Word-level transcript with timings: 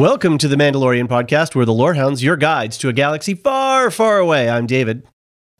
Welcome 0.00 0.38
to 0.38 0.48
the 0.48 0.56
Mandalorian 0.56 1.08
podcast, 1.08 1.54
where 1.54 1.66
the 1.66 1.74
Lorehounds, 1.74 2.22
your 2.22 2.38
guides 2.38 2.78
to 2.78 2.88
a 2.88 2.92
galaxy 2.94 3.34
far, 3.34 3.90
far 3.90 4.16
away. 4.16 4.48
I'm 4.48 4.66
David. 4.66 5.06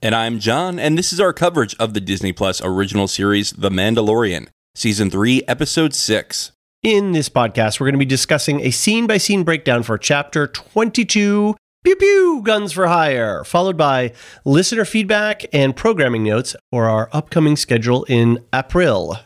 And 0.00 0.14
I'm 0.14 0.38
John, 0.38 0.78
and 0.78 0.96
this 0.96 1.12
is 1.12 1.20
our 1.20 1.34
coverage 1.34 1.76
of 1.78 1.92
the 1.92 2.00
Disney 2.00 2.32
Plus 2.32 2.62
original 2.64 3.06
series, 3.06 3.50
The 3.50 3.68
Mandalorian, 3.68 4.48
Season 4.74 5.10
3, 5.10 5.42
Episode 5.46 5.92
6. 5.92 6.52
In 6.82 7.12
this 7.12 7.28
podcast, 7.28 7.78
we're 7.80 7.88
going 7.88 7.96
to 7.96 7.98
be 7.98 8.06
discussing 8.06 8.62
a 8.62 8.70
scene 8.70 9.06
by 9.06 9.18
scene 9.18 9.44
breakdown 9.44 9.82
for 9.82 9.98
Chapter 9.98 10.46
22 10.46 11.54
Pew 11.84 11.96
Pew 11.96 12.40
Guns 12.42 12.72
for 12.72 12.86
Hire, 12.86 13.44
followed 13.44 13.76
by 13.76 14.14
listener 14.46 14.86
feedback 14.86 15.44
and 15.52 15.76
programming 15.76 16.24
notes 16.24 16.56
for 16.70 16.88
our 16.88 17.10
upcoming 17.12 17.56
schedule 17.56 18.04
in 18.04 18.42
April. 18.54 19.18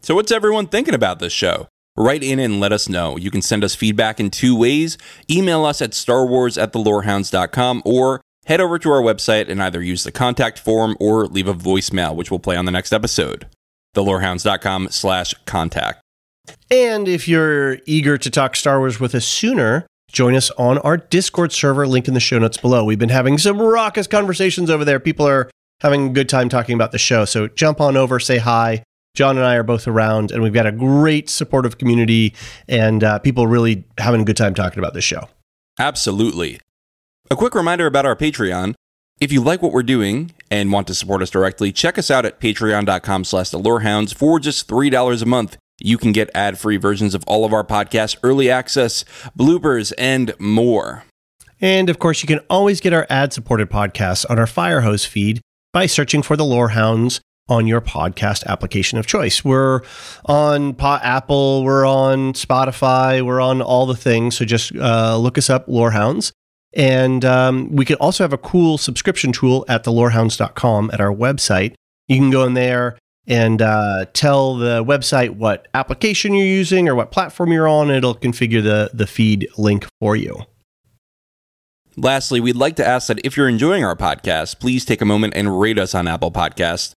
So, 0.00 0.16
what's 0.16 0.32
everyone 0.32 0.66
thinking 0.66 0.94
about 0.94 1.20
this 1.20 1.32
show? 1.32 1.68
Write 1.98 2.22
in 2.22 2.38
and 2.38 2.60
let 2.60 2.70
us 2.70 2.88
know. 2.88 3.16
You 3.16 3.28
can 3.32 3.42
send 3.42 3.64
us 3.64 3.74
feedback 3.74 4.20
in 4.20 4.30
two 4.30 4.56
ways. 4.56 4.96
Email 5.28 5.64
us 5.64 5.82
at 5.82 5.90
starwars 5.90 6.56
at 6.56 7.82
or 7.84 8.20
head 8.46 8.60
over 8.60 8.78
to 8.78 8.90
our 8.90 9.02
website 9.02 9.48
and 9.48 9.60
either 9.60 9.82
use 9.82 10.04
the 10.04 10.12
contact 10.12 10.60
form 10.60 10.96
or 11.00 11.26
leave 11.26 11.48
a 11.48 11.54
voicemail, 11.54 12.14
which 12.14 12.30
we'll 12.30 12.38
play 12.38 12.56
on 12.56 12.66
the 12.66 12.70
next 12.70 12.92
episode. 12.92 13.48
thelorehounds.com 13.96 14.90
slash 14.90 15.34
contact. 15.44 16.00
And 16.70 17.08
if 17.08 17.26
you're 17.26 17.78
eager 17.84 18.16
to 18.16 18.30
talk 18.30 18.54
Star 18.54 18.78
Wars 18.78 19.00
with 19.00 19.16
us 19.16 19.26
sooner, 19.26 19.84
join 20.12 20.36
us 20.36 20.52
on 20.52 20.78
our 20.78 20.98
Discord 20.98 21.50
server, 21.50 21.84
link 21.88 22.06
in 22.06 22.14
the 22.14 22.20
show 22.20 22.38
notes 22.38 22.58
below. 22.58 22.84
We've 22.84 22.96
been 22.96 23.08
having 23.08 23.38
some 23.38 23.60
raucous 23.60 24.06
conversations 24.06 24.70
over 24.70 24.84
there. 24.84 25.00
People 25.00 25.26
are 25.26 25.50
having 25.80 26.06
a 26.06 26.12
good 26.12 26.28
time 26.28 26.48
talking 26.48 26.76
about 26.76 26.92
the 26.92 26.98
show. 26.98 27.24
So 27.24 27.48
jump 27.48 27.80
on 27.80 27.96
over, 27.96 28.20
say 28.20 28.38
hi. 28.38 28.84
John 29.18 29.36
and 29.36 29.44
I 29.44 29.56
are 29.56 29.64
both 29.64 29.88
around, 29.88 30.30
and 30.30 30.44
we've 30.44 30.52
got 30.52 30.66
a 30.66 30.70
great 30.70 31.28
supportive 31.28 31.76
community 31.76 32.36
and 32.68 33.02
uh, 33.02 33.18
people 33.18 33.48
really 33.48 33.82
having 33.98 34.20
a 34.20 34.24
good 34.24 34.36
time 34.36 34.54
talking 34.54 34.78
about 34.78 34.94
this 34.94 35.02
show. 35.02 35.28
Absolutely. 35.76 36.60
A 37.28 37.34
quick 37.34 37.56
reminder 37.56 37.86
about 37.86 38.06
our 38.06 38.14
Patreon. 38.14 38.74
If 39.20 39.32
you 39.32 39.40
like 39.42 39.60
what 39.60 39.72
we're 39.72 39.82
doing 39.82 40.30
and 40.52 40.70
want 40.70 40.86
to 40.86 40.94
support 40.94 41.20
us 41.20 41.30
directly, 41.30 41.72
check 41.72 41.98
us 41.98 42.12
out 42.12 42.26
at 42.26 42.38
patreon.com 42.38 43.24
slash 43.24 43.50
the 43.50 43.58
lorehounds 43.58 44.12
for 44.12 44.38
just 44.38 44.68
$3 44.68 45.20
a 45.20 45.26
month. 45.26 45.56
You 45.80 45.98
can 45.98 46.12
get 46.12 46.30
ad-free 46.32 46.76
versions 46.76 47.12
of 47.12 47.24
all 47.26 47.44
of 47.44 47.52
our 47.52 47.64
podcasts, 47.64 48.16
early 48.22 48.48
access, 48.48 49.04
bloopers, 49.36 49.92
and 49.98 50.32
more. 50.38 51.02
And 51.60 51.90
of 51.90 51.98
course, 51.98 52.22
you 52.22 52.28
can 52.28 52.38
always 52.48 52.80
get 52.80 52.92
our 52.92 53.08
ad-supported 53.10 53.68
podcasts 53.68 54.24
on 54.30 54.38
our 54.38 54.46
Firehose 54.46 55.08
feed 55.08 55.40
by 55.72 55.86
searching 55.86 56.22
for 56.22 56.36
the 56.36 56.44
Lorehounds 56.44 57.20
on 57.48 57.66
your 57.66 57.80
podcast 57.80 58.44
application 58.46 58.98
of 58.98 59.06
choice. 59.06 59.44
We're 59.44 59.80
on 60.26 60.76
Apple, 60.80 61.64
we're 61.64 61.86
on 61.86 62.34
Spotify, 62.34 63.22
we're 63.22 63.40
on 63.40 63.62
all 63.62 63.86
the 63.86 63.96
things. 63.96 64.36
So 64.36 64.44
just 64.44 64.74
uh, 64.76 65.16
look 65.18 65.38
us 65.38 65.48
up, 65.50 65.68
Lorehounds. 65.68 66.32
And 66.74 67.24
um, 67.24 67.74
we 67.74 67.84
could 67.84 67.96
also 67.96 68.24
have 68.24 68.32
a 68.32 68.38
cool 68.38 68.78
subscription 68.78 69.32
tool 69.32 69.64
at 69.68 69.84
thelorehounds.com 69.84 70.90
at 70.92 71.00
our 71.00 71.14
website. 71.14 71.74
You 72.06 72.16
can 72.16 72.30
go 72.30 72.44
in 72.44 72.54
there 72.54 72.98
and 73.26 73.60
uh, 73.60 74.06
tell 74.12 74.56
the 74.56 74.84
website 74.84 75.30
what 75.36 75.68
application 75.74 76.34
you're 76.34 76.46
using 76.46 76.88
or 76.88 76.94
what 76.94 77.10
platform 77.10 77.52
you're 77.52 77.68
on. 77.68 77.88
And 77.88 77.96
it'll 77.96 78.14
configure 78.14 78.62
the, 78.62 78.90
the 78.92 79.06
feed 79.06 79.48
link 79.56 79.86
for 80.00 80.16
you. 80.16 80.44
Lastly, 81.96 82.38
we'd 82.40 82.56
like 82.56 82.76
to 82.76 82.86
ask 82.86 83.08
that 83.08 83.18
if 83.24 83.36
you're 83.36 83.48
enjoying 83.48 83.84
our 83.84 83.96
podcast, 83.96 84.60
please 84.60 84.84
take 84.84 85.00
a 85.00 85.04
moment 85.04 85.34
and 85.34 85.58
rate 85.58 85.78
us 85.78 85.94
on 85.94 86.06
Apple 86.06 86.30
Podcasts. 86.30 86.92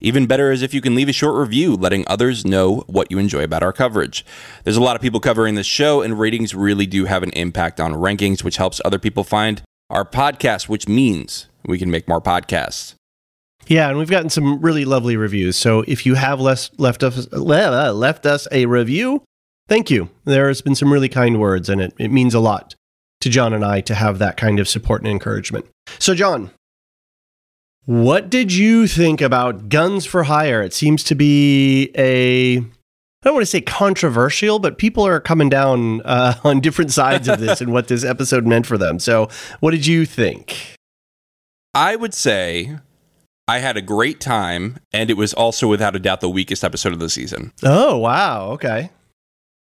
Even 0.00 0.26
better 0.26 0.52
is 0.52 0.60
if 0.60 0.74
you 0.74 0.82
can 0.82 0.94
leave 0.94 1.08
a 1.08 1.12
short 1.12 1.36
review 1.40 1.74
letting 1.74 2.04
others 2.06 2.44
know 2.44 2.84
what 2.86 3.10
you 3.10 3.18
enjoy 3.18 3.42
about 3.42 3.62
our 3.62 3.72
coverage. 3.72 4.26
There's 4.64 4.76
a 4.76 4.82
lot 4.82 4.94
of 4.94 5.00
people 5.00 5.20
covering 5.20 5.54
this 5.54 5.66
show, 5.66 6.02
and 6.02 6.18
ratings 6.18 6.54
really 6.54 6.86
do 6.86 7.06
have 7.06 7.22
an 7.22 7.30
impact 7.30 7.80
on 7.80 7.94
rankings, 7.94 8.44
which 8.44 8.58
helps 8.58 8.80
other 8.84 8.98
people 8.98 9.24
find 9.24 9.62
our 9.88 10.04
podcast, 10.04 10.68
which 10.68 10.86
means 10.86 11.48
we 11.64 11.78
can 11.78 11.90
make 11.90 12.08
more 12.08 12.20
podcasts. 12.20 12.94
Yeah, 13.68 13.88
and 13.88 13.98
we've 13.98 14.10
gotten 14.10 14.28
some 14.28 14.60
really 14.60 14.84
lovely 14.84 15.16
reviews. 15.16 15.56
So 15.56 15.82
if 15.88 16.04
you 16.04 16.14
have 16.14 16.40
less, 16.40 16.70
left 16.76 17.02
us 17.02 17.26
uh, 17.32 17.92
left 17.92 18.26
us 18.26 18.46
a 18.52 18.66
review, 18.66 19.22
thank 19.66 19.90
you. 19.90 20.10
There's 20.24 20.60
been 20.60 20.74
some 20.74 20.92
really 20.92 21.08
kind 21.08 21.40
words, 21.40 21.70
and 21.70 21.80
it, 21.80 21.94
it 21.98 22.12
means 22.12 22.34
a 22.34 22.40
lot 22.40 22.74
to 23.22 23.30
John 23.30 23.54
and 23.54 23.64
I 23.64 23.80
to 23.80 23.94
have 23.94 24.18
that 24.18 24.36
kind 24.36 24.60
of 24.60 24.68
support 24.68 25.00
and 25.00 25.10
encouragement. 25.10 25.66
So, 25.98 26.14
John, 26.14 26.50
what 27.86 28.28
did 28.28 28.52
you 28.52 28.86
think 28.86 29.20
about 29.20 29.68
Guns 29.68 30.04
for 30.06 30.24
Hire? 30.24 30.60
It 30.62 30.74
seems 30.74 31.02
to 31.04 31.14
be 31.14 31.90
a 31.96 32.58
I 32.58 33.28
don't 33.30 33.34
want 33.34 33.42
to 33.42 33.50
say 33.50 33.60
controversial, 33.60 34.58
but 34.60 34.78
people 34.78 35.04
are 35.04 35.18
coming 35.18 35.48
down 35.48 36.00
uh, 36.02 36.34
on 36.44 36.60
different 36.60 36.92
sides 36.92 37.26
of 37.28 37.40
this 37.40 37.60
and 37.60 37.72
what 37.72 37.88
this 37.88 38.04
episode 38.04 38.46
meant 38.46 38.66
for 38.66 38.78
them. 38.78 38.98
So, 38.98 39.28
what 39.60 39.72
did 39.72 39.86
you 39.86 40.04
think? 40.04 40.74
I 41.74 41.96
would 41.96 42.14
say 42.14 42.78
I 43.48 43.58
had 43.58 43.76
a 43.76 43.82
great 43.82 44.20
time, 44.20 44.78
and 44.92 45.10
it 45.10 45.16
was 45.16 45.34
also 45.34 45.66
without 45.66 45.96
a 45.96 45.98
doubt 45.98 46.20
the 46.20 46.28
weakest 46.28 46.62
episode 46.62 46.92
of 46.92 46.98
the 46.98 47.10
season. 47.10 47.52
Oh, 47.62 47.96
wow. 47.96 48.50
Okay. 48.50 48.90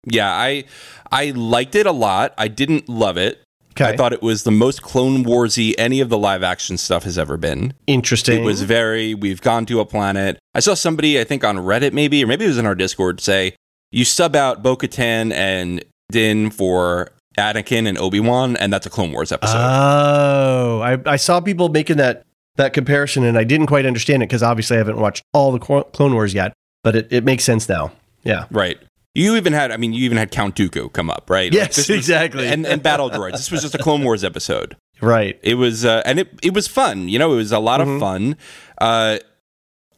Yeah, 0.04 0.30
I 0.30 0.64
I 1.10 1.30
liked 1.30 1.74
it 1.74 1.86
a 1.86 1.92
lot. 1.92 2.34
I 2.38 2.48
didn't 2.48 2.88
love 2.88 3.16
it. 3.16 3.42
Okay. 3.80 3.92
I 3.92 3.96
thought 3.96 4.12
it 4.12 4.22
was 4.22 4.42
the 4.42 4.50
most 4.50 4.82
Clone 4.82 5.24
Warsy 5.24 5.74
any 5.78 6.00
of 6.00 6.08
the 6.08 6.18
live 6.18 6.42
action 6.42 6.76
stuff 6.76 7.04
has 7.04 7.16
ever 7.16 7.36
been. 7.36 7.74
Interesting. 7.86 8.42
It 8.42 8.44
was 8.44 8.62
very. 8.62 9.14
We've 9.14 9.40
gone 9.40 9.66
to 9.66 9.80
a 9.80 9.84
planet. 9.84 10.38
I 10.54 10.60
saw 10.60 10.74
somebody, 10.74 11.20
I 11.20 11.24
think 11.24 11.44
on 11.44 11.56
Reddit 11.58 11.92
maybe, 11.92 12.22
or 12.24 12.26
maybe 12.26 12.44
it 12.44 12.48
was 12.48 12.58
in 12.58 12.66
our 12.66 12.74
Discord, 12.74 13.20
say 13.20 13.54
you 13.92 14.04
sub 14.04 14.34
out 14.34 14.62
Bo 14.62 14.76
Katan 14.76 15.32
and 15.32 15.84
Din 16.10 16.50
for 16.50 17.10
Anakin 17.38 17.86
and 17.86 17.96
Obi 17.98 18.20
Wan, 18.20 18.56
and 18.56 18.72
that's 18.72 18.86
a 18.86 18.90
Clone 18.90 19.12
Wars 19.12 19.30
episode. 19.30 19.56
Oh, 19.56 20.80
I, 20.80 20.98
I 21.06 21.16
saw 21.16 21.40
people 21.40 21.68
making 21.68 21.98
that 21.98 22.24
that 22.56 22.72
comparison, 22.72 23.22
and 23.22 23.38
I 23.38 23.44
didn't 23.44 23.66
quite 23.66 23.86
understand 23.86 24.22
it 24.22 24.26
because 24.28 24.42
obviously 24.42 24.76
I 24.76 24.78
haven't 24.78 24.98
watched 24.98 25.22
all 25.32 25.52
the 25.52 25.60
Clone 25.60 26.12
Wars 26.14 26.34
yet, 26.34 26.52
but 26.82 26.96
it, 26.96 27.08
it 27.12 27.24
makes 27.24 27.44
sense 27.44 27.68
now. 27.68 27.92
Yeah. 28.24 28.46
right. 28.50 28.78
You 29.14 29.36
even 29.36 29.52
had, 29.52 29.72
I 29.72 29.76
mean, 29.76 29.92
you 29.92 30.04
even 30.04 30.16
had 30.18 30.30
Count 30.30 30.54
Dooku 30.54 30.92
come 30.92 31.10
up, 31.10 31.28
right? 31.28 31.52
Yes, 31.52 31.76
this 31.76 31.88
was- 31.88 31.98
exactly. 31.98 32.46
and, 32.46 32.64
and 32.66 32.82
Battle 32.82 33.10
Droids. 33.10 33.32
This 33.32 33.50
was 33.50 33.62
just 33.62 33.74
a 33.74 33.78
Clone 33.78 34.04
Wars 34.04 34.22
episode. 34.22 34.76
Right. 35.00 35.38
It 35.42 35.54
was, 35.54 35.84
uh, 35.84 36.02
and 36.04 36.18
it 36.20 36.28
it 36.42 36.54
was 36.54 36.66
fun. 36.68 37.08
You 37.08 37.18
know, 37.18 37.32
it 37.32 37.36
was 37.36 37.52
a 37.52 37.58
lot 37.58 37.80
Mhm. 37.80 37.94
of 37.94 38.00
fun. 38.00 38.36
Uh, 38.78 39.18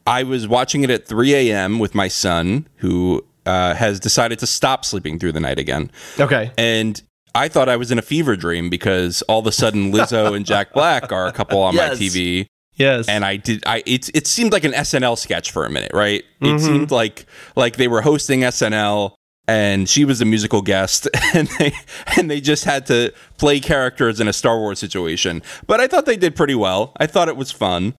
I 0.07 0.23
was 0.23 0.47
watching 0.47 0.83
it 0.83 0.89
at 0.89 1.07
3 1.07 1.33
a.m. 1.35 1.77
with 1.79 1.93
my 1.93 2.07
son, 2.07 2.67
who 2.77 3.23
uh, 3.45 3.73
has 3.75 3.99
decided 3.99 4.39
to 4.39 4.47
stop 4.47 4.85
sleeping 4.85 5.17
through 5.19 5.31
the 5.31 5.39
night 5.39 5.59
again, 5.59 5.91
Okay. 6.19 6.51
and. 6.57 7.01
I 7.33 7.47
thought 7.47 7.69
I 7.69 7.77
was 7.77 7.91
in 7.91 7.97
a 7.97 8.01
fever 8.01 8.35
dream 8.35 8.69
because 8.69 9.21
all 9.21 9.39
of 9.39 9.47
a 9.47 9.53
sudden 9.53 9.93
Lizzo 9.93 10.35
and 10.35 10.45
Jack 10.45 10.73
Black 10.73 11.13
are 11.13 11.27
a 11.27 11.31
couple 11.31 11.61
on 11.61 11.73
Yes. 11.75 11.97
my 11.97 12.05
TV. 12.05 12.45
Yes. 12.81 13.07
And 13.07 13.23
I 13.23 13.37
did 13.37 13.63
I 13.65 13.83
it 13.85 14.09
it 14.15 14.27
seemed 14.27 14.51
like 14.51 14.63
an 14.63 14.73
SNL 14.73 15.17
sketch 15.17 15.51
for 15.51 15.65
a 15.65 15.69
minute, 15.69 15.91
right? 15.93 16.23
It 16.41 16.59
seemed 16.59 16.91
like 16.91 17.25
like 17.55 17.77
they 17.77 17.87
were 17.87 18.01
hosting 18.01 18.41
SNL 18.41 19.13
and 19.47 19.87
she 19.89 20.05
was 20.05 20.21
a 20.21 20.25
musical 20.25 20.61
guest 20.61 21.07
and 21.33 21.47
they 21.59 21.73
and 22.17 22.29
they 22.29 22.41
just 22.41 22.63
had 22.63 22.85
to 22.87 23.13
play 23.37 23.59
characters 23.59 24.19
in 24.19 24.27
a 24.27 24.33
Star 24.33 24.57
Wars 24.57 24.79
situation. 24.79 25.41
But 25.67 25.79
I 25.79 25.87
thought 25.87 26.05
they 26.05 26.17
did 26.17 26.35
pretty 26.35 26.55
well. 26.55 26.93
I 26.99 27.07
thought 27.07 27.27
it 27.27 27.37
was 27.37 27.51
fun. 27.51 27.95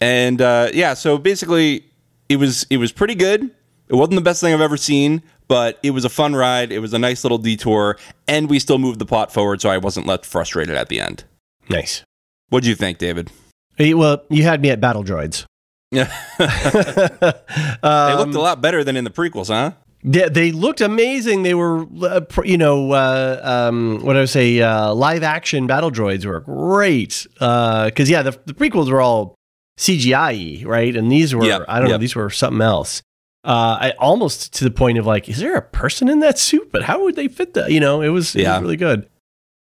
And 0.00 0.40
uh, 0.40 0.70
yeah, 0.72 0.94
so 0.94 1.18
basically 1.18 1.84
it 2.28 2.36
was 2.36 2.66
it 2.70 2.78
was 2.78 2.92
pretty 2.92 3.14
good. 3.14 3.50
It 3.88 3.94
wasn't 3.94 4.16
the 4.16 4.22
best 4.22 4.40
thing 4.40 4.52
I've 4.52 4.60
ever 4.60 4.76
seen, 4.76 5.22
but 5.48 5.78
it 5.82 5.90
was 5.92 6.04
a 6.04 6.10
fun 6.10 6.34
ride. 6.36 6.70
It 6.72 6.80
was 6.80 6.92
a 6.92 6.98
nice 6.98 7.24
little 7.24 7.38
detour, 7.38 7.96
and 8.26 8.50
we 8.50 8.58
still 8.58 8.78
moved 8.78 8.98
the 8.98 9.06
plot 9.06 9.32
forward, 9.32 9.62
so 9.62 9.70
I 9.70 9.78
wasn't 9.78 10.06
left 10.06 10.26
frustrated 10.26 10.76
at 10.76 10.88
the 10.90 11.00
end. 11.00 11.24
nice. 11.70 12.04
What 12.50 12.62
do 12.62 12.68
you 12.68 12.74
think, 12.74 12.98
David? 12.98 13.30
Well, 13.78 14.22
you 14.28 14.42
had 14.42 14.60
me 14.62 14.70
at 14.70 14.80
battle 14.80 15.04
droids. 15.04 15.44
Yeah, 15.90 16.04
they 16.38 18.14
looked 18.14 18.34
a 18.34 18.40
lot 18.40 18.60
better 18.60 18.84
than 18.84 18.96
in 18.96 19.04
the 19.04 19.10
prequels, 19.10 19.48
huh? 19.48 19.72
Yeah, 20.02 20.28
they 20.28 20.52
looked 20.52 20.80
amazing. 20.80 21.42
They 21.42 21.54
were, 21.54 21.86
uh, 22.02 22.20
you 22.44 22.56
know, 22.56 22.92
uh, 22.92 23.40
um, 23.42 23.98
what 24.02 24.16
I 24.16 24.20
would 24.20 24.28
say, 24.28 24.60
uh, 24.60 24.92
live 24.94 25.22
action 25.22 25.66
battle 25.66 25.90
droids 25.90 26.24
were 26.24 26.40
great. 26.40 27.26
Because 27.34 28.08
yeah, 28.08 28.22
the, 28.22 28.38
the 28.46 28.54
prequels 28.54 28.90
were 28.90 29.00
all 29.00 29.34
CGI, 29.78 30.64
right? 30.66 30.94
And 30.94 31.10
these 31.10 31.34
were, 31.34 31.44
Yep, 31.44 31.64
I 31.68 31.80
don't 31.80 31.88
know, 31.88 31.98
these 31.98 32.14
were 32.14 32.30
something 32.30 32.60
else. 32.60 33.02
Uh, 33.44 33.78
I 33.80 33.90
almost 33.98 34.52
to 34.54 34.64
the 34.64 34.70
point 34.70 34.98
of 34.98 35.06
like, 35.06 35.28
is 35.28 35.38
there 35.38 35.56
a 35.56 35.62
person 35.62 36.08
in 36.08 36.20
that 36.20 36.38
suit? 36.38 36.70
But 36.70 36.82
how 36.82 37.02
would 37.04 37.16
they 37.16 37.28
fit 37.28 37.54
that? 37.54 37.70
You 37.72 37.80
know, 37.80 38.00
it 38.02 38.08
was, 38.08 38.36
it 38.36 38.46
was 38.46 38.60
really 38.60 38.76
good. 38.76 39.08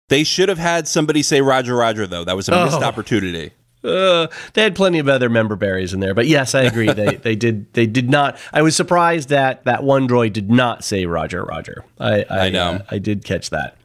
They 0.10 0.24
should 0.24 0.50
have 0.50 0.58
had 0.60 0.88
somebody 0.88 1.24
say 1.24 1.42
Roger 1.42 1.76
Roger 1.76 2.06
though. 2.06 2.24
That 2.26 2.36
was 2.36 2.48
a 2.50 2.64
missed 2.66 2.78
Oh. 2.80 2.84
opportunity. 2.84 3.52
Uh, 3.88 4.28
they 4.54 4.64
had 4.64 4.76
plenty 4.76 5.00
of 5.00 5.08
other 5.08 5.30
member 5.30 5.56
berries 5.56 5.94
in 5.94 6.00
there, 6.00 6.14
but 6.14 6.28
yes, 6.28 6.54
I 6.56 6.64
agree. 6.64 6.92
they 6.92 7.16
they 7.16 7.36
did 7.36 7.72
they 7.74 7.86
did 7.86 8.10
not. 8.10 8.38
I 8.54 8.62
was 8.62 8.76
surprised 8.76 9.30
that 9.30 9.64
that 9.66 9.84
one 9.84 10.08
droid 10.08 10.34
did 10.34 10.50
not 10.50 10.84
say 10.84 11.06
Roger 11.06 11.44
Roger. 11.44 11.86
I 12.00 12.24
I, 12.30 12.40
I 12.48 12.50
know. 12.50 12.72
uh, 12.72 12.80
I 12.92 12.98
did 13.00 13.24
catch 13.24 13.50
that. 13.52 13.78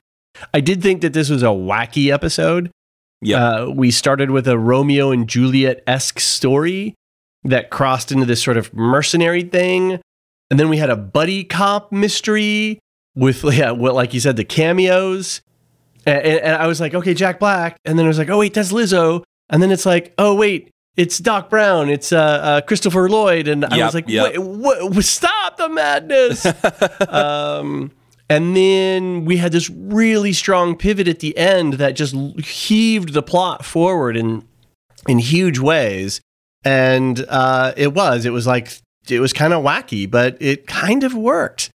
I 0.53 0.61
did 0.61 0.83
think 0.83 1.03
that 1.03 1.13
this 1.13 1.29
was 1.31 1.43
a 1.43 1.47
wacky 1.47 2.13
episode. 2.13 2.71
Yeah. 3.21 3.45
Uh, 3.45 3.69
we 3.71 3.91
started 3.91 4.31
with 4.31 4.49
a 4.49 4.59
Romeo 4.59 5.11
and 5.13 5.29
Juliet 5.29 5.83
esque 5.87 6.19
story 6.19 6.95
that 7.45 7.71
crossed 7.71 8.11
into 8.11 8.25
this 8.25 8.43
sort 8.43 8.57
of 8.57 8.73
mercenary 8.75 9.43
thing, 9.43 10.01
and 10.51 10.59
then 10.59 10.69
we 10.69 10.79
had 10.79 10.91
a 10.91 10.97
buddy 10.97 11.45
cop 11.45 11.93
mystery 11.93 12.79
with 13.15 13.45
yeah, 13.53 13.71
well, 13.71 13.95
like 13.95 14.15
you 14.15 14.21
said, 14.21 14.37
the 14.37 14.45
cameos. 14.45 15.41
And, 16.05 16.19
and, 16.25 16.41
and 16.41 16.57
I 16.57 16.67
was 16.67 16.81
like, 16.81 16.95
okay, 16.95 17.15
Jack 17.15 17.39
Black, 17.39 17.77
and 17.85 17.97
then 17.97 18.07
I 18.07 18.09
was 18.09 18.19
like, 18.19 18.29
oh 18.29 18.39
wait, 18.39 18.55
that's 18.55 18.73
Lizzo, 18.73 19.23
and 19.53 19.63
then 19.63 19.71
it's 19.71 19.87
like, 19.87 20.15
oh 20.19 20.35
wait, 20.35 20.71
it's 20.97 21.19
Doc 21.19 21.49
Brown, 21.49 21.89
it's 21.89 22.13
uh, 22.13 22.19
uh, 22.19 22.61
Christopher 22.63 23.09
Lloyd, 23.09 23.47
and 23.47 23.65
I 23.65 23.77
Yep, 23.77 23.87
was 23.87 23.95
like, 23.95 24.09
yep. 24.09 24.37
wait, 24.37 24.39
what, 24.39 25.05
stop 25.05 25.57
the 25.57 25.69
madness. 25.69 26.45
um, 27.09 27.93
and 28.29 28.57
then 28.57 29.25
we 29.25 29.37
had 29.37 29.53
this 29.53 29.71
really 29.71 30.33
strong 30.33 30.77
pivot 30.77 31.07
at 31.07 31.21
the 31.21 31.37
end 31.37 31.75
that 31.75 31.93
just 31.93 32.15
heaved 32.41 33.13
the 33.13 33.23
plot 33.23 33.65
forward 33.65 34.17
in 34.17 34.47
in 35.07 35.19
huge 35.19 35.59
ways. 35.59 36.21
And 36.65 37.25
uh, 37.29 37.73
it 37.77 37.93
was, 37.93 38.25
it 38.25 38.31
was 38.31 38.47
like 38.47 38.71
it 39.09 39.21
was 39.21 39.33
kind 39.33 39.53
of 39.53 39.65
wacky, 39.65 40.11
but 40.11 40.37
it 40.41 40.67
kind 40.67 41.05
of 41.05 41.15
worked. 41.15 41.71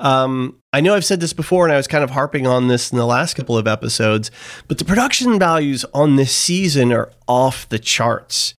Um, 0.00 0.56
I 0.72 0.80
know 0.80 0.94
I've 0.94 1.04
said 1.04 1.20
this 1.20 1.32
before, 1.32 1.66
and 1.66 1.72
I 1.72 1.76
was 1.76 1.86
kind 1.86 2.02
of 2.02 2.10
harping 2.10 2.46
on 2.46 2.68
this 2.68 2.90
in 2.90 2.98
the 2.98 3.06
last 3.06 3.34
couple 3.34 3.56
of 3.58 3.66
episodes, 3.66 4.30
but 4.66 4.78
the 4.78 4.84
production 4.84 5.38
values 5.38 5.84
on 5.92 6.16
this 6.16 6.34
season 6.34 6.92
are 6.92 7.10
off 7.28 7.68
the 7.68 7.78
charts. 7.78 8.54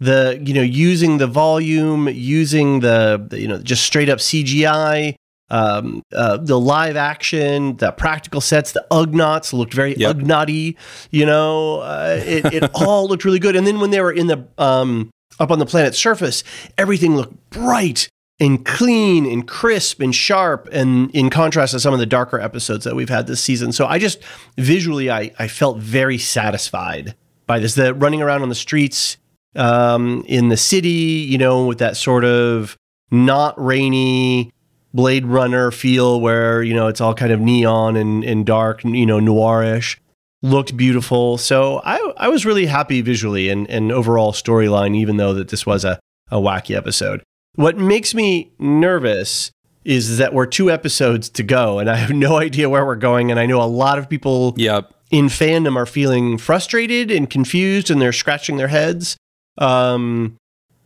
The 0.00 0.40
you 0.40 0.54
know 0.54 0.62
using 0.62 1.18
the 1.18 1.26
volume, 1.26 2.08
using 2.08 2.80
the, 2.80 3.26
the 3.28 3.40
you 3.40 3.48
know 3.48 3.58
just 3.58 3.82
straight 3.84 4.08
up 4.08 4.20
CGI, 4.20 5.16
um, 5.50 6.02
uh, 6.14 6.36
the 6.36 6.58
live 6.60 6.96
action, 6.96 7.76
the 7.78 7.90
practical 7.90 8.40
sets, 8.40 8.70
the 8.70 8.86
Ugnaughts 8.92 9.52
looked 9.52 9.74
very 9.74 9.96
Yep. 9.96 10.16
Ugnaughty. 10.16 10.76
You 11.10 11.26
know, 11.26 11.80
uh, 11.80 12.20
it, 12.24 12.44
it 12.52 12.70
all 12.74 13.08
looked 13.08 13.24
really 13.24 13.40
good. 13.40 13.56
And 13.56 13.66
then 13.66 13.80
when 13.80 13.90
they 13.90 14.00
were 14.00 14.12
in 14.12 14.28
the 14.28 14.46
um, 14.58 15.10
up 15.40 15.50
on 15.50 15.58
the 15.58 15.66
planet's 15.66 15.98
surface, 15.98 16.44
everything 16.76 17.16
looked 17.16 17.50
bright 17.50 18.08
and 18.40 18.64
clean 18.64 19.26
and 19.26 19.46
crisp 19.46 20.00
and 20.00 20.14
sharp. 20.14 20.68
And 20.72 21.10
in 21.14 21.30
contrast 21.30 21.72
to 21.72 21.80
some 21.80 21.92
of 21.92 22.00
the 22.00 22.06
darker 22.06 22.40
episodes 22.40 22.84
that 22.84 22.94
we've 22.94 23.08
had 23.08 23.26
this 23.26 23.42
season, 23.42 23.72
so 23.72 23.86
I 23.86 23.98
just 23.98 24.20
visually, 24.56 25.10
I 25.10 25.32
I 25.38 25.48
felt 25.48 25.78
very 25.78 26.18
satisfied 26.18 27.14
by 27.46 27.58
this. 27.58 27.74
The 27.74 27.94
running 27.94 28.22
around 28.22 28.42
on 28.42 28.48
the 28.48 28.54
streets 28.54 29.16
um, 29.56 30.24
in 30.26 30.48
the 30.48 30.56
city, 30.56 30.88
you 31.28 31.38
know, 31.38 31.66
with 31.66 31.78
that 31.78 31.96
sort 31.96 32.24
of 32.24 32.76
not 33.10 33.54
rainy 33.62 34.52
Blade 34.94 35.26
Runner 35.26 35.70
feel 35.70 36.20
where, 36.20 36.62
you 36.62 36.74
know, 36.74 36.88
it's 36.88 37.00
all 37.00 37.14
kind 37.14 37.32
of 37.32 37.40
neon 37.40 37.96
and, 37.96 38.24
and 38.24 38.46
dark, 38.46 38.84
you 38.84 39.06
know, 39.06 39.18
noirish. 39.18 39.98
Looked 40.42 40.76
beautiful. 40.76 41.36
So 41.36 41.82
I, 41.84 42.12
I 42.16 42.28
was 42.28 42.46
really 42.46 42.66
happy 42.66 43.00
visually 43.00 43.48
and, 43.48 43.68
and 43.68 43.90
overall 43.90 44.32
storyline, 44.32 44.94
even 44.96 45.16
though 45.16 45.34
that 45.34 45.48
this 45.48 45.66
was 45.66 45.84
a, 45.84 45.98
a 46.30 46.36
wacky 46.36 46.76
episode. 46.76 47.22
What 47.54 47.76
makes 47.76 48.14
me 48.14 48.52
nervous 48.58 49.50
is 49.84 50.18
that 50.18 50.34
we're 50.34 50.46
two 50.46 50.70
episodes 50.70 51.28
to 51.30 51.42
go 51.42 51.78
and 51.78 51.88
I 51.90 51.96
have 51.96 52.10
no 52.10 52.36
idea 52.36 52.68
where 52.68 52.84
we're 52.84 52.94
going. 52.96 53.30
And 53.30 53.40
I 53.40 53.46
know 53.46 53.62
a 53.62 53.64
lot 53.64 53.98
of 53.98 54.08
people 54.08 54.54
Yep. 54.56 54.92
in 55.10 55.26
fandom 55.26 55.76
are 55.76 55.86
feeling 55.86 56.36
frustrated 56.38 57.10
and 57.10 57.28
confused 57.30 57.90
and 57.90 58.00
they're 58.00 58.12
scratching 58.12 58.58
their 58.58 58.68
heads. 58.68 59.16
Um, 59.56 60.36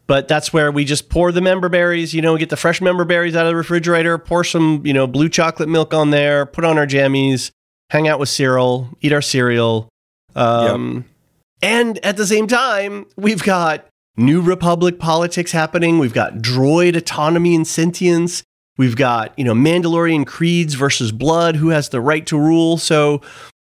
but 0.06 0.28
that's 0.28 0.52
where 0.52 0.70
we 0.70 0.84
just 0.84 1.08
pour 1.08 1.32
the 1.32 1.40
member 1.40 1.68
berries, 1.68 2.12
you 2.14 2.22
know, 2.22 2.36
get 2.36 2.48
the 2.50 2.56
fresh 2.56 2.80
member 2.80 3.04
berries 3.04 3.34
out 3.36 3.46
of 3.46 3.50
the 3.50 3.56
refrigerator, 3.56 4.18
pour 4.18 4.44
some, 4.44 4.82
you 4.84 4.92
know, 4.92 5.06
blue 5.06 5.28
chocolate 5.28 5.68
milk 5.68 5.92
on 5.94 6.10
there, 6.10 6.44
put 6.46 6.64
on 6.64 6.78
our 6.78 6.86
jammies, 6.86 7.50
hang 7.90 8.08
out 8.08 8.18
with 8.18 8.28
Cyril, 8.28 8.88
eat 9.00 9.12
our 9.12 9.22
cereal. 9.22 9.88
Um, 10.34 11.04
And 11.60 12.04
at 12.04 12.16
the 12.16 12.26
same 12.26 12.46
time, 12.46 13.06
we've 13.16 13.42
got 13.42 13.86
New 14.16 14.42
Republic 14.42 14.98
politics 14.98 15.52
happening. 15.52 15.98
We've 15.98 16.12
got 16.12 16.34
droid 16.34 16.96
autonomy 16.96 17.54
and 17.54 17.66
sentience. 17.66 18.42
We've 18.76 18.96
got, 18.96 19.38
you 19.38 19.44
know, 19.44 19.54
Mandalorian 19.54 20.26
creeds 20.26 20.74
versus 20.74 21.12
blood. 21.12 21.56
Who 21.56 21.68
has 21.68 21.88
the 21.88 22.00
right 22.00 22.26
to 22.26 22.38
rule? 22.38 22.78
So 22.78 23.22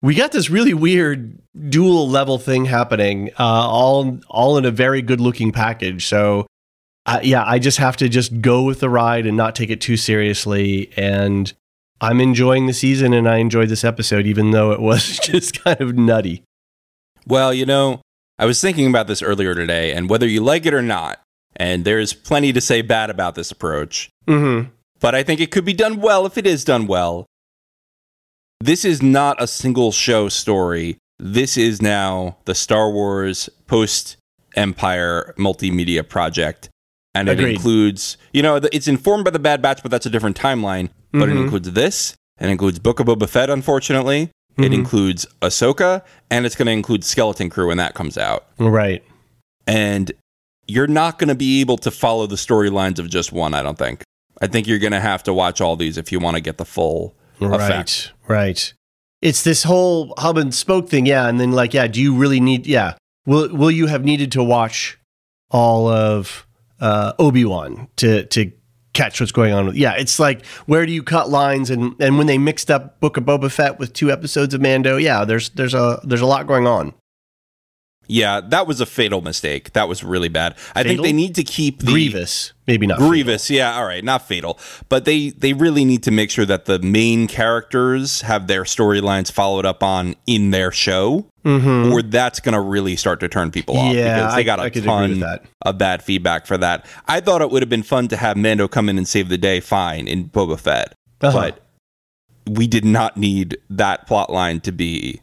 we 0.01 0.15
got 0.15 0.31
this 0.31 0.49
really 0.49 0.73
weird 0.73 1.39
dual 1.69 2.07
level 2.07 2.37
thing 2.37 2.65
happening, 2.65 3.29
uh, 3.39 3.43
all 3.43 4.19
all 4.27 4.57
in 4.57 4.65
a 4.65 4.71
very 4.71 5.01
good 5.01 5.19
looking 5.19 5.51
package. 5.51 6.05
So, 6.05 6.45
uh, 7.05 7.19
yeah, 7.23 7.43
I 7.45 7.59
just 7.59 7.77
have 7.79 7.97
to 7.97 8.09
just 8.09 8.41
go 8.41 8.63
with 8.63 8.79
the 8.79 8.89
ride 8.89 9.25
and 9.25 9.35
not 9.35 9.55
take 9.55 9.69
it 9.69 9.81
too 9.81 9.97
seriously. 9.97 10.91
And 10.95 11.51
I'm 11.99 12.21
enjoying 12.21 12.67
the 12.67 12.73
season, 12.73 13.13
and 13.13 13.27
I 13.27 13.37
enjoyed 13.37 13.69
this 13.69 13.83
episode, 13.83 14.27
even 14.27 14.51
though 14.51 14.71
it 14.71 14.79
was 14.79 15.19
just 15.23 15.63
kind 15.63 15.81
of 15.81 15.95
nutty. 15.95 16.43
Well, 17.25 17.53
you 17.53 17.65
know, 17.65 18.01
I 18.39 18.45
was 18.45 18.61
thinking 18.61 18.87
about 18.87 19.07
this 19.07 19.21
earlier 19.21 19.55
today, 19.55 19.93
and 19.93 20.09
whether 20.09 20.27
you 20.27 20.41
like 20.41 20.65
it 20.65 20.73
or 20.73 20.81
not, 20.81 21.19
and 21.55 21.85
there's 21.85 22.13
plenty 22.13 22.53
to 22.53 22.61
say 22.61 22.81
bad 22.81 23.09
about 23.09 23.35
this 23.35 23.51
approach, 23.51 24.09
Mm-hmm. 24.27 24.69
but 24.99 25.15
I 25.15 25.23
think 25.23 25.39
it 25.39 25.51
could 25.51 25.65
be 25.65 25.73
done 25.73 25.99
well 26.01 26.25
if 26.25 26.37
it 26.37 26.45
is 26.45 26.63
done 26.63 26.85
well. 26.87 27.25
This 28.59 28.83
is 28.85 29.01
not 29.01 29.41
a 29.41 29.47
single 29.47 29.91
show 29.91 30.29
story. 30.29 30.97
This 31.19 31.57
is 31.57 31.81
now 31.81 32.37
the 32.45 32.55
Star 32.55 32.91
Wars 32.91 33.49
post 33.67 34.17
Empire 34.55 35.33
multimedia 35.37 36.07
project. 36.07 36.69
And 37.15 37.29
it 37.29 37.39
includes, 37.39 38.17
you 38.33 38.43
know, 38.43 38.57
it's 38.71 38.87
informed 38.87 39.25
by 39.25 39.31
the 39.31 39.39
Bad 39.39 39.61
Batch, 39.61 39.81
but 39.81 39.89
that's 39.89 40.05
a 40.05 40.09
different 40.09 40.37
timeline. 40.39 40.89
But 41.11 41.29
it 41.29 41.35
Mhm. 41.35 41.43
includes 41.45 41.71
this. 41.71 42.15
It 42.39 42.49
includes 42.49 42.77
Book 42.77 42.99
of 42.99 43.07
Boba 43.07 43.27
Fett, 43.27 43.49
unfortunately. 43.49 44.29
It 44.57 44.71
Mhm. 44.71 44.73
includes 44.73 45.25
Ahsoka, 45.41 46.01
and 46.31 46.45
it's 46.45 46.55
going 46.55 46.65
to 46.65 46.71
include 46.71 47.03
Skeleton 47.03 47.49
Crew 47.49 47.67
when 47.67 47.77
that 47.77 47.93
comes 47.93 48.17
out 48.17 48.45
Right. 48.57 49.03
and 49.67 50.11
you're 50.67 50.87
not 50.87 51.19
going 51.19 51.29
to 51.29 51.35
be 51.35 51.61
able 51.61 51.77
to 51.77 51.91
follow 51.91 52.27
the 52.27 52.35
storylines 52.35 52.99
of 52.99 53.09
just 53.09 53.31
one 53.31 53.53
i 53.53 53.61
don't 53.63 53.77
think 53.77 54.01
i 54.41 54.47
think 54.47 54.67
you're 54.67 54.79
going 54.79 54.91
to 54.91 54.99
have 54.99 55.23
to 55.23 55.33
watch 55.33 55.61
all 55.61 55.75
these 55.77 55.97
if 55.97 56.11
you 56.11 56.19
want 56.19 56.35
to 56.35 56.41
get 56.41 56.57
the 56.57 56.65
full 56.65 57.15
effect 57.39 58.11
Right. 58.27 58.37
Right. 58.37 58.73
It's 59.21 59.43
this 59.43 59.63
whole 59.63 60.13
hub 60.17 60.37
and 60.37 60.53
spoke 60.53 60.89
thing, 60.89 61.05
yeah. 61.07 61.27
And 61.27 61.39
then 61.39 61.51
like, 61.51 61.73
yeah, 61.73 61.87
do 61.87 61.99
you 62.01 62.13
really 62.15 62.39
need 62.39 62.67
yeah. 62.67 62.93
Will 63.25 63.49
will 63.55 63.71
you 63.71 63.87
have 63.87 64.03
needed 64.05 64.31
to 64.33 64.43
watch 64.43 64.99
all 65.49 65.87
of 65.87 66.45
uh 66.79 67.13
Obi-Wan 67.17 67.87
to 67.97 68.25
to 68.25 68.51
catch 68.97 69.19
what's 69.19 69.31
going 69.31 69.53
on 69.53 69.67
with 69.67 69.75
yeah, 69.75 69.93
it's 69.93 70.19
like 70.19 70.45
where 70.65 70.85
do 70.85 70.91
you 70.91 71.03
cut 71.03 71.29
lines 71.29 71.69
and 71.69 71.95
and 71.99 72.17
when 72.17 72.25
they 72.25 72.37
mixed 72.37 72.71
up 72.71 72.99
Book 72.99 73.15
of 73.15 73.23
Boba 73.23 73.51
Fett 73.51 73.77
with 73.77 73.93
two 73.93 74.11
episodes 74.11 74.53
of 74.53 74.61
Mando, 74.61 74.97
yeah, 74.97 75.23
there's 75.23 75.49
there's 75.51 75.75
a 75.75 75.99
there's 76.03 76.21
a 76.21 76.25
lot 76.25 76.47
going 76.47 76.65
on. 76.65 76.93
Yeah, 78.07 78.39
that 78.41 78.67
was 78.67 78.79
a 78.79 78.85
fatal 78.85 79.21
mistake. 79.21 79.73
That 79.73 79.89
was 79.89 80.03
really 80.03 80.29
bad. 80.29 80.55
I 80.75 80.83
think 80.83 81.01
they 81.01 81.11
need 81.13 81.35
to 81.35 81.43
keep 81.43 81.79
the 81.79 81.91
Grievous, 81.91 82.53
maybe 82.65 82.87
not. 82.87 82.99
Grievous, 82.99 83.49
yeah, 83.49 83.75
all 83.77 83.85
right, 83.85 84.03
not 84.03 84.27
fatal, 84.27 84.57
but 84.87 85.03
they 85.05 85.29
they 85.31 85.51
really 85.53 85.83
need 85.83 86.03
to 86.03 86.11
make 86.11 86.31
sure 86.31 86.45
that 86.45 86.65
the 86.65 86.79
main 86.79 87.27
characters 87.27 88.21
have 88.21 88.47
their 88.47 88.63
storylines 88.63 89.31
followed 89.31 89.65
up 89.65 89.83
on 89.83 90.15
in 90.25 90.51
their 90.51 90.71
show, 90.71 91.25
or 91.43 92.01
that's 92.01 92.39
going 92.39 92.53
to 92.53 92.61
really 92.61 92.95
start 92.95 93.19
to 93.19 93.27
turn 93.27 93.51
people 93.51 93.75
off. 93.77 93.87
Mm-hmm. 93.87 93.97
Yeah, 93.97 94.15
because 94.19 94.35
they 94.35 94.39
I- 94.41 94.43
got 94.43 94.59
a 94.59 94.63
I 94.63 94.69
could 94.69 94.83
agree 94.83 94.89
ton 94.89 95.19
that. 95.19 95.43
of 95.65 95.77
bad 95.77 96.01
feedback 96.01 96.45
for 96.45 96.57
that. 96.57 96.85
I 97.07 97.19
thought 97.19 97.41
it 97.41 97.49
would 97.51 97.61
have 97.61 97.69
been 97.69 97.83
fun 97.83 98.07
to 98.09 98.17
have 98.17 98.37
Mando 98.37 98.67
come 98.67 98.87
in 98.89 98.97
and 98.97 99.07
save 99.07 99.27
the 99.29 99.37
day, 99.37 99.59
fine, 99.59 100.07
in 100.07 100.29
Boba 100.29 100.57
Fett, 100.59 100.93
Uh-huh. 101.21 101.31
but 101.51 101.63
we 102.49 102.67
did 102.67 102.85
not 102.85 103.17
need 103.17 103.57
that 103.69 104.07
plot 104.07 104.29
line 104.29 104.61
to 104.61 104.71
be 104.71 105.19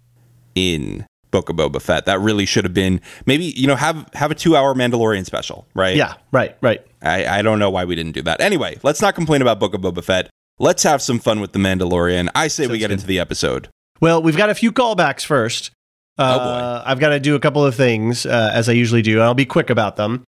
in 0.54 1.06
Book 1.34 1.48
of 1.48 1.56
Boba 1.56 1.82
Fett. 1.82 2.06
That 2.06 2.20
really 2.20 2.46
should 2.46 2.62
have 2.64 2.72
been 2.74 3.00
maybe 3.26 3.46
you 3.46 3.66
know 3.66 3.74
have 3.74 4.08
have 4.14 4.30
a 4.30 4.36
two 4.36 4.54
hour 4.56 4.72
Mandalorian 4.72 5.26
special, 5.26 5.66
right? 5.74 5.96
Yeah, 5.96 6.14
right, 6.30 6.56
right. 6.60 6.80
I, 7.02 7.26
I 7.40 7.42
don't 7.42 7.58
know 7.58 7.70
why 7.70 7.84
we 7.84 7.96
didn't 7.96 8.12
do 8.12 8.22
that. 8.22 8.40
Anyway, 8.40 8.78
let's 8.84 9.02
not 9.02 9.16
complain 9.16 9.42
about 9.42 9.58
Book 9.58 9.74
of 9.74 9.80
Boba 9.80 10.04
Fett. 10.04 10.30
Let's 10.60 10.84
have 10.84 11.02
some 11.02 11.18
fun 11.18 11.40
with 11.40 11.50
the 11.52 11.58
Mandalorian. 11.58 12.30
I 12.36 12.46
say 12.46 12.68
we 12.68 12.78
get 12.78 12.88
good. 12.88 12.92
into 12.94 13.06
the 13.06 13.18
episode. 13.18 13.68
Well, 14.00 14.22
we've 14.22 14.36
got 14.36 14.48
a 14.48 14.54
few 14.54 14.70
callbacks 14.70 15.24
first. 15.24 15.72
Uh, 16.16 16.38
Oh, 16.40 16.44
boy. 16.44 16.82
I've 16.90 17.00
got 17.00 17.08
to 17.08 17.18
do 17.18 17.34
a 17.34 17.40
couple 17.40 17.66
of 17.66 17.74
things 17.74 18.24
uh, 18.24 18.52
as 18.54 18.68
I 18.68 18.72
usually 18.72 19.02
do, 19.02 19.14
and 19.14 19.22
I'll 19.24 19.34
be 19.34 19.44
quick 19.46 19.68
about 19.68 19.96
them. 19.96 20.22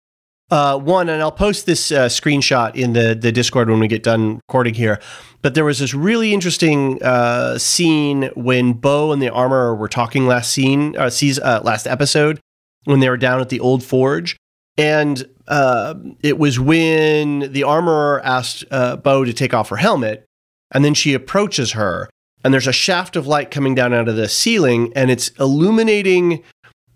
Uh, 0.49 0.79
one, 0.79 1.09
and 1.09 1.21
I'll 1.21 1.33
post 1.33 1.67
this 1.67 1.91
uh, 1.91 2.07
screenshot 2.07 2.77
in 2.77 2.93
the 2.93 3.17
the 3.17 3.33
Discord 3.33 3.69
when 3.69 3.81
we 3.81 3.89
get 3.89 4.05
done 4.05 4.37
recording 4.49 4.75
here. 4.75 5.01
But 5.43 5.55
there 5.55 5.65
was 5.65 5.81
this 5.81 5.93
really 5.93 6.33
interesting 6.33 7.03
uh, 7.03 7.59
scene 7.59 8.31
when 8.37 8.73
Bo 8.75 9.11
and 9.11 9.21
the 9.21 9.29
armorer 9.31 9.75
were 9.75 9.89
talking 9.89 10.27
last 10.27 10.53
scene, 10.53 10.97
uh, 10.97 11.11
seas- 11.11 11.41
uh, 11.41 11.61
last 11.65 11.87
episode, 11.87 12.41
when 12.85 13.01
they 13.01 13.09
were 13.09 13.17
down 13.17 13.41
at 13.41 13.49
the 13.49 13.59
old 13.59 13.83
forge, 13.83 14.37
and 14.79 15.29
uh, 15.49 15.95
it 16.23 16.39
was 16.39 16.61
when 16.61 17.53
the 17.53 17.65
armorer 17.65 18.25
asked 18.25 18.65
uh, 18.71 18.97
Bo 18.97 19.25
to 19.25 19.33
take 19.33 19.53
off 19.53 19.69
her 19.71 19.77
helmet, 19.77 20.25
and 20.71 20.85
then 20.85 20.95
she 20.95 21.13
approaches 21.13 21.73
her, 21.73 22.09
and 22.45 22.55
there's 22.55 22.67
a 22.69 22.73
shaft 22.73 23.17
of 23.17 23.27
light 23.27 23.51
coming 23.51 23.75
down 23.75 23.93
out 23.93 24.09
of 24.09 24.15
the 24.15 24.29
ceiling, 24.29 24.93
and 24.95 25.11
it's 25.11 25.29
illuminating 25.41 26.45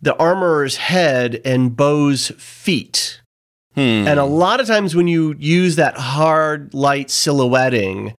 the 0.00 0.16
armorer's 0.16 0.76
head 0.76 1.40
and 1.44 1.76
Bo's 1.76 2.28
feet. 2.38 3.19
Hmm. 3.74 4.06
And 4.08 4.18
a 4.18 4.24
lot 4.24 4.60
of 4.60 4.66
times 4.66 4.96
when 4.96 5.06
you 5.06 5.36
use 5.38 5.76
that 5.76 5.96
hard 5.96 6.74
light 6.74 7.10
silhouetting, 7.10 8.14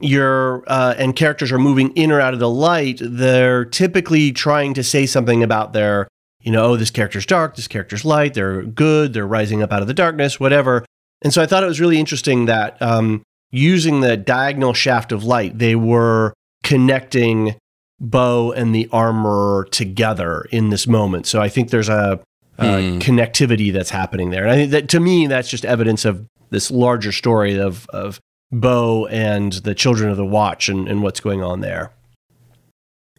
your 0.00 0.64
uh, 0.66 0.94
and 0.98 1.14
characters 1.14 1.52
are 1.52 1.58
moving 1.58 1.90
in 1.92 2.10
or 2.10 2.20
out 2.20 2.34
of 2.34 2.40
the 2.40 2.50
light, 2.50 3.00
they're 3.00 3.64
typically 3.64 4.32
trying 4.32 4.74
to 4.74 4.82
say 4.82 5.06
something 5.06 5.42
about 5.42 5.72
their, 5.72 6.08
you 6.40 6.52
know, 6.52 6.64
oh, 6.64 6.76
this 6.76 6.90
character's 6.90 7.26
dark, 7.26 7.56
this 7.56 7.68
character's 7.68 8.04
light, 8.04 8.34
they're 8.34 8.62
good, 8.62 9.12
they're 9.12 9.26
rising 9.26 9.62
up 9.62 9.72
out 9.72 9.82
of 9.82 9.88
the 9.88 9.94
darkness, 9.94 10.38
whatever. 10.38 10.84
And 11.22 11.32
so 11.32 11.42
I 11.42 11.46
thought 11.46 11.62
it 11.62 11.68
was 11.68 11.80
really 11.80 11.98
interesting 11.98 12.46
that 12.46 12.80
um, 12.82 13.22
using 13.50 14.00
the 14.00 14.16
diagonal 14.16 14.74
shaft 14.74 15.12
of 15.12 15.24
light, 15.24 15.58
they 15.58 15.74
were 15.74 16.34
connecting 16.62 17.56
Bo 18.00 18.52
and 18.52 18.74
the 18.74 18.88
armor 18.92 19.66
together 19.70 20.44
in 20.50 20.70
this 20.70 20.86
moment. 20.86 21.26
So 21.26 21.40
I 21.40 21.48
think 21.48 21.70
there's 21.70 21.88
a, 21.88 22.20
a 22.58 22.92
Hmm. 22.92 22.98
connectivity 22.98 23.72
that's 23.72 23.90
happening 23.90 24.30
there. 24.30 24.42
And 24.44 24.52
I 24.52 24.56
think 24.56 24.70
that 24.72 24.88
to 24.90 25.00
me, 25.00 25.26
that's 25.26 25.48
just 25.48 25.64
evidence 25.64 26.04
of 26.04 26.26
this 26.50 26.70
larger 26.70 27.10
story 27.12 27.58
of, 27.58 27.86
of 27.88 28.20
Bo 28.52 29.06
and 29.06 29.52
the 29.54 29.74
children 29.74 30.10
of 30.10 30.16
the 30.16 30.24
watch 30.24 30.68
and, 30.68 30.88
and 30.88 31.02
what's 31.02 31.20
going 31.20 31.42
on 31.42 31.60
there. 31.60 31.90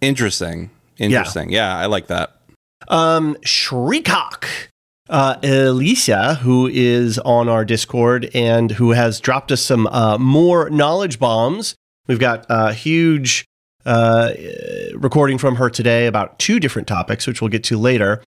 Interesting. 0.01 0.69
Interesting. 0.97 1.51
Yeah. 1.51 1.75
I 1.77 1.85
like 1.87 2.07
that. 2.07 2.35
Um, 2.87 3.35
Shriekhawk. 3.45 4.45
Uh, 5.07 5.35
Alicia, 5.43 6.35
who 6.41 6.65
is 6.67 7.19
on 7.19 7.47
our 7.47 7.63
Discord 7.63 8.31
and 8.33 8.71
who 8.71 8.91
has 8.93 9.19
dropped 9.19 9.51
us 9.51 9.61
some 9.61 9.85
uh, 9.87 10.17
more 10.17 10.67
knowledge 10.71 11.19
bombs. 11.19 11.75
We've 12.07 12.17
got 12.19 12.47
a 12.49 12.73
huge 12.73 13.45
uh, 13.85 14.31
recording 14.95 15.37
from 15.37 15.57
her 15.57 15.69
today 15.69 16.07
about 16.07 16.39
two 16.39 16.59
different 16.59 16.87
topics, 16.87 17.27
which 17.27 17.39
we'll 17.39 17.51
get 17.51 17.63
to 17.65 17.77
later. 17.77 18.23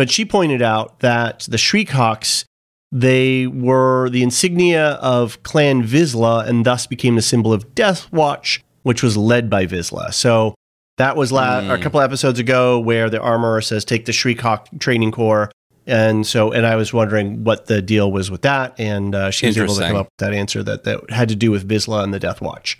But 0.00 0.10
she 0.10 0.24
pointed 0.24 0.62
out 0.62 1.00
that 1.00 1.40
the 1.46 1.58
Shriekhawks, 1.58 2.46
they 2.90 3.46
were 3.46 4.08
the 4.08 4.22
insignia 4.22 4.92
of 4.92 5.42
Clan 5.42 5.82
Vizsla 5.82 6.48
and 6.48 6.64
thus 6.64 6.86
became 6.86 7.16
the 7.16 7.20
symbol 7.22 7.52
of 7.52 7.74
Death 7.74 8.10
Watch, 8.10 8.62
which 8.82 9.02
was 9.02 9.18
led 9.18 9.50
by 9.50 9.66
Vizsla. 9.66 10.14
So 10.14 10.54
that 10.96 11.16
was 11.16 11.32
la- 11.32 11.60
Mm. 11.60 11.74
a 11.74 11.78
couple 11.82 12.00
episodes 12.00 12.38
ago 12.38 12.78
where 12.80 13.10
the 13.10 13.20
armorer 13.20 13.60
says, 13.60 13.84
take 13.84 14.06
the 14.06 14.12
Shriekhawk 14.12 14.68
training 14.80 15.12
corps. 15.12 15.50
And 15.86 16.26
so, 16.26 16.50
and 16.50 16.64
I 16.66 16.76
was 16.76 16.94
wondering 16.94 17.44
what 17.44 17.66
the 17.66 17.82
deal 17.82 18.10
was 18.10 18.30
with 18.30 18.40
that. 18.40 18.80
And 18.80 19.14
uh, 19.14 19.30
she 19.30 19.48
was 19.48 19.58
able 19.58 19.74
to 19.74 19.82
come 19.82 19.96
up 19.96 20.06
with 20.06 20.16
that 20.26 20.32
answer 20.32 20.62
that, 20.62 20.84
that 20.84 21.10
had 21.10 21.28
to 21.28 21.36
do 21.36 21.50
with 21.50 21.68
Vizsla 21.68 22.02
and 22.04 22.14
the 22.14 22.18
Death 22.18 22.40
Watch. 22.40 22.78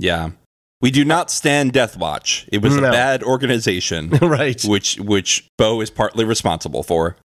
Yeah. 0.00 0.30
We 0.82 0.90
do 0.90 1.04
not 1.04 1.30
stand 1.30 1.72
Death 1.72 1.96
Watch. 1.96 2.46
It 2.52 2.60
was 2.60 2.76
No. 2.76 2.88
a 2.88 2.90
bad 2.90 3.22
organization, 3.22 4.10
right. 4.20 4.60
which 4.64 4.98
which 4.98 5.48
Bo 5.56 5.80
is 5.80 5.90
partly 5.90 6.24
responsible 6.24 6.82
for. 6.82 7.16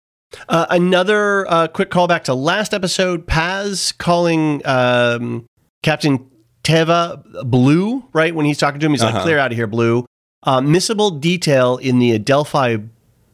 Uh, 0.48 0.66
another 0.70 1.50
uh, 1.50 1.66
quick 1.68 1.90
callback 1.90 2.24
to 2.24 2.34
last 2.34 2.74
episode 2.74 3.26
Paz 3.26 3.92
calling 3.92 4.60
um, 4.66 5.46
Captain 5.82 6.28
Teva 6.64 7.22
Blue, 7.44 8.04
right? 8.12 8.34
When 8.34 8.44
he's 8.44 8.58
talking 8.58 8.78
to 8.80 8.86
him, 8.86 8.92
he's 8.92 9.02
like, 9.02 9.14
Uh-huh. 9.14 9.22
clear 9.22 9.38
out 9.38 9.52
of 9.52 9.56
here, 9.56 9.66
Blue. 9.66 10.04
Uh, 10.42 10.60
missable 10.60 11.18
detail 11.20 11.76
in 11.78 11.98
the 11.98 12.12
Adelphi 12.12 12.78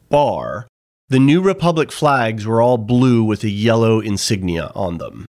bar 0.09 0.67
the 1.09 1.19
New 1.19 1.41
Republic 1.41 1.91
flags 1.91 2.45
were 2.47 2.59
all 2.61 2.77
blue 2.77 3.23
with 3.23 3.43
a 3.43 3.49
yellow 3.49 3.99
insignia 3.99 4.71
on 4.73 4.97
them. 4.97 5.25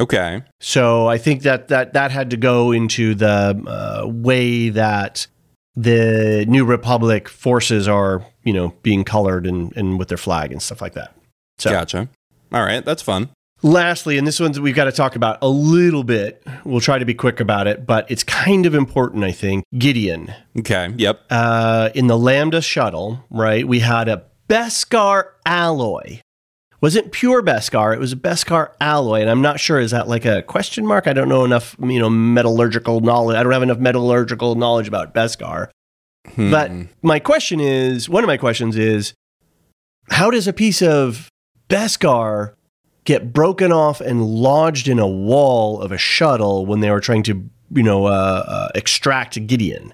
Okay. 0.00 0.42
So 0.60 1.06
I 1.06 1.18
think 1.18 1.42
that 1.42 1.68
that, 1.68 1.92
that 1.92 2.10
had 2.10 2.30
to 2.30 2.36
go 2.36 2.72
into 2.72 3.14
the 3.14 3.62
uh, 3.66 4.08
way 4.08 4.70
that 4.70 5.26
the 5.76 6.46
New 6.48 6.64
Republic 6.64 7.28
forces 7.28 7.86
are, 7.86 8.26
you 8.42 8.52
know, 8.52 8.74
being 8.82 9.04
colored 9.04 9.46
and, 9.46 9.76
and 9.76 9.98
with 9.98 10.08
their 10.08 10.18
flag 10.18 10.52
and 10.52 10.62
stuff 10.62 10.80
like 10.80 10.94
that. 10.94 11.14
So 11.58 11.70
Gotcha. 11.70 12.08
All 12.52 12.62
right. 12.62 12.84
That's 12.84 13.02
fun. 13.02 13.28
Lastly, 13.62 14.16
and 14.16 14.26
this 14.26 14.40
one's 14.40 14.58
we've 14.58 14.74
got 14.74 14.84
to 14.84 14.92
talk 14.92 15.16
about 15.16 15.36
a 15.42 15.48
little 15.48 16.02
bit. 16.02 16.42
We'll 16.64 16.80
try 16.80 16.98
to 16.98 17.04
be 17.04 17.12
quick 17.12 17.40
about 17.40 17.66
it, 17.66 17.84
but 17.84 18.10
it's 18.10 18.24
kind 18.24 18.64
of 18.64 18.74
important, 18.74 19.22
I 19.22 19.32
think. 19.32 19.64
Gideon. 19.76 20.32
Okay. 20.58 20.94
Yep. 20.96 21.20
Uh, 21.28 21.90
in 21.94 22.06
the 22.06 22.16
Lambda 22.16 22.62
shuttle, 22.62 23.22
right, 23.28 23.68
we 23.68 23.80
had 23.80 24.08
a 24.08 24.24
Beskar 24.48 25.32
alloy. 25.44 26.20
Wasn't 26.80 27.12
pure 27.12 27.42
Beskar, 27.42 27.92
it 27.92 28.00
was 28.00 28.12
a 28.12 28.16
Beskar 28.16 28.72
alloy. 28.80 29.20
And 29.20 29.30
I'm 29.30 29.42
not 29.42 29.60
sure, 29.60 29.78
is 29.78 29.90
that 29.90 30.08
like 30.08 30.24
a 30.24 30.42
question 30.42 30.86
mark? 30.86 31.06
I 31.06 31.12
don't 31.12 31.28
know 31.28 31.44
enough, 31.44 31.76
you 31.78 31.98
know, 31.98 32.08
metallurgical 32.08 33.00
knowledge. 33.00 33.36
I 33.36 33.42
don't 33.42 33.52
have 33.52 33.62
enough 33.62 33.78
metallurgical 33.78 34.54
knowledge 34.54 34.88
about 34.88 35.14
Beskar. 35.14 35.68
Hmm. 36.34 36.50
But 36.50 36.70
my 37.02 37.18
question 37.18 37.60
is 37.60 38.08
one 38.08 38.24
of 38.24 38.28
my 38.28 38.38
questions 38.38 38.76
is 38.76 39.12
how 40.10 40.30
does 40.30 40.48
a 40.48 40.52
piece 40.52 40.80
of 40.80 41.28
Beskar 41.68 42.54
get 43.04 43.32
broken 43.32 43.72
off 43.72 44.00
and 44.00 44.24
lodged 44.24 44.88
in 44.88 44.98
a 44.98 45.08
wall 45.08 45.80
of 45.80 45.92
a 45.92 45.98
shuttle 45.98 46.64
when 46.64 46.80
they 46.80 46.90
were 46.90 47.00
trying 47.00 47.22
to, 47.24 47.48
you 47.72 47.82
know, 47.82 48.06
uh, 48.06 48.44
uh, 48.46 48.68
extract 48.74 49.46
Gideon? 49.46 49.92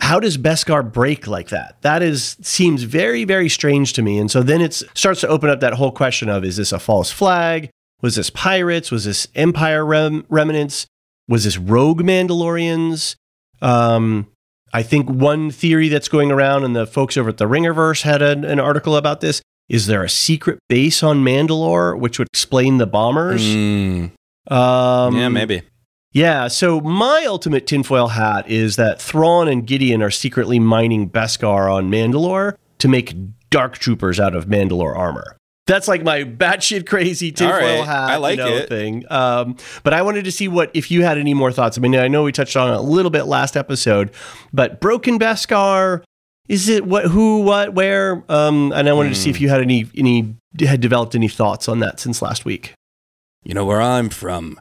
How 0.00 0.20
does 0.20 0.36
Beskar 0.36 0.92
break 0.92 1.26
like 1.26 1.48
that? 1.48 1.80
That 1.82 2.02
is 2.02 2.36
seems 2.42 2.82
very 2.82 3.24
very 3.24 3.48
strange 3.48 3.92
to 3.94 4.02
me. 4.02 4.18
And 4.18 4.30
so 4.30 4.42
then 4.42 4.60
it 4.60 4.74
starts 4.74 5.20
to 5.22 5.28
open 5.28 5.48
up 5.50 5.60
that 5.60 5.74
whole 5.74 5.92
question 5.92 6.28
of 6.28 6.44
is 6.44 6.56
this 6.56 6.72
a 6.72 6.78
false 6.78 7.10
flag? 7.10 7.70
Was 8.02 8.16
this 8.16 8.28
pirates? 8.28 8.90
Was 8.90 9.04
this 9.04 9.26
Empire 9.34 9.84
rem- 9.84 10.26
remnants? 10.28 10.86
Was 11.28 11.44
this 11.44 11.56
rogue 11.56 12.02
Mandalorians? 12.02 13.16
Um, 13.62 14.26
I 14.74 14.82
think 14.82 15.08
one 15.08 15.50
theory 15.50 15.88
that's 15.88 16.08
going 16.08 16.30
around, 16.30 16.64
and 16.64 16.74
the 16.76 16.86
folks 16.86 17.16
over 17.16 17.30
at 17.30 17.38
the 17.38 17.46
Ringerverse 17.46 18.02
had 18.02 18.20
an, 18.20 18.44
an 18.44 18.60
article 18.60 18.96
about 18.96 19.20
this. 19.20 19.40
Is 19.68 19.86
there 19.86 20.04
a 20.04 20.10
secret 20.10 20.58
base 20.68 21.02
on 21.02 21.24
Mandalore 21.24 21.98
which 21.98 22.18
would 22.18 22.28
explain 22.32 22.76
the 22.76 22.86
bombers? 22.86 23.42
Hmm. 23.42 24.06
Um, 24.52 25.16
yeah, 25.16 25.28
maybe. 25.28 25.62
Yeah. 26.14 26.48
So 26.48 26.80
my 26.80 27.26
ultimate 27.26 27.66
tinfoil 27.66 28.08
hat 28.08 28.48
is 28.48 28.76
that 28.76 29.02
Thrawn 29.02 29.48
and 29.48 29.66
Gideon 29.66 30.02
are 30.02 30.10
secretly 30.10 30.58
mining 30.58 31.10
Beskar 31.10 31.70
on 31.70 31.90
Mandalore 31.90 32.56
to 32.78 32.88
make 32.88 33.14
dark 33.50 33.78
troopers 33.78 34.18
out 34.18 34.34
of 34.34 34.46
Mandalore 34.46 34.96
armor. 34.96 35.36
That's 35.66 35.88
like 35.88 36.02
my 36.02 36.24
batshit 36.24 36.86
crazy 36.86 37.32
tinfoil 37.32 37.78
right. 37.80 37.84
hat 37.86 38.10
I 38.10 38.16
like 38.16 38.38
you 38.38 38.44
know, 38.44 38.54
it. 38.54 38.68
thing. 38.68 39.04
Um, 39.10 39.56
but 39.82 39.94
I 39.94 40.02
wanted 40.02 40.24
to 40.26 40.32
see 40.32 40.46
what 40.46 40.70
if 40.74 40.90
you 40.90 41.02
had 41.02 41.18
any 41.18 41.34
more 41.34 41.50
thoughts. 41.50 41.78
I 41.78 41.80
mean, 41.80 41.94
I 41.96 42.06
know 42.06 42.22
we 42.22 42.32
touched 42.32 42.56
on 42.56 42.72
it 42.72 42.76
a 42.76 42.80
little 42.80 43.10
bit 43.10 43.24
last 43.24 43.56
episode, 43.56 44.10
but 44.52 44.80
broken 44.80 45.18
Beskar 45.18 46.02
is 46.48 46.68
it 46.68 46.84
what 46.86 47.06
who 47.06 47.40
what 47.40 47.72
where? 47.72 48.22
Um, 48.28 48.72
and 48.72 48.88
I 48.88 48.92
wanted 48.92 49.08
to 49.10 49.14
see 49.14 49.30
Hmm. 49.30 49.36
if 49.36 49.40
you 49.40 49.48
had 49.48 49.62
any 49.62 49.86
any 49.96 50.34
had 50.60 50.80
developed 50.82 51.14
any 51.14 51.28
thoughts 51.28 51.66
on 51.68 51.80
that 51.80 51.98
since 51.98 52.20
last 52.20 52.44
week. 52.44 52.74
You 53.42 53.54
know 53.54 53.64
where 53.64 53.80
I'm 53.80 54.10
from. 54.10 54.60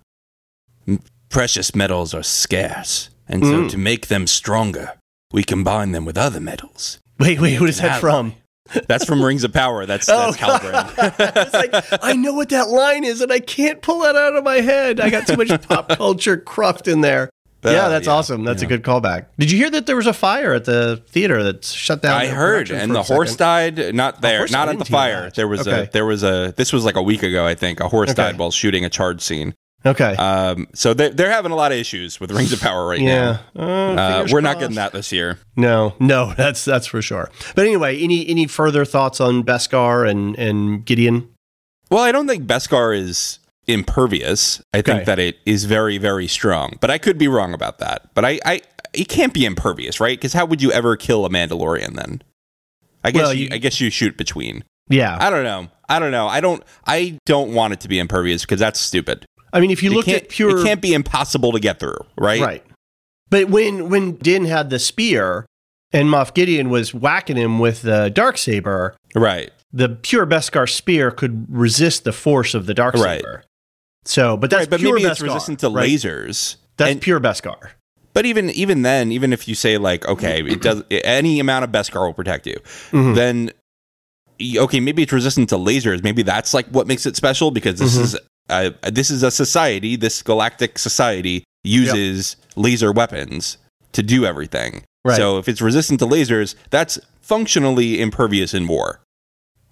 Precious 1.34 1.74
metals 1.74 2.14
are 2.14 2.22
scarce, 2.22 3.10
and 3.28 3.44
so 3.44 3.64
Mm. 3.64 3.70
to 3.72 3.78
make 3.80 4.08
them 4.08 4.28
stronger, 4.28 4.94
we 5.32 5.44
combine 5.44 5.92
them 5.92 6.06
with 6.06 6.16
other 6.16 6.40
metals. 6.40 7.00
Wait, 7.20 7.42
wait, 7.42 7.60
what 7.60 7.70
is 7.70 7.82
that 7.82 8.00
from? 8.00 8.36
That's 8.88 9.04
from 9.04 9.20
Rings 9.24 9.44
of 9.44 9.52
Power. 9.52 9.88
That's 9.88 10.06
that's 10.08 10.38
Halbrand. 10.38 10.94
it's 11.36 11.54
like 11.56 11.74
I 12.04 12.14
know 12.14 12.34
what 12.34 12.50
that 12.50 12.70
line 12.70 13.04
is, 13.04 13.20
and 13.20 13.32
I 13.32 13.40
can't 13.40 13.82
pull 13.82 14.02
that 14.02 14.16
out 14.16 14.36
of 14.36 14.44
my 14.44 14.58
head. 14.62 15.00
I 15.00 15.10
got 15.10 15.26
too 15.26 15.36
much 15.36 15.50
pop 15.68 15.90
culture 15.90 16.38
cruft 16.38 16.88
in 16.88 17.02
there. 17.02 17.32
yeah, 17.66 17.88
that's 17.90 18.06
yeah, 18.06 18.14
awesome. 18.14 18.44
That's 18.44 18.62
a 18.62 18.68
good 18.68 18.84
callback. 18.84 19.26
Did 19.40 19.50
you 19.52 19.58
hear 19.58 19.72
that 19.72 19.88
there 19.88 19.96
was 19.96 20.06
a 20.06 20.14
fire 20.14 20.54
at 20.54 20.66
the 20.66 21.02
theater 21.10 21.42
that 21.44 21.66
shut 21.66 22.04
down? 22.04 22.14
I 22.22 22.28
the 22.28 22.34
heard, 22.34 22.68
production 22.68 22.76
and 22.78 22.92
for 22.92 22.94
the 22.94 23.04
second? 23.04 23.16
horse 23.16 23.36
died. 23.36 23.96
Not 23.96 24.22
there, 24.22 24.38
horse? 24.40 24.52
not 24.52 24.70
at 24.70 24.78
the 24.78 24.84
hear 24.86 24.92
fire. 24.92 25.22
that. 25.24 25.34
There 25.36 25.48
was 25.48 25.68
Okay. 25.68 25.84
a 25.86 25.90
there 25.92 26.06
was 26.06 26.22
a. 26.24 26.54
This 26.56 26.72
was 26.72 26.86
like 26.86 26.96
a 26.96 27.02
week 27.02 27.24
ago, 27.24 27.44
I 27.46 27.56
think. 27.56 27.80
A 27.80 27.88
horse 27.90 28.14
died 28.14 28.38
while 28.38 28.52
shooting 28.52 28.86
a 28.86 28.90
charge 28.90 29.22
scene. 29.22 29.56
Okay. 29.86 30.16
Um, 30.16 30.68
so 30.74 30.94
they're 30.94 31.10
they're 31.10 31.32
having 31.32 31.52
a 31.52 31.56
lot 31.56 31.72
of 31.72 31.78
issues 31.78 32.20
with 32.20 32.32
Rings 32.32 32.54
of 32.54 32.62
Power 32.62 32.88
right 32.88 33.00
yeah. 33.02 33.40
now. 33.54 33.62
Uh, 33.64 33.94
Uh, 34.24 34.28
we're 34.32 34.42
not 34.42 34.60
getting 34.60 34.76
that 34.76 34.94
this 34.94 35.12
year. 35.12 35.40
No, 35.56 35.96
no, 36.00 36.34
that's 36.38 36.64
that's 36.64 36.88
for 36.88 37.02
sure. 37.02 37.30
But 37.56 37.66
anyway, 37.66 38.00
any 38.00 38.28
any 38.28 38.48
further 38.48 38.86
thoughts 38.86 39.20
on 39.20 39.44
Beskar 39.44 40.10
and 40.10 40.38
and 40.40 40.86
Gideon? 40.86 41.30
Well, 41.90 42.02
I 42.04 42.12
don't 42.12 42.28
think 42.28 42.46
Beskar 42.46 42.98
is 42.98 43.40
impervious. 43.68 44.62
I 44.74 44.82
think 44.82 45.06
that 45.06 45.20
it 45.20 45.38
is 45.46 45.66
very, 45.66 45.98
very 45.98 46.28
strong. 46.28 46.78
But 46.82 46.90
I 46.90 46.98
could 46.98 47.18
be 47.18 47.28
wrong 47.28 47.54
about 47.54 47.80
that. 47.80 48.14
But 48.14 48.26
I, 48.26 48.40
I 48.46 48.62
it 48.94 49.10
can't 49.10 49.34
be 49.34 49.46
impervious, 49.46 50.00
right? 50.00 50.18
Because 50.18 50.34
how 50.34 50.46
would 50.46 50.62
you 50.62 50.72
ever 50.72 50.96
kill 50.96 51.26
a 51.26 51.30
Mandalorian 51.30 51.96
then? 51.96 52.22
I 53.04 53.12
guess 53.12 53.22
Well, 53.24 53.34
you, 53.34 53.46
you- 53.46 53.50
I 53.52 53.58
guess 53.58 53.80
you 53.82 53.90
shoot 53.90 54.18
between. 54.18 54.64
Yeah. 54.90 55.18
I 55.20 55.30
don't 55.30 55.44
know. 55.44 55.70
I 55.88 56.00
don't 56.00 56.12
know. 56.12 56.28
I 56.28 56.40
don't. 56.42 56.64
I 56.86 57.18
don't 57.26 57.54
want 57.54 57.74
it 57.74 57.80
to 57.82 57.88
be 57.88 58.00
impervious 58.00 58.42
because 58.42 58.60
that's 58.60 58.80
stupid. 58.80 59.26
I 59.54 59.60
mean, 59.60 59.72
if 59.72 59.84
you 59.84 59.92
It 59.92 59.96
look 59.96 60.08
at 60.08 60.30
pure 60.30 60.60
it 60.60 60.64
can't 60.66 60.82
be 60.82 60.94
impossible 60.94 61.52
to 61.54 61.60
get 61.60 61.80
through, 61.80 62.00
right? 62.18 62.42
right, 62.42 62.64
but 63.30 63.50
when 63.50 63.90
when 63.90 64.14
Din 64.16 64.46
had 64.46 64.70
the 64.72 64.80
spear 64.80 65.46
and 65.92 66.10
Moff 66.10 66.34
Gideon 66.34 66.70
was 66.70 66.94
whacking 66.94 67.38
him 67.38 67.60
with 67.60 67.84
the 67.84 68.10
dark 68.10 68.38
saber, 68.40 68.96
Right. 69.16 69.52
the 69.72 69.90
pure 69.90 70.26
Beskar 70.26 70.68
spear 70.70 71.12
could 71.12 71.46
resist 71.50 72.04
the 72.04 72.12
force 72.14 72.54
of 72.56 72.66
the 72.66 72.74
dark 72.74 72.96
Right. 72.96 73.20
saber. 73.22 73.44
So, 74.06 74.36
but 74.36 74.50
that's 74.50 74.62
right, 74.62 74.70
but 74.72 74.80
pure 74.80 74.96
maybe 74.96 75.08
it's 75.08 75.22
resistant 75.22 75.60
to 75.60 75.70
right? 75.70 75.90
lasers. 75.90 76.56
That's 76.78 76.92
And- 76.92 77.02
pure 77.02 77.20
Beskar. 77.20 77.70
But 78.14 78.26
even 78.26 78.50
even 78.52 78.82
then, 78.82 79.12
even 79.12 79.32
if 79.34 79.48
you 79.48 79.56
say 79.56 79.78
like, 79.78 80.08
okay, 80.08 80.44
it 80.44 80.62
does 80.62 80.84
any 80.92 81.40
amount 81.40 81.64
of 81.64 81.72
Beskar 81.72 82.06
will 82.06 82.14
protect 82.14 82.46
you, 82.48 82.58
Mhm. 82.92 83.16
then 83.16 83.52
okay, 84.58 84.80
maybe 84.80 85.04
it's 85.04 85.12
resistant 85.14 85.50
to 85.50 85.56
lasers. 85.56 86.04
Maybe 86.04 86.22
that's 86.24 86.54
like 86.54 86.68
what 86.68 86.86
makes 86.88 87.06
it 87.06 87.16
special 87.16 87.50
because 87.52 87.80
this 87.80 87.98
Mhm. 87.98 88.02
is 88.04 88.18
uh, 88.50 88.72
this 88.92 89.10
is 89.10 89.24
a 89.24 89.32
society. 89.32 89.96
This 89.96 90.22
galactic 90.22 90.78
society 90.80 91.44
uses 91.64 92.36
laser 92.56 92.92
weapons 92.92 93.58
to 93.94 94.04
do 94.04 94.26
everything. 94.26 94.84
Right. 95.06 95.18
So 95.18 95.38
if 95.38 95.48
it's 95.48 95.62
resistant 95.62 96.00
to 96.00 96.06
lasers, 96.06 96.56
that's 96.70 97.00
functionally 97.22 98.02
impervious 98.02 98.54
in 98.54 98.68
war. 98.68 99.00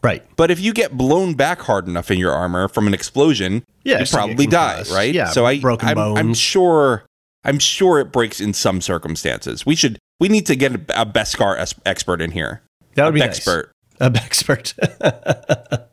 Right. 0.04 0.24
But 0.36 0.50
if 0.52 0.60
you 0.60 0.74
get 0.74 0.98
blown 0.98 1.36
back 1.36 1.62
hard 1.62 1.88
enough 1.88 2.10
in 2.10 2.18
your 2.18 2.32
armor 2.32 2.68
from 2.68 2.88
an 2.88 2.94
explosion, 2.94 3.64
Yeah, 3.84 4.00
you 4.00 4.06
probably 4.08 4.48
die, 4.48 4.84
right? 4.92 5.14
yeah, 5.14 5.30
So 5.30 5.46
I, 5.46 5.60
broken 5.60 5.90
I'm, 5.90 5.98
I'm 6.00 6.34
sure, 6.34 7.04
I'm 7.44 7.60
sure 7.60 8.00
it 8.00 8.12
breaks 8.12 8.42
in 8.42 8.54
some 8.54 8.82
circumstances. 8.82 9.64
We 9.66 9.76
should, 9.76 10.00
we 10.20 10.28
need 10.28 10.46
to 10.48 10.56
get 10.56 10.74
a, 10.74 11.02
a 11.02 11.06
Beskar 11.06 11.58
es- 11.60 11.76
expert 11.86 12.20
in 12.22 12.32
here. 12.32 12.62
That 12.96 13.06
would 13.06 13.12
a 13.12 13.14
be 13.14 13.20
nice. 13.20 13.38
expert. 13.38 13.72
A 14.00 14.12
expert. 14.16 14.74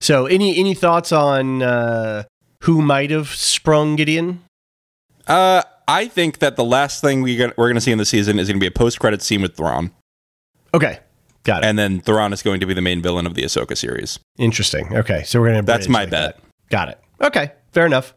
so, 0.00 0.26
any 0.26 0.58
any 0.58 0.74
thoughts 0.74 1.12
on 1.12 1.62
uh, 1.62 2.24
who 2.62 2.82
might 2.82 3.10
have 3.10 3.28
sprung 3.28 3.96
Gideon? 3.96 4.42
Uh, 5.26 5.62
I 5.88 6.06
think 6.08 6.38
that 6.38 6.56
the 6.56 6.64
last 6.64 7.00
thing 7.00 7.22
we 7.22 7.38
we're 7.38 7.52
going 7.56 7.74
to 7.74 7.80
see 7.80 7.92
in 7.92 7.98
the 7.98 8.04
season 8.04 8.38
is 8.38 8.48
going 8.48 8.58
to 8.58 8.60
be 8.60 8.66
a 8.66 8.70
post-credit 8.70 9.22
scene 9.22 9.40
with 9.42 9.56
Thrawn, 9.56 9.90
Okay, 10.74 10.98
got 11.44 11.62
it. 11.62 11.66
and 11.66 11.78
then 11.78 12.00
Thrawn 12.00 12.32
is 12.32 12.42
going 12.42 12.60
to 12.60 12.66
be 12.66 12.74
the 12.74 12.82
main 12.82 13.00
villain 13.02 13.26
of 13.26 13.34
the 13.34 13.42
Ahsoka 13.42 13.76
series. 13.76 14.18
Interesting. 14.38 14.94
Okay, 14.94 15.22
so 15.24 15.40
we're 15.40 15.48
gonna. 15.48 15.62
That's 15.62 15.88
my 15.88 16.00
like 16.00 16.10
bet. 16.10 16.36
that. 16.36 16.44
Got 16.70 16.88
it. 16.90 17.00
Okay, 17.20 17.52
fair 17.72 17.86
enough. 17.86 18.14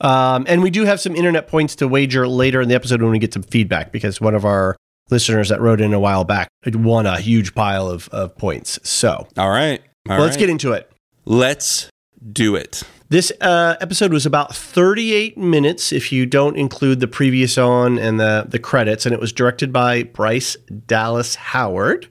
Um, 0.00 0.44
and 0.48 0.62
we 0.62 0.70
do 0.70 0.84
have 0.84 1.00
some 1.00 1.14
internet 1.14 1.46
points 1.46 1.76
to 1.76 1.86
wager 1.88 2.26
later 2.26 2.60
in 2.60 2.68
the 2.68 2.74
episode 2.74 3.00
when 3.00 3.10
we 3.12 3.18
get 3.20 3.32
some 3.32 3.42
feedback 3.44 3.92
because 3.92 4.20
one 4.20 4.34
of 4.34 4.44
our 4.44 4.76
listeners 5.10 5.48
that 5.50 5.60
wrote 5.60 5.80
in 5.80 5.94
a 5.94 6.00
while 6.00 6.24
back 6.24 6.48
had 6.64 6.74
won 6.76 7.06
a 7.06 7.20
huge 7.20 7.54
pile 7.54 7.88
of, 7.88 8.08
of 8.08 8.36
points. 8.36 8.78
So 8.82 9.28
All 9.38 9.50
right, 9.50 9.80
All 10.08 10.18
let's 10.18 10.34
right. 10.34 10.40
get 10.40 10.50
into 10.50 10.72
it. 10.72 10.90
Let's 11.24 11.88
do 12.32 12.56
it. 12.56 12.82
This 13.08 13.30
uh, 13.40 13.76
episode 13.80 14.12
was 14.12 14.26
about 14.26 14.54
38 14.54 15.36
minutes 15.36 15.92
if 15.92 16.10
you 16.10 16.26
don't 16.26 16.56
include 16.56 17.00
the 17.00 17.06
previous 17.06 17.58
on 17.58 17.98
and 17.98 18.18
the, 18.18 18.46
the 18.48 18.58
credits, 18.58 19.04
and 19.06 19.14
it 19.14 19.20
was 19.20 19.32
directed 19.32 19.72
by 19.72 20.04
Bryce 20.04 20.56
Dallas 20.86 21.34
Howard. 21.34 22.08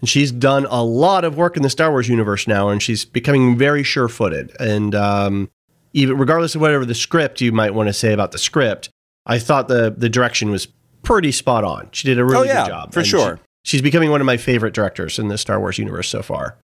And 0.00 0.08
she's 0.08 0.30
done 0.30 0.66
a 0.70 0.84
lot 0.84 1.24
of 1.24 1.36
work 1.36 1.56
in 1.56 1.62
the 1.62 1.70
Star 1.70 1.90
Wars 1.90 2.08
universe 2.08 2.46
now, 2.46 2.68
and 2.68 2.80
she's 2.82 3.04
becoming 3.04 3.56
very 3.56 3.82
sure 3.82 4.06
footed. 4.06 4.52
And 4.60 4.94
um, 4.94 5.50
even 5.92 6.18
regardless 6.18 6.54
of 6.54 6.60
whatever 6.60 6.84
the 6.84 6.94
script 6.94 7.40
you 7.40 7.50
might 7.50 7.74
want 7.74 7.88
to 7.88 7.92
say 7.92 8.12
about 8.12 8.30
the 8.30 8.38
script, 8.38 8.90
I 9.26 9.38
thought 9.38 9.66
the, 9.68 9.92
the 9.96 10.08
direction 10.08 10.50
was 10.50 10.68
pretty 11.02 11.32
spot 11.32 11.64
on. 11.64 11.88
She 11.92 12.06
did 12.06 12.18
a 12.18 12.24
really 12.24 12.48
oh 12.48 12.52
yeah, 12.52 12.64
good 12.64 12.70
job. 12.70 12.92
for 12.92 13.02
sure. 13.02 13.36
she- 13.64 13.70
she's 13.70 13.82
becoming 13.82 14.10
one 14.10 14.20
of 14.20 14.26
my 14.26 14.36
favorite 14.36 14.74
directors 14.74 15.18
in 15.18 15.28
the 15.28 15.38
Star 15.38 15.58
Wars 15.58 15.78
universe 15.78 16.08
so 16.08 16.22
far. 16.22 16.58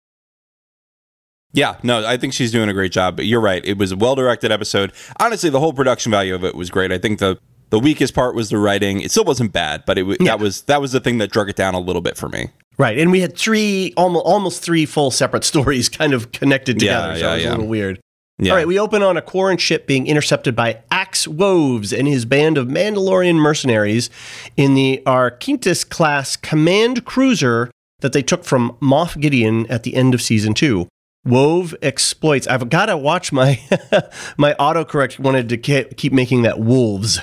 Yeah, 1.53 1.77
no, 1.83 2.07
I 2.07 2.17
think 2.17 2.33
she's 2.33 2.53
doing 2.53 2.69
a 2.69 2.73
great 2.73 2.93
job. 2.93 3.17
But 3.17 3.27
you're 3.27 3.41
right; 3.41 3.65
it 3.65 3.77
was 3.79 3.91
a 3.93 3.97
well-directed 3.97 4.53
episode. 4.53 4.93
Honestly, 5.19 5.51
the 5.51 5.61
whole 5.61 5.73
production 5.73 6.11
value 6.13 6.35
of 6.35 6.45
it 6.45 6.55
was 6.55 6.71
great. 6.71 6.93
I 6.93 6.99
think 6.99 7.19
the 7.19 7.39
the 7.71 7.79
weakest 7.79 8.15
part 8.15 8.35
was 8.35 8.51
the 8.51 8.59
writing. 8.59 9.01
It 9.01 9.11
still 9.11 9.25
wasn't 9.25 9.53
bad, 9.53 9.85
but 9.87 9.99
it 9.99 10.07
Yeah. 10.07 10.17
that 10.33 10.41
was 10.41 10.63
that 10.63 10.81
was 10.81 10.93
the 10.93 11.01
thing 11.01 11.19
that 11.19 11.31
drug 11.31 11.49
it 11.49 11.57
down 11.57 11.75
a 11.75 11.81
little 11.81 12.03
bit 12.03 12.17
for 12.17 12.29
me. 12.29 12.51
Right, 12.79 12.99
and 12.99 13.11
we 13.11 13.21
had 13.21 13.37
three 13.37 13.93
almost 13.97 14.25
almost 14.27 14.63
three 14.63 14.87
full 14.87 15.11
separate 15.11 15.45
stories 15.53 15.89
kind 15.89 16.13
of 16.15 16.33
connected 16.33 16.81
Yeah, 16.81 17.09
together. 17.09 17.15
so 17.19 17.21
yeah, 17.27 17.31
it 17.33 17.35
was 17.35 17.43
yeah. 17.45 17.49
a 17.49 17.53
little 17.53 17.67
weird. 17.67 18.01
Yeah. 18.43 18.53
All 18.53 18.57
right, 18.57 18.67
we 18.67 18.79
open 18.79 19.03
on 19.03 19.19
a 19.19 19.23
Quarren 19.23 19.59
ship 19.59 19.87
being 19.87 20.07
intercepted 20.07 20.57
by 20.57 20.79
Axe 20.91 21.29
Woves 21.29 21.93
and 21.93 22.09
his 22.09 22.25
band 22.25 22.57
of 22.57 22.69
Mandalorian 22.69 23.35
mercenaries 23.35 24.09
in 24.57 24.73
the 24.75 25.03
Arquitens 25.05 25.87
class 25.87 26.37
command 26.37 27.05
cruiser 27.05 27.71
that 28.01 28.15
they 28.15 28.23
took 28.23 28.45
from 28.45 28.77
Moff 28.81 29.21
Gideon 29.21 29.67
at 29.67 29.83
the 29.83 29.95
end 29.95 30.15
of 30.15 30.23
season 30.23 30.55
two. 30.55 30.89
Wove 31.25 31.75
exploits. 31.83 32.47
I've 32.47 32.71
got 32.71 32.87
to 32.87 32.97
watch 32.97 33.31
my 33.31 33.61
my 34.37 34.55
autocorrect 34.55 35.19
wanted 35.19 35.49
to 35.51 35.57
ke- 35.59 35.97
keep 35.97 36.13
making 36.13 36.43
that 36.43 36.59
wolves. 36.59 37.21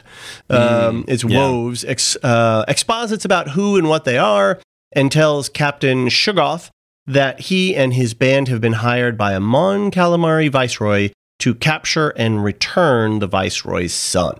Um, 0.50 1.04
it's 1.08 1.24
yeah. 1.24 1.40
Woves 1.40 1.84
ex, 1.84 2.16
uh, 2.24 2.64
exposits 2.68 3.26
about 3.26 3.50
who 3.50 3.78
and 3.78 3.90
what 3.90 4.06
they 4.06 4.18
are 4.18 4.60
and 4.92 5.12
tells 5.12 5.50
Captain 5.50 6.08
Shugoth 6.08 6.70
that 7.08 7.40
he 7.40 7.76
and 7.76 7.94
his 7.94 8.14
band 8.14 8.50
have 8.50 8.62
been 8.62 8.74
hired 8.74 9.18
by 9.18 9.34
a 9.34 9.40
Mon 9.40 9.90
Calamari 9.90 10.52
viceroy 10.52 11.10
to 11.40 11.56
capture 11.56 12.10
and 12.10 12.44
return 12.44 13.20
the 13.20 13.28
viceroy's 13.28 13.94
son. 13.94 14.40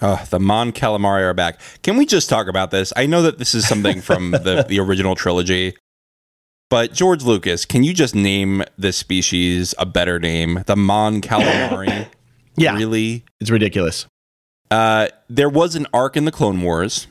Oh, 0.00 0.24
the 0.30 0.40
Mon 0.40 0.72
Calamari 0.72 1.22
are 1.22 1.34
back. 1.34 1.60
Can 1.82 1.96
we 1.96 2.04
just 2.04 2.28
talk 2.28 2.48
about 2.48 2.72
this? 2.72 2.92
I 2.96 3.06
know 3.06 3.22
that 3.22 3.38
this 3.38 3.54
is 3.54 3.68
something 3.68 4.00
from 4.00 4.32
the, 4.32 4.64
the 4.68 4.80
original 4.80 5.14
trilogy, 5.14 5.76
but 6.72 6.94
George 6.94 7.22
Lucas, 7.22 7.66
can 7.66 7.84
you 7.84 7.92
just 7.92 8.14
name 8.14 8.62
this 8.78 8.96
species 8.96 9.74
a 9.78 9.84
better 9.84 10.18
name? 10.18 10.64
The 10.66 10.74
Mon 10.74 11.20
Calamari? 11.20 12.06
Yeah, 12.56 12.74
Really? 12.76 13.24
it's 13.40 13.50
ridiculous. 13.50 14.06
Uh, 14.70 15.08
there 15.28 15.48
was 15.50 15.74
an 15.74 15.86
arc 15.92 16.16
in 16.16 16.24
the 16.24 16.30
Clone 16.32 16.60
Wars, 16.62 17.06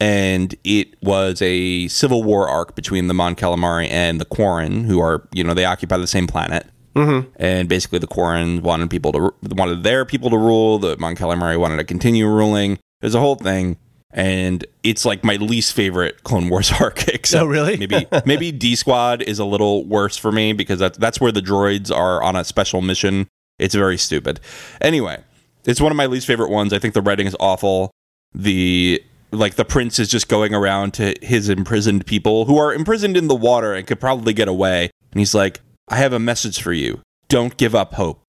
and 0.00 0.54
it 0.64 0.94
was 1.02 1.40
a 1.42 1.86
civil 1.88 2.22
war 2.22 2.48
arc 2.48 2.74
between 2.76 3.08
the 3.08 3.14
Mon 3.14 3.34
Calamari 3.34 3.88
and 3.90 4.20
the 4.20 4.24
Quarren, 4.24 4.84
who 4.84 5.00
are, 5.00 5.26
you 5.32 5.42
know, 5.42 5.54
they 5.54 5.64
occupy 5.64 5.96
the 5.96 6.06
same 6.06 6.26
planet. 6.28 6.66
Mm-hmm. 6.94 7.28
and 7.36 7.68
basically 7.68 7.98
the 7.98 8.06
Quarren 8.06 8.62
wanted 8.62 8.88
people 8.88 9.10
to 9.10 9.34
wanted 9.42 9.82
their 9.82 10.04
people 10.04 10.30
to 10.30 10.38
rule. 10.38 10.78
The 10.78 10.96
Mon 10.98 11.16
Calamari 11.16 11.58
wanted 11.58 11.78
to 11.78 11.84
continue 11.84 12.28
ruling. 12.28 12.78
There's 13.00 13.16
a 13.16 13.20
whole 13.20 13.34
thing, 13.34 13.76
and 14.16 14.64
it's 14.84 15.04
like 15.04 15.22
my 15.24 15.36
least 15.36 15.72
favorite 15.74 16.22
Clone 16.24 16.48
Wars 16.48 16.72
arc. 16.80 17.06
Except 17.08 17.42
Oh, 17.42 17.46
really? 17.46 17.76
maybe 17.76 18.06
maybe 18.24 18.50
D 18.52 18.74
Squad 18.76 19.20
is 19.22 19.38
a 19.38 19.44
little 19.44 19.84
worse 19.84 20.16
for 20.16 20.32
me 20.32 20.52
because 20.54 20.78
that's 20.78 20.96
that's 20.96 21.20
where 21.20 21.32
the 21.32 21.42
droids 21.42 21.94
are 21.94 22.22
on 22.22 22.36
a 22.36 22.44
special 22.44 22.80
mission. 22.80 23.26
It's 23.58 23.74
very 23.74 23.98
stupid. 23.98 24.40
Anyway, 24.80 25.22
it's 25.64 25.80
one 25.80 25.92
of 25.92 25.96
my 25.96 26.06
least 26.06 26.26
favorite 26.26 26.50
ones. 26.50 26.72
I 26.72 26.78
think 26.78 26.94
the 26.94 27.02
writing 27.02 27.26
is 27.26 27.36
awful. 27.38 27.90
The 28.34 29.02
like 29.32 29.56
the 29.56 29.64
prince 29.64 29.98
is 29.98 30.08
just 30.08 30.28
going 30.28 30.54
around 30.54 30.94
to 30.94 31.14
his 31.20 31.48
imprisoned 31.48 32.06
people 32.06 32.44
who 32.44 32.56
are 32.56 32.72
imprisoned 32.72 33.16
in 33.16 33.26
the 33.28 33.34
water 33.34 33.74
and 33.74 33.86
could 33.86 34.00
probably 34.00 34.32
get 34.32 34.46
away, 34.48 34.90
and 35.12 35.18
he's 35.20 35.34
like, 35.34 35.60
"I 35.88 35.96
have 35.96 36.12
a 36.12 36.18
message 36.20 36.62
for 36.62 36.72
you. 36.72 37.00
Don't 37.28 37.56
give 37.56 37.74
up 37.74 37.94
hope." 37.94 38.22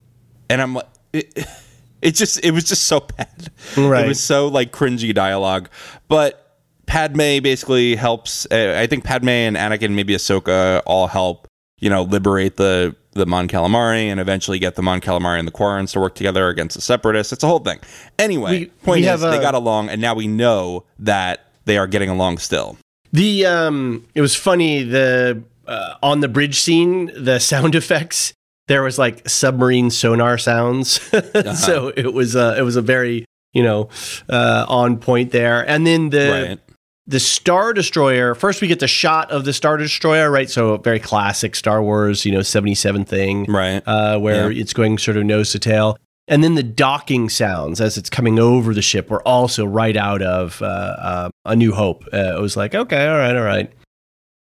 And 0.49 0.61
I'm 0.61 0.73
like, 0.75 0.87
it, 2.05 2.15
just 2.15 2.43
it 2.43 2.51
was 2.51 2.63
just 2.63 2.83
so 2.83 2.99
bad. 3.17 3.49
Right. 3.77 4.05
It 4.05 4.07
was 4.07 4.23
so 4.23 4.47
like 4.47 4.71
cringy 4.71 5.13
dialogue, 5.13 5.69
but 6.07 6.57
Padme 6.85 7.39
basically 7.41 7.95
helps. 7.95 8.45
Uh, 8.51 8.75
I 8.77 8.87
think 8.87 9.03
Padme 9.03 9.29
and 9.29 9.55
Anakin, 9.57 9.93
maybe 9.93 10.13
Ahsoka, 10.13 10.81
all 10.85 11.07
help. 11.07 11.47
You 11.79 11.89
know, 11.89 12.03
liberate 12.03 12.55
the 12.55 12.95
the 13.11 13.25
Mon 13.25 13.47
Calamari 13.47 14.07
and 14.07 14.19
eventually 14.19 14.59
get 14.59 14.75
the 14.75 14.81
Mon 14.81 15.01
Calamari 15.01 15.39
and 15.39 15.47
the 15.47 15.51
Quarrens 15.51 15.91
to 15.93 15.99
work 15.99 16.15
together 16.15 16.47
against 16.49 16.75
the 16.75 16.81
Separatists. 16.81 17.33
It's 17.33 17.43
a 17.43 17.47
whole 17.47 17.59
thing. 17.59 17.79
Anyway, 18.19 18.59
We- 18.59 18.65
point 18.83 19.01
we 19.01 19.07
is 19.07 19.21
have 19.21 19.31
they 19.31 19.39
got 19.39 19.55
along, 19.55 19.89
and 19.89 20.01
now 20.01 20.13
we 20.15 20.27
know 20.27 20.83
that 20.99 21.45
they 21.65 21.77
are 21.77 21.87
getting 21.87 22.09
along 22.09 22.37
still. 22.37 22.77
The 23.11 23.45
um, 23.45 24.05
it 24.15 24.21
was 24.21 24.35
funny 24.35 24.83
the 24.83 25.43
uh, 25.67 25.95
on 26.03 26.19
the 26.19 26.27
bridge 26.27 26.59
scene, 26.59 27.11
the 27.15 27.39
sound 27.39 27.75
effects 27.81 28.33
there 28.67 28.83
was 28.83 28.97
like 28.97 29.27
submarine 29.29 29.89
sonar 29.89 30.37
sounds, 30.37 30.99
uh-huh. 31.13 31.53
so 31.53 31.93
it 31.95 32.13
was 32.13 32.35
uh, 32.35 32.55
it 32.57 32.61
was 32.61 32.75
a 32.75 32.81
very 32.81 33.25
you 33.53 33.63
know 33.63 33.89
uh, 34.29 34.65
on 34.67 34.97
point 34.97 35.31
there. 35.31 35.67
And 35.67 35.85
then 35.85 36.09
the 36.09 36.47
right. 36.47 36.59
the 37.07 37.19
Star 37.19 37.73
Destroyer. 37.73 38.35
First, 38.35 38.61
we 38.61 38.67
get 38.67 38.79
the 38.79 38.87
shot 38.87 39.31
of 39.31 39.45
the 39.45 39.53
Star 39.53 39.77
Destroyer, 39.77 40.31
right? 40.31 40.49
So 40.49 40.77
very 40.77 40.99
classic 40.99 41.55
Star 41.55 41.81
Wars, 41.81 42.25
you 42.25 42.31
know, 42.31 42.41
seventy 42.41 42.75
seven 42.75 43.05
thing, 43.05 43.45
right? 43.45 43.83
Uh, 43.85 44.19
where 44.19 44.51
yeah. 44.51 44.61
it's 44.61 44.73
going 44.73 44.97
sort 44.97 45.17
of 45.17 45.25
nose 45.25 45.51
to 45.51 45.59
tail. 45.59 45.97
And 46.27 46.43
then 46.43 46.55
the 46.55 46.63
docking 46.63 47.29
sounds 47.29 47.79
as 47.79 47.97
it's 47.97 48.09
coming 48.09 48.39
over 48.39 48.73
the 48.73 48.81
ship 48.81 49.11
were 49.11 49.21
also 49.27 49.63
right 49.63 49.95
out 49.95 50.23
of 50.23 50.59
uh, 50.61 50.65
uh, 50.65 51.29
A 51.45 51.55
New 51.55 51.71
Hope. 51.71 52.03
Uh, 52.11 52.35
it 52.35 52.41
was 52.41 52.57
like, 52.57 52.73
okay, 52.73 53.07
all 53.07 53.17
right, 53.17 53.35
all 53.35 53.43
right. 53.43 53.71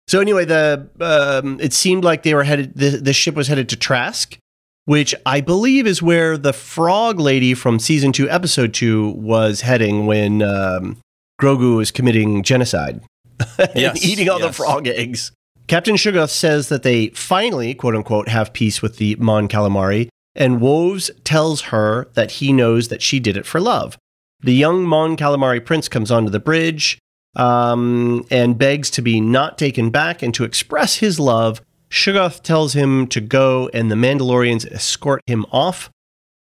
So 0.08 0.20
anyway, 0.20 0.46
the 0.46 0.90
um, 1.00 1.60
it 1.60 1.74
seemed 1.74 2.04
like 2.04 2.24
they 2.24 2.34
were 2.34 2.44
headed. 2.44 2.74
The, 2.76 2.90
the 2.90 3.14
ship 3.14 3.36
was 3.36 3.48
headed 3.48 3.70
to 3.70 3.76
Trask, 3.76 4.38
which 4.86 5.16
I 5.26 5.42
believe 5.42 5.88
is 5.88 6.02
where 6.02 6.38
the 6.38 6.54
frog 6.54 7.20
lady 7.20 7.54
from 7.54 7.80
season 7.80 8.12
two, 8.12 8.30
episode 8.30 8.74
two, 8.74 9.12
was 9.12 9.62
heading 9.62 10.06
when 10.06 10.42
um, 10.42 10.98
Grogu 11.42 11.78
was 11.78 11.92
committing 11.92 12.44
genocide 12.44 13.02
yes, 13.76 14.04
eating 14.04 14.30
all 14.30 14.40
yes. 14.40 14.48
the 14.48 14.54
frog 14.54 14.88
eggs. 14.88 15.32
Captain 15.68 15.96
Shugoth 15.96 16.30
says 16.30 16.70
that 16.70 16.84
they 16.84 17.08
finally, 17.10 17.74
quote 17.74 17.96
unquote, 17.96 18.28
have 18.28 18.54
peace 18.54 18.82
with 18.82 18.98
the 18.98 19.16
Mon 19.16 19.48
Calamari, 19.48 20.10
and 20.36 20.60
Woves 20.60 21.10
tells 21.24 21.62
her 21.62 22.10
that 22.16 22.32
he 22.32 22.52
knows 22.52 22.90
that 22.90 23.02
she 23.02 23.20
did 23.20 23.38
it 23.38 23.46
for 23.46 23.62
love. 23.62 23.98
The 24.42 24.54
young 24.54 24.84
Mon 24.84 25.16
Calamari 25.16 25.64
prince 25.64 25.88
comes 25.88 26.12
onto 26.12 26.30
the 26.30 26.40
bridge 26.40 27.00
um, 27.36 28.26
and 28.30 28.58
begs 28.58 28.90
to 28.92 29.02
be 29.02 29.20
not 29.20 29.58
taken 29.58 29.90
back 29.90 30.22
and 30.22 30.34
to 30.34 30.44
express 30.44 30.98
his 30.98 31.20
love. 31.20 31.62
Shugoth 31.90 32.42
tells 32.42 32.74
him 32.74 33.08
to 33.08 33.22
go, 33.22 33.70
and 33.74 33.92
the 33.92 33.96
Mandalorians 33.96 34.70
escort 34.72 35.22
him 35.28 35.46
off. 35.52 35.92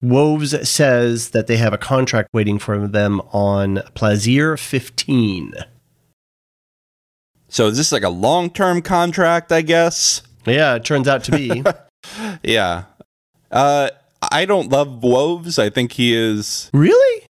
Woves 0.02 0.68
says 0.68 1.30
that 1.30 1.48
they 1.48 1.58
have 1.58 1.74
a 1.74 1.78
contract 1.78 2.30
waiting 2.34 2.60
for 2.60 2.88
them 2.88 3.22
on 3.32 3.78
Plazir 3.96 4.58
15. 4.58 5.54
So 7.48 7.68
is 7.68 7.78
this 7.78 7.92
like 7.92 8.04
a 8.04 8.10
long 8.10 8.50
term 8.50 8.82
contract, 8.82 9.52
I 9.52 9.62
guess? 9.62 10.22
Yeah, 10.46 10.76
it 10.76 10.86
turns 10.86 11.08
out 11.08 11.24
to 11.26 11.32
be. 11.32 11.64
yeah. 12.44 12.86
Uh, 13.52 13.90
I 14.32 14.46
don't 14.46 14.70
love 14.70 15.04
Woves. 15.04 15.58
I 15.58 15.70
think 15.70 15.94
he 15.94 16.16
is. 16.16 16.70
Really? 16.74 17.25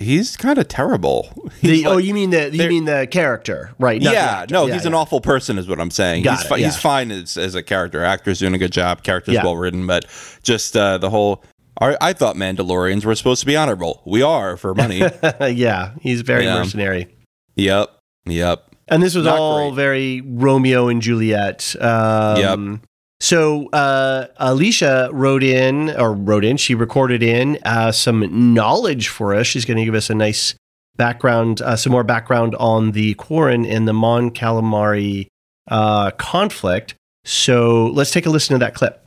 He's 0.00 0.36
kind 0.36 0.58
of 0.58 0.66
terrible. 0.66 1.32
The, 1.60 1.84
like, 1.84 1.92
oh, 1.92 1.98
you 1.98 2.14
mean 2.14 2.30
the 2.30 2.50
you 2.50 2.68
mean 2.68 2.86
the 2.86 3.06
character, 3.10 3.72
right? 3.78 4.00
yeah, 4.00 4.46
no, 4.50 4.66
yeah, 4.66 4.74
he's 4.74 4.82
yeah. 4.82 4.88
an 4.88 4.94
awful 4.94 5.20
person, 5.20 5.58
is 5.58 5.68
what 5.68 5.78
I'm 5.78 5.90
saying. 5.90 6.24
Got 6.24 6.38
he's, 6.38 6.46
it, 6.46 6.48
fi- 6.48 6.56
yeah. 6.56 6.66
he's 6.66 6.76
fine 6.76 7.10
as, 7.10 7.36
as 7.36 7.54
a 7.54 7.62
character. 7.62 8.02
Actor's 8.02 8.38
doing 8.38 8.54
a 8.54 8.58
good 8.58 8.72
job. 8.72 9.02
Character's 9.02 9.36
well 9.36 9.56
written, 9.56 9.86
but 9.86 10.06
just 10.42 10.76
uh, 10.76 10.98
the 10.98 11.10
whole. 11.10 11.44
I 11.82 12.12
thought 12.12 12.36
Mandalorians 12.36 13.06
were 13.06 13.14
supposed 13.14 13.40
to 13.40 13.46
be 13.46 13.56
honorable. 13.56 14.02
We 14.04 14.20
are 14.22 14.58
for 14.58 14.74
money. 14.74 15.00
yeah, 15.40 15.94
he's 16.00 16.20
very 16.20 16.44
mercenary. 16.44 17.08
Yep, 17.56 17.90
yep. 18.26 18.74
And 18.88 19.02
this 19.02 19.14
was 19.14 19.24
Not 19.24 19.38
all 19.38 19.70
great. 19.70 19.76
very 19.76 20.20
Romeo 20.20 20.88
and 20.88 21.00
Juliet. 21.00 21.74
Um, 21.80 22.36
yep. 22.36 22.80
So 23.20 23.68
uh, 23.68 24.28
Alicia 24.38 25.10
wrote 25.12 25.42
in, 25.42 25.90
or 25.90 26.12
wrote 26.14 26.44
in, 26.44 26.56
she 26.56 26.74
recorded 26.74 27.22
in 27.22 27.58
uh, 27.64 27.92
some 27.92 28.54
knowledge 28.54 29.08
for 29.08 29.34
us. 29.34 29.46
She's 29.46 29.66
going 29.66 29.76
to 29.76 29.84
give 29.84 29.94
us 29.94 30.08
a 30.08 30.14
nice 30.14 30.54
background, 30.96 31.60
uh, 31.60 31.76
some 31.76 31.92
more 31.92 32.04
background 32.04 32.54
on 32.56 32.92
the 32.92 33.14
Quarren 33.14 33.66
and 33.66 33.86
the 33.86 33.92
Mon 33.92 34.30
Calamari 34.30 35.28
uh, 35.68 36.10
conflict. 36.12 36.94
So 37.24 37.86
let's 37.88 38.10
take 38.10 38.24
a 38.24 38.30
listen 38.30 38.54
to 38.54 38.58
that 38.64 38.74
clip. 38.74 38.99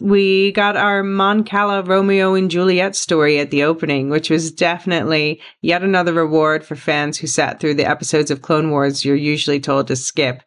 We 0.00 0.52
got 0.52 0.76
our 0.76 1.02
Mon 1.02 1.44
Cala 1.44 1.82
Romeo 1.82 2.34
and 2.34 2.50
Juliet 2.50 2.96
story 2.96 3.38
at 3.38 3.50
the 3.50 3.64
opening, 3.64 4.08
which 4.08 4.30
was 4.30 4.50
definitely 4.50 5.40
yet 5.62 5.82
another 5.82 6.12
reward 6.12 6.64
for 6.64 6.76
fans 6.76 7.18
who 7.18 7.26
sat 7.26 7.60
through 7.60 7.74
the 7.74 7.88
episodes 7.88 8.30
of 8.30 8.42
Clone 8.42 8.70
Wars 8.70 9.04
you're 9.04 9.16
usually 9.16 9.60
told 9.60 9.88
to 9.88 9.96
skip. 9.96 10.42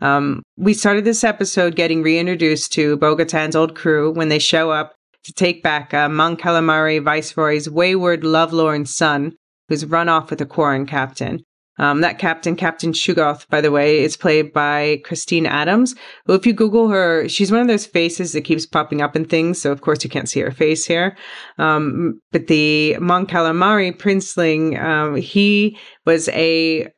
Um, 0.00 0.42
we 0.56 0.74
started 0.74 1.04
this 1.04 1.24
episode 1.24 1.76
getting 1.76 2.02
reintroduced 2.02 2.72
to 2.72 2.96
Bo 2.96 3.16
Katan's 3.16 3.56
old 3.56 3.76
crew 3.76 4.12
when 4.12 4.28
they 4.28 4.38
show 4.38 4.70
up 4.70 4.94
to 5.24 5.32
take 5.32 5.62
back 5.62 5.92
uh, 5.92 6.08
Mon 6.08 6.36
Calamari 6.36 7.02
Viceroy's 7.02 7.68
wayward, 7.68 8.24
lovelorn 8.24 8.86
son, 8.86 9.36
who's 9.68 9.84
run 9.84 10.08
off 10.08 10.30
with 10.30 10.40
a 10.40 10.46
Quarren 10.46 10.86
captain. 10.86 11.44
Um, 11.78 12.00
that 12.00 12.18
captain, 12.18 12.56
Captain 12.56 12.92
Shugoth, 12.92 13.48
by 13.48 13.60
the 13.60 13.70
way, 13.70 14.02
is 14.02 14.16
played 14.16 14.52
by 14.52 15.00
Christine 15.04 15.46
Adams. 15.46 15.94
Well, 16.26 16.36
if 16.36 16.46
you 16.46 16.52
Google 16.52 16.88
her, 16.88 17.28
she's 17.28 17.52
one 17.52 17.60
of 17.60 17.68
those 17.68 17.86
faces 17.86 18.32
that 18.32 18.42
keeps 18.42 18.66
popping 18.66 19.02
up 19.02 19.14
in 19.14 19.24
things. 19.24 19.60
So, 19.60 19.72
of 19.72 19.82
course, 19.82 20.02
you 20.02 20.10
can't 20.10 20.28
see 20.28 20.40
her 20.40 20.50
face 20.50 20.86
here. 20.86 21.16
Um, 21.58 22.20
but 22.32 22.46
the 22.46 22.96
Mon 22.98 23.26
Calamari 23.26 23.96
princeling, 23.96 24.82
um, 24.82 25.16
he 25.16 25.78
was 26.04 26.28
a 26.30 26.88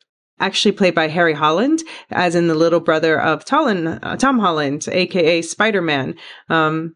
actually 0.41 0.73
played 0.73 0.95
by 0.95 1.09
Harry 1.09 1.35
Holland, 1.35 1.83
as 2.11 2.35
in 2.35 2.47
the 2.47 2.55
little 2.55 2.81
brother 2.81 3.21
of 3.21 3.45
Tollin, 3.45 3.89
uh, 3.89 4.17
Tom 4.17 4.39
Holland, 4.39 4.87
aka 4.91 5.43
Spider 5.43 5.83
Man. 5.83 6.15
Um, 6.49 6.95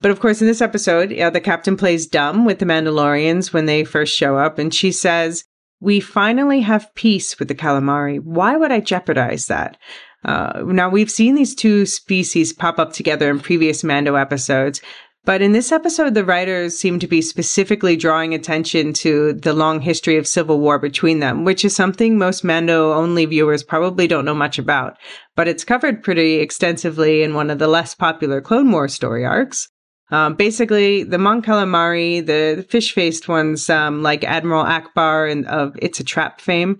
but 0.00 0.10
of 0.10 0.20
course, 0.20 0.40
in 0.40 0.48
this 0.48 0.60
episode, 0.60 1.12
yeah, 1.12 1.30
the 1.30 1.40
captain 1.40 1.76
plays 1.76 2.06
dumb 2.06 2.44
with 2.44 2.58
the 2.58 2.64
Mandalorians 2.64 3.52
when 3.52 3.66
they 3.66 3.84
first 3.84 4.16
show 4.16 4.36
up, 4.36 4.58
and 4.58 4.74
she 4.74 4.90
says, 4.90 5.44
"We 5.82 6.00
finally 6.00 6.62
have 6.62 6.94
peace 6.94 7.38
with 7.38 7.48
the 7.48 7.54
calamari. 7.54 8.20
Why 8.20 8.56
would 8.56 8.72
I 8.72 8.80
jeopardize 8.80 9.46
that?" 9.46 9.76
Uh, 10.24 10.62
now 10.64 10.88
we've 10.88 11.10
seen 11.10 11.34
these 11.34 11.54
two 11.54 11.84
species 11.84 12.52
pop 12.52 12.78
up 12.78 12.92
together 12.92 13.28
in 13.28 13.40
previous 13.40 13.82
Mando 13.82 14.14
episodes, 14.14 14.80
but 15.24 15.40
in 15.40 15.52
this 15.52 15.70
episode, 15.70 16.14
the 16.14 16.24
writers 16.24 16.76
seem 16.76 16.98
to 16.98 17.06
be 17.06 17.22
specifically 17.22 17.94
drawing 17.94 18.34
attention 18.34 18.92
to 18.94 19.32
the 19.34 19.52
long 19.52 19.80
history 19.80 20.16
of 20.16 20.26
civil 20.26 20.58
war 20.58 20.80
between 20.80 21.20
them, 21.20 21.44
which 21.44 21.64
is 21.64 21.76
something 21.76 22.18
most 22.18 22.42
Mando 22.42 22.92
only 22.92 23.24
viewers 23.24 23.62
probably 23.62 24.08
don't 24.08 24.24
know 24.24 24.34
much 24.34 24.58
about. 24.58 24.96
But 25.36 25.46
it's 25.46 25.64
covered 25.64 26.02
pretty 26.02 26.40
extensively 26.40 27.22
in 27.22 27.34
one 27.34 27.50
of 27.50 27.60
the 27.60 27.68
less 27.68 27.94
popular 27.94 28.40
Clone 28.40 28.72
Wars 28.72 28.94
story 28.94 29.24
arcs. 29.24 29.68
Um, 30.12 30.34
basically, 30.34 31.04
the 31.04 31.16
Mon 31.16 31.40
Calamari, 31.40 32.24
the 32.24 32.66
fish 32.68 32.92
faced 32.92 33.28
ones 33.28 33.70
um, 33.70 34.02
like 34.02 34.24
Admiral 34.24 34.64
Ackbar 34.64 35.32
and 35.32 35.46
of 35.46 35.74
It's 35.80 36.00
a 36.00 36.04
Trap 36.04 36.38
fame, 36.38 36.78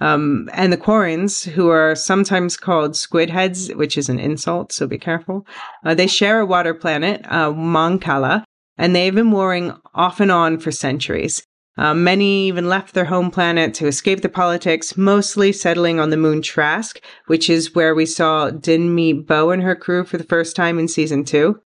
um, 0.00 0.50
and 0.52 0.70
the 0.70 0.76
Quarrens, 0.76 1.48
who 1.48 1.70
are 1.70 1.94
sometimes 1.94 2.58
called 2.58 2.94
squid 2.94 3.30
heads, 3.30 3.70
which 3.74 3.96
is 3.96 4.10
an 4.10 4.18
insult, 4.18 4.70
so 4.70 4.86
be 4.86 4.98
careful. 4.98 5.46
Uh, 5.82 5.94
they 5.94 6.06
share 6.06 6.40
a 6.40 6.46
water 6.46 6.74
planet, 6.74 7.24
uh, 7.30 8.40
and 8.76 8.94
they've 8.94 9.14
been 9.14 9.30
warring 9.30 9.72
off 9.94 10.20
and 10.20 10.30
on 10.30 10.58
for 10.58 10.70
centuries. 10.70 11.42
Uh, 11.78 11.94
many 11.94 12.46
even 12.48 12.68
left 12.68 12.92
their 12.92 13.06
home 13.06 13.30
planet 13.30 13.72
to 13.74 13.86
escape 13.86 14.20
the 14.20 14.28
politics, 14.28 14.96
mostly 14.96 15.52
settling 15.52 15.98
on 15.98 16.10
the 16.10 16.18
moon 16.18 16.42
Trask, 16.42 17.00
which 17.28 17.48
is 17.48 17.74
where 17.74 17.94
we 17.94 18.04
saw 18.04 18.50
Din 18.50 19.22
Bo 19.22 19.50
and 19.50 19.62
her 19.62 19.74
crew 19.74 20.04
for 20.04 20.18
the 20.18 20.24
first 20.24 20.54
time 20.54 20.78
in 20.78 20.86
season 20.86 21.24
two. 21.24 21.60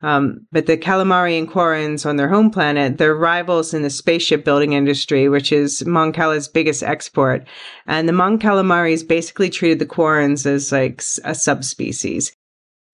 Um, 0.00 0.46
but 0.52 0.66
the 0.66 0.76
calamari 0.76 1.36
and 1.36 1.48
Quarrens 1.48 2.06
on 2.06 2.16
their 2.16 2.28
home 2.28 2.50
planet, 2.50 2.98
they're 2.98 3.16
rivals 3.16 3.74
in 3.74 3.82
the 3.82 3.90
spaceship 3.90 4.44
building 4.44 4.72
industry, 4.72 5.28
which 5.28 5.50
is 5.50 5.84
Mon 5.84 6.12
Cala's 6.12 6.46
biggest 6.46 6.82
export. 6.82 7.44
And 7.86 8.08
the 8.08 8.12
Mon 8.12 8.38
Calamaris 8.38 9.06
basically 9.06 9.50
treated 9.50 9.80
the 9.80 9.86
Quarrens 9.86 10.46
as 10.46 10.70
like 10.70 11.02
a 11.24 11.34
subspecies. 11.34 12.32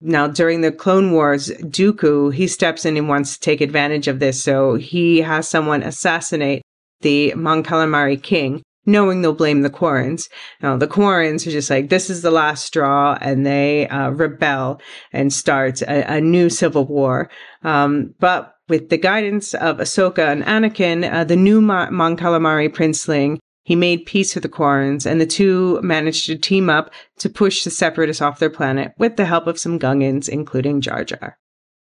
Now, 0.01 0.27
during 0.27 0.61
the 0.61 0.71
Clone 0.71 1.11
Wars, 1.11 1.49
Dooku, 1.61 2.33
he 2.33 2.47
steps 2.47 2.85
in 2.85 2.97
and 2.97 3.07
wants 3.07 3.33
to 3.33 3.39
take 3.39 3.61
advantage 3.61 4.07
of 4.07 4.19
this. 4.19 4.43
So 4.43 4.75
he 4.75 5.21
has 5.21 5.47
someone 5.47 5.83
assassinate 5.83 6.63
the 7.01 7.33
Mon 7.35 7.63
Calamari 7.63 8.21
king 8.21 8.63
knowing 8.85 9.21
they'll 9.21 9.33
blame 9.33 9.61
the 9.61 9.69
Quarrens. 9.69 10.29
Now, 10.61 10.77
the 10.77 10.87
Quarrens 10.87 11.45
are 11.45 11.51
just 11.51 11.69
like, 11.69 11.89
this 11.89 12.09
is 12.09 12.21
the 12.21 12.31
last 12.31 12.65
straw, 12.65 13.17
and 13.21 13.45
they 13.45 13.87
uh, 13.89 14.09
rebel 14.09 14.81
and 15.11 15.33
start 15.33 15.81
a, 15.81 16.15
a 16.15 16.21
new 16.21 16.49
civil 16.49 16.85
war. 16.85 17.29
Um, 17.63 18.13
but 18.19 18.55
with 18.67 18.89
the 18.89 18.97
guidance 18.97 19.53
of 19.53 19.77
Ahsoka 19.77 20.31
and 20.31 20.43
Anakin, 20.43 21.11
uh, 21.11 21.23
the 21.23 21.35
new 21.35 21.61
Ma- 21.61 21.91
Mon 21.91 22.17
Calamari 22.17 22.69
princeling, 22.69 23.37
he 23.63 23.75
made 23.75 24.05
peace 24.05 24.35
with 24.35 24.43
the 24.43 24.49
Quarrens, 24.49 25.05
and 25.05 25.19
the 25.19 25.25
two 25.25 25.79
managed 25.81 26.27
to 26.27 26.37
team 26.37 26.69
up 26.69 26.91
to 27.17 27.29
push 27.29 27.63
the 27.63 27.71
Separatists 27.71 28.21
off 28.21 28.39
their 28.39 28.49
planet 28.49 28.93
with 28.97 29.15
the 29.17 29.25
help 29.25 29.47
of 29.47 29.59
some 29.59 29.79
Gungans, 29.79 30.29
including 30.29 30.81
Jar 30.81 31.03
Jar. 31.03 31.37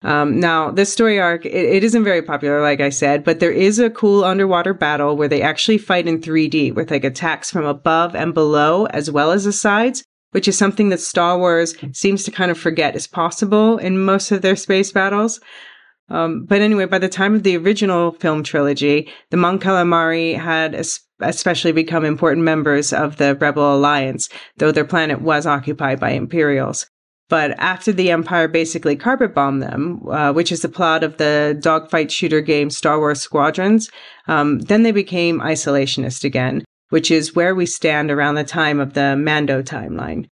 Um, 0.04 0.40
now, 0.40 0.70
this 0.70 0.94
story 0.94 1.20
arc, 1.20 1.46
it, 1.46 1.54
it 1.54 1.84
isn't 1.84 2.04
very 2.04 2.22
popular, 2.22 2.62
like 2.62 2.80
I 2.80 2.90
said, 2.90 3.24
but 3.24 3.40
there 3.40 3.52
is 3.52 3.80
a 3.80 3.90
cool 3.90 4.24
underwater 4.24 4.74
battle 4.74 5.18
where 5.18 5.28
they 5.28 5.42
actually 5.42 5.80
fight 5.80 6.08
in 6.08 6.22
3D 6.22 6.76
with 6.76 6.92
like 6.92 7.04
attacks 7.04 7.50
from 7.50 7.66
above 7.66 8.16
and 8.16 8.34
below, 8.34 8.86
as 8.88 9.10
well 9.10 9.32
as 9.32 9.46
the 9.46 9.52
sides, 9.52 10.04
which 10.32 10.48
is 10.48 10.58
something 10.58 10.90
that 10.90 11.00
Star 11.00 11.38
Wars 11.38 11.76
seems 11.94 12.24
to 12.24 12.32
kind 12.32 12.52
of 12.52 12.60
forget 12.60 12.96
is 12.96 13.08
possible 13.08 13.78
in 13.80 13.98
most 13.98 14.32
of 14.32 14.44
their 14.44 14.56
space 14.56 14.92
battles. 14.92 15.40
Um, 16.10 16.46
but 16.46 16.62
anyway, 16.62 16.86
by 16.86 17.00
the 17.00 17.10
time 17.10 17.34
of 17.34 17.44
the 17.44 17.58
original 17.58 18.12
film 18.14 18.44
trilogy, 18.44 19.12
the 19.32 19.38
Mon 19.38 19.60
Calamari 19.60 20.38
had 20.38 20.76
especially 21.20 21.72
become 21.72 22.06
important 22.06 22.46
members 22.46 22.94
of 22.94 23.18
the 23.18 23.36
Rebel 23.36 23.76
Alliance, 23.76 24.30
though 24.58 24.72
their 24.72 24.86
planet 24.86 25.22
was 25.22 25.46
occupied 25.46 26.00
by 26.00 26.12
Imperials. 26.12 26.88
But 27.30 27.52
after 27.60 27.92
the 27.92 28.12
Empire 28.12 28.48
basically 28.48 28.96
carpet 28.96 29.34
bombed 29.34 29.62
them, 29.62 30.02
uh, 30.10 30.32
which 30.32 30.52
is 30.52 30.62
the 30.62 30.70
plot 30.70 31.04
of 31.04 31.18
the 31.18 31.58
dogfight 31.62 32.12
shooter 32.12 32.40
game 32.40 32.70
Star 32.70 33.00
Wars 33.00 33.22
Squadrons, 33.22 33.90
um, 34.28 34.60
then 34.60 34.84
they 34.84 34.94
became 34.94 35.42
isolationist 35.42 36.24
again, 36.24 36.64
which 36.90 37.12
is 37.12 37.36
where 37.36 37.54
we 37.54 37.66
stand 37.66 38.10
around 38.12 38.36
the 38.36 38.46
time 38.46 38.80
of 38.80 38.94
the 38.94 39.18
Mando 39.18 39.62
timeline. 39.62 40.28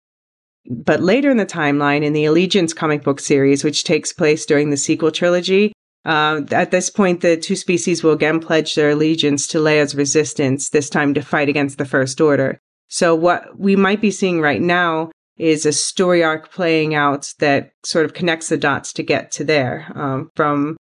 But 0.70 1.00
later 1.00 1.30
in 1.30 1.38
the 1.38 1.46
timeline, 1.46 2.04
in 2.04 2.12
the 2.12 2.26
Allegiance 2.26 2.74
comic 2.74 3.02
book 3.02 3.20
series, 3.20 3.64
which 3.64 3.84
takes 3.84 4.12
place 4.12 4.44
during 4.44 4.70
the 4.70 4.76
sequel 4.76 5.10
trilogy, 5.10 5.72
uh, 6.04 6.42
at 6.50 6.70
this 6.70 6.90
point, 6.90 7.20
the 7.20 7.36
two 7.36 7.56
species 7.56 8.02
will 8.02 8.12
again 8.12 8.40
pledge 8.40 8.74
their 8.74 8.90
allegiance 8.90 9.46
to 9.48 9.58
Leia's 9.58 9.94
resistance, 9.94 10.70
this 10.70 10.90
time 10.90 11.14
to 11.14 11.22
fight 11.22 11.48
against 11.48 11.78
the 11.78 11.84
First 11.84 12.20
Order. 12.20 12.58
So, 12.88 13.14
what 13.14 13.58
we 13.58 13.76
might 13.76 14.00
be 14.00 14.10
seeing 14.10 14.40
right 14.40 14.60
now 14.60 15.10
is 15.36 15.66
a 15.66 15.72
story 15.72 16.22
arc 16.22 16.52
playing 16.52 16.94
out 16.94 17.32
that 17.38 17.72
sort 17.84 18.04
of 18.04 18.14
connects 18.14 18.48
the 18.48 18.56
dots 18.56 18.92
to 18.92 19.02
get 19.02 19.30
to 19.32 19.44
there 19.44 19.90
um, 19.94 20.30
from 20.36 20.76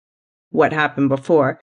what 0.50 0.72
happened 0.72 1.08
before. 1.08 1.60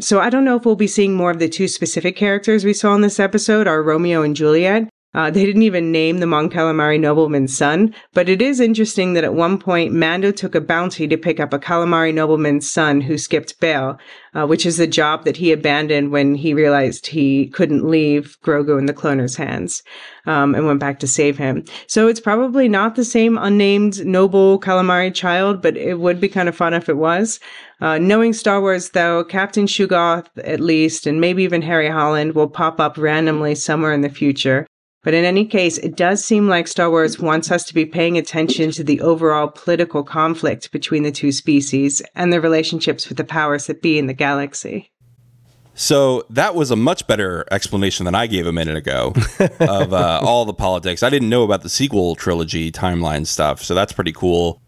So 0.00 0.20
I 0.20 0.30
don't 0.30 0.44
know 0.44 0.56
if 0.56 0.64
we'll 0.64 0.76
be 0.76 0.86
seeing 0.86 1.14
more 1.14 1.30
of 1.30 1.38
the 1.38 1.48
two 1.48 1.68
specific 1.68 2.16
characters 2.16 2.64
we 2.64 2.72
saw 2.72 2.94
in 2.94 3.02
this 3.02 3.20
episode, 3.20 3.66
our 3.66 3.82
Romeo 3.82 4.22
and 4.22 4.36
Juliet, 4.36 4.88
uh, 5.14 5.30
they 5.30 5.44
didn't 5.44 5.62
even 5.62 5.92
name 5.92 6.18
the 6.18 6.26
Mon 6.26 6.48
nobleman's 6.48 7.56
son, 7.56 7.94
but 8.14 8.28
it 8.28 8.40
is 8.40 8.60
interesting 8.60 9.12
that 9.12 9.24
at 9.24 9.34
one 9.34 9.58
point 9.58 9.92
Mando 9.92 10.30
took 10.30 10.54
a 10.54 10.60
bounty 10.60 11.06
to 11.06 11.18
pick 11.18 11.38
up 11.38 11.52
a 11.52 11.58
Calamari 11.58 12.14
nobleman's 12.14 12.70
son 12.70 13.00
who 13.02 13.18
skipped 13.18 13.60
bail, 13.60 13.98
uh, 14.34 14.46
which 14.46 14.64
is 14.64 14.78
the 14.78 14.86
job 14.86 15.24
that 15.24 15.36
he 15.36 15.52
abandoned 15.52 16.10
when 16.10 16.34
he 16.34 16.54
realized 16.54 17.06
he 17.06 17.48
couldn't 17.48 17.86
leave 17.88 18.38
Grogu 18.42 18.78
in 18.78 18.86
the 18.86 18.94
cloner's 18.94 19.36
hands, 19.36 19.82
um, 20.26 20.54
and 20.54 20.66
went 20.66 20.80
back 20.80 20.98
to 21.00 21.06
save 21.06 21.36
him. 21.36 21.64
So 21.86 22.08
it's 22.08 22.20
probably 22.20 22.68
not 22.68 22.96
the 22.96 23.04
same 23.04 23.36
unnamed 23.36 24.06
noble 24.06 24.58
Calamari 24.60 25.14
child, 25.14 25.60
but 25.60 25.76
it 25.76 26.00
would 26.00 26.20
be 26.20 26.28
kind 26.28 26.48
of 26.48 26.56
fun 26.56 26.72
if 26.72 26.88
it 26.88 26.96
was. 26.96 27.38
Uh, 27.82 27.98
knowing 27.98 28.32
Star 28.32 28.60
Wars, 28.60 28.90
though, 28.90 29.24
Captain 29.24 29.66
Shugoth, 29.66 30.28
at 30.44 30.60
least, 30.60 31.06
and 31.06 31.20
maybe 31.20 31.42
even 31.42 31.60
Harry 31.62 31.88
Holland 31.90 32.34
will 32.34 32.48
pop 32.48 32.80
up 32.80 32.96
randomly 32.96 33.54
somewhere 33.56 33.92
in 33.92 34.02
the 34.02 34.08
future. 34.08 34.66
But 35.02 35.14
in 35.14 35.24
any 35.24 35.44
case, 35.44 35.78
it 35.78 35.96
does 35.96 36.24
seem 36.24 36.48
like 36.48 36.68
Star 36.68 36.88
Wars 36.88 37.18
wants 37.18 37.50
us 37.50 37.64
to 37.64 37.74
be 37.74 37.84
paying 37.84 38.16
attention 38.16 38.70
to 38.72 38.84
the 38.84 39.00
overall 39.00 39.48
political 39.48 40.04
conflict 40.04 40.70
between 40.70 41.02
the 41.02 41.10
two 41.10 41.32
species 41.32 42.00
and 42.14 42.32
their 42.32 42.40
relationships 42.40 43.08
with 43.08 43.18
the 43.18 43.24
powers 43.24 43.66
that 43.66 43.82
be 43.82 43.98
in 43.98 44.06
the 44.06 44.14
galaxy. 44.14 44.90
So 45.74 46.24
that 46.30 46.54
was 46.54 46.70
a 46.70 46.76
much 46.76 47.06
better 47.06 47.46
explanation 47.50 48.04
than 48.04 48.14
I 48.14 48.26
gave 48.26 48.46
a 48.46 48.52
minute 48.52 48.76
ago 48.76 49.14
of 49.60 49.92
uh, 49.92 50.20
all 50.22 50.44
the 50.44 50.54
politics. 50.54 51.02
I 51.02 51.10
didn't 51.10 51.30
know 51.30 51.42
about 51.42 51.62
the 51.62 51.70
sequel 51.70 52.14
trilogy 52.14 52.70
timeline 52.70 53.26
stuff, 53.26 53.62
so 53.62 53.74
that's 53.74 53.92
pretty 53.92 54.12
cool. 54.12 54.60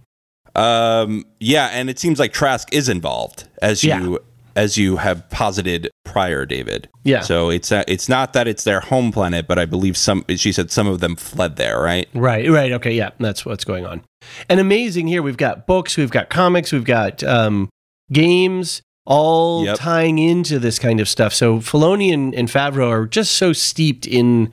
Um, 0.56 1.24
yeah, 1.40 1.66
and 1.72 1.90
it 1.90 1.98
seems 1.98 2.18
like 2.18 2.32
Trask 2.32 2.72
is 2.72 2.88
involved, 2.88 3.48
as 3.60 3.84
you 3.84 4.12
yeah 4.12 4.18
as 4.56 4.78
you 4.78 4.96
have 4.96 5.28
posited 5.30 5.90
prior, 6.04 6.46
David. 6.46 6.88
Yeah. 7.02 7.20
So 7.20 7.50
it's 7.50 7.72
uh, 7.72 7.84
it's 7.88 8.08
not 8.08 8.32
that 8.34 8.46
it's 8.48 8.64
their 8.64 8.80
home 8.80 9.12
planet, 9.12 9.46
but 9.46 9.58
I 9.58 9.64
believe 9.64 9.96
some. 9.96 10.24
She 10.28 10.52
said 10.52 10.70
some 10.70 10.86
of 10.86 11.00
them 11.00 11.16
fled 11.16 11.56
there, 11.56 11.80
right? 11.80 12.08
Right. 12.14 12.48
Right. 12.50 12.72
Okay. 12.72 12.92
Yeah, 12.92 13.10
that's 13.18 13.44
what's 13.44 13.64
going 13.64 13.86
on. 13.86 14.02
And 14.48 14.60
amazing 14.60 15.06
here. 15.06 15.22
We've 15.22 15.36
got 15.36 15.66
books, 15.66 15.96
we've 15.96 16.10
got 16.10 16.30
comics, 16.30 16.72
we've 16.72 16.84
got 16.84 17.22
um, 17.22 17.68
games, 18.12 18.82
all 19.04 19.64
yep. 19.64 19.76
tying 19.78 20.18
into 20.18 20.58
this 20.58 20.78
kind 20.78 21.00
of 21.00 21.08
stuff. 21.08 21.34
So 21.34 21.58
Filoni 21.58 22.12
and, 22.12 22.34
and 22.34 22.48
Favreau 22.48 22.88
are 22.88 23.06
just 23.06 23.32
so 23.32 23.52
steeped 23.52 24.06
in 24.06 24.52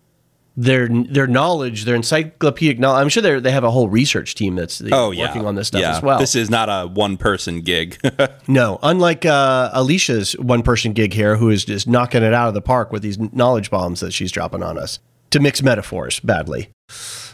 their 0.57 0.87
their 0.87 1.27
knowledge, 1.27 1.85
their 1.85 1.95
encyclopedic 1.95 2.77
knowledge. 2.77 3.01
I'm 3.01 3.09
sure 3.09 3.23
they 3.23 3.39
they 3.39 3.51
have 3.51 3.63
a 3.63 3.71
whole 3.71 3.87
research 3.87 4.35
team 4.35 4.55
that's 4.55 4.81
oh, 4.91 5.11
yeah. 5.11 5.27
working 5.27 5.45
on 5.45 5.55
this 5.55 5.67
stuff 5.67 5.81
yeah. 5.81 5.97
as 5.97 6.03
well. 6.03 6.19
This 6.19 6.35
is 6.35 6.49
not 6.49 6.67
a 6.69 6.87
one 6.87 7.17
person 7.17 7.61
gig. 7.61 7.97
no, 8.47 8.79
unlike 8.83 9.25
uh, 9.25 9.69
Alicia's 9.73 10.33
one 10.33 10.61
person 10.61 10.93
gig 10.93 11.13
here, 11.13 11.37
who 11.37 11.49
is 11.49 11.63
just 11.63 11.87
knocking 11.87 12.23
it 12.23 12.33
out 12.33 12.47
of 12.47 12.53
the 12.53 12.61
park 12.61 12.91
with 12.91 13.01
these 13.01 13.17
knowledge 13.17 13.69
bombs 13.71 14.01
that 14.01 14.11
she's 14.11 14.31
dropping 14.31 14.63
on 14.63 14.77
us. 14.77 14.99
To 15.31 15.39
mix 15.39 15.63
metaphors 15.63 16.19
badly. 16.19 16.71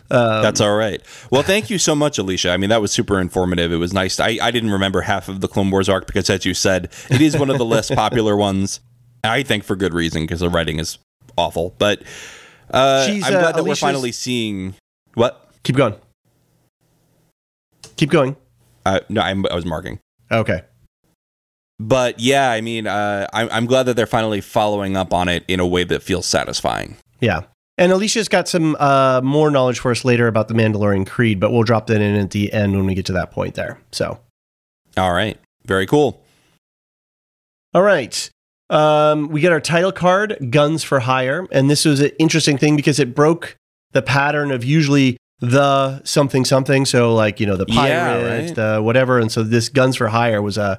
Um, 0.10 0.43
That's 0.43 0.62
all 0.62 0.75
right. 0.75 1.01
Well, 1.32 1.41
thank 1.41 1.71
you 1.71 1.80
so 1.80 1.95
much, 1.95 2.19
Alicia. 2.19 2.51
I 2.51 2.58
mean, 2.58 2.69
that 2.69 2.80
was 2.80 2.91
super 2.91 3.19
informative. 3.19 3.71
It 3.71 3.77
was 3.77 3.91
nice. 3.91 4.19
I, 4.19 4.38
I 4.41 4.51
didn't 4.51 4.71
remember 4.71 5.01
half 5.01 5.27
of 5.27 5.41
the 5.41 5.47
Clone 5.47 5.71
Wars 5.71 5.89
arc 5.89 6.06
because, 6.06 6.30
as 6.30 6.45
you 6.45 6.53
said, 6.53 6.91
it 7.10 7.21
is 7.21 7.38
one 7.38 7.49
of 7.49 7.58
the 7.58 7.65
less 7.65 7.89
popular 7.89 8.38
ones. 8.38 8.80
I 9.23 9.41
think 9.41 9.63
for 9.63 9.75
good 9.75 9.95
reason 9.95 10.23
because 10.23 10.39
the 10.39 10.49
writing 10.49 10.80
is 10.80 10.99
awful. 11.38 11.75
But 11.77 12.03
uh, 12.71 13.08
I'm 13.10 13.19
glad 13.19 13.34
uh, 13.34 13.51
that 13.53 13.63
we're 13.63 13.75
finally 13.75 14.12
seeing 14.12 14.75
what. 15.13 15.49
Keep 15.63 15.75
going. 15.75 15.95
Keep 17.97 18.12
going. 18.12 18.36
Uh, 18.86 19.01
no, 19.10 19.21
I'm, 19.21 19.45
i 19.47 19.56
was 19.56 19.65
marking. 19.65 19.99
Okay. 20.32 20.62
But 21.80 22.19
yeah, 22.19 22.51
I 22.51 22.62
mean, 22.62 22.88
uh, 22.88 23.27
I'm, 23.34 23.49
I'm 23.51 23.65
glad 23.65 23.84
that 23.84 23.95
they're 23.95 24.08
finally 24.08 24.41
following 24.41 24.97
up 24.97 25.13
on 25.13 25.27
it 25.27 25.43
in 25.47 25.60
a 25.60 25.67
way 25.67 25.84
that 25.84 26.01
feels 26.01 26.25
satisfying. 26.25 26.97
Yeah. 27.19 27.43
And 27.77 27.91
Alicia's 27.91 28.27
got 28.27 28.47
some 28.47 28.75
uh, 28.80 29.21
more 29.23 29.51
knowledge 29.51 29.80
for 29.80 29.91
us 29.91 30.03
later 30.03 30.27
about 30.27 30.47
the 30.47 30.56
Mandalorian 30.56 31.06
Creed, 31.06 31.39
but 31.39 31.51
we'll 31.51 31.63
drop 31.63 31.88
that 31.88 32.01
in 32.01 32.15
at 32.15 32.32
the 32.32 32.51
end 32.51 32.75
when 32.75 32.86
we 32.86 32.95
get 32.95 33.06
to 33.08 33.13
that 33.13 33.32
point 33.32 33.53
there. 33.53 33.80
So. 33.91 34.19
All 34.95 35.13
right. 35.13 35.38
Very 35.65 35.86
cool. 35.86 36.23
All 37.75 37.84
right. 37.84 38.30
Um, 38.69 39.30
we 39.30 39.41
get 39.41 39.51
our 39.51 39.62
title 39.62 39.91
card, 39.91 40.49
Guns 40.49 40.84
for 40.84 40.99
Hire. 40.99 41.47
And 41.51 41.69
this 41.69 41.86
was 41.86 42.01
an 42.01 42.12
interesting 42.19 42.58
thing 42.58 42.75
because 42.75 42.99
it 42.99 43.15
broke 43.15 43.58
the 43.93 44.01
pattern 44.01 44.51
of 44.51 44.63
usually 44.63 45.17
the 45.39 46.03
something 46.03 46.45
something. 46.45 46.86
So, 46.86 47.13
like, 47.13 47.39
you 47.39 47.45
know, 47.45 47.56
the 47.56 47.65
pirate, 47.65 47.89
yeah, 47.89 48.38
right? 48.39 48.56
the 48.56 48.82
whatever. 48.82 49.19
And 49.19 49.32
so 49.32 49.43
this 49.43 49.69
Guns 49.69 49.95
for 49.95 50.10
Hire 50.10 50.41
was 50.41 50.58
a, 50.58 50.77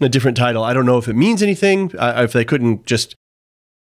a 0.00 0.08
different 0.08 0.36
title. 0.36 0.62
I 0.62 0.72
don't 0.74 0.86
know 0.86 0.98
if 0.98 1.08
it 1.08 1.14
means 1.14 1.42
anything, 1.42 1.92
uh, 1.98 2.22
if 2.24 2.32
they 2.32 2.44
couldn't 2.44 2.86
just. 2.86 3.14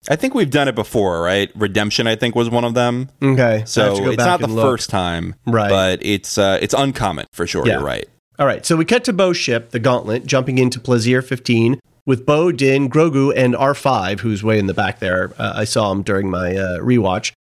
I 0.10 0.16
think 0.16 0.36
we've 0.36 0.52
done 0.52 0.68
it 0.68 0.76
before, 0.76 1.22
right? 1.22 1.52
Redemption, 1.56 2.08
I 2.08 2.16
think, 2.16 2.36
was 2.36 2.50
one 2.50 2.64
of 2.64 2.76
them. 2.76 3.10
Okay, 3.22 3.64
so 3.66 4.10
it's 4.10 4.18
not 4.18 4.40
the 4.40 4.48
look. 4.48 4.64
first 4.64 4.90
time, 4.90 5.36
right? 5.46 5.70
But 5.70 6.06
it's 6.06 6.38
uh, 6.38 6.60
it's 6.62 6.76
uncommon 6.78 7.26
for 7.34 7.48
sure. 7.48 7.66
Yeah. 7.66 7.74
You're 7.74 7.84
right. 7.84 8.08
All 8.40 8.46
right, 8.46 8.64
so 8.64 8.76
we 8.76 8.86
cut 8.86 9.04
to 9.06 9.14
Bo's 9.14 9.36
ship, 9.36 9.72
the 9.72 9.80
Gauntlet, 9.80 10.28
jumping 10.28 10.60
into 10.60 10.80
Plazir 10.80 11.24
15 11.24 11.80
with 12.08 12.26
Bo, 12.26 12.52
Din, 12.52 12.90
Grogu, 12.90 13.32
and 13.36 13.54
R5, 13.54 14.22
who's 14.22 14.42
way 14.42 14.58
in 14.58 14.66
the 14.66 14.74
back 14.74 15.00
there. 15.00 15.34
Uh, 15.38 15.54
I 15.58 15.66
saw 15.66 15.92
him 15.92 16.02
during 16.02 16.32
my 16.32 16.56
uh, 16.56 16.80
rewatch. 16.80 17.34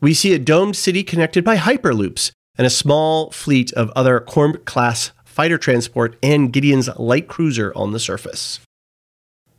We 0.00 0.14
see 0.14 0.32
a 0.32 0.38
domed 0.38 0.76
city 0.76 1.02
connected 1.02 1.44
by 1.44 1.56
hyperloops 1.56 2.30
and 2.56 2.66
a 2.66 2.70
small 2.70 3.30
fleet 3.32 3.72
of 3.72 3.90
other 3.90 4.20
Korm 4.20 4.64
class 4.64 5.10
fighter 5.24 5.58
transport 5.58 6.16
and 6.22 6.52
Gideon's 6.52 6.88
light 6.96 7.26
cruiser 7.26 7.72
on 7.74 7.92
the 7.92 8.00
surface. 8.00 8.60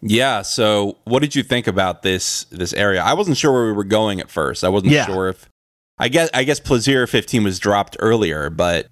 Yeah, 0.01 0.41
so 0.41 0.97
what 1.03 1.21
did 1.21 1.35
you 1.35 1.43
think 1.43 1.67
about 1.67 2.01
this 2.01 2.43
this 2.45 2.73
area? 2.73 3.01
I 3.01 3.13
wasn't 3.13 3.37
sure 3.37 3.53
where 3.53 3.65
we 3.65 3.71
were 3.71 3.85
going 3.85 4.19
at 4.19 4.29
first. 4.29 4.63
I 4.63 4.69
wasn't 4.69 4.91
yeah. 4.91 5.05
sure 5.05 5.29
if 5.29 5.49
I 5.97 6.09
guess 6.09 6.29
I 6.33 6.43
guess 6.43 6.59
Plazir 6.59 7.07
15 7.07 7.43
was 7.43 7.57
dropped 7.57 7.95
earlier, 7.99 8.49
but 8.49 8.87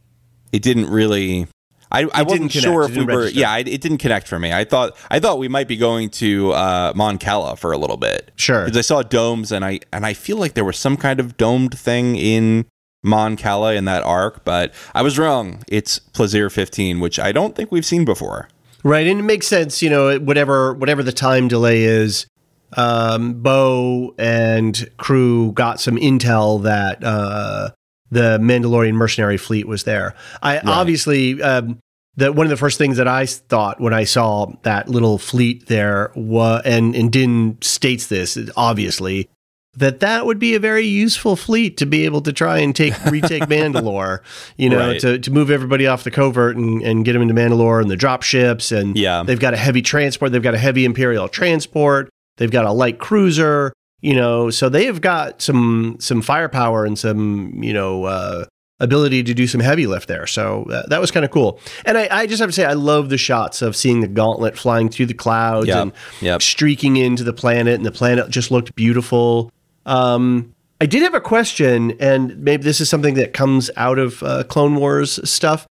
it 0.52 0.62
didn't 0.62 0.90
really 0.90 1.48
I, 1.92 2.08
I 2.14 2.24
wasn't 2.24 2.52
sure 2.52 2.84
if 2.84 2.96
we 2.96 3.04
were. 3.04 3.20
Register. 3.20 3.40
Yeah, 3.40 3.52
I, 3.52 3.60
it 3.60 3.82
didn't 3.82 3.98
connect 3.98 4.28
for 4.28 4.40
me. 4.40 4.54
I 4.54 4.64
thought 4.64 4.96
I 5.10 5.20
thought 5.20 5.40
we 5.40 5.48
might 5.48 5.68
be 5.68 5.78
going 5.78 6.10
to 6.12 6.52
uh, 6.54 6.94
Mon 6.96 7.18
Cala 7.18 7.56
for 7.58 7.72
a 7.72 7.78
little 7.78 7.98
bit. 7.98 8.32
Sure, 8.36 8.66
because 8.66 8.78
I 8.78 8.82
saw 8.82 9.02
domes 9.02 9.52
and 9.52 9.66
I 9.66 9.80
and 9.92 10.06
I 10.06 10.14
feel 10.14 10.38
like 10.38 10.54
there 10.54 10.66
was 10.66 10.78
some 10.78 10.98
kind 10.98 11.20
of 11.20 11.38
domed 11.38 11.78
thing 11.78 12.16
in 12.16 12.66
Mon 13.04 13.36
Cala 13.36 13.74
in 13.74 13.86
that 13.86 14.04
arc, 14.04 14.46
but 14.46 14.74
I 14.94 15.02
was 15.02 15.18
wrong. 15.18 15.64
It's 15.68 16.00
Plazir 16.00 16.52
15, 16.52 17.00
which 17.00 17.20
I 17.20 17.32
don't 17.32 17.56
think 17.56 17.72
we've 17.72 17.86
seen 17.86 18.06
before. 18.06 18.48
Right, 18.84 19.08
and 19.08 19.20
it 19.20 19.24
makes 19.24 19.48
sense. 19.48 19.82
You 19.82 19.90
know, 19.90 20.18
whatever 20.20 20.74
whatever 20.74 21.04
the 21.04 21.12
time 21.12 21.48
delay 21.48 21.84
is, 21.84 22.26
um, 22.78 23.34
Bo 23.42 24.16
and 24.18 24.90
crew 24.98 25.52
got 25.52 25.80
some 25.80 25.98
intel 25.98 26.64
that 26.64 27.04
uh, 27.04 27.72
the 28.12 28.38
Mandalorian 28.40 28.94
mercenary 28.94 29.38
fleet 29.38 29.68
was 29.68 29.84
there. 29.84 30.14
I 30.42 30.58
right. 30.58 30.68
obviously 30.68 31.42
um, 31.42 31.80
that 32.18 32.36
one 32.36 32.46
of 32.46 32.52
the 32.52 32.58
first 32.58 32.78
things 32.78 32.98
that 32.98 33.08
I 33.08 33.26
thought 33.26 33.80
when 33.80 33.94
I 33.94 34.04
saw 34.04 34.54
that 34.64 34.90
little 34.90 35.18
fleet 35.18 35.68
there 35.68 36.12
was, 36.16 36.62
and 36.66 36.96
and 36.96 37.12
Din 37.12 37.58
states 37.62 38.08
this 38.08 38.38
obviously 38.56 39.30
that 39.76 40.02
that 40.02 40.26
would 40.26 40.38
be 40.38 40.56
a 40.56 40.60
very 40.60 40.86
useful 40.86 41.38
fleet 41.38 41.78
to 41.78 41.86
be 41.86 42.04
able 42.04 42.22
to 42.22 42.34
try 42.34 42.60
and 42.60 42.76
take 42.76 42.94
retake 43.06 43.44
Mandalore, 43.50 44.20
you 44.58 44.70
know, 44.70 44.80
right. 44.80 45.00
to, 45.00 45.18
to 45.18 45.32
move 45.32 45.50
everybody 45.50 45.88
off 45.88 46.04
the 46.04 46.12
covert 46.12 46.58
and, 46.58 46.82
and 46.82 47.06
get 47.06 47.14
them 47.14 47.22
into 47.22 47.34
Mandalore 47.34 47.82
and 47.82 47.90
the 47.90 47.96
drop 47.96 48.22
ships 48.22 48.72
and 48.72 48.98
yeah. 48.98 49.24
they've 49.24 49.40
got 49.40 49.54
a 49.54 49.58
heavy 49.58 49.82
transport, 49.82 50.34
they've 50.34 50.44
got 50.44 50.54
a 50.54 50.60
heavy 50.60 50.84
imperial 50.84 51.30
transport, 51.30 52.10
they've 52.36 52.52
got 52.52 52.66
a 52.66 52.72
light 52.72 53.00
cruiser, 53.00 53.72
you 54.02 54.16
know, 54.16 54.50
so 54.50 54.70
they 54.70 54.86
have 54.86 55.02
got 55.02 55.42
some 55.42 55.98
some 56.00 56.22
firepower 56.22 56.86
and 56.86 56.98
some 56.98 57.64
you 57.64 57.74
know 57.74 58.06
uh, 58.06 58.46
ability 58.82 59.24
to 59.24 59.34
do 59.34 59.48
some 59.48 59.62
heavy 59.62 59.88
lift 59.88 60.08
there. 60.08 60.28
So 60.28 60.64
uh, 60.64 60.88
that 60.88 61.00
was 61.00 61.12
kind 61.12 61.24
of 61.24 61.32
cool. 61.32 61.60
And 61.86 61.98
I, 61.98 62.08
I, 62.10 62.28
just 62.28 62.42
have 62.42 62.50
to 62.50 62.54
say, 62.54 62.66
I 62.66 62.74
love 62.74 63.10
the 63.10 63.18
shots 63.18 63.62
of 63.62 63.76
seeing 63.76 64.02
the 64.02 64.08
gauntlet 64.08 64.58
flying 64.58 64.90
through 64.90 65.06
the 65.06 65.14
clouds 65.14 65.68
yep, 65.68 65.78
and 65.78 65.92
yep. 66.20 66.42
streaking 66.42 66.98
into 66.98 67.24
the 67.24 67.32
planet, 67.32 67.76
and 67.76 67.86
the 67.86 67.92
planet 67.92 68.30
just 68.30 68.50
looked 68.50 68.76
beautiful. 68.76 69.52
Um, 69.86 70.54
I 70.82 70.88
did 70.88 71.04
have 71.04 71.14
a 71.14 71.22
question, 71.22 71.92
and 72.00 72.40
maybe 72.40 72.64
this 72.64 72.82
is 72.82 72.90
something 72.90 73.14
that 73.14 73.34
comes 73.34 73.70
out 73.78 74.00
of 74.00 74.24
uh, 74.24 74.44
Clone 74.46 74.76
Wars 74.76 75.20
stuff, 75.30 75.68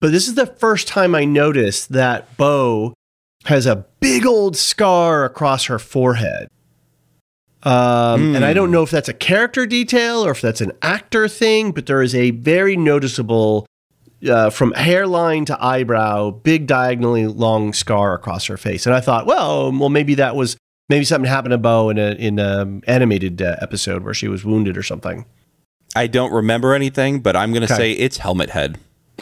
but 0.00 0.10
this 0.10 0.26
is 0.26 0.34
the 0.34 0.46
first 0.46 0.88
time 0.88 1.14
I 1.14 1.26
noticed 1.26 1.92
that 1.92 2.34
Bo 2.38 2.94
has 3.44 3.66
a 3.66 3.84
big 4.00 4.24
old 4.24 4.56
scar 4.56 5.26
across 5.26 5.66
her 5.66 5.78
forehead. 5.78 6.48
Um, 7.64 8.34
And 8.36 8.44
I 8.44 8.52
don't 8.52 8.70
know 8.70 8.82
if 8.82 8.90
that's 8.90 9.08
a 9.08 9.14
character 9.14 9.64
detail 9.66 10.24
or 10.24 10.30
if 10.32 10.40
that's 10.40 10.60
an 10.60 10.72
actor 10.82 11.28
thing, 11.28 11.72
but 11.72 11.86
there 11.86 12.02
is 12.02 12.14
a 12.14 12.30
very 12.32 12.76
noticeable, 12.76 13.66
uh, 14.28 14.50
from 14.50 14.72
hairline 14.72 15.44
to 15.46 15.64
eyebrow, 15.64 16.30
big 16.30 16.66
diagonally 16.66 17.26
long 17.26 17.72
scar 17.72 18.14
across 18.14 18.46
her 18.46 18.56
face. 18.56 18.86
And 18.86 18.94
I 18.94 19.00
thought, 19.00 19.26
well, 19.26 19.72
well, 19.72 19.88
maybe 19.88 20.14
that 20.16 20.36
was 20.36 20.56
maybe 20.90 21.04
something 21.06 21.28
happened 21.30 21.52
to 21.52 21.58
Bo 21.58 21.88
in 21.90 21.98
a 21.98 22.10
in 22.12 22.38
an 22.38 22.82
animated 22.86 23.40
uh, 23.40 23.56
episode 23.62 24.04
where 24.04 24.14
she 24.14 24.28
was 24.28 24.44
wounded 24.44 24.76
or 24.76 24.82
something. 24.82 25.24
I 25.96 26.06
don't 26.06 26.32
remember 26.32 26.74
anything, 26.74 27.20
but 27.20 27.34
I'm 27.36 27.52
going 27.52 27.66
to 27.66 27.72
Okay. 27.72 27.82
say 27.82 27.92
it's 27.92 28.18
Helmet 28.18 28.50
Head. 28.50 28.78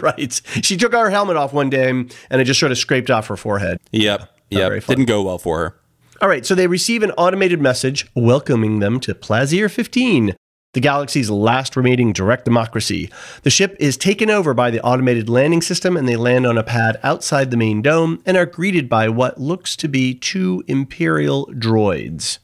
right. 0.00 0.40
She 0.62 0.76
took 0.76 0.92
her 0.92 1.10
helmet 1.10 1.36
off 1.36 1.52
one 1.52 1.70
day 1.70 1.88
and 1.90 2.10
it 2.30 2.44
just 2.44 2.58
sort 2.58 2.72
of 2.72 2.78
scraped 2.78 3.10
off 3.10 3.26
her 3.28 3.36
forehead. 3.36 3.78
Yep. 3.92 4.28
Yep. 4.50 4.84
Didn't 4.86 5.04
go 5.06 5.22
well 5.22 5.38
for 5.38 5.58
her. 5.58 5.76
All 6.20 6.28
right, 6.28 6.46
so 6.46 6.54
they 6.54 6.66
receive 6.66 7.02
an 7.02 7.10
automated 7.12 7.60
message 7.60 8.06
welcoming 8.14 8.78
them 8.78 9.00
to 9.00 9.14
Plazir 9.14 9.70
15, 9.70 10.34
the 10.72 10.80
galaxy's 10.80 11.30
last 11.30 11.76
remaining 11.76 12.12
direct 12.12 12.44
democracy. 12.44 13.10
The 13.42 13.50
ship 13.50 13.76
is 13.78 13.96
taken 13.96 14.30
over 14.30 14.54
by 14.54 14.70
the 14.70 14.80
automated 14.82 15.28
landing 15.28 15.62
system 15.62 15.96
and 15.96 16.08
they 16.08 16.16
land 16.16 16.46
on 16.46 16.58
a 16.58 16.62
pad 16.64 16.98
outside 17.02 17.50
the 17.50 17.56
main 17.56 17.82
dome 17.82 18.22
and 18.26 18.36
are 18.36 18.46
greeted 18.46 18.88
by 18.88 19.08
what 19.08 19.40
looks 19.40 19.76
to 19.76 19.88
be 19.88 20.14
two 20.14 20.64
Imperial 20.66 21.46
droids. 21.46 22.38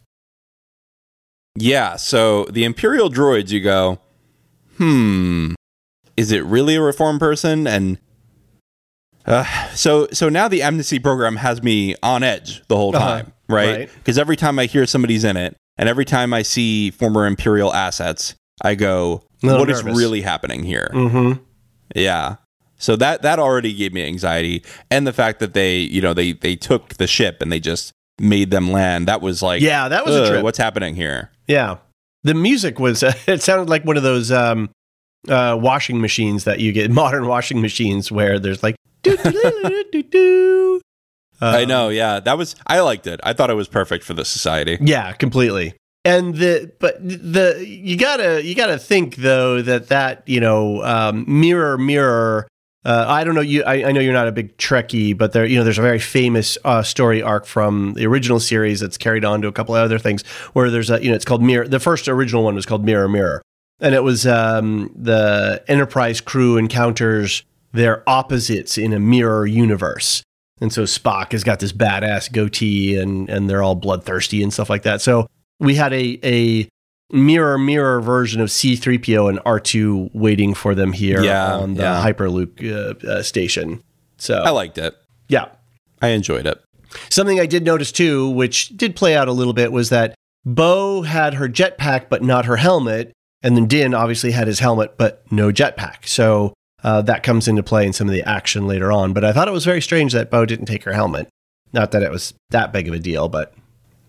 Yeah. 1.56 1.96
So 1.96 2.44
the 2.44 2.64
Imperial 2.64 3.10
droids, 3.10 3.50
you 3.50 3.60
go, 3.60 3.98
hmm, 4.76 5.54
is 6.16 6.30
it 6.30 6.44
really 6.44 6.76
a 6.76 6.82
reform 6.82 7.18
person? 7.18 7.66
And 7.66 7.98
uh, 9.26 9.68
so, 9.74 10.06
so 10.12 10.28
now 10.28 10.46
the 10.46 10.62
amnesty 10.62 10.98
program 11.00 11.36
has 11.36 11.62
me 11.64 11.96
on 12.02 12.22
edge 12.22 12.62
the 12.68 12.76
whole 12.76 12.94
Uh-huh. 12.94 13.08
time, 13.08 13.26
right? 13.26 13.32
Right. 13.54 13.90
Because 13.94 14.18
every 14.18 14.36
time 14.36 14.58
I 14.58 14.66
hear 14.66 14.86
somebody's 14.86 15.24
in 15.24 15.36
it, 15.36 15.56
and 15.76 15.88
every 15.88 16.04
time 16.04 16.32
I 16.34 16.42
see 16.42 16.90
former 16.90 17.26
Imperial 17.26 17.72
assets, 17.72 18.34
I 18.62 18.74
go, 18.74 19.22
"What 19.40 19.70
is 19.70 19.82
nervous. 19.84 19.98
really 19.98 20.20
happening 20.22 20.62
here?" 20.62 20.90
Mm-hmm. 20.92 21.42
Yeah. 21.94 22.36
So 22.76 22.96
that 22.96 23.22
that 23.22 23.38
already 23.38 23.74
gave 23.74 23.92
me 23.92 24.06
anxiety, 24.06 24.64
and 24.90 25.06
the 25.06 25.12
fact 25.12 25.38
that 25.40 25.54
they, 25.54 25.78
you 25.78 26.00
know, 26.00 26.14
they 26.14 26.32
they 26.32 26.56
took 26.56 26.94
the 26.94 27.06
ship 27.06 27.42
and 27.42 27.50
they 27.52 27.60
just 27.60 27.92
made 28.18 28.50
them 28.50 28.70
land. 28.70 29.08
That 29.08 29.20
was 29.22 29.42
like, 29.42 29.62
Yeah, 29.62 29.88
that 29.88 30.04
was 30.04 30.14
a 30.14 30.22
"Ugh, 30.22 30.28
trip. 30.28 30.42
What's 30.44 30.58
happening 30.58 30.94
here? 30.94 31.30
Yeah. 31.48 31.78
The 32.22 32.34
music 32.34 32.78
was, 32.78 33.02
it 33.26 33.40
sounded 33.42 33.70
like 33.70 33.84
one 33.86 33.96
of 33.96 34.02
those 34.02 34.30
um, 34.30 34.68
uh, 35.26 35.56
washing 35.58 36.00
machines 36.02 36.44
that 36.44 36.60
you 36.60 36.72
get, 36.72 36.90
modern 37.02 37.26
washing 37.26 37.62
machines 37.62 38.12
where 38.12 38.38
there's 38.38 38.62
like, 38.62 38.76
doo. 41.40 41.46
I 41.46 41.62
Um, 41.62 41.68
know, 41.68 41.88
yeah. 41.88 42.20
That 42.20 42.38
was 42.38 42.56
I 42.66 42.80
liked 42.80 43.06
it. 43.06 43.20
I 43.22 43.32
thought 43.32 43.50
it 43.50 43.54
was 43.54 43.68
perfect 43.68 44.04
for 44.04 44.14
the 44.14 44.24
society. 44.24 44.78
Yeah, 44.80 45.12
completely. 45.12 45.74
And 46.04 46.34
the 46.36 46.72
but 46.78 46.96
the 47.02 47.62
you 47.66 47.96
gotta 47.96 48.42
you 48.44 48.54
gotta 48.54 48.78
think 48.78 49.16
though 49.16 49.60
that 49.62 49.88
that 49.88 50.22
you 50.26 50.40
know 50.40 50.82
um, 50.82 51.24
mirror 51.26 51.76
mirror. 51.76 52.46
Uh, 52.82 53.04
I 53.06 53.24
don't 53.24 53.34
know 53.34 53.42
you. 53.42 53.62
I, 53.64 53.88
I 53.88 53.92
know 53.92 54.00
you're 54.00 54.14
not 54.14 54.26
a 54.26 54.32
big 54.32 54.56
Trekkie, 54.56 55.16
but 55.16 55.32
there 55.32 55.44
you 55.44 55.58
know 55.58 55.64
there's 55.64 55.76
a 55.78 55.82
very 55.82 55.98
famous 55.98 56.56
uh, 56.64 56.82
story 56.82 57.20
arc 57.20 57.44
from 57.44 57.92
the 57.92 58.06
original 58.06 58.40
series 58.40 58.80
that's 58.80 58.96
carried 58.96 59.22
on 59.22 59.42
to 59.42 59.48
a 59.48 59.52
couple 59.52 59.74
of 59.76 59.82
other 59.84 59.98
things 59.98 60.22
where 60.54 60.70
there's 60.70 60.88
a 60.88 61.02
you 61.02 61.10
know 61.10 61.14
it's 61.14 61.26
called 61.26 61.42
mirror. 61.42 61.68
The 61.68 61.78
first 61.80 62.08
original 62.08 62.42
one 62.44 62.54
was 62.54 62.64
called 62.64 62.82
Mirror 62.82 63.10
Mirror, 63.10 63.42
and 63.80 63.94
it 63.94 64.02
was 64.02 64.26
um, 64.26 64.90
the 64.96 65.62
Enterprise 65.68 66.22
crew 66.22 66.56
encounters 66.56 67.42
their 67.72 68.02
opposites 68.08 68.78
in 68.78 68.94
a 68.94 68.98
mirror 68.98 69.46
universe. 69.46 70.22
And 70.60 70.72
so 70.72 70.82
Spock 70.84 71.32
has 71.32 71.42
got 71.44 71.60
this 71.60 71.72
badass 71.72 72.30
goatee 72.32 72.96
and 72.98 73.28
and 73.30 73.48
they're 73.48 73.62
all 73.62 73.74
bloodthirsty 73.74 74.42
and 74.42 74.52
stuff 74.52 74.68
like 74.70 74.82
that. 74.82 75.00
So 75.00 75.26
we 75.58 75.74
had 75.74 75.92
a 75.92 76.18
a 76.24 76.68
mirror 77.12 77.58
mirror 77.58 78.00
version 78.00 78.40
of 78.40 78.48
C3PO 78.50 79.28
and 79.28 79.38
R2 79.40 80.10
waiting 80.14 80.54
for 80.54 80.74
them 80.74 80.92
here 80.92 81.22
Yeah, 81.22 81.56
on 81.56 81.74
the 81.74 81.82
yeah. 81.82 82.04
Hyperloop 82.04 83.04
uh, 83.04 83.06
uh, 83.08 83.22
station. 83.22 83.82
So 84.18 84.42
I 84.42 84.50
liked 84.50 84.78
it. 84.78 84.94
yeah. 85.28 85.46
I 86.02 86.08
enjoyed 86.08 86.46
it. 86.46 86.62
Something 87.08 87.38
I 87.40 87.46
did 87.46 87.64
notice 87.64 87.92
too, 87.92 88.30
which 88.30 88.68
did 88.76 88.96
play 88.96 89.14
out 89.16 89.28
a 89.28 89.32
little 89.32 89.52
bit, 89.52 89.70
was 89.72 89.90
that 89.90 90.14
Bo 90.46 91.02
had 91.02 91.34
her 91.34 91.48
jetpack 91.48 92.08
but 92.08 92.22
not 92.22 92.46
her 92.46 92.56
helmet, 92.56 93.12
and 93.42 93.56
then 93.56 93.66
Din 93.66 93.92
obviously 93.94 94.30
had 94.30 94.46
his 94.46 94.60
helmet 94.60 94.96
but 94.96 95.22
no 95.30 95.50
jetpack. 95.52 96.06
So 96.06 96.54
uh, 96.82 97.02
that 97.02 97.22
comes 97.22 97.48
into 97.48 97.62
play 97.62 97.86
in 97.86 97.92
some 97.92 98.08
of 98.08 98.14
the 98.14 98.22
action 98.22 98.66
later 98.66 98.90
on. 98.92 99.12
But 99.12 99.24
I 99.24 99.32
thought 99.32 99.48
it 99.48 99.52
was 99.52 99.64
very 99.64 99.82
strange 99.82 100.12
that 100.12 100.30
Bo 100.30 100.44
didn't 100.46 100.66
take 100.66 100.84
her 100.84 100.92
helmet. 100.92 101.28
Not 101.72 101.92
that 101.92 102.02
it 102.02 102.10
was 102.10 102.34
that 102.50 102.72
big 102.72 102.88
of 102.88 102.94
a 102.94 102.98
deal, 102.98 103.28
but 103.28 103.54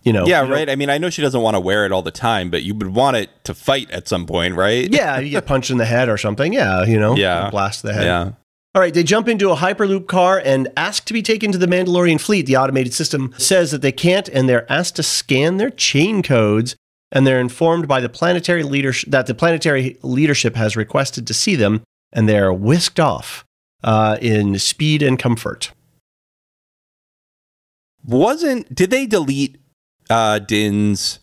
you 0.03 0.11
know, 0.13 0.25
yeah, 0.25 0.43
you 0.43 0.51
right. 0.51 0.69
I 0.69 0.75
mean, 0.75 0.89
I 0.89 0.97
know 0.97 1.09
she 1.11 1.21
doesn't 1.21 1.41
want 1.41 1.55
to 1.55 1.59
wear 1.59 1.85
it 1.85 1.91
all 1.91 2.01
the 2.01 2.09
time, 2.11 2.49
but 2.49 2.63
you 2.63 2.73
would 2.73 2.95
want 2.95 3.17
it 3.17 3.29
to 3.43 3.53
fight 3.53 3.91
at 3.91 4.07
some 4.07 4.25
point, 4.25 4.55
right? 4.55 4.91
yeah, 4.91 5.19
you 5.19 5.29
get 5.29 5.45
punched 5.45 5.69
in 5.69 5.77
the 5.77 5.85
head 5.85 6.09
or 6.09 6.17
something. 6.17 6.53
Yeah, 6.53 6.83
you 6.85 6.99
know, 6.99 7.15
Yeah. 7.15 7.49
blast 7.51 7.83
the 7.83 7.93
head. 7.93 8.05
Yeah. 8.05 8.31
All 8.73 8.81
right, 8.81 8.93
they 8.93 9.03
jump 9.03 9.27
into 9.27 9.51
a 9.51 9.55
Hyperloop 9.57 10.07
car 10.07 10.41
and 10.43 10.69
ask 10.77 11.03
to 11.05 11.13
be 11.13 11.21
taken 11.21 11.51
to 11.51 11.57
the 11.57 11.67
Mandalorian 11.67 12.19
fleet. 12.21 12.45
The 12.45 12.55
automated 12.55 12.93
system 12.93 13.33
says 13.37 13.69
that 13.71 13.81
they 13.81 13.91
can't, 13.91 14.29
and 14.29 14.47
they're 14.47 14.71
asked 14.71 14.95
to 14.95 15.03
scan 15.03 15.57
their 15.57 15.69
chain 15.69 16.23
codes. 16.23 16.75
And 17.11 17.27
they're 17.27 17.41
informed 17.41 17.89
by 17.89 17.99
the 17.99 18.07
planetary 18.07 18.63
leadership 18.63 19.11
that 19.11 19.25
the 19.27 19.35
planetary 19.35 19.97
leadership 20.01 20.55
has 20.55 20.77
requested 20.77 21.27
to 21.27 21.33
see 21.33 21.57
them, 21.57 21.81
and 22.13 22.27
they're 22.27 22.53
whisked 22.53 22.99
off 22.99 23.45
uh, 23.83 24.17
in 24.21 24.57
speed 24.59 25.01
and 25.01 25.17
comfort. 25.19 25.71
Wasn't 28.05 28.73
did 28.73 28.89
they 28.89 29.05
delete 29.05 29.57
uh 30.09 30.39
Din's 30.39 31.19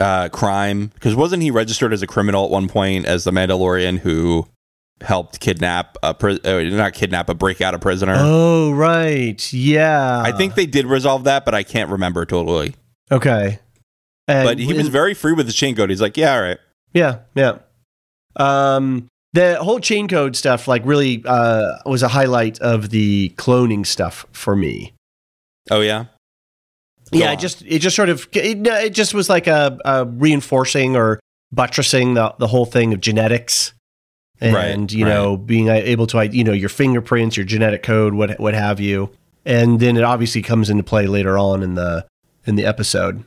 uh 0.00 0.28
crime? 0.30 0.88
Because 0.94 1.14
wasn't 1.14 1.42
he 1.42 1.50
registered 1.50 1.92
as 1.92 2.02
a 2.02 2.06
criminal 2.06 2.44
at 2.44 2.50
one 2.50 2.68
point 2.68 3.06
as 3.06 3.24
the 3.24 3.30
Mandalorian 3.30 3.98
who 3.98 4.48
helped 5.00 5.40
kidnap 5.40 5.96
a 6.02 6.12
pri- 6.14 6.40
uh, 6.44 6.62
not 6.74 6.94
kidnap, 6.94 7.26
but 7.28 7.38
break 7.38 7.60
out 7.60 7.74
a 7.74 7.78
prisoner? 7.78 8.14
Oh, 8.16 8.72
right, 8.72 9.52
yeah. 9.52 10.22
I 10.24 10.32
think 10.32 10.54
they 10.54 10.66
did 10.66 10.86
resolve 10.86 11.24
that, 11.24 11.44
but 11.44 11.54
I 11.54 11.62
can't 11.62 11.90
remember 11.90 12.24
totally. 12.24 12.74
okay, 13.12 13.60
And 14.26 14.44
But 14.46 14.58
he 14.58 14.72
was 14.72 14.88
very 14.88 15.14
free 15.14 15.34
with 15.34 15.46
his 15.46 15.54
chain 15.54 15.76
code. 15.76 15.90
He's 15.90 16.00
like, 16.00 16.16
yeah, 16.16 16.34
all 16.34 16.42
right. 16.42 16.58
Yeah, 16.92 17.18
yeah. 17.34 17.58
Um, 18.36 19.06
the 19.36 19.62
whole 19.62 19.78
chain 19.80 20.08
code 20.08 20.34
stuff, 20.34 20.66
like, 20.66 20.82
really 20.84 21.22
uh, 21.26 21.76
was 21.84 22.02
a 22.02 22.08
highlight 22.08 22.58
of 22.60 22.88
the 22.90 23.34
cloning 23.36 23.86
stuff 23.86 24.26
for 24.32 24.56
me. 24.56 24.94
Oh 25.70 25.80
yeah. 25.80 26.06
Go 27.12 27.18
yeah, 27.18 27.28
on. 27.28 27.34
it 27.34 27.40
just 27.40 27.62
it 27.62 27.80
just 27.80 27.94
sort 27.94 28.08
of 28.08 28.26
it, 28.32 28.66
it 28.66 28.94
just 28.94 29.14
was 29.14 29.28
like 29.28 29.46
a, 29.46 29.78
a 29.84 30.06
reinforcing 30.06 30.96
or 30.96 31.20
buttressing 31.52 32.14
the 32.14 32.34
the 32.38 32.46
whole 32.46 32.64
thing 32.64 32.94
of 32.94 33.00
genetics, 33.00 33.72
and 34.40 34.54
Right, 34.54 34.92
you 34.92 35.04
know 35.04 35.36
being 35.36 35.68
able 35.68 36.06
to 36.08 36.26
you 36.28 36.42
know 36.42 36.52
your 36.52 36.68
fingerprints, 36.68 37.36
your 37.36 37.46
genetic 37.46 37.82
code, 37.82 38.14
what 38.14 38.40
what 38.40 38.54
have 38.54 38.80
you, 38.80 39.10
and 39.44 39.78
then 39.78 39.96
it 39.96 40.02
obviously 40.02 40.42
comes 40.42 40.70
into 40.70 40.82
play 40.82 41.06
later 41.06 41.38
on 41.38 41.62
in 41.62 41.74
the 41.74 42.06
in 42.44 42.56
the 42.56 42.64
episode. 42.64 43.22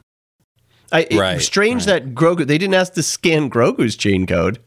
I, 0.92 1.08
Right, 1.12 1.40
strange 1.40 1.86
right. 1.86 2.04
that 2.04 2.16
Grogu 2.16 2.48
they 2.48 2.58
didn't 2.58 2.74
ask 2.74 2.94
to 2.94 3.04
scan 3.04 3.50
Grogu's 3.50 3.96
chain 3.96 4.26
code. 4.26 4.60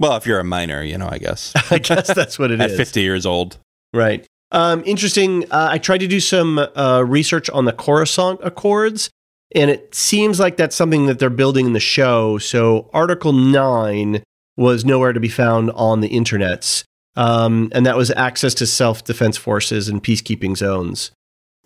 Well, 0.00 0.16
if 0.16 0.26
you're 0.26 0.40
a 0.40 0.44
minor, 0.44 0.82
you 0.82 0.98
know, 0.98 1.08
I 1.08 1.18
guess. 1.18 1.52
I 1.70 1.78
guess 1.78 2.12
that's 2.12 2.38
what 2.38 2.50
it 2.50 2.60
At 2.60 2.70
is. 2.70 2.76
50 2.76 3.02
years 3.02 3.26
old. 3.26 3.58
Right. 3.92 4.26
Um, 4.50 4.82
interesting. 4.86 5.44
Uh, 5.52 5.68
I 5.70 5.78
tried 5.78 5.98
to 5.98 6.08
do 6.08 6.18
some 6.18 6.58
uh, 6.58 7.04
research 7.06 7.48
on 7.50 7.66
the 7.66 7.72
Coruscant 7.72 8.40
Accords, 8.42 9.10
and 9.54 9.70
it 9.70 9.94
seems 9.94 10.40
like 10.40 10.56
that's 10.56 10.74
something 10.74 11.06
that 11.06 11.18
they're 11.18 11.30
building 11.30 11.66
in 11.66 11.72
the 11.74 11.80
show. 11.80 12.38
So 12.38 12.88
Article 12.92 13.32
9 13.32 14.22
was 14.56 14.84
nowhere 14.84 15.12
to 15.12 15.20
be 15.20 15.28
found 15.28 15.70
on 15.72 16.00
the 16.00 16.08
internets. 16.08 16.82
Um, 17.16 17.70
and 17.72 17.84
that 17.86 17.96
was 17.96 18.10
access 18.12 18.54
to 18.54 18.66
self 18.66 19.04
defense 19.04 19.36
forces 19.36 19.88
and 19.88 20.02
peacekeeping 20.02 20.56
zones. 20.56 21.10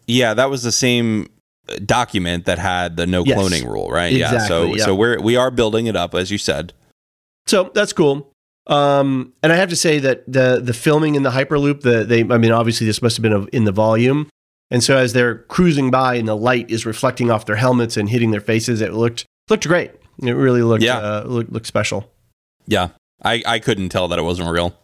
Yeah, 0.07 0.35
that 0.35 0.51
was 0.51 0.62
the 0.62 0.73
same 0.73 1.29
uh, 1.68 1.77
document 1.85 2.47
that 2.47 2.59
had 2.59 2.97
the 2.97 3.07
no 3.07 3.25
Yes. 3.25 3.38
cloning 3.38 3.64
rule, 3.64 3.88
right? 3.90 4.12
yeah. 4.12 4.47
So 4.49 4.75
yeah. 4.75 4.85
so 4.85 4.94
we're 4.94 5.21
we 5.21 5.37
are 5.37 5.50
building 5.50 5.87
it 5.87 5.96
up 5.96 6.15
as 6.15 6.31
you 6.31 6.38
said. 6.38 6.73
So 7.46 7.71
that's 7.75 7.92
cool. 7.92 8.31
Um, 8.67 9.33
and 9.42 9.52
I 9.52 9.56
have 9.56 9.69
to 9.71 9.77
say 9.77 9.98
that 9.98 10.25
the 10.27 10.60
the 10.62 10.73
filming 10.73 11.15
in 11.17 11.23
the 11.23 11.31
Hyperloop, 11.31 11.83
the 11.83 12.04
they, 12.04 12.21
I 12.23 12.38
mean, 12.38 12.52
obviously 12.52 12.87
this 12.87 13.02
must 13.02 13.17
have 13.17 13.23
been 13.23 13.48
in 13.52 13.65
the 13.65 13.73
volume, 13.73 14.29
and 14.71 14.83
so 14.83 14.96
as 14.96 15.12
they're 15.12 15.38
cruising 15.38 15.90
by 15.90 16.15
and 16.15 16.27
the 16.27 16.37
light 16.37 16.71
is 16.71 16.87
reflecting 16.87 17.31
off 17.31 17.44
their 17.46 17.56
helmets 17.56 17.96
and 17.96 18.08
hitting 18.08 18.31
their 18.31 18.40
faces, 18.40 18.81
it 18.81 18.94
looked 18.94 19.27
looked 19.50 19.67
great. 19.69 19.90
It 20.23 20.33
really 20.33 20.62
looked 20.62 20.83
Yeah. 20.85 20.98
uh, 20.98 21.25
looked, 21.27 21.52
looked 21.52 21.67
special. 21.67 22.10
Yeah. 22.67 22.88
I 23.23 23.42
I 23.46 23.58
couldn't 23.58 23.90
tell 23.90 24.08
that 24.08 24.19
it 24.19 24.23
wasn't 24.23 24.50
real. 24.50 24.79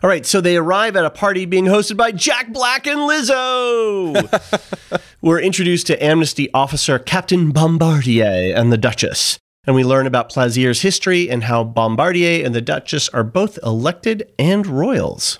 All 0.00 0.08
right, 0.08 0.24
so 0.24 0.40
they 0.40 0.56
arrive 0.56 0.94
at 0.94 1.04
a 1.04 1.10
party 1.10 1.44
being 1.44 1.64
hosted 1.64 1.96
by 1.96 2.12
Jack 2.12 2.52
Black 2.52 2.86
and 2.86 3.00
Lizzo. 3.00 5.00
we're 5.22 5.40
introduced 5.40 5.88
to 5.88 6.04
Amnesty 6.04 6.48
officer 6.54 7.00
Captain 7.00 7.50
Bombardier 7.50 8.52
and 8.54 8.70
the 8.70 8.78
Duchess, 8.78 9.38
and 9.68 9.76
we 9.76 9.84
learn 9.84 10.06
about 10.06 10.30
Plazir's 10.30 10.80
history 10.80 11.28
and 11.28 11.44
how 11.44 11.62
Bombardier 11.62 12.42
and 12.44 12.54
the 12.54 12.62
Duchess 12.62 13.10
are 13.10 13.22
both 13.22 13.58
elected 13.62 14.32
and 14.38 14.66
royals. 14.66 15.38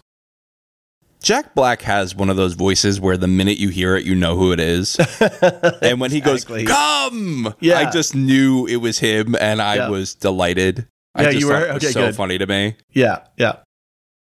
Jack 1.22 1.55
Black 1.55 1.81
has 1.83 2.14
one 2.14 2.29
of 2.31 2.37
those 2.37 2.53
voices 2.53 3.01
where 3.01 3.16
the 3.16 3.26
minute 3.26 3.57
you 3.57 3.70
hear 3.70 3.97
it, 3.97 4.05
you 4.05 4.14
know 4.14 4.37
who 4.37 4.53
it 4.53 4.61
is. 4.61 4.97
and 5.83 5.99
when 5.99 6.11
he 6.11 6.18
Exactly. 6.18 6.64
goes, 6.64 6.76
"Come," 6.76 7.55
Yeah. 7.59 7.79
I 7.79 7.91
just 7.91 8.14
knew 8.14 8.66
it 8.66 8.76
was 8.76 8.99
him, 8.99 9.35
and 9.41 9.61
I 9.62 9.76
Yeah. 9.76 9.89
was 9.89 10.14
delighted. 10.14 10.87
I 11.16 11.22
Yeah, 11.22 11.31
you 11.31 11.47
were? 11.49 11.66
it 11.66 11.74
was 11.74 11.83
Okay, 11.85 11.93
so 11.93 12.07
good. 12.07 12.14
funny 12.16 12.37
to 12.39 12.47
me. 12.47 12.76
Yeah, 12.93 13.20
yeah. 13.39 13.55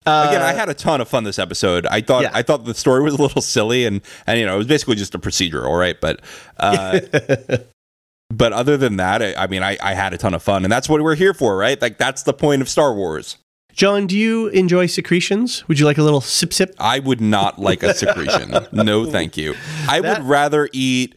Uh, 0.07 0.27
Again, 0.29 0.43
I 0.43 0.53
had 0.53 0.69
a 0.69 0.75
ton 0.75 1.01
of 1.01 1.09
fun 1.09 1.25
this 1.25 1.39
episode. 1.39 1.87
I 1.87 2.03
thought 2.03 2.25
Yeah. 2.25 2.31
I 2.35 2.43
thought 2.43 2.67
the 2.67 2.75
story 2.75 3.03
was 3.03 3.15
a 3.15 3.23
little 3.23 3.41
silly, 3.43 3.87
and 3.87 4.03
and 4.27 4.39
you 4.39 4.45
know 4.45 4.55
it 4.55 4.59
was 4.59 4.67
basically 4.67 4.97
just 4.97 5.15
a 5.15 5.19
procedural, 5.19 5.77
right? 5.77 5.99
But 6.01 6.21
uh, 6.59 7.01
but 8.31 8.53
other 8.53 8.77
than 8.77 8.97
that, 8.97 9.23
I, 9.23 9.35
I 9.35 9.47
mean, 9.47 9.63
I, 9.63 9.77
I 9.83 9.95
had 9.95 10.13
a 10.15 10.19
ton 10.19 10.35
of 10.35 10.43
fun, 10.43 10.65
and 10.65 10.73
that's 10.73 10.89
what 10.89 11.03
we're 11.03 11.15
here 11.15 11.35
for, 11.35 11.57
right? 11.57 11.81
Like 11.81 11.99
that's 11.99 12.23
the 12.23 12.33
point 12.33 12.63
of 12.63 12.69
Star 12.69 12.95
Wars. 12.95 13.39
John, 13.73 14.07
do 14.07 14.17
you 14.17 14.49
enjoy 14.49 14.87
secretions? 14.87 15.67
Would 15.67 15.81
you 15.81 15.85
like 15.87 15.99
a 15.99 16.03
little 16.03 16.21
sip 16.21 16.53
sip? 16.53 16.75
I 16.79 17.01
would 17.01 17.21
not 17.21 17.59
like 17.59 17.83
a 17.83 17.93
secretion. 17.93 18.55
no, 18.73 19.05
thank 19.05 19.37
you. 19.37 19.55
I 19.89 20.01
That- 20.01 20.21
would 20.21 20.29
rather 20.29 20.69
eat. 20.73 21.17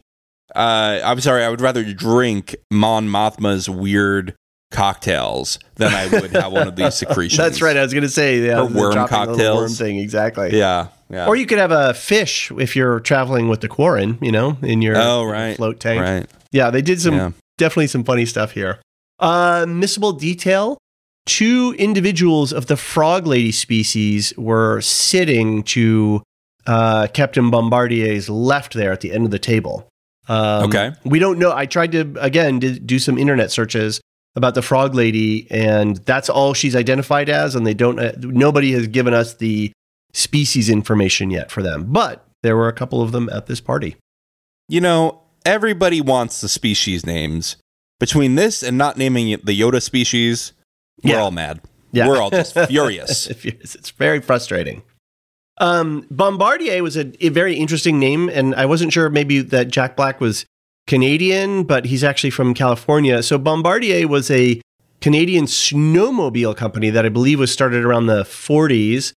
Uh, 0.55 0.99
I'm 1.03 1.19
sorry. 1.21 1.43
I 1.43 1.49
would 1.49 1.61
rather 1.61 1.83
drink 1.93 2.55
Mon 2.71 3.07
Mothma's 3.07 3.69
weird 3.69 4.33
cocktails 4.71 5.59
than 5.75 5.93
I 5.93 6.07
would 6.07 6.31
have 6.31 6.51
one 6.51 6.67
of 6.67 6.75
these 6.75 6.93
secretions. 6.95 7.37
That's 7.37 7.61
right. 7.61 7.77
I 7.77 7.83
was 7.83 7.93
going 7.93 8.03
to 8.03 8.09
say 8.09 8.39
yeah, 8.39 8.61
Or 8.61 8.67
the 8.67 8.79
worm 8.79 9.07
cocktails. 9.07 9.57
worm 9.57 9.71
thing. 9.71 9.99
Exactly. 9.99 10.57
Yeah, 10.57 10.87
yeah. 11.09 11.27
Or 11.27 11.35
you 11.35 11.45
could 11.45 11.59
have 11.59 11.71
a 11.71 11.93
fish 11.93 12.51
if 12.57 12.75
you're 12.75 12.99
traveling 13.01 13.49
with 13.49 13.61
the 13.61 13.67
Quarren, 13.67 14.17
you 14.21 14.31
know, 14.31 14.57
in 14.61 14.81
your 14.81 14.95
oh, 14.97 15.25
right. 15.25 15.55
float 15.55 15.79
tank. 15.79 16.01
Right. 16.01 16.27
Yeah, 16.51 16.69
they 16.69 16.81
did 16.81 17.01
some 17.01 17.15
Yeah. 17.15 17.31
definitely 17.57 17.87
some 17.87 18.03
funny 18.03 18.25
stuff 18.25 18.51
here. 18.51 18.79
Uh, 19.19 19.65
missable 19.65 20.17
detail: 20.19 20.77
two 21.25 21.75
individuals 21.77 22.53
of 22.53 22.67
the 22.67 22.77
frog 22.77 23.25
lady 23.27 23.51
species 23.51 24.33
were 24.37 24.79
sitting 24.81 25.63
to 25.63 26.21
uh, 26.65 27.07
Captain 27.13 27.49
Bombardier's 27.49 28.29
left 28.29 28.73
there 28.73 28.91
at 28.91 29.01
the 29.01 29.11
end 29.13 29.25
of 29.25 29.31
the 29.31 29.39
table. 29.39 29.87
Um, 30.27 30.65
Okay. 30.65 30.91
we 31.05 31.19
don't 31.19 31.39
know. 31.39 31.53
I 31.55 31.65
tried 31.65 31.91
to 31.93 32.13
again 32.19 32.59
do 32.59 32.99
some 32.99 33.17
internet 33.17 33.51
searches 33.51 34.01
about 34.35 34.53
the 34.55 34.61
frog 34.61 34.93
lady, 34.93 35.47
and 35.49 35.97
that's 36.05 36.29
all 36.29 36.53
she's 36.53 36.75
identified 36.75 37.29
as. 37.29 37.55
And 37.55 37.65
they 37.65 37.73
don't. 37.73 37.97
Uh, 37.99 38.11
nobody 38.19 38.71
has 38.73 38.87
given 38.87 39.13
us 39.13 39.35
the 39.35 39.71
species 40.13 40.69
information 40.69 41.29
yet 41.31 41.49
for 41.51 41.63
them, 41.63 41.85
but 41.91 42.25
there 42.43 42.55
were 42.57 42.67
a 42.67 42.73
couple 42.73 43.01
of 43.01 43.11
them 43.13 43.29
at 43.31 43.47
this 43.47 43.61
party. 43.61 43.95
You 44.69 44.81
know, 44.81 45.21
everybody 45.47 46.01
wants 46.01 46.41
the 46.41 46.49
species 46.49 47.05
names. 47.05 47.55
Between 47.99 48.35
this 48.35 48.61
and 48.61 48.77
not 48.77 48.97
naming 48.97 49.29
it 49.29 49.45
the 49.45 49.59
Yoda 49.59 49.81
species, 49.81 50.53
we're 51.03 51.11
Yeah. 51.11 51.21
all 51.21 51.31
mad. 51.31 51.61
Yeah. 51.91 52.07
We're 52.07 52.21
all 52.21 52.29
just 52.29 52.53
furious. 52.67 53.27
Furious. 53.27 53.73
It's 53.73 53.89
very 53.91 54.19
frustrating. 54.21 54.83
Um, 55.59 56.05
Bombardier 56.11 56.83
was 56.83 56.95
a, 56.95 57.11
a 57.25 57.29
very 57.29 57.55
interesting 57.55 57.97
name, 57.99 58.29
and 58.29 58.53
I 58.53 58.65
wasn't 58.67 58.93
sure 58.93 59.09
maybe 59.09 59.41
that 59.41 59.69
Jack 59.69 59.95
Black 59.95 60.21
was 60.21 60.45
Canadian, 60.85 61.63
but 61.63 61.85
he's 61.85 62.03
actually 62.03 62.29
from 62.29 62.53
California. 62.53 63.23
So 63.23 63.39
Bombardier 63.39 64.07
was 64.07 64.29
a 64.29 64.61
Canadian 65.01 65.45
snowmobile 65.45 66.55
company 66.55 66.89
that 66.91 67.05
I 67.05 67.09
believe 67.09 67.39
was 67.39 67.51
started 67.51 67.83
around 67.83 68.05
the 68.05 68.23
40s. 68.23 69.13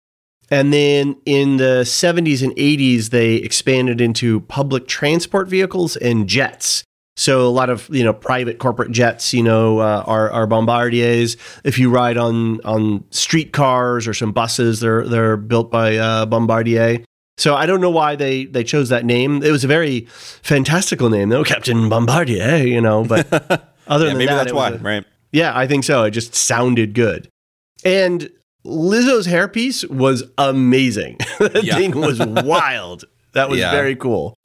And 0.50 0.72
then 0.72 1.18
in 1.26 1.58
the 1.58 1.82
70s 1.84 2.42
and 2.42 2.56
80s, 2.56 3.10
they 3.10 3.36
expanded 3.36 4.00
into 4.00 4.40
public 4.42 4.88
transport 4.88 5.50
vehicles 5.50 5.98
and 5.98 6.28
jets. 6.28 6.84
So 7.18 7.48
a 7.48 7.50
lot 7.50 7.70
of 7.72 7.90
you 7.90 8.04
know 8.04 8.14
private 8.14 8.60
corporate 8.60 8.92
jets, 8.92 9.34
you 9.34 9.42
know, 9.42 9.80
uh, 9.80 10.04
are 10.06 10.30
are 10.30 10.46
Bombardiers. 10.46 11.36
If 11.64 11.80
you 11.80 11.90
ride 11.90 12.16
on 12.16 12.62
on 12.62 13.04
streetcars 13.10 14.08
or 14.08 14.14
some 14.14 14.32
buses, 14.32 14.82
they're 14.82 15.06
they're 15.08 15.36
built 15.36 15.72
by 15.72 15.98
uh, 15.98 16.28
Bombardier. 16.28 17.04
So 17.40 17.56
I 17.56 17.66
don't 17.66 17.82
know 17.82 17.90
why 17.90 18.16
they 18.16 18.46
they 18.46 18.64
chose 18.64 18.90
that 18.90 19.04
name. 19.04 19.42
It 19.42 19.50
was 19.52 19.64
a 19.64 19.68
very 19.68 20.02
fantastical 20.44 21.10
name, 21.10 21.30
though, 21.30 21.44
Captain 21.44 21.90
Bombardier. 21.90 22.58
You 22.58 22.82
know, 22.82 23.04
but 23.04 23.26
other 23.88 24.06
yeah, 24.06 24.10
than 24.10 24.18
maybe 24.20 24.28
that, 24.28 24.36
that's 24.44 24.54
why, 24.54 24.70
a- 24.70 24.78
right? 24.78 25.04
yeah, 25.32 25.58
I 25.58 25.66
think 25.66 25.86
so. 25.86 26.04
It 26.04 26.12
just 26.12 26.36
sounded 26.36 26.94
good. 26.94 27.30
And 27.84 28.30
Lizzo's 28.68 29.28
hairpiece 29.28 29.90
was 29.90 30.24
amazing. 30.38 31.18
that 31.40 31.64
Yeah. 31.64 31.76
thing 31.76 31.92
was 32.00 32.20
wild. 32.20 33.06
That 33.34 33.50
was 33.50 33.60
Yeah. 33.60 33.72
very 33.72 33.96
cool. 33.96 34.36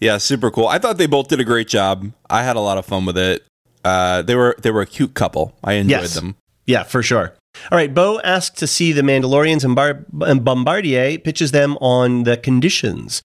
Yeah, 0.00 0.18
super 0.18 0.50
cool. 0.50 0.66
I 0.66 0.78
thought 0.78 0.98
they 0.98 1.06
both 1.06 1.28
did 1.28 1.38
a 1.40 1.44
great 1.44 1.68
job. 1.68 2.12
I 2.28 2.42
had 2.42 2.56
a 2.56 2.60
lot 2.60 2.78
of 2.78 2.84
fun 2.84 3.06
with 3.06 3.16
it. 3.16 3.44
Uh, 3.84 4.22
they 4.22 4.34
were 4.34 4.56
they 4.60 4.70
were 4.70 4.80
a 4.82 4.86
cute 4.86 5.14
couple. 5.14 5.56
I 5.62 5.74
enjoyed 5.74 6.00
Yes. 6.02 6.14
them. 6.14 6.34
Yeah, 6.66 6.82
for 6.82 7.02
sure. 7.02 7.34
All 7.70 7.76
right, 7.76 7.92
Bo 7.92 8.20
asks 8.20 8.58
to 8.60 8.66
see 8.66 8.92
the 8.92 9.02
Mandalorians 9.02 9.62
and, 9.64 9.74
Bar- 9.76 10.06
and 10.22 10.42
Bombardier 10.44 11.18
pitches 11.18 11.50
them 11.52 11.76
on 11.80 12.22
the 12.24 12.36
conditions. 12.36 13.20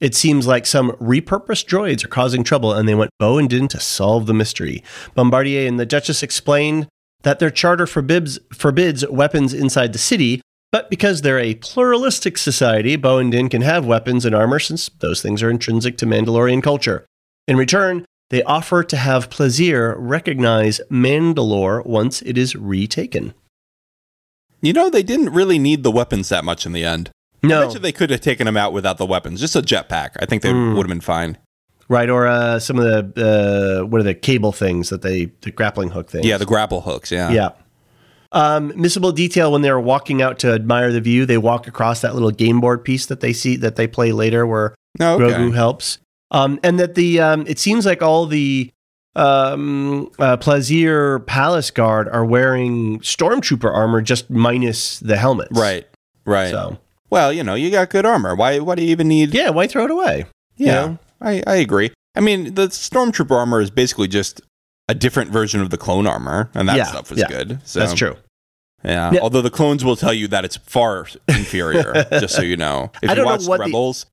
It 0.00 0.14
seems 0.14 0.46
like 0.46 0.66
some 0.66 0.92
repurposed 0.92 1.66
droids 1.66 2.04
are 2.04 2.08
causing 2.08 2.42
trouble, 2.44 2.72
and 2.72 2.88
they 2.88 2.94
want 2.94 3.10
Bo 3.18 3.38
and 3.38 3.48
Din 3.48 3.68
to 3.68 3.80
solve 3.80 4.26
the 4.26 4.34
mystery. 4.34 4.82
Bombardier 5.14 5.66
and 5.66 5.78
the 5.80 5.86
Duchess 5.86 6.22
explained 6.22 6.88
that 7.22 7.38
their 7.38 7.50
charter 7.50 7.86
forbids, 7.86 8.38
forbids 8.52 9.06
weapons 9.08 9.52
inside 9.54 9.92
the 9.92 9.98
city, 9.98 10.40
but 10.72 10.88
because 10.88 11.22
they're 11.22 11.38
a 11.38 11.56
pluralistic 11.56 12.38
society, 12.38 12.96
Bo 12.96 13.18
and 13.18 13.32
Din 13.32 13.48
can 13.48 13.62
have 13.62 13.84
weapons 13.86 14.24
and 14.24 14.34
armor 14.34 14.58
since 14.58 14.88
those 15.00 15.20
things 15.20 15.42
are 15.42 15.50
intrinsic 15.50 15.96
to 15.98 16.06
Mandalorian 16.06 16.62
culture. 16.62 17.04
In 17.48 17.56
return, 17.56 18.04
they 18.30 18.42
offer 18.44 18.84
to 18.84 18.96
have 18.96 19.28
Plazir 19.30 19.96
recognize 19.98 20.80
Mandalore 20.90 21.84
once 21.84 22.22
it 22.22 22.38
is 22.38 22.54
retaken. 22.54 23.34
You 24.62 24.72
know, 24.72 24.88
they 24.90 25.02
didn't 25.02 25.30
really 25.30 25.58
need 25.58 25.82
the 25.82 25.90
weapons 25.90 26.28
that 26.28 26.44
much 26.44 26.66
in 26.66 26.72
the 26.72 26.84
end. 26.84 27.10
I 27.42 27.46
No, 27.46 27.64
bet 27.64 27.74
you 27.74 27.80
they 27.80 27.92
could 27.92 28.10
have 28.10 28.20
taken 28.20 28.44
them 28.44 28.56
out 28.56 28.72
without 28.72 28.98
the 28.98 29.06
weapons. 29.06 29.40
Just 29.40 29.56
a 29.56 29.62
jetpack. 29.62 30.10
I 30.20 30.26
think 30.26 30.42
they 30.42 30.52
Mm. 30.52 30.76
would 30.76 30.84
have 30.86 30.90
been 30.90 31.00
fine. 31.00 31.38
Right? 31.90 32.08
Or 32.08 32.26
uh, 32.26 32.58
some 32.60 32.78
of 32.78 32.84
the 33.14 33.82
uh, 33.82 33.84
what 33.84 34.00
are 34.00 34.04
the 34.04 34.14
cable 34.14 34.52
things 34.52 34.88
that 34.88 35.02
they 35.02 35.26
the 35.42 35.50
grappling 35.50 35.90
hook 35.90 36.08
things? 36.08 36.24
Yeah, 36.24 36.38
the 36.38 36.46
grapple 36.46 36.80
hooks. 36.80 37.10
Yeah. 37.10 37.30
yeah. 37.30 37.50
Um, 38.32 38.70
missable 38.72 39.12
detail 39.12 39.50
when 39.50 39.62
they're 39.62 39.80
walking 39.80 40.22
out 40.22 40.38
to 40.38 40.52
admire 40.52 40.92
the 40.92 41.00
view, 41.00 41.26
they 41.26 41.36
walk 41.36 41.66
across 41.66 42.00
that 42.02 42.14
little 42.14 42.30
game 42.30 42.60
board 42.60 42.84
piece 42.84 43.06
that 43.06 43.18
they 43.20 43.32
see 43.32 43.56
that 43.56 43.74
they 43.74 43.88
play 43.88 44.12
later, 44.12 44.46
where 44.46 44.74
Oh, 45.00 45.14
okay. 45.14 45.34
Grogu 45.36 45.54
helps. 45.54 45.98
Um, 46.30 46.60
and 46.62 46.78
that 46.78 46.94
the 46.94 47.20
um, 47.20 47.44
it 47.48 47.58
seems 47.58 47.84
like 47.86 48.02
all 48.02 48.26
the 48.26 48.70
um, 49.16 50.10
uh, 50.18 50.36
Plazir 50.36 51.26
Palace 51.26 51.70
Guard 51.72 52.08
are 52.08 52.24
wearing 52.24 53.00
stormtrooper 53.00 53.72
armor, 53.72 54.00
just 54.00 54.30
minus 54.30 55.00
the 55.00 55.16
helmets. 55.16 55.58
Right. 55.58 55.88
Right. 56.24 56.50
So 56.50 56.78
Well, 57.10 57.32
you 57.32 57.42
know, 57.42 57.54
you 57.54 57.70
got 57.70 57.90
good 57.90 58.06
armor. 58.06 58.36
Why? 58.36 58.60
Why 58.60 58.76
do 58.76 58.82
you 58.82 58.90
even 58.90 59.08
need? 59.08 59.34
yeah, 59.34 59.50
why 59.50 59.66
throw 59.66 59.84
it 59.86 59.90
away? 59.90 60.26
Yeah, 60.56 60.66
you 60.82 60.88
know? 60.90 60.98
I, 61.20 61.42
I 61.46 61.56
agree. 61.56 61.92
I 62.16 62.20
mean, 62.20 62.54
the 62.54 62.68
stormtrooper 62.68 63.30
armor 63.32 63.60
is 63.60 63.70
basically 63.70 64.08
just 64.08 64.40
a 64.88 64.94
different 64.94 65.30
version 65.30 65.60
of 65.60 65.70
the 65.70 65.78
clone 65.78 66.06
armor, 66.06 66.50
and 66.54 66.68
that 66.68 66.76
Yeah, 66.76 66.84
stuff 66.84 67.10
was 67.10 67.20
yeah, 67.20 67.28
good. 67.28 67.60
So, 67.64 67.78
That's 67.80 67.94
true. 67.94 68.16
Yeah. 68.84 69.12
Yeah. 69.12 69.20
Although 69.20 69.42
the 69.42 69.50
clones 69.50 69.84
will 69.84 69.96
tell 69.96 70.14
you 70.14 70.26
that 70.28 70.44
it's 70.44 70.56
far 70.56 71.06
inferior, 71.28 72.06
just 72.12 72.34
so 72.34 72.42
you 72.42 72.56
know. 72.56 72.90
If 73.02 73.10
I 73.10 73.12
you 73.12 73.16
don't 73.16 73.24
know 73.26 73.30
watch 73.32 73.46
what 73.46 73.58
the- 73.58 73.64
Rebels, 73.66 74.06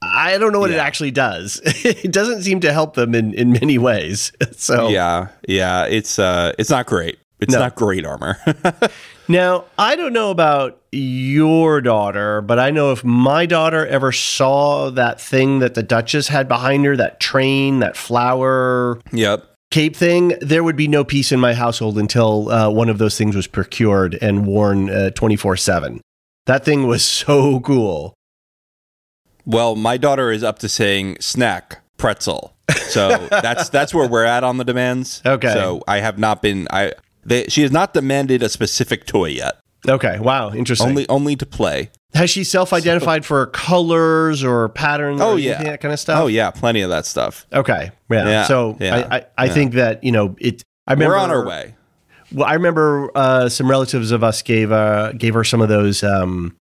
I 0.00 0.38
don't 0.38 0.52
know 0.52 0.60
what 0.60 0.70
it 0.70 0.78
actually 0.78 1.10
does. 1.10 1.60
it 1.64 2.12
doesn't 2.12 2.42
seem 2.42 2.60
to 2.60 2.72
help 2.72 2.94
them 2.94 3.14
in, 3.14 3.34
in 3.34 3.50
many 3.52 3.78
ways. 3.78 4.30
So 4.52 4.88
yeah, 4.88 5.28
yeah, 5.48 5.86
it's 5.86 6.18
uh, 6.18 6.52
it's 6.58 6.70
not 6.70 6.86
great. 6.86 7.18
It's 7.40 7.52
No. 7.54 7.60
not 7.60 7.74
great 7.74 8.04
armor. 8.04 8.36
Now 9.28 9.64
I 9.78 9.96
don't 9.96 10.12
know 10.12 10.30
about 10.30 10.80
your 10.92 11.80
daughter, 11.80 12.40
but 12.40 12.58
I 12.58 12.70
know 12.70 12.92
if 12.92 13.04
my 13.04 13.46
daughter 13.46 13.86
ever 13.86 14.12
saw 14.12 14.90
that 14.90 15.20
thing 15.20 15.58
that 15.58 15.74
the 15.74 15.82
Duchess 15.82 16.28
had 16.28 16.48
behind 16.48 16.84
her, 16.84 16.96
that 16.96 17.20
train, 17.20 17.80
that 17.80 17.96
flower 17.96 19.00
yep. 19.12 19.44
cape 19.70 19.96
thing, 19.96 20.34
there 20.40 20.64
would 20.64 20.76
be 20.76 20.88
no 20.88 21.04
peace 21.04 21.32
in 21.32 21.40
my 21.40 21.54
household 21.54 21.98
until 21.98 22.50
uh, 22.50 22.70
one 22.70 22.88
of 22.88 22.98
those 22.98 23.18
things 23.18 23.36
was 23.36 23.46
procured 23.46 24.18
and 24.20 24.46
worn 24.46 25.12
twenty 25.12 25.36
four 25.36 25.56
seven. 25.56 26.00
That 26.46 26.64
thing 26.64 26.86
was 26.86 27.04
so 27.04 27.60
cool. 27.60 28.14
Well, 29.44 29.76
my 29.76 29.96
daughter 29.96 30.30
is 30.30 30.42
up 30.42 30.58
to 30.60 30.68
saying 30.68 31.18
snack 31.20 31.80
pretzel. 31.96 32.54
So 32.88 33.08
that's 33.30 33.68
that's 33.68 33.94
where 33.94 34.08
we're 34.08 34.24
at 34.24 34.44
on 34.44 34.56
the 34.56 34.64
demands. 34.64 35.22
Okay. 35.24 35.52
So 35.52 35.82
I 35.86 36.00
have 36.00 36.18
not 36.18 36.42
been 36.42 36.66
I 36.70 36.92
they, 37.28 37.44
she 37.44 37.62
has 37.62 37.70
not 37.70 37.94
demanded 37.94 38.42
a 38.42 38.48
specific 38.48 39.06
toy 39.06 39.28
yet. 39.28 39.60
Okay, 39.88 40.18
wow, 40.18 40.50
interesting. 40.52 40.88
Only 40.88 41.08
only 41.08 41.36
to 41.36 41.46
play. 41.46 41.90
Has 42.14 42.30
she 42.30 42.42
self-identified 42.42 43.24
for 43.24 43.46
colors 43.46 44.42
or 44.42 44.70
patterns? 44.70 45.20
Oh, 45.20 45.34
or 45.34 45.38
yeah. 45.38 45.62
that 45.62 45.80
kind 45.80 45.92
of 45.92 46.00
stuff. 46.00 46.20
Oh 46.20 46.26
yeah, 46.26 46.50
plenty 46.50 46.80
of 46.80 46.90
that 46.90 47.06
stuff. 47.06 47.46
Okay, 47.52 47.92
yeah. 48.10 48.28
Yeah, 48.28 48.44
so 48.44 48.76
yeah, 48.80 48.96
I, 48.96 49.16
I, 49.16 49.26
I 49.36 49.44
yeah. 49.44 49.52
think 49.52 49.74
that 49.74 50.02
you 50.02 50.10
know 50.10 50.34
it. 50.38 50.62
I 50.86 50.94
remember 50.94 51.14
We're 51.14 51.20
on 51.20 51.30
our 51.30 51.46
way. 51.46 51.74
Well, 52.32 52.46
I 52.46 52.54
remember 52.54 53.10
uh, 53.14 53.48
some 53.48 53.70
relatives 53.70 54.10
of 54.10 54.24
us 54.24 54.42
gave 54.42 54.72
uh, 54.72 55.12
gave 55.12 55.34
her 55.34 55.44
some 55.44 55.60
of 55.60 55.68
those 55.68 56.02
um, 56.02 56.56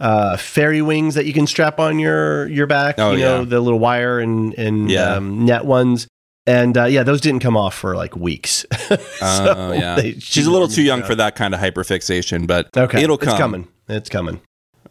uh, 0.00 0.36
fairy 0.36 0.80
wings 0.82 1.14
that 1.16 1.26
you 1.26 1.32
can 1.32 1.46
strap 1.46 1.80
on 1.80 1.98
your 1.98 2.46
your 2.48 2.66
back. 2.66 2.96
Oh, 2.98 3.12
you 3.12 3.20
know 3.20 3.44
the 3.44 3.60
little 3.60 3.78
wire 3.80 4.20
and 4.20 4.54
and 4.54 4.92
um, 4.92 5.44
net 5.44 5.64
ones. 5.64 6.06
And 6.46 6.76
uh, 6.76 6.84
yeah, 6.84 7.02
those 7.04 7.20
didn't 7.22 7.40
come 7.40 7.56
off 7.56 7.74
for 7.74 7.96
like 7.96 8.14
weeks. 8.16 8.66
Oh, 9.22 9.72
yeah. 9.72 9.96
they- 9.96 10.18
She's 10.18 10.46
a 10.46 10.50
little 10.50 10.68
too 10.68 10.82
young 10.82 11.02
for 11.02 11.14
that 11.14 11.34
kind 11.36 11.54
of 11.54 11.60
hyperfixation, 11.60 12.46
but 12.46 12.68
Okay, 12.76 13.02
it'll 13.02 13.16
come. 13.16 13.28
It's 13.30 13.38
coming. 13.38 13.68
It's 13.88 14.08
coming. 14.10 14.40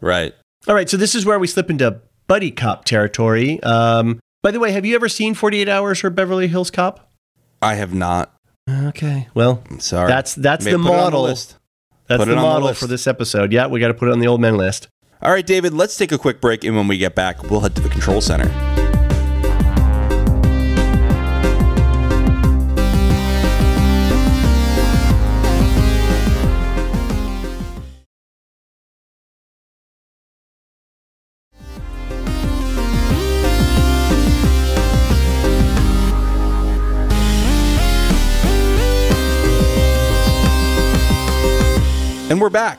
Right. 0.00 0.34
All 0.66 0.74
right, 0.74 0.88
so 0.90 0.96
this 0.96 1.14
is 1.14 1.24
where 1.24 1.38
we 1.38 1.46
slip 1.46 1.70
into 1.70 2.00
buddy 2.26 2.50
cop 2.50 2.84
territory. 2.84 3.62
Um, 3.62 4.18
by 4.42 4.50
the 4.50 4.58
way, 4.58 4.72
have 4.72 4.84
you 4.84 4.94
ever 4.96 5.08
seen 5.08 5.34
48 5.34 5.68
Hours 5.68 6.02
or 6.02 6.10
Beverly 6.10 6.48
Hills 6.48 6.70
Cop? 6.70 7.12
I 7.62 7.74
have 7.76 7.94
not. 7.94 8.34
Okay, 8.68 9.28
well, 9.34 9.62
I'm 9.70 9.78
sorry. 9.80 10.08
that's 10.08 10.34
that's 10.34 10.64
May 10.64 10.72
the 10.72 10.78
model. 10.78 11.24
that's 11.26 11.54
Put 12.08 12.16
the 12.16 12.22
on 12.22 12.28
the 12.28 12.34
model 12.36 12.74
for 12.74 12.86
this 12.86 13.06
episode. 13.06 13.52
Yeah, 13.52 13.66
we 13.68 13.78
got 13.78 13.88
to 13.88 13.94
put 13.94 14.08
it 14.08 14.12
on 14.12 14.18
the 14.20 14.26
old 14.26 14.40
men 14.40 14.56
list. 14.56 14.88
All 15.22 15.30
right, 15.30 15.46
David, 15.46 15.72
let's 15.74 15.96
take 15.96 16.12
a 16.12 16.18
quick 16.18 16.40
break, 16.40 16.64
and 16.64 16.76
when 16.76 16.88
we 16.88 16.98
get 16.98 17.14
back, 17.14 17.42
we'll 17.44 17.60
head 17.60 17.74
to 17.76 17.80
the 17.82 17.88
control 17.88 18.20
center. 18.20 18.50
And 42.30 42.40
we're 42.40 42.48
back. 42.48 42.78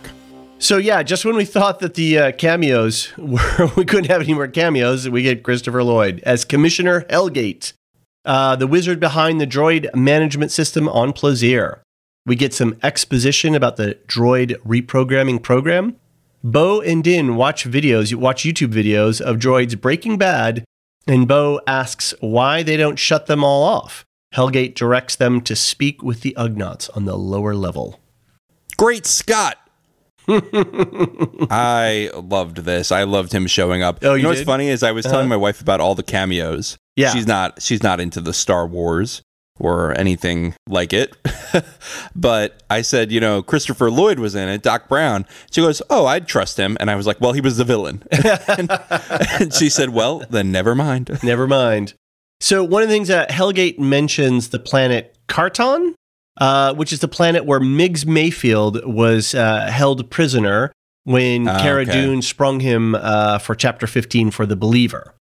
So 0.57 0.77
yeah, 0.77 1.03
just 1.03 1.23
when 1.23 1.35
we 1.35 1.45
thought 1.45 1.79
that 1.79 1.93
the 1.93 2.17
uh, 2.17 2.31
cameos 2.31 3.13
were 3.17 3.69
we 3.77 3.85
couldn't 3.85 4.09
have 4.09 4.23
any 4.23 4.33
more 4.33 4.47
cameos, 4.47 5.07
we 5.07 5.21
get 5.21 5.43
Christopher 5.43 5.83
Lloyd 5.83 6.19
as 6.25 6.43
Commissioner 6.43 7.01
Helgait, 7.11 7.73
uh, 8.25 8.55
the 8.55 8.65
wizard 8.65 8.99
behind 8.99 9.39
the 9.39 9.45
droid 9.45 9.93
management 9.93 10.51
system 10.51 10.89
on 10.89 11.13
Plazir. 11.13 11.81
We 12.25 12.35
get 12.35 12.55
some 12.55 12.75
exposition 12.81 13.53
about 13.53 13.77
the 13.77 13.99
droid 14.07 14.57
reprogramming 14.65 15.43
program. 15.43 15.95
Bo 16.43 16.81
and 16.81 17.03
Din 17.03 17.35
watch 17.35 17.65
videos, 17.65 18.15
watch 18.15 18.45
YouTube 18.45 18.73
videos 18.73 19.21
of 19.21 19.37
droids 19.37 19.79
breaking 19.79 20.17
bad, 20.17 20.65
and 21.05 21.27
Bo 21.27 21.61
asks 21.67 22.15
why 22.19 22.63
they 22.63 22.77
don't 22.77 22.97
shut 22.97 23.27
them 23.27 23.43
all 23.43 23.61
off. 23.61 24.05
Helgait 24.33 24.73
directs 24.73 25.15
them 25.15 25.39
to 25.41 25.55
speak 25.55 26.01
with 26.01 26.21
the 26.21 26.35
Ugnaughts 26.35 26.89
on 26.97 27.05
the 27.05 27.15
lower 27.15 27.53
level. 27.53 27.99
Great 28.77 29.05
Scott. 29.05 29.57
I 30.27 32.09
loved 32.13 32.57
this. 32.57 32.91
I 32.91 33.03
loved 33.03 33.31
him 33.31 33.47
showing 33.47 33.83
up. 33.83 33.99
Oh, 34.03 34.11
you 34.11 34.17
you 34.17 34.23
know 34.23 34.29
what's 34.29 34.41
funny 34.43 34.69
is 34.69 34.83
I 34.83 34.91
was 34.91 35.05
telling 35.05 35.19
Uh-huh. 35.21 35.29
my 35.29 35.35
wife 35.37 35.61
about 35.61 35.79
all 35.81 35.95
the 35.95 36.03
cameos. 36.03 36.77
Yeah. 36.95 37.11
she's 37.11 37.27
not 37.27 37.61
she's 37.61 37.83
not 37.83 37.99
into 37.99 38.21
the 38.21 38.33
Star 38.33 38.65
Wars 38.65 39.21
or 39.59 39.97
anything 39.97 40.55
like 40.67 40.93
it. 40.93 41.15
but 42.15 42.63
I 42.69 42.81
said, 42.81 43.11
you 43.11 43.19
know, 43.19 43.41
Christopher 43.43 43.91
Lloyd 43.91 44.19
was 44.19 44.33
in 44.35 44.49
it, 44.49 44.61
Doc 44.63 44.87
Brown. 44.89 45.25
She 45.51 45.61
goes, 45.61 45.81
"Oh, 45.89 46.05
I'd 46.05 46.27
trust 46.27 46.57
him," 46.57 46.75
and 46.79 46.89
I 46.89 46.95
was 46.95 47.05
like, 47.07 47.21
"Well, 47.21 47.33
he 47.33 47.41
was 47.41 47.57
the 47.57 47.63
villain." 47.63 48.03
and, 48.47 48.71
and 49.39 49.53
she 49.53 49.69
said, 49.69 49.89
"Well, 49.89 50.23
then 50.29 50.51
never 50.51 50.73
mind." 50.75 51.19
Never 51.23 51.47
mind. 51.47 51.93
So 52.41 52.63
one 52.63 52.81
of 52.83 52.89
the 52.89 52.93
things 52.95 53.07
that 53.09 53.29
Helgait 53.29 53.79
mentions 53.79 54.49
the 54.49 54.59
planet 54.59 55.17
Karton, 55.29 55.93
uh, 56.39 56.73
which 56.73 56.91
is 56.93 56.99
the 56.99 57.07
planet 57.07 57.45
where 57.45 57.59
Miggs 57.59 58.05
Mayfield 58.05 58.85
was 58.85 59.33
uh, 59.35 59.67
held 59.71 60.09
prisoner 60.09 60.71
when 61.03 61.47
Ah, 61.47 61.59
Cara 61.61 61.81
okay. 61.83 61.91
Dune 61.91 62.21
sprung 62.21 62.59
him 62.59 62.95
uh, 62.95 63.37
for 63.39 63.55
Chapter 63.55 63.87
15 63.87 64.31
for 64.31 64.45
the 64.45 64.55
Believer. 64.55 65.13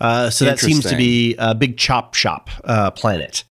Uh, 0.00 0.28
so 0.30 0.44
that 0.44 0.58
seems 0.58 0.84
to 0.84 0.96
be 0.96 1.34
a 1.38 1.54
big 1.54 1.76
chop 1.78 2.14
shop 2.14 2.50
uh, 2.64 2.90
planet. 2.90 3.44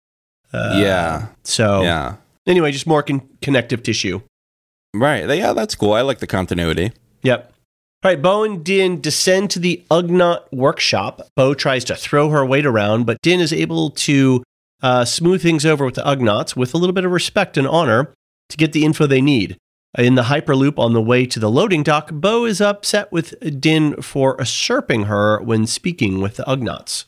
Uh, 0.54 0.78
yeah, 0.82 1.28
So 1.44 1.82
yeah, 1.82 2.16
anyway, 2.48 2.72
just 2.72 2.88
more 2.88 3.02
con- 3.04 3.28
connective 3.42 3.82
tissue. 3.84 4.22
right. 4.94 5.28
Yeah, 5.28 5.54
that's 5.54 5.76
cool. 5.76 5.94
I 5.94 6.02
like 6.02 6.20
the 6.20 6.28
continuity. 6.28 6.92
Yep. 7.24 7.52
All 8.04 8.12
right, 8.12 8.22
Bo 8.22 8.44
and 8.44 8.64
Din 8.64 9.02
descend 9.02 9.50
to 9.52 9.60
the 9.60 9.84
Ugnaught 9.90 10.44
workshop. 10.54 11.22
Bo 11.36 11.56
tries 11.56 11.84
to 11.86 11.96
throw 11.96 12.30
her 12.30 12.46
weight 12.46 12.66
around, 12.68 13.06
but 13.06 13.18
Din 13.24 13.40
is 13.40 13.52
able 13.52 13.90
to 13.92 14.44
uh, 14.86 15.04
smooth 15.04 15.42
things 15.42 15.66
over 15.66 15.84
with 15.84 15.96
the 15.96 16.04
Ugnaughts 16.04 16.56
with 16.56 16.76
a 16.76 16.78
little 16.78 16.94
bit 16.94 17.06
of 17.06 17.12
respect 17.12 17.58
and 17.58 17.68
honor 17.68 18.14
to 18.50 18.56
get 18.58 18.72
the 18.72 18.86
info 18.86 19.08
they 19.08 19.20
need. 19.20 19.58
In 19.98 20.14
the 20.14 20.24
Hyperloop 20.24 20.78
on 20.78 20.94
the 20.94 21.02
way 21.02 21.26
to 21.26 21.40
the 21.40 21.50
loading 21.50 21.82
dock, 21.82 22.12
Bo 22.12 22.46
is 22.46 22.62
upset 22.62 23.12
with 23.12 23.34
Din 23.60 24.00
for 24.00 24.36
usurping 24.38 25.06
her 25.06 25.42
when 25.42 25.66
speaking 25.66 26.22
with 26.22 26.36
the 26.36 26.44
Ugnaughts. 26.44 27.06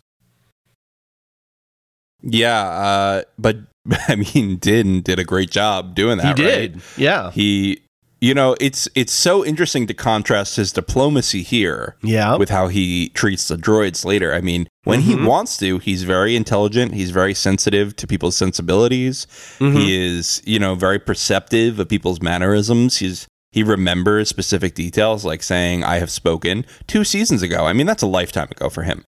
Yeah, 2.24 2.68
uh, 2.68 3.22
but 3.38 3.58
I 4.08 4.16
mean, 4.16 4.56
Din 4.58 5.02
did 5.02 5.20
a 5.20 5.24
great 5.24 5.52
job 5.52 5.94
doing 5.94 6.18
that. 6.18 6.36
he 6.36 6.44
did. 6.44 6.76
right? 6.78 6.84
Yeah. 6.98 7.30
He, 7.30 7.84
you 8.20 8.34
know, 8.34 8.56
it's 8.60 8.88
it's 8.96 9.14
so 9.14 9.46
interesting 9.46 9.86
to 9.88 9.94
contrast 9.94 10.56
his 10.56 10.72
diplomacy 10.72 11.44
here 11.44 11.96
Yeah. 12.04 12.36
with 12.36 12.50
how 12.50 12.68
he 12.68 13.10
treats 13.10 13.48
the 13.48 13.56
droids 13.58 14.04
later. 14.06 14.34
I 14.34 14.42
mean, 14.42 14.68
when 14.86 15.02
he 15.02 15.14
Mhm. 15.16 15.26
wants 15.26 15.58
to, 15.58 15.78
he's 15.80 16.04
very 16.04 16.36
intelligent. 16.36 16.94
He's 16.94 17.12
very 17.12 17.34
sensitive 17.34 17.96
to 17.98 18.08
people's 18.08 18.36
sensibilities. 18.36 19.28
Mhm. 19.60 19.78
He 19.78 19.96
is, 20.18 20.42
you 20.46 20.58
know, 20.60 20.74
very 20.76 21.00
perceptive 21.00 21.80
of 21.80 21.90
people's 21.90 22.22
mannerisms. 22.22 22.98
He's 22.98 23.28
he 23.52 23.64
remembers 23.64 24.30
specific 24.30 24.76
details, 24.76 25.24
like 25.24 25.42
saying 25.42 25.84
"I 25.84 26.00
have 26.00 26.12
spoken" 26.12 26.66
two 26.88 27.04
seasons 27.04 27.42
ago. 27.42 27.66
I 27.66 27.74
mean, 27.74 27.88
that's 27.88 28.04
a 28.04 28.08
lifetime 28.08 28.50
ago 28.52 28.70
for 28.70 28.84
him. 28.84 29.04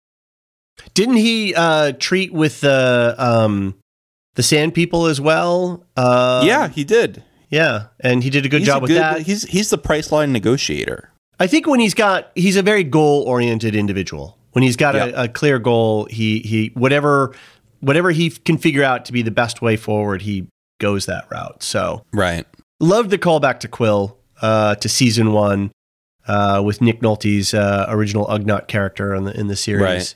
Didn't 0.94 1.16
he 1.16 1.54
uh, 1.54 1.92
treat 1.98 2.32
with 2.32 2.60
the 2.60 3.14
um, 3.18 3.74
the 4.34 4.42
Sand 4.42 4.74
People 4.74 5.06
as 5.06 5.20
well? 5.20 5.84
Uh, 5.96 6.42
yeah, 6.44 6.68
he 6.68 6.84
did. 6.84 7.22
Yeah, 7.54 7.86
and 8.00 8.22
he 8.24 8.30
did 8.30 8.44
a 8.44 8.48
good 8.48 8.60
He's 8.60 8.66
job 8.66 8.78
a 8.78 8.82
with 8.82 8.90
good- 8.90 9.00
that. 9.00 9.22
He's 9.22 9.44
he's 9.44 9.70
the 9.70 9.78
Priceline 9.78 10.30
negotiator. 10.30 11.10
I 11.40 11.46
think 11.46 11.66
when 11.66 11.80
he's 11.80 11.94
got 11.94 12.30
he's 12.34 12.56
a 12.56 12.62
very 12.62 12.84
goal 12.84 13.22
oriented 13.22 13.74
individual. 13.74 14.38
When 14.52 14.62
he's 14.62 14.76
got 14.76 14.94
Yep. 14.94 15.14
a, 15.16 15.22
a 15.24 15.28
clear 15.28 15.58
goal, 15.58 16.06
he 16.10 16.40
he 16.40 16.70
whatever 16.74 17.34
whatever 17.80 18.10
he 18.12 18.30
can 18.30 18.56
figure 18.58 18.82
out 18.84 19.04
to 19.06 19.12
be 19.12 19.22
the 19.22 19.30
best 19.30 19.60
way 19.62 19.76
forward, 19.76 20.22
he 20.22 20.46
goes 20.80 21.06
that 21.06 21.26
route. 21.30 21.62
So 21.62 22.04
Right. 22.12 22.46
loved 22.80 23.10
the 23.10 23.18
callback 23.18 23.60
to 23.60 23.68
Kuiil 23.68 24.16
uh, 24.42 24.74
to 24.76 24.88
season 24.88 25.32
one 25.32 25.70
uh, 26.26 26.62
with 26.64 26.80
Nick 26.80 27.00
Nolte's 27.02 27.52
uh, 27.54 27.86
original 27.88 28.26
Ugnaught 28.26 28.66
character 28.68 29.14
in 29.14 29.24
the 29.24 29.38
in 29.38 29.46
the 29.48 29.56
series. 29.56 29.82
Right. 29.82 30.14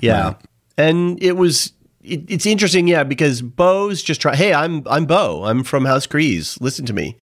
Yeah, 0.00 0.24
Right. 0.26 0.36
and 0.78 1.22
it 1.22 1.36
was. 1.36 1.72
It, 2.02 2.30
it's 2.30 2.46
interesting, 2.46 2.88
yeah, 2.88 3.04
because 3.04 3.42
Bo's 3.42 4.02
just 4.02 4.20
try. 4.20 4.34
Hey, 4.34 4.52
I'm 4.54 4.82
I'm 4.88 5.06
Bo. 5.06 5.44
I'm 5.44 5.62
from 5.64 5.84
House 5.84 6.06
Kryze. 6.06 6.60
Listen 6.60 6.86
to 6.86 6.92
me. 6.92 7.18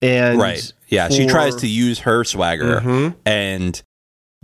And 0.00 0.38
right. 0.38 0.72
Yeah. 0.88 1.08
She 1.08 1.26
tries 1.26 1.56
to 1.56 1.68
use 1.68 2.00
her 2.00 2.24
swagger, 2.24 2.80
Mhm. 2.80 3.14
and 3.24 3.80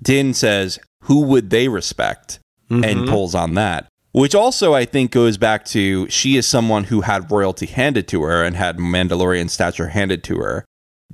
Din 0.00 0.32
says, 0.34 0.78
"Who 1.04 1.22
would 1.22 1.50
they 1.50 1.68
respect?" 1.68 2.38
and 2.70 2.84
Mhm. 2.84 3.08
pulls 3.08 3.34
on 3.34 3.54
that. 3.54 3.86
Which 4.12 4.34
also, 4.34 4.74
I 4.74 4.84
think, 4.84 5.10
goes 5.10 5.36
back 5.38 5.64
to 5.66 6.08
she 6.10 6.36
is 6.36 6.46
someone 6.46 6.84
who 6.84 7.00
had 7.02 7.30
royalty 7.30 7.66
handed 7.66 8.06
to 8.08 8.22
her 8.22 8.42
and 8.44 8.56
had 8.56 8.76
Mandalorian 8.78 9.48
stature 9.48 9.88
handed 9.88 10.22
to 10.24 10.36
her. 10.38 10.64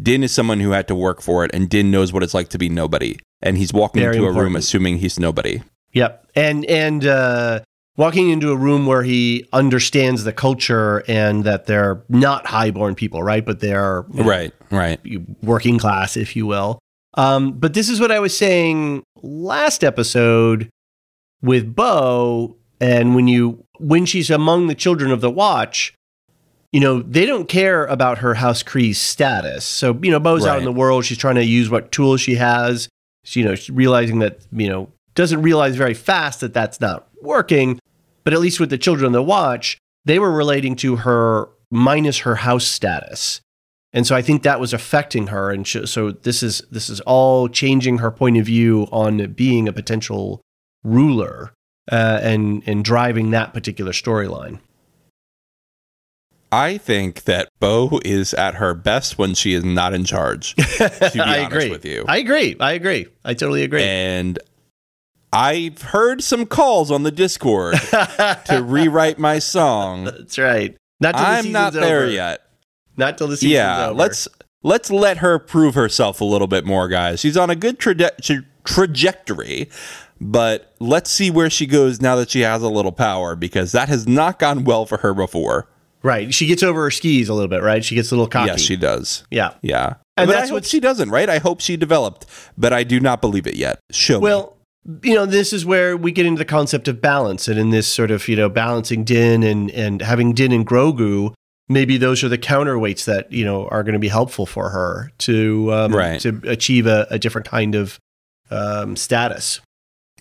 Din 0.01 0.24
is 0.24 0.32
someone 0.32 0.59
who 0.61 0.72
had 0.72 0.88
to 0.88 0.95
work 0.95 1.22
for 1.22 1.45
it, 1.45 1.51
and 1.55 1.68
Din 1.68 1.90
knows 1.90 2.12
what 2.12 2.22
it's 2.24 2.34
like 2.34 2.49
to 2.51 2.59
be 2.59 2.68
nobody. 2.68 3.18
And 3.40 3.57
he's 3.57 3.72
walking 3.72 4.03
Very 4.03 4.16
into 4.16 4.28
a 4.28 4.32
room 4.32 4.57
assuming 4.57 4.99
he's 4.99 5.18
nobody. 5.18 5.62
Yep. 5.92 6.26
And 6.34 6.64
and 6.66 7.07
uh 7.07 7.61
walking 7.97 8.30
into 8.30 8.51
a 8.51 8.57
room 8.57 8.86
where 8.86 9.03
he 9.03 9.47
understands 9.53 10.24
the 10.24 10.32
culture 10.32 11.05
and 11.07 11.45
that 11.45 11.66
they're 11.66 12.03
not 12.09 12.47
highborn 12.47 12.95
people, 12.95 13.22
right? 13.22 13.45
But 13.45 13.61
they're 13.61 14.05
you 14.12 14.22
know, 14.22 14.28
Right, 14.28 14.53
right. 14.70 15.01
working 15.42 15.78
class, 15.78 16.16
if 16.16 16.34
you 16.36 16.47
will. 16.47 16.78
Um, 17.16 17.53
but 17.53 17.74
this 17.74 17.88
is 17.88 18.01
what 18.01 18.11
I 18.11 18.18
was 18.18 18.36
saying 18.36 19.05
last 19.22 19.84
episode 19.84 20.68
with 21.42 21.74
Bo, 21.74 22.57
and 22.80 23.14
when 23.14 23.28
you 23.28 23.64
when 23.78 24.05
she's 24.07 24.30
among 24.30 24.66
the 24.66 24.74
children 24.74 25.11
of 25.12 25.20
the 25.20 25.30
Watch, 25.30 25.95
you 26.72 26.80
know 26.80 27.03
they 27.03 27.24
don't 27.24 27.49
care 27.49 27.84
about 27.86 28.18
her 28.18 28.34
House 28.34 28.64
Kryze's 28.64 28.99
status. 28.99 29.64
So 29.64 29.97
you 30.03 30.11
know 30.11 30.18
Bo's 30.18 30.45
out 30.45 30.59
in 30.59 30.64
the 30.64 30.72
world; 30.72 31.05
she's 31.05 31.18
trying 31.18 31.36
to 31.36 31.45
use 31.45 31.70
what 31.70 31.92
tools 31.92 32.20
she 32.20 32.34
has. 32.34 32.88
She, 33.22 33.40
you 33.40 33.47
know, 33.47 33.55
she's 33.55 33.70
realizing 33.70 34.18
that 34.18 34.38
you 34.51 34.68
know 34.68 34.90
doesn't 35.14 35.40
realize 35.42 35.76
very 35.76 35.95
fast 35.95 36.40
that 36.40 36.53
that's 36.53 36.80
not 36.80 37.07
working. 37.25 37.81
But 38.22 38.33
at 38.33 38.41
least 38.41 38.61
with 38.61 38.70
the 38.70 38.79
children 38.79 39.12
the 39.12 39.22
Watch, 39.22 39.79
they 40.05 40.18
were 40.18 40.33
relating 40.33 40.77
to 40.77 40.97
her 40.97 41.49
minus 41.70 42.18
her 42.20 42.37
house 42.37 42.64
status 42.64 43.41
and 43.95 44.05
so 44.09 44.16
I 44.16 44.22
think 44.22 44.43
that 44.43 44.59
was 44.59 44.72
affecting 44.72 45.29
her, 45.29 45.53
and 45.53 45.64
so 45.66 46.11
this 46.11 46.43
is 46.43 46.62
this 46.68 46.91
is 46.91 47.01
all 47.03 47.49
changing 47.49 47.99
her 47.99 48.11
point 48.11 48.37
of 48.37 48.45
view 48.45 48.89
on 48.91 49.33
being 49.35 49.68
a 49.68 49.72
potential 49.72 50.43
ruler 50.83 51.53
uh, 51.91 52.18
and 52.20 52.64
and 52.66 52.85
driving 52.85 53.31
that 53.31 53.55
particular 53.55 53.93
storyline. 53.93 54.59
I 56.51 56.77
think 56.77 57.22
that 57.25 57.49
Bo 57.61 58.01
is 58.05 58.35
at 58.35 58.57
her 58.57 58.75
best 58.75 59.16
when 59.16 59.35
she 59.35 59.55
is 59.55 59.64
not 59.64 59.95
in 59.95 60.05
charge. 60.05 60.57
To 60.57 61.11
be 61.14 61.20
I 61.20 61.45
honest 61.45 61.55
agree. 61.55 61.70
with 61.70 61.85
you, 61.85 62.05
I 62.09 62.16
agree. 62.16 62.57
I 62.59 62.72
agree. 62.72 63.07
I 63.25 63.35
totally 63.35 63.62
agree. 63.62 63.85
and 63.85 64.41
I've 65.35 65.82
heard 65.82 66.22
some 66.22 66.47
calls 66.47 66.91
on 66.91 67.03
the 67.03 67.11
Discord 67.11 67.74
to 68.47 68.62
rewrite 68.64 69.18
my 69.18 69.39
song. 69.39 70.05
That's 70.05 70.39
right. 70.39 70.76
Not 71.01 71.12
till 71.16 71.24
the 71.24 71.28
I'm 71.30 71.53
not 71.53 71.72
there 71.72 72.03
over. 72.05 72.11
yet. 72.11 72.41
Not 72.97 73.18
till 73.18 73.26
the 73.28 73.37
season's 73.37 73.53
Yeah, 73.55 73.87
over. 73.87 73.95
let's 73.95 74.28
let's 74.62 74.91
let 74.91 75.18
her 75.18 75.39
prove 75.39 75.74
herself 75.74 76.20
a 76.20 76.24
little 76.24 76.47
bit 76.47 76.64
more, 76.64 76.89
guys. 76.89 77.20
She's 77.20 77.37
on 77.37 77.51
a 77.51 77.57
good 77.57 77.78
traje- 77.78 78.16
tra- 78.22 78.45
trajectory, 78.64 79.68
but 80.20 80.72
let's 80.78 81.11
see 81.11 81.30
where 81.30 81.51
she 81.51 81.66
goes 81.66 82.01
now 82.01 82.16
that 82.16 82.30
she 82.30 82.41
has 82.41 82.62
a 82.62 82.68
little 82.68 82.93
power 82.93 83.35
because 83.35 83.72
that 83.72 83.89
has 83.89 84.07
not 84.07 84.39
gone 84.39 84.64
well 84.64 84.87
for 84.87 84.99
her 84.99 85.12
before. 85.12 85.68
right. 86.03 86.32
She 86.32 86.47
gets 86.47 86.62
over 86.62 86.82
her 86.85 86.91
skis 86.91 87.28
a 87.28 87.35
little 87.35 87.49
bit, 87.49 87.62
right? 87.62 87.85
She 87.85 87.95
gets 87.97 88.11
a 88.12 88.14
little 88.14 88.28
cocky. 88.28 88.51
Yes, 88.53 88.61
she 88.61 88.76
does. 88.76 89.24
yeah. 89.30 89.55
Yeah, 89.62 89.95
And 90.16 90.28
but 90.28 90.35
that's 90.35 90.51
what's- 90.53 90.68
she 90.68 90.78
doesn't. 90.80 91.11
Right? 91.11 91.28
I 91.28 91.39
hope 91.39 91.61
she 91.61 91.76
developed, 91.76 92.26
but 92.57 92.72
I 92.72 92.85
do 92.85 93.01
not 93.01 93.20
believe 93.20 93.47
it 93.49 93.57
yet. 93.57 93.80
Show 93.91 94.20
me. 94.20 94.22
You 95.03 95.14
know, 95.14 95.24
this 95.26 95.53
is 95.53 95.64
where 95.64 95.97
we 95.97 96.12
get 96.12 96.26
into 96.26 96.39
the 96.39 96.45
concept 96.45 96.89
of 96.89 97.01
balance, 97.01 97.49
and 97.49 97.59
in 97.59 97.70
this 97.70 97.87
sort 97.87 98.11
of 98.11 98.28
you 98.28 98.37
know 98.37 98.49
balancing 98.49 99.05
Din 99.05 99.43
and 99.43 99.70
and 99.70 100.03
having 100.03 100.35
Din 100.35 100.53
and 100.53 100.66
Grogu, 100.66 101.32
maybe 101.68 101.97
those 101.97 102.22
are 102.22 102.28
the 102.28 102.39
counterweights 102.39 103.05
that 103.07 103.32
you 103.32 103.45
know 103.45 103.66
are 103.68 103.82
going 103.82 103.95
to 103.95 103.99
be 103.99 104.09
helpful 104.09 104.45
for 104.47 104.70
her 104.70 105.11
to 105.18 105.72
um, 105.72 105.95
Right. 105.95 106.20
to 106.20 106.41
achieve 106.45 106.87
a, 106.87 107.07
a 107.11 107.18
different 107.18 107.49
kind 107.49 107.74
of 107.74 107.99
um, 108.51 108.97
status. 108.97 109.61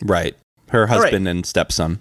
right. 0.01 0.35
Her 0.69 0.81
right. 0.85 0.89
husband 0.89 1.27
and 1.27 1.45
stepson. 1.45 1.99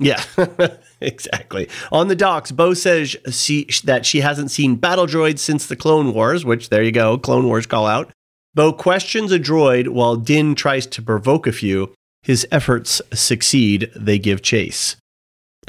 Yeah, 0.00 0.22
exactly. 1.02 1.68
On 1.92 2.08
the 2.08 2.16
docks, 2.16 2.50
Bo 2.50 2.72
says 2.72 3.14
she, 3.30 3.68
that 3.84 4.06
she 4.06 4.20
hasn't 4.20 4.50
seen 4.50 4.76
battle 4.76 5.06
droids 5.06 5.40
since 5.40 5.66
the 5.66 5.76
Clone 5.76 6.14
Wars, 6.14 6.42
which 6.44 6.70
there 6.70 6.82
you 6.82 6.90
go, 6.90 7.18
Clone 7.18 7.44
Wars 7.46 7.66
call 7.66 7.86
out. 7.86 8.10
Bo 8.54 8.72
questions 8.72 9.30
a 9.32 9.38
droid 9.38 9.88
while 9.88 10.16
Din 10.16 10.54
tries 10.54 10.86
to 10.88 11.02
provoke 11.02 11.46
a 11.46 11.52
few. 11.52 11.94
His 12.22 12.46
efforts 12.50 13.00
succeed. 13.12 13.90
They 13.96 14.18
give 14.18 14.42
chase. 14.42 14.96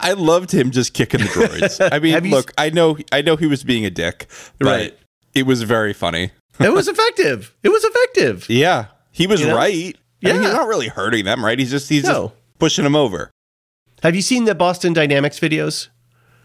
I 0.00 0.14
loved 0.16 0.52
him 0.52 0.70
just 0.70 0.94
kicking 0.94 1.20
the 1.20 1.26
droids. 1.26 1.88
I 1.92 1.98
mean, 1.98 2.30
look, 2.30 2.52
I 2.58 2.70
know, 2.70 2.98
I 3.12 3.22
know 3.22 3.36
he 3.36 3.46
was 3.46 3.62
being 3.64 3.84
a 3.86 3.90
dick, 3.90 4.26
but 4.58 4.66
Right. 4.66 4.98
it 5.34 5.44
was 5.46 5.62
very 5.62 5.92
funny. 5.92 6.30
It 6.58 6.72
was 6.72 6.88
effective. 6.88 7.54
It 7.62 7.68
was 7.68 7.84
effective. 7.84 8.46
Yeah, 8.50 8.86
he 9.12 9.26
was 9.26 9.40
You 9.40 9.48
know? 9.48 9.56
right. 9.56 9.72
I 9.72 9.74
mean, 9.76 9.94
Yeah. 10.20 10.32
he's 10.42 10.52
not 10.52 10.66
really 10.68 10.88
hurting 10.88 11.24
them, 11.24 11.44
right? 11.44 11.58
He's 11.58 11.70
just 11.70 11.88
he's 11.88 12.04
No. 12.04 12.28
just 12.28 12.34
pushing 12.58 12.84
them 12.84 12.96
over. 12.96 13.30
Have 14.02 14.14
you 14.16 14.22
seen 14.22 14.44
the 14.44 14.54
Boston 14.54 14.92
Dynamics 14.92 15.38
videos? 15.38 15.88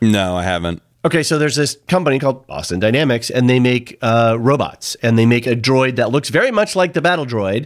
No, 0.02 0.36
I 0.36 0.44
haven't. 0.44 0.82
Okay, 1.04 1.24
so 1.24 1.40
there's 1.40 1.56
this 1.56 1.78
company 1.88 2.20
called 2.20 2.46
Boston 2.46 2.80
Dynamics, 2.80 3.30
and 3.32 3.50
they 3.50 3.60
make 3.60 3.98
uh, 4.04 4.38
robots, 4.40 4.96
and 5.02 5.18
they 5.18 5.26
make 5.26 5.48
a 5.48 5.56
droid 5.56 5.96
that 5.96 6.12
looks 6.12 6.30
very 6.30 6.52
much 6.52 6.76
like 6.76 6.94
the 6.94 7.02
battle 7.02 7.26
droid, 7.26 7.66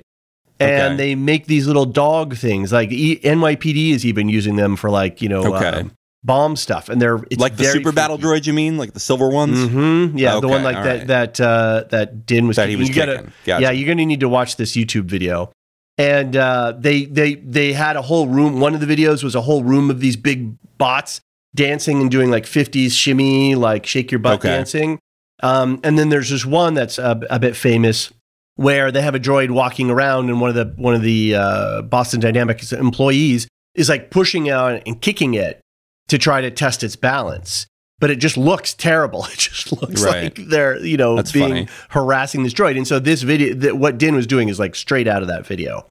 and 0.59 0.93
Okay. 0.93 0.95
they 0.95 1.15
make 1.15 1.45
these 1.47 1.67
little 1.67 1.85
dog 1.85 2.35
things. 2.37 2.71
Like 2.71 2.91
e- 2.93 3.19
NYPD 3.19 3.91
is 3.91 4.05
even 4.05 4.29
using 4.29 4.55
them 4.55 4.77
for 4.77 4.89
like 4.89 5.21
you 5.21 5.27
know 5.27 5.53
Okay. 5.55 5.79
um, 5.81 5.91
bomb 6.23 6.55
stuff, 6.55 6.87
and 6.87 7.01
they're 7.01 7.19
it's 7.29 7.41
like 7.41 7.57
the 7.57 7.65
super 7.65 7.91
battle 7.91 8.17
droid, 8.17 8.47
you 8.47 8.53
mean? 8.53 8.77
Like 8.77 8.93
the 8.93 9.01
silver 9.01 9.27
ones? 9.29 9.57
Mm-hmm. 9.59 10.17
Yeah, 10.17 10.39
the 10.39 10.47
one 10.47 10.63
like 10.63 10.81
that 10.81 10.97
right. 10.99 11.07
that 11.07 11.41
uh, 11.41 11.83
that 11.89 12.25
Din 12.25 12.47
was 12.47 12.55
That 12.55 12.69
he 12.69 12.77
was 12.77 12.87
You 12.87 12.95
gotta- 12.95 13.23
Gotcha. 13.45 13.61
Yeah, 13.63 13.71
you're 13.71 13.87
gonna 13.87 14.05
need 14.05 14.21
to 14.21 14.29
watch 14.29 14.55
this 14.55 14.77
YouTube 14.77 15.05
video. 15.05 15.51
And 15.97 16.37
uh, 16.37 16.73
they 16.77 17.03
they 17.05 17.35
they 17.35 17.73
had 17.73 17.97
a 17.97 18.01
whole 18.01 18.27
room. 18.27 18.61
One 18.61 18.73
of 18.75 18.79
the 18.79 18.87
videos 18.87 19.23
was 19.23 19.35
a 19.35 19.41
whole 19.41 19.63
room 19.63 19.89
of 19.89 19.99
these 19.99 20.15
big 20.15 20.55
bots 20.77 21.19
dancing 21.55 22.01
and 22.01 22.11
doing 22.11 22.29
like 22.29 22.45
50s 22.45 22.91
shimmy, 22.91 23.55
like 23.55 23.85
shake 23.85 24.11
your 24.11 24.19
butt 24.19 24.35
Okay. 24.39 24.49
dancing. 24.49 24.99
Um, 25.41 25.79
and 25.83 25.97
then 25.97 26.09
there's 26.09 26.29
this 26.29 26.45
one 26.45 26.73
that's 26.75 26.97
a, 26.99 27.19
a 27.29 27.39
bit 27.39 27.55
famous 27.55 28.11
where 28.55 28.91
they 28.91 29.01
have 29.01 29.15
a 29.15 29.19
droid 29.19 29.51
walking 29.51 29.89
around, 29.89 30.29
and 30.29 30.39
one 30.39 30.49
of 30.49 30.55
the 30.55 30.73
one 30.81 30.93
of 30.95 31.01
the 31.01 31.35
uh, 31.35 31.81
Boston 31.81 32.19
Dynamics 32.21 32.71
employees 32.71 33.47
is 33.73 33.89
like 33.89 34.11
pushing 34.11 34.49
out 34.49 34.81
and 34.85 35.01
kicking 35.01 35.33
it 35.33 35.59
to 36.07 36.17
try 36.17 36.39
to 36.41 36.49
test 36.51 36.83
its 36.83 36.95
balance. 36.95 37.65
But 37.99 38.11
it 38.11 38.17
just 38.17 38.37
looks 38.37 38.73
terrible. 38.73 39.25
It 39.31 39.37
just 39.39 39.71
looks 39.71 40.03
Right. 40.03 40.23
like 40.37 40.47
they're 40.49 40.77
you 40.79 40.95
know 40.97 41.15
That's 41.17 41.31
being 41.33 41.49
funny. 41.49 41.67
harassing 41.89 42.43
this 42.43 42.53
droid. 42.53 42.77
And 42.77 42.87
so 42.87 42.99
this 42.99 43.21
video, 43.23 43.53
that 43.55 43.77
what 43.77 43.97
Din 43.97 44.15
was 44.15 44.27
doing 44.27 44.47
is 44.49 44.59
like 44.59 44.75
straight 44.75 45.07
out 45.07 45.21
of 45.21 45.27
that 45.27 45.45
video. 45.45 45.85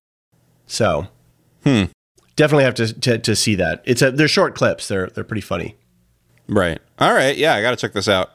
So 0.66 1.08
Hmm. 1.64 1.84
Definitely 2.37 2.64
have 2.64 2.74
to, 2.74 2.93
to 3.01 3.18
to 3.18 3.37
see 3.37 3.55
that. 3.57 3.82
It's 3.85 4.03
a 4.03 4.11
they're 4.11 4.28
short 4.28 4.55
clips. 4.55 4.89
They're 4.89 5.09
they're 5.09 5.24
pretty 5.24 5.41
funny. 5.41 5.76
Right. 6.49 6.78
All 6.99 7.14
right. 7.14 7.37
Yeah, 7.37 7.55
I 7.55 7.62
got 7.62 7.70
to 7.70 7.76
check 7.76 7.93
this 7.93 8.09
out. 8.09 8.30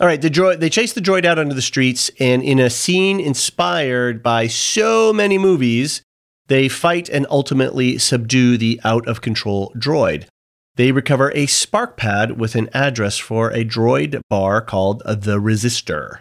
All 0.00 0.08
right, 0.08 0.20
the 0.20 0.28
droid 0.28 0.58
they 0.58 0.70
chase 0.70 0.92
the 0.92 1.00
droid 1.00 1.24
out 1.24 1.38
onto 1.38 1.54
the 1.54 1.62
streets, 1.62 2.10
and 2.18 2.42
in 2.42 2.58
a 2.58 2.68
scene 2.68 3.20
inspired 3.20 4.24
by 4.24 4.48
so 4.48 5.12
many 5.12 5.38
movies, 5.38 6.02
they 6.48 6.68
fight 6.68 7.08
and 7.08 7.26
ultimately 7.30 7.98
subdue 7.98 8.58
the 8.58 8.80
out 8.82 9.06
of 9.06 9.20
control 9.20 9.72
droid. 9.76 10.26
They 10.74 10.90
recover 10.90 11.30
a 11.36 11.46
spark 11.46 11.96
pad 11.96 12.40
with 12.40 12.56
an 12.56 12.68
address 12.74 13.18
for 13.18 13.50
a 13.50 13.64
droid 13.64 14.20
bar 14.28 14.60
called 14.60 15.00
the 15.06 15.38
Resistor. 15.38 16.18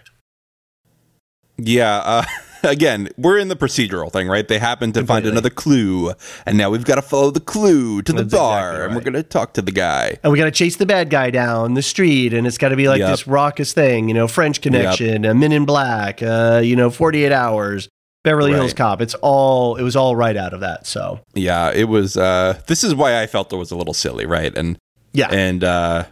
Yeah. 1.57 1.97
Uh, 1.97 2.25
again, 2.63 3.09
we're 3.17 3.37
in 3.37 3.47
the 3.49 3.55
procedural 3.55 4.11
thing, 4.11 4.27
right? 4.27 4.47
They 4.47 4.59
happen 4.59 4.91
to 4.93 5.05
find 5.05 5.25
another 5.25 5.49
clue, 5.49 6.13
and 6.45 6.57
now 6.57 6.69
we've 6.69 6.85
got 6.85 6.95
to 6.95 7.01
follow 7.01 7.31
the 7.31 7.39
clue 7.39 8.01
to 8.03 8.13
the 8.13 8.25
bar, 8.25 8.69
exactly 8.71 8.85
and 8.85 8.95
we're 8.95 9.01
going 9.01 9.13
to 9.13 9.23
talk 9.23 9.53
to 9.53 9.61
the 9.61 9.71
guy. 9.71 10.17
And 10.23 10.31
we 10.31 10.37
got 10.37 10.45
to 10.45 10.51
chase 10.51 10.75
the 10.77 10.85
bad 10.85 11.09
guy 11.09 11.29
down 11.29 11.73
the 11.73 11.81
street, 11.81 12.33
and 12.33 12.47
it's 12.47 12.57
got 12.57 12.69
to 12.69 12.75
be 12.75 12.87
like 12.87 12.99
Yep. 12.99 13.09
this 13.09 13.27
raucous 13.27 13.73
thing, 13.73 14.07
you 14.07 14.13
know, 14.13 14.27
French 14.27 14.61
Connection, 14.61 15.25
uh, 15.25 15.33
Men 15.33 15.51
in 15.51 15.65
Black, 15.65 16.21
uh, 16.23 16.61
you 16.63 16.75
know, 16.75 16.89
48 16.89 17.31
Hours, 17.31 17.89
Beverly 18.23 18.51
Hills 18.53 18.73
Cop. 18.73 19.01
It's 19.01 19.15
all, 19.15 19.75
it 19.75 19.83
was 19.83 19.95
all 19.95 20.15
right 20.15 20.37
out 20.37 20.53
of 20.53 20.61
that. 20.61 20.87
So, 20.87 21.19
Yeah, 21.33 21.71
it 21.71 21.89
was. 21.89 22.15
Uh, 22.15 22.59
this 22.67 22.83
is 22.83 22.95
why 22.95 23.21
I 23.21 23.27
felt 23.27 23.51
it 23.51 23.57
was 23.57 23.71
a 23.71 23.75
little 23.75 23.93
silly, 23.93 24.25
right? 24.25 24.55
And 24.57 24.77
yeah. 25.11 25.27
and 25.31 25.63
uh, 25.63 26.05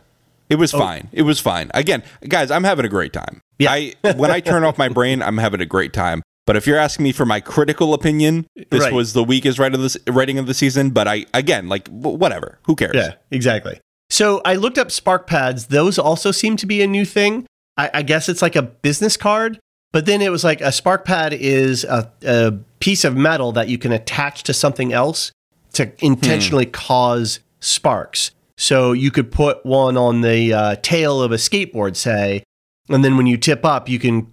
it 0.49 0.55
Oh. 0.55 0.57
was 0.59 0.71
fine. 0.73 1.07
It 1.13 1.21
was 1.21 1.39
fine. 1.39 1.71
Again, 1.73 2.03
guys, 2.27 2.51
I'm 2.51 2.65
having 2.65 2.85
a 2.85 2.89
great 2.89 3.13
time. 3.13 3.39
Yeah. 3.59 3.71
I 3.71 3.93
when 4.15 4.29
I 4.31 4.41
turn 4.41 4.63
off 4.65 4.77
my 4.77 4.89
brain, 4.89 5.21
I'm 5.21 5.37
having 5.37 5.61
a 5.61 5.65
great 5.65 5.93
time. 5.93 6.21
But 6.47 6.55
if 6.57 6.65
you're 6.65 6.77
asking 6.77 7.03
me 7.03 7.11
for 7.11 7.25
my 7.25 7.39
critical 7.39 7.93
opinion, 7.93 8.47
this 8.71 8.83
Right. 8.83 8.93
was 8.93 9.13
the 9.13 9.23
weakest 9.23 9.59
writing 9.59 9.81
of 9.83 9.93
the 9.93 10.11
writing 10.11 10.37
of 10.39 10.47
the 10.47 10.53
season. 10.53 10.89
But 10.89 11.07
I 11.07 11.25
again, 11.33 11.69
like 11.69 11.87
whatever. 11.89 12.59
Who 12.63 12.75
cares? 12.75 12.95
Yeah, 12.95 13.13
exactly. 13.29 13.79
So 14.09 14.41
I 14.43 14.55
looked 14.55 14.77
up 14.77 14.91
spark 14.91 15.27
pads. 15.27 15.67
Those 15.67 15.97
also 15.99 16.31
seem 16.31 16.57
to 16.57 16.65
be 16.65 16.81
a 16.81 16.87
new 16.87 17.05
thing. 17.05 17.45
I, 17.77 17.89
I 17.93 18.01
guess 18.01 18.27
it's 18.27 18.41
like 18.41 18.55
a 18.55 18.61
business 18.63 19.15
card, 19.15 19.59
but 19.93 20.05
then 20.05 20.21
it 20.21 20.31
was 20.31 20.43
like 20.43 20.59
a 20.61 20.71
spark 20.71 21.05
pad 21.05 21.31
is 21.33 21.83
a, 21.85 22.11
a 22.25 22.51
piece 22.79 23.05
of 23.05 23.15
metal 23.15 23.51
that 23.53 23.69
you 23.69 23.77
can 23.77 23.91
attach 23.91 24.43
to 24.43 24.53
something 24.53 24.91
else 24.91 25.31
to 25.73 25.91
intentionally 26.03 26.65
cause 26.65 27.39
sparks. 27.61 28.31
So 28.57 28.91
you 28.91 29.11
could 29.11 29.31
put 29.31 29.65
one 29.65 29.95
on 29.95 30.21
the 30.21 30.53
uh, 30.53 30.75
tail 30.81 31.21
of 31.21 31.31
a 31.31 31.35
skateboard, 31.35 31.95
say, 31.95 32.43
and 32.89 33.05
then 33.05 33.15
when 33.15 33.27
you 33.27 33.37
tip 33.37 33.63
up, 33.63 33.87
you 33.87 33.97
can 33.99 34.27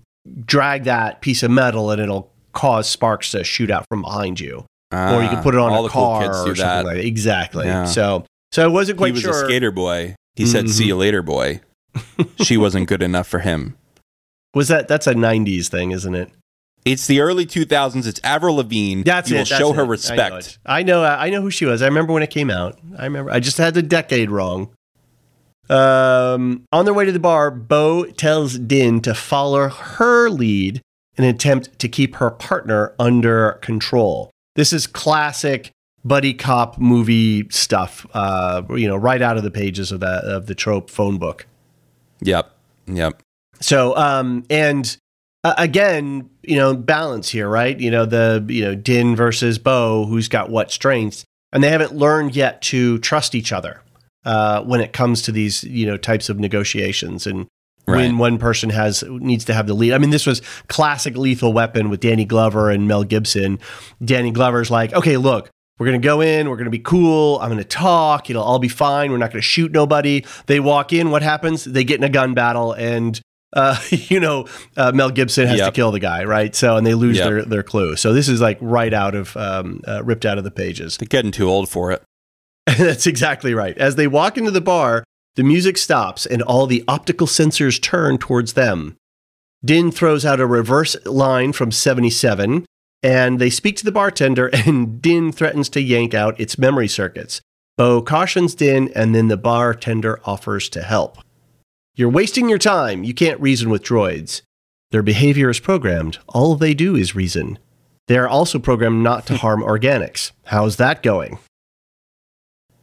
drag 0.44 0.84
that 0.84 1.20
piece 1.20 1.42
of 1.42 1.50
metal 1.50 1.90
and 1.90 2.00
it'll 2.00 2.32
cause 2.52 2.88
sparks 2.88 3.30
to 3.32 3.44
shoot 3.44 3.70
out 3.70 3.84
from 3.88 4.02
behind 4.02 4.40
you 4.40 4.64
or 4.92 5.22
you 5.22 5.28
can 5.28 5.42
put 5.42 5.54
it 5.54 5.60
on 5.60 5.70
ah, 5.70 5.74
all 5.74 5.84
a 5.84 5.88
the 5.88 5.92
cool 5.92 6.02
car 6.02 6.22
kids 6.22 6.36
or 6.38 6.56
something 6.56 6.56
that. 6.56 6.84
like 6.84 6.96
that. 6.96 7.04
Exactly. 7.04 7.66
Yeah. 7.66 7.84
So, 7.84 8.24
so 8.52 8.64
I 8.64 8.68
wasn't 8.68 8.98
quite 8.98 9.08
sure. 9.08 9.20
he 9.20 9.26
was 9.26 9.36
sure. 9.36 9.44
a 9.44 9.48
skater 9.48 9.70
boy. 9.70 10.14
He 10.34 10.46
said, 10.46 10.64
mm-hmm. 10.64 10.72
"See 10.72 10.86
you 10.86 10.96
later, 10.96 11.22
boy." 11.22 11.60
she 12.42 12.56
wasn't 12.56 12.88
good 12.88 13.02
enough 13.02 13.26
for 13.26 13.40
him. 13.40 13.76
Was 14.54 14.68
that 14.68 14.88
that's 14.88 15.06
a 15.06 15.14
'90s 15.14 15.68
thing, 15.68 15.90
isn't 15.90 16.14
it? 16.14 16.30
It's 16.84 17.06
the 17.06 17.20
early 17.20 17.44
2000s. 17.44 18.06
It's 18.06 18.20
Avril 18.24 18.56
Lavigne. 18.56 19.02
That's 19.02 19.28
you 19.28 19.36
it. 19.36 19.40
will 19.40 19.44
that's 19.44 19.58
show 19.58 19.70
it. 19.70 19.76
her 19.76 19.82
I 19.82 19.84
know, 19.84 19.90
respect. 19.90 20.58
I 20.64 20.82
know. 20.84 21.04
I 21.04 21.28
know 21.28 21.42
who 21.42 21.50
she 21.50 21.66
was. 21.66 21.82
I 21.82 21.86
remember 21.86 22.12
when 22.12 22.22
it 22.22 22.30
came 22.30 22.50
out. 22.50 22.78
I 22.96 23.04
remember. 23.04 23.30
I 23.30 23.40
just 23.40 23.58
had 23.58 23.74
the 23.74 23.82
decade 23.82 24.30
wrong. 24.30 24.70
Um, 25.70 26.64
on 26.72 26.84
their 26.84 26.94
way 26.94 27.04
to 27.04 27.12
the 27.12 27.18
bar, 27.18 27.50
Bo 27.50 28.04
tells 28.04 28.58
Din 28.58 29.00
to 29.02 29.14
follow 29.14 29.68
her 29.68 30.30
lead 30.30 30.80
in 31.16 31.24
an 31.24 31.34
attempt 31.34 31.78
to 31.78 31.88
keep 31.88 32.16
her 32.16 32.30
partner 32.30 32.94
under 32.98 33.52
control. 33.62 34.30
This 34.54 34.72
is 34.72 34.86
classic 34.86 35.70
buddy 36.04 36.32
cop 36.32 36.78
movie 36.78 37.48
stuff. 37.50 38.06
Uh, 38.14 38.62
you 38.70 38.88
know, 38.88 38.96
right 38.96 39.20
out 39.20 39.36
of 39.36 39.42
the 39.42 39.50
pages 39.50 39.92
of 39.92 40.00
that 40.00 40.24
of 40.24 40.46
the 40.46 40.54
trope 40.54 40.90
phone 40.90 41.18
book. 41.18 41.46
Yep. 42.20 42.50
Yep. 42.86 43.22
So, 43.60 43.96
um, 43.96 44.44
and 44.48 44.96
uh, 45.44 45.54
again, 45.58 46.30
you 46.42 46.56
know, 46.56 46.74
balance 46.74 47.28
here, 47.28 47.48
right? 47.48 47.78
You 47.78 47.90
know, 47.90 48.06
the, 48.06 48.44
you 48.48 48.64
know, 48.64 48.74
Din 48.74 49.14
versus 49.14 49.58
Bo, 49.58 50.06
who's 50.06 50.28
got 50.28 50.50
what 50.50 50.70
strengths, 50.70 51.24
and 51.52 51.62
they 51.62 51.70
haven't 51.70 51.94
learned 51.94 52.34
yet 52.34 52.62
to 52.62 52.98
trust 52.98 53.34
each 53.34 53.52
other 53.52 53.82
uh, 54.28 54.62
when 54.62 54.80
it 54.80 54.92
comes 54.92 55.22
to 55.22 55.32
these, 55.32 55.64
you 55.64 55.86
know, 55.86 55.96
types 55.96 56.28
of 56.28 56.38
negotiations 56.38 57.26
and 57.26 57.46
when 57.86 58.18
one 58.18 58.36
person 58.36 58.68
has 58.68 59.02
needs 59.08 59.46
to 59.46 59.54
have 59.54 59.66
the 59.66 59.72
lead. 59.74 59.94
I 59.94 59.98
mean, 59.98 60.10
this 60.10 60.26
was 60.26 60.42
classic 60.68 61.16
Lethal 61.16 61.54
Weapon 61.54 61.88
with 61.88 62.00
Danny 62.00 62.26
Glover 62.26 62.70
and 62.70 62.86
Mel 62.86 63.02
Gibson. 63.02 63.58
Danny 64.04 64.30
Glover's 64.30 64.70
like, 64.70 64.92
okay, 64.92 65.16
look, 65.16 65.48
We're 65.78 65.86
going 65.86 66.02
to 66.02 66.06
go 66.06 66.20
in. 66.20 66.50
We're 66.50 66.56
going 66.56 66.66
to 66.66 66.70
be 66.70 66.80
cool. 66.80 67.38
I'm 67.40 67.48
going 67.50 67.62
to 67.62 67.64
talk. 67.64 68.28
It'll 68.28 68.42
all 68.42 68.58
be 68.58 68.68
fine. 68.68 69.10
We're 69.10 69.16
not 69.16 69.30
going 69.30 69.40
to 69.40 69.46
shoot 69.54 69.72
nobody. 69.72 70.24
They 70.46 70.60
walk 70.60 70.92
in. 70.92 71.10
What 71.10 71.22
happens? 71.22 71.64
They 71.64 71.84
get 71.84 71.96
in 71.98 72.04
a 72.04 72.08
gun 72.10 72.34
battle, 72.34 72.72
and 72.74 73.18
uh, 73.54 73.80
you 73.90 74.20
know 74.20 74.46
uh, 74.76 74.92
Mel 74.92 75.10
Gibson 75.10 75.46
has 75.46 75.58
to 75.60 75.72
kill 75.72 75.90
the 75.92 76.00
guy, 76.00 76.24
right? 76.24 76.54
So 76.54 76.76
and 76.76 76.86
they 76.86 76.94
lose 76.94 77.16
Yep. 77.16 77.26
their 77.26 77.42
their 77.44 77.62
clue. 77.62 77.96
So 77.96 78.12
this 78.12 78.28
is 78.28 78.40
like 78.40 78.58
right 78.60 78.92
out 78.92 79.14
of 79.14 79.34
um, 79.36 79.80
uh, 79.88 80.02
ripped 80.04 80.26
out 80.26 80.36
of 80.36 80.44
the 80.44 80.50
pages. 80.50 80.96
They're 80.98 81.06
getting 81.08 81.30
too 81.30 81.48
old 81.48 81.68
for 81.70 81.90
it. 81.92 82.02
That's 82.76 83.06
exactly 83.06 83.54
right. 83.54 83.76
As 83.78 83.96
they 83.96 84.06
walk 84.06 84.36
into 84.36 84.50
the 84.50 84.60
bar, 84.60 85.02
the 85.36 85.42
music 85.42 85.78
stops 85.78 86.26
and 86.26 86.42
all 86.42 86.66
the 86.66 86.84
optical 86.86 87.26
sensors 87.26 87.80
turn 87.80 88.18
towards 88.18 88.52
them. 88.52 88.96
Din 89.64 89.90
throws 89.90 90.26
out 90.26 90.40
a 90.40 90.46
reverse 90.46 90.94
line 91.06 91.52
from 91.52 91.72
77, 91.72 92.66
and 93.02 93.38
they 93.38 93.48
speak 93.48 93.76
to 93.76 93.84
the 93.84 93.92
bartender, 93.92 94.48
and 94.52 95.00
Din 95.00 95.32
threatens 95.32 95.70
to 95.70 95.80
yank 95.80 96.12
out 96.12 96.38
its 96.38 96.58
memory 96.58 96.88
circuits. 96.88 97.40
Bo 97.78 98.02
cautions 98.02 98.54
Din, 98.54 98.92
and 98.94 99.14
then 99.14 99.28
the 99.28 99.36
bartender 99.38 100.20
offers 100.24 100.68
to 100.70 100.82
help. 100.82 101.18
You're 101.94 102.10
wasting 102.10 102.50
your 102.50 102.58
time. 102.58 103.02
You 103.02 103.14
can't 103.14 103.40
reason 103.40 103.70
with 103.70 103.82
droids. 103.82 104.42
Their 104.90 105.02
behavior 105.02 105.48
is 105.48 105.58
programmed. 105.58 106.18
All 106.28 106.54
they 106.54 106.74
do 106.74 106.96
is 106.96 107.14
reason. 107.14 107.58
They 108.08 108.18
are 108.18 108.28
also 108.28 108.58
programmed 108.58 109.02
not 109.02 109.26
to 109.26 109.36
harm 109.38 109.62
organics. 109.62 110.32
How's 110.46 110.76
that 110.76 111.02
going? 111.02 111.38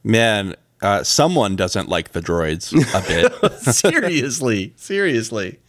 Man, 0.06 0.54
uh, 0.82 1.04
someone 1.04 1.56
doesn't 1.56 1.90
like 1.90 2.12
the 2.12 2.22
droids 2.22 2.72
a 2.94 3.02
bit. 3.42 3.54
seriously, 3.76 4.72
seriously. 4.78 5.60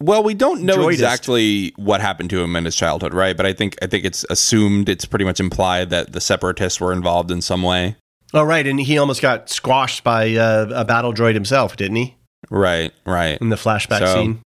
well, 0.00 0.22
we 0.22 0.34
don't 0.34 0.62
know 0.62 0.76
Droidist. 0.76 0.92
exactly 0.92 1.72
what 1.76 2.02
happened 2.02 2.28
to 2.30 2.40
him 2.42 2.54
in 2.56 2.66
his 2.66 2.76
childhood, 2.76 3.14
right? 3.14 3.34
But 3.36 3.46
I 3.46 3.54
think 3.54 3.76
I 3.80 3.86
think 3.86 4.04
it's 4.04 4.24
assumed, 4.28 4.88
it's 4.90 5.06
pretty 5.06 5.24
much 5.24 5.40
implied 5.40 5.88
that 5.90 6.12
the 6.12 6.20
separatists 6.20 6.78
were 6.78 6.92
involved 6.92 7.30
in 7.30 7.40
some 7.40 7.62
way. 7.62 7.96
Oh, 8.34 8.42
right, 8.42 8.66
and 8.66 8.78
he 8.78 8.98
almost 8.98 9.22
got 9.22 9.48
squashed 9.48 10.04
by 10.04 10.34
uh, 10.34 10.66
a 10.74 10.84
battle 10.84 11.14
droid 11.14 11.32
himself, 11.34 11.76
didn't 11.76 11.96
he? 11.96 12.16
Right, 12.50 12.92
right. 13.06 13.40
In 13.40 13.48
the 13.48 13.56
flashback 13.56 14.00
So, 14.00 14.14
scene. 14.14 14.42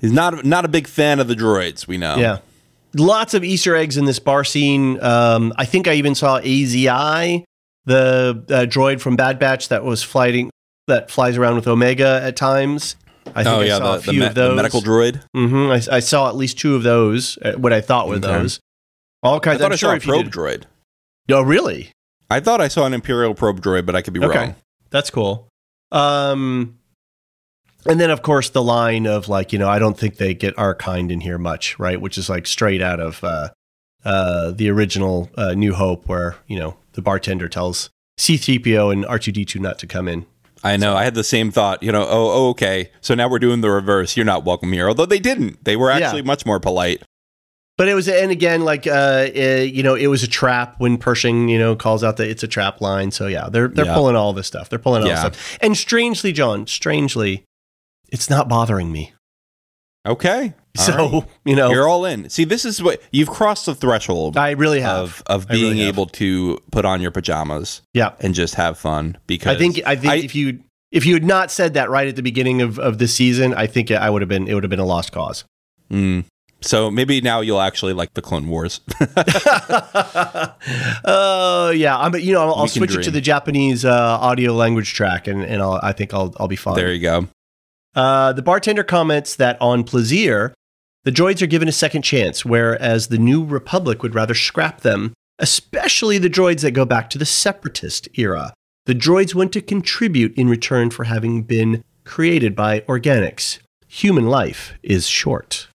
He's 0.00 0.12
not 0.12 0.44
not 0.46 0.64
a 0.64 0.68
big 0.68 0.86
fan 0.86 1.20
of 1.20 1.28
the 1.28 1.34
droids. 1.34 1.86
We 1.86 1.98
know. 1.98 2.16
Yeah, 2.16 2.38
lots 2.94 3.34
of 3.34 3.44
Easter 3.44 3.76
eggs 3.76 3.96
in 3.98 4.06
this 4.06 4.18
bar 4.18 4.44
scene. 4.44 4.98
Um, 5.02 5.52
I 5.58 5.66
think 5.66 5.88
I 5.88 5.94
even 5.94 6.14
saw 6.14 6.40
AZI, 6.40 7.44
the 7.88 8.44
uh, 8.50 8.66
droid 8.66 9.00
from 9.00 9.16
Bad 9.16 9.38
Batch 9.38 9.68
that 9.68 9.82
was 9.84 10.02
flying 10.02 10.50
that 10.86 11.10
flies 11.10 11.36
around 11.36 11.56
with 11.56 11.66
Omega 11.66 12.20
at 12.22 12.36
times. 12.36 12.96
I 13.34 13.44
think 13.44 13.46
oh 13.56 13.60
I 13.60 13.64
yeah, 13.64 13.76
saw 13.78 13.92
the, 13.92 13.98
a 13.98 14.00
few 14.02 14.12
the, 14.12 14.18
me- 14.20 14.26
of 14.26 14.34
those. 14.34 14.50
the 14.50 14.56
medical 14.56 14.80
droid. 14.80 15.22
hmm 15.34 15.70
I, 15.70 15.96
I 15.96 16.00
saw 16.00 16.28
at 16.28 16.36
least 16.36 16.58
two 16.58 16.74
of 16.76 16.82
those. 16.82 17.36
Uh, 17.42 17.52
what 17.54 17.72
I 17.72 17.80
thought 17.80 18.08
were 18.08 18.14
Okay. 18.16 18.26
those. 18.26 18.60
All 19.22 19.36
I 19.36 19.38
kinds. 19.40 19.58
thought 19.60 19.66
I'm 19.66 19.72
I 19.72 19.76
sure 19.76 19.90
saw 19.90 19.96
a 19.96 20.00
probe 20.00 20.24
did- 20.26 20.32
droid. 20.32 20.62
Oh, 21.30 21.42
really? 21.42 21.90
I 22.30 22.40
thought 22.40 22.60
I 22.60 22.68
saw 22.68 22.86
an 22.86 22.94
Imperial 22.94 23.34
probe 23.34 23.60
droid, 23.60 23.84
but 23.86 23.94
I 23.96 24.00
could 24.02 24.14
be 24.14 24.20
Okay. 24.24 24.38
wrong. 24.38 24.54
That's 24.90 25.10
cool. 25.10 25.48
Um, 25.92 26.78
and 27.86 28.00
then 28.00 28.10
of 28.10 28.22
course 28.22 28.50
the 28.50 28.62
line 28.62 29.06
of 29.06 29.28
like, 29.28 29.52
you 29.52 29.58
know, 29.58 29.68
I 29.68 29.78
don't 29.78 29.96
think 29.98 30.16
they 30.16 30.34
get 30.34 30.58
our 30.58 30.74
kind 30.74 31.10
in 31.12 31.20
here 31.20 31.38
much, 31.38 31.78
right? 31.78 32.00
Which 32.00 32.16
is 32.18 32.28
like 32.28 32.46
straight 32.46 32.80
out 32.82 33.00
of 33.00 33.22
uh, 33.24 33.48
uh, 34.04 34.50
the 34.52 34.70
original 34.70 35.30
uh, 35.36 35.54
New 35.54 35.74
Hope, 35.74 36.06
where 36.08 36.36
you 36.46 36.58
know 36.58 36.76
the 36.98 37.02
bartender 37.02 37.48
tells 37.48 37.90
C-3PO 38.16 38.92
and 38.92 39.04
R2D2 39.04 39.60
not 39.60 39.78
to 39.78 39.86
come 39.86 40.08
in. 40.08 40.26
I 40.64 40.76
know. 40.76 40.96
I 40.96 41.04
had 41.04 41.14
the 41.14 41.22
same 41.22 41.52
thought. 41.52 41.80
You 41.80 41.92
know. 41.92 42.02
Oh, 42.02 42.30
oh, 42.32 42.48
okay. 42.48 42.90
So 43.00 43.14
now 43.14 43.28
we're 43.28 43.38
doing 43.38 43.60
the 43.60 43.70
reverse. 43.70 44.16
You're 44.16 44.26
not 44.26 44.44
welcome 44.44 44.72
here. 44.72 44.88
Although 44.88 45.06
they 45.06 45.20
didn't. 45.20 45.64
They 45.64 45.76
were 45.76 45.88
Yeah. 45.90 45.98
actually 46.06 46.22
much 46.22 46.44
more 46.44 46.58
polite. 46.58 47.04
But 47.76 47.86
it 47.88 47.94
was, 47.94 48.08
and 48.08 48.32
again, 48.32 48.64
like 48.64 48.88
uh, 48.88 49.28
uh, 49.36 49.62
you 49.62 49.84
know, 49.84 49.94
it 49.94 50.08
was 50.08 50.24
a 50.24 50.26
trap 50.26 50.74
when 50.78 50.98
Pershing, 50.98 51.48
you 51.48 51.60
know, 51.60 51.76
calls 51.76 52.02
out 52.02 52.16
that 52.16 52.28
it's 52.28 52.42
a 52.42 52.48
trap 52.48 52.80
line. 52.80 53.12
So 53.12 53.28
yeah, 53.28 53.48
they're 53.48 53.68
they're 53.68 53.84
Yeah. 53.86 53.94
pulling 53.94 54.16
all 54.16 54.32
this 54.32 54.48
stuff. 54.48 54.68
They're 54.68 54.80
pulling 54.80 55.02
all 55.04 55.08
Yeah. 55.08 55.28
this 55.28 55.38
stuff. 55.38 55.58
And 55.60 55.76
strangely, 55.76 56.32
John, 56.32 56.66
strangely, 56.66 57.44
it's 58.08 58.28
not 58.28 58.48
bothering 58.48 58.90
me. 58.90 59.12
Okay. 60.04 60.54
So 60.88 61.08
right. 61.08 61.28
you 61.44 61.56
know, 61.56 61.70
You're 61.70 61.88
all 61.88 62.04
in. 62.04 62.30
See, 62.30 62.44
this 62.44 62.64
is 62.64 62.82
what 62.82 63.02
you've 63.10 63.28
crossed 63.30 63.66
the 63.66 63.74
threshold 63.74 64.36
I 64.36 64.52
really 64.52 64.80
have. 64.80 65.04
of 65.04 65.22
of 65.26 65.46
I 65.50 65.54
really 65.54 65.62
being 65.62 65.76
have. 65.78 65.88
able 65.88 66.06
to 66.06 66.58
put 66.70 66.84
on 66.84 67.00
your 67.00 67.10
pajamas 67.10 67.82
yeah. 67.94 68.12
and 68.20 68.32
just 68.34 68.54
have 68.54 68.78
fun. 68.78 69.18
Because 69.26 69.56
I 69.56 69.58
think 69.58 69.80
I 69.84 69.96
think 69.96 70.24
if 70.24 70.34
you 70.34 70.60
if 70.92 71.04
you 71.04 71.14
had 71.14 71.24
not 71.24 71.50
said 71.50 71.74
that 71.74 71.90
right 71.90 72.06
at 72.06 72.16
the 72.16 72.22
beginning 72.22 72.62
of, 72.62 72.78
of 72.78 72.98
this 72.98 73.12
season, 73.14 73.54
I 73.54 73.66
think 73.66 73.90
I 73.90 74.08
would 74.08 74.22
have 74.22 74.28
been 74.28 74.46
it 74.46 74.54
would 74.54 74.62
have 74.62 74.70
been 74.70 74.78
a 74.78 74.86
lost 74.86 75.12
cause. 75.12 75.44
Mm. 75.90 76.24
so 76.60 76.90
maybe 76.90 77.20
now 77.22 77.40
you'll 77.40 77.60
actually 77.62 77.94
like 77.94 78.14
the 78.14 78.22
Clone 78.22 78.46
Wars. 78.48 78.80
Oh 81.04 81.70
yeah, 81.70 81.98
I'm 81.98 82.14
you 82.16 82.32
know 82.32 82.42
I'll, 82.42 82.54
I'll 82.54 82.68
switch 82.68 82.94
it 82.94 83.02
to 83.02 83.10
the 83.10 83.20
Japanese 83.20 83.84
uh, 83.84 84.18
audio 84.20 84.52
language 84.54 84.94
track 84.94 85.26
and 85.26 85.42
and 85.42 85.62
I'll, 85.62 85.80
I 85.82 85.92
think 85.92 86.14
I'll 86.14 86.34
I'll 86.38 86.48
be 86.48 86.56
fine. 86.56 86.74
there 86.76 86.92
you 86.92 87.00
go. 87.00 87.28
Uh, 87.94 88.32
the 88.32 88.42
bartender 88.42 88.84
comments 88.84 89.36
that 89.36 89.60
on 89.60 89.82
Plazir, 89.84 90.52
the 91.04 91.12
droids 91.12 91.40
are 91.42 91.46
given 91.46 91.68
a 91.68 91.72
second 91.72 92.02
chance, 92.02 92.44
whereas 92.44 93.08
the 93.08 93.18
New 93.18 93.44
Republic 93.44 94.02
would 94.02 94.14
rather 94.14 94.34
scrap 94.34 94.80
them, 94.80 95.12
especially 95.38 96.18
the 96.18 96.30
droids 96.30 96.62
that 96.62 96.72
go 96.72 96.84
back 96.84 97.08
to 97.10 97.18
the 97.18 97.26
Separatist 97.26 98.08
era. 98.14 98.52
The 98.86 98.94
droids 98.94 99.34
want 99.34 99.52
to 99.52 99.60
contribute 99.60 100.34
in 100.36 100.48
return 100.48 100.90
for 100.90 101.04
having 101.04 101.42
been 101.42 101.84
created 102.04 102.56
by 102.56 102.80
organics. 102.80 103.58
Human 103.86 104.26
life 104.26 104.74
is 104.82 105.06
short. 105.06 105.68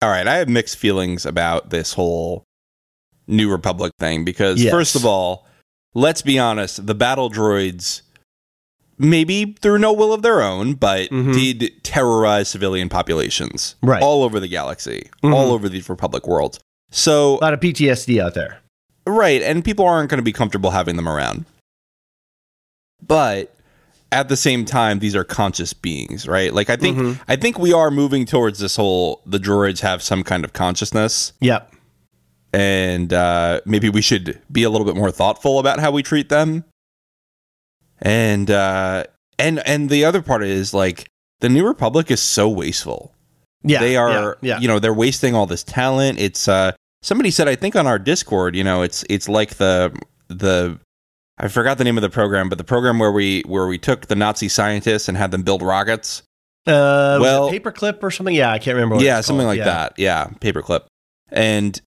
All 0.00 0.10
right, 0.10 0.26
I 0.26 0.36
have 0.36 0.48
mixed 0.48 0.76
feelings 0.76 1.24
about 1.24 1.70
this 1.70 1.92
whole 1.94 2.44
New 3.28 3.50
Republic 3.50 3.92
thing 4.00 4.24
because 4.24 4.60
Yes. 4.60 4.72
first 4.72 4.96
of 4.96 5.06
all, 5.06 5.46
let's 5.94 6.22
be 6.22 6.38
honest, 6.40 6.86
the 6.86 6.94
battle 6.94 7.30
droids 7.30 8.02
maybe 8.98 9.56
through 9.60 9.78
no 9.78 9.92
will 9.92 10.12
of 10.12 10.22
their 10.22 10.42
own, 10.42 10.74
but 10.74 11.08
Mhm. 11.10 11.34
did 11.58 11.82
terrorize 11.84 12.48
civilian 12.48 12.88
populations 12.88 13.74
Right. 13.82 14.02
all 14.02 14.22
over 14.22 14.38
the 14.40 14.48
galaxy, 14.48 15.08
Mhm. 15.22 15.34
all 15.34 15.50
over 15.52 15.68
these 15.68 15.88
Republic 15.88 16.26
worlds. 16.26 16.58
So, 16.90 17.38
A 17.38 17.40
lot 17.40 17.54
of 17.54 17.60
PTSD 17.60 18.20
out 18.20 18.34
there. 18.34 18.58
right, 19.06 19.42
and 19.42 19.64
people 19.64 19.86
aren't 19.86 20.10
going 20.10 20.18
to 20.18 20.22
be 20.24 20.32
comfortable 20.32 20.70
having 20.72 20.96
them 20.96 21.08
around. 21.08 21.46
But 23.06 23.54
at 24.12 24.28
the 24.28 24.36
same 24.36 24.64
time, 24.64 24.98
these 24.98 25.16
are 25.16 25.24
conscious 25.24 25.72
beings, 25.72 26.28
right? 26.28 26.52
Like 26.52 26.70
I 26.70 26.76
think 26.76 26.98
Mhm. 26.98 27.20
I 27.26 27.36
think 27.36 27.58
we 27.58 27.72
are 27.72 27.90
moving 27.90 28.26
towards 28.26 28.58
this 28.58 28.76
whole 28.76 29.22
the 29.26 29.38
droids 29.38 29.80
have 29.80 30.02
some 30.02 30.22
kind 30.22 30.44
of 30.44 30.52
consciousness 30.52 31.32
Yep. 31.40 31.72
and 32.52 33.12
uh, 33.12 33.60
maybe 33.64 33.88
we 33.88 34.02
should 34.02 34.38
be 34.52 34.62
a 34.62 34.70
little 34.70 34.86
bit 34.86 34.94
more 34.96 35.10
thoughtful 35.10 35.58
about 35.58 35.80
how 35.80 35.90
we 35.90 36.02
treat 36.02 36.28
them. 36.28 36.64
And 38.02 38.50
uh, 38.50 39.04
and 39.38 39.60
and 39.66 39.88
the 39.88 40.04
other 40.04 40.20
part 40.22 40.42
is 40.44 40.74
like 40.74 41.08
the 41.40 41.48
New 41.48 41.66
Republic 41.66 42.10
is 42.10 42.20
so 42.20 42.48
wasteful. 42.48 43.14
Yeah. 43.64 43.78
they 43.78 43.96
are, 43.96 44.10
Yeah. 44.42 44.54
yeah. 44.54 44.58
you 44.58 44.66
know, 44.68 44.78
they're 44.80 44.92
wasting 44.92 45.34
all 45.36 45.46
this 45.46 45.62
talent. 45.62 46.18
It's 46.18 46.48
uh, 46.48 46.72
somebody 47.02 47.30
said 47.30 47.46
I 47.48 47.54
think 47.54 47.76
on 47.76 47.86
our 47.86 47.98
Discord, 47.98 48.56
you 48.56 48.64
know, 48.64 48.82
it's 48.82 49.04
it's 49.08 49.28
like 49.28 49.54
the 49.54 49.96
the 50.28 50.78
I 51.38 51.46
forgot 51.48 51.78
the 51.78 51.84
name 51.84 51.96
of 51.96 52.02
the 52.02 52.10
program, 52.10 52.48
but 52.48 52.58
the 52.58 52.64
program 52.64 52.98
where 52.98 53.12
we 53.12 53.42
where 53.46 53.66
we 53.68 53.78
took 53.78 54.06
the 54.08 54.16
Nazi 54.16 54.48
scientists 54.48 55.08
and 55.08 55.16
had 55.16 55.30
them 55.30 55.42
build 55.42 55.62
rockets. 55.62 56.22
Uh, 56.66 57.18
well- 57.20 57.50
paperclip 57.50 58.02
or 58.02 58.10
something. 58.10 58.34
Yeah, 58.34 58.50
I 58.52 58.58
can't 58.58 58.74
remember. 58.74 58.96
What 58.96 59.04
yeah, 59.04 59.20
something 59.20 59.46
like 59.46 59.58
Yeah. 59.58 59.64
that. 59.64 59.92
Yeah, 59.96 60.26
paperclip. 60.40 60.86
And 61.30 61.80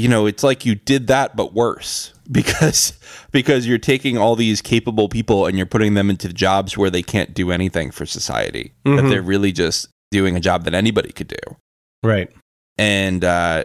you 0.00 0.08
know, 0.08 0.26
it's 0.26 0.42
like 0.42 0.64
you 0.66 0.74
did 0.74 1.06
that 1.08 1.36
but 1.36 1.52
worse 1.54 2.12
because 2.30 2.98
because 3.32 3.66
you're 3.66 3.78
taking 3.78 4.16
all 4.18 4.36
these 4.36 4.60
capable 4.62 5.08
people 5.08 5.46
and 5.46 5.56
you're 5.56 5.66
putting 5.66 5.94
them 5.94 6.10
into 6.10 6.32
jobs 6.32 6.76
where 6.76 6.90
they 6.90 7.02
can't 7.02 7.34
do 7.34 7.50
anything 7.50 7.90
for 7.90 8.06
society. 8.06 8.72
That 8.84 8.90
Mhm. 8.90 9.10
they're 9.10 9.22
really 9.22 9.52
just 9.52 9.88
doing 10.10 10.36
a 10.36 10.40
job 10.40 10.64
that 10.64 10.74
anybody 10.74 11.12
could 11.12 11.28
do. 11.28 11.56
Right. 12.02 12.30
And 12.78 13.24
uh 13.24 13.64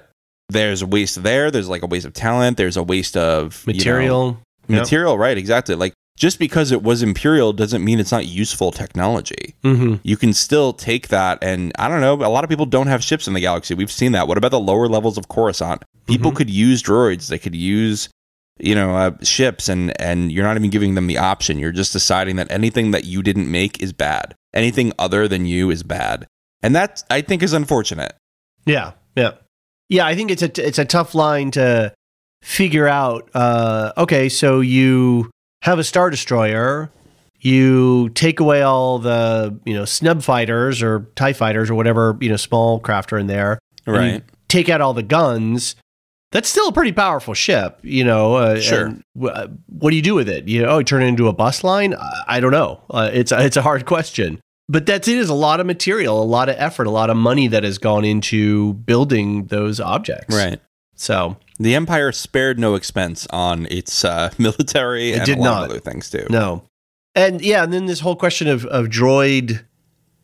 there's 0.50 0.82
a 0.84 0.86
waste 0.86 1.24
there, 1.24 1.50
there's 1.50 1.70
like 1.70 1.82
a 1.82 1.88
waste 1.88 2.06
of 2.06 2.14
talent, 2.14 2.58
there's 2.58 2.78
a 2.78 2.84
waste 2.84 3.18
of 3.18 3.64
you 3.66 3.74
know, 3.74 3.78
Material. 3.78 4.40
Yep. 4.68 4.80
material, 4.82 5.18
right, 5.18 5.38
exactly. 5.38 5.76
Like 5.76 5.94
just 6.18 6.40
because 6.40 6.72
it 6.72 6.82
was 6.82 7.04
imperial 7.04 7.52
doesn't 7.54 7.84
mean 7.84 8.00
it's 8.00 8.12
not 8.12 8.26
useful 8.26 8.72
technology. 8.72 9.56
Mm-hmm. 9.64 9.96
you 10.04 10.16
can 10.18 10.34
still 10.34 10.72
take 10.74 11.08
that 11.10 11.40
and 11.42 11.72
i 11.78 11.88
don't 11.88 12.02
know 12.02 12.14
a 12.16 12.30
lot 12.30 12.44
of 12.44 12.50
people 12.50 12.66
don't 12.66 12.88
have 12.88 13.04
ships 13.04 13.28
in 13.28 13.34
the 13.34 13.40
galaxy. 13.42 13.74
We've 13.74 13.92
seen 13.92 14.12
that. 14.14 14.28
What 14.28 14.38
about 14.38 14.52
the 14.52 14.60
lower 14.60 14.88
levels 14.88 15.18
of 15.18 15.28
coruscant? 15.28 15.84
People 16.08 16.32
Mhm. 16.32 16.36
could 16.36 16.50
use 16.50 16.82
droids. 16.84 17.28
They 17.28 17.40
could 17.40 17.56
use 17.56 18.10
you 18.60 18.74
know 18.76 18.96
uh, 18.96 19.12
ships 19.22 19.68
and 19.68 20.00
and 20.02 20.32
you're 20.32 20.46
not 20.46 20.56
even 20.56 20.70
giving 20.70 20.96
them 20.96 21.08
the 21.08 21.18
option. 21.18 21.60
You're 21.60 21.74
just 21.74 21.92
deciding 21.92 22.38
that 22.38 22.50
anything 22.50 22.92
that 22.92 23.04
you 23.04 23.22
didn't 23.22 23.52
make 23.52 23.82
is 23.84 23.92
bad. 23.92 24.34
Anything 24.54 24.94
other 24.98 25.28
than 25.28 25.46
you 25.46 25.70
is 25.72 25.84
bad. 25.84 26.26
And 26.64 26.74
that 26.76 27.04
i 27.10 27.20
think 27.22 27.44
is 27.44 27.52
unfortunate. 27.54 28.14
Yeah, 28.66 28.94
yeah, 29.16 29.32
yeah. 29.90 30.06
I 30.08 30.16
think 30.16 30.32
it's 30.32 30.42
a 30.42 30.52
it's 30.68 30.80
a 30.80 30.86
tough 30.86 31.14
line 31.16 31.52
to 31.52 31.94
figure 32.42 32.88
out. 32.88 33.30
Uh, 33.34 33.92
okay, 33.98 34.30
so 34.30 34.62
you 34.62 35.30
have 35.66 35.80
a 35.80 35.84
star 35.84 36.10
destroyer, 36.10 36.90
you 37.40 38.10
take 38.10 38.40
away 38.40 38.62
all 38.62 39.00
the 39.00 39.60
you 39.66 39.74
know 39.74 39.86
snub 39.86 40.24
fighters 40.24 40.82
or 40.82 41.08
tie 41.16 41.34
fighters 41.34 41.70
or 41.70 41.76
whatever 41.76 42.18
you 42.22 42.30
know 42.30 42.38
small 42.38 42.80
craft 42.80 43.12
are 43.12 43.18
in 43.18 43.28
there, 43.28 43.60
right 43.86 44.24
take 44.48 44.70
out 44.70 44.82
all 44.82 44.94
the 44.94 45.04
guns. 45.04 45.76
That's 46.32 46.50
still 46.50 46.68
a 46.68 46.72
pretty 46.72 46.92
powerful 46.92 47.34
ship, 47.34 47.80
you 47.82 48.04
know. 48.04 48.36
Uh, 48.36 48.60
Sure. 48.60 48.88
and 48.88 49.04
uh, 49.24 49.48
what 49.68 49.92
do 49.92 49.96
you 49.96 50.02
do 50.02 50.16
with 50.16 50.28
it? 50.28 50.48
You 50.48 50.64
know, 50.64 50.70
oh, 50.70 50.82
turn 50.82 51.02
it 51.02 51.08
into 51.08 51.28
a 51.28 51.34
bus 51.34 51.64
line? 51.64 51.94
I, 51.94 52.24
I 52.28 52.40
don't 52.40 52.52
know. 52.52 52.82
Uh, 52.90 53.10
it's 53.14 53.32
it's 53.32 53.58
a 53.58 53.62
hard 53.62 53.86
question. 53.86 54.40
But 54.68 54.86
that's 54.86 55.08
it 55.08 55.18
is 55.18 55.30
a 55.30 55.34
lot 55.34 55.60
of 55.60 55.66
material, 55.66 56.22
a 56.22 56.26
lot 56.26 56.50
of 56.50 56.56
effort, 56.58 56.88
a 56.88 56.92
lot 56.92 57.10
of 57.10 57.18
money 57.18 57.48
that 57.48 57.64
has 57.64 57.78
gone 57.78 58.04
into 58.04 58.74
building 58.74 59.46
those 59.46 59.80
objects. 59.80 60.36
Right. 60.36 60.60
So 60.96 61.38
The 61.60 61.74
Empire 61.76 62.12
spared 62.12 62.60
no 62.60 62.76
expense 62.76 63.28
on 63.30 63.66
its 63.72 64.04
uh, 64.04 64.32
military 64.38 65.12
It 65.12 65.18
and 65.20 65.26
did 65.26 65.38
a 65.38 65.42
lot 65.42 65.46
not. 65.46 65.64
of 65.66 65.70
other 65.72 65.80
things 65.80 66.10
too. 66.10 66.28
no, 66.30 66.64
and 67.16 67.42
yeah, 67.42 67.64
and 67.64 67.72
then 67.72 67.86
this 67.86 68.00
whole 68.02 68.16
question 68.16 68.48
of 68.48 68.66
of 68.66 68.88
droid 68.88 69.64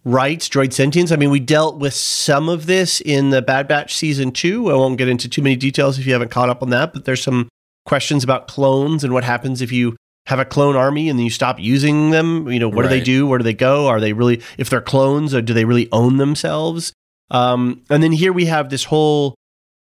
rights, 0.04 0.50
droid 0.50 0.74
sentience. 0.74 1.12
I 1.12 1.16
mean, 1.16 1.30
we 1.30 1.40
dealt 1.40 1.78
with 1.78 1.94
some 1.94 2.50
of 2.50 2.66
this 2.66 3.02
in 3.02 3.30
the 3.30 3.42
Bad 3.42 3.68
Batch 3.68 3.96
season 3.96 4.32
two. 4.32 4.70
I 4.72 4.74
won't 4.74 4.98
get 4.98 5.08
into 5.08 5.30
too 5.30 5.42
many 5.42 5.56
details 5.56 6.00
if 6.00 6.06
you 6.06 6.14
haven't 6.14 6.32
caught 6.32 6.50
up 6.50 6.62
on 6.64 6.70
that, 6.72 6.94
but 6.94 7.06
there's 7.06 7.22
some 7.24 7.48
questions 7.86 8.24
about 8.24 8.48
clones 8.48 9.04
and 9.04 9.14
what 9.14 9.24
happens 9.24 9.62
if 9.62 9.72
you 9.72 9.96
have 10.28 10.40
a 10.40 10.46
clone 10.46 10.76
army 10.76 11.10
and 11.10 11.18
then 11.18 11.24
you 11.24 11.30
stop 11.32 11.60
using 11.60 12.10
them. 12.12 12.48
You 12.52 12.60
know, 12.60 12.70
what 12.70 12.84
do 12.84 12.90
they 12.90 13.02
do? 13.02 13.26
Where 13.28 13.38
do 13.38 13.44
they 13.44 13.54
go? 13.54 13.88
Are 13.88 14.00
they 14.00 14.14
really, 14.14 14.42
if 14.58 14.70
they're 14.70 14.82
clones, 14.82 15.34
or 15.34 15.42
do 15.42 15.54
they 15.54 15.66
really 15.66 15.88
own 15.92 16.18
themselves? 16.18 16.94
Um, 17.30 17.82
and 17.90 18.02
then 18.04 18.12
here 18.12 18.34
we 18.34 18.46
have 18.46 18.70
this 18.70 18.84
whole 18.84 19.36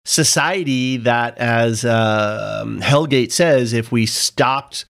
society 0.09 0.97
that, 0.97 1.37
as 1.37 1.85
um 1.85 2.81
Helgait 2.81 3.31
says, 3.31 3.73
if 3.73 3.91
we 3.91 4.05
stopped 4.07 4.85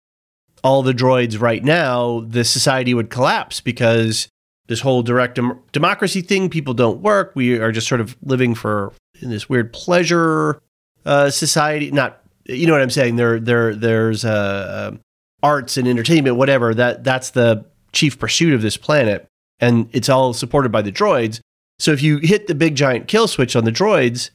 all 0.65 0.83
the 0.83 0.93
droids 0.93 1.41
right 1.41 1.63
now, 1.63 2.25
the 2.27 2.45
society 2.45 2.95
would 2.95 3.11
collapse 3.11 3.61
because 3.61 4.29
this 4.67 4.81
whole 4.81 5.03
direct 5.03 5.37
dem- 5.37 5.61
democracy 5.73 6.21
thing, 6.21 6.49
people 6.49 6.75
don't 6.75 7.01
work. 7.01 7.33
We 7.35 7.59
are 7.59 7.71
just 7.71 7.87
sort 7.87 8.01
of 8.01 8.17
living 8.23 8.55
for 8.55 8.93
in 9.21 9.31
this 9.31 9.49
weird 9.49 9.73
pleasure 9.73 10.61
uh, 11.05 11.31
society. 11.31 11.91
Not, 11.91 12.21
you 12.47 12.67
know 12.67 12.73
what 12.73 12.83
I'm 12.83 12.91
saying? 12.91 13.17
There, 13.17 13.39
there, 13.39 13.75
there's 13.75 14.25
uh, 14.25 14.93
uh, 14.95 14.97
arts 15.43 15.77
and 15.77 15.87
entertainment, 15.87 16.37
whatever. 16.37 16.75
That 16.75 17.05
that's 17.05 17.31
the 17.31 17.65
chief 17.93 18.19
pursuit 18.19 18.55
of 18.55 18.63
this 18.63 18.77
planet, 18.77 19.27
and 19.61 19.89
it's 19.93 20.09
all 20.09 20.33
supported 20.33 20.73
by 20.73 20.83
the 20.83 20.91
droids. 20.91 21.41
So 21.79 21.93
if 21.93 22.03
you 22.03 22.19
hit 22.19 22.47
the 22.47 22.55
big 22.55 22.75
giant 22.75 23.07
kill 23.07 23.29
switch 23.29 23.55
on 23.55 23.65
the 23.65 23.71
droids, 23.71 24.31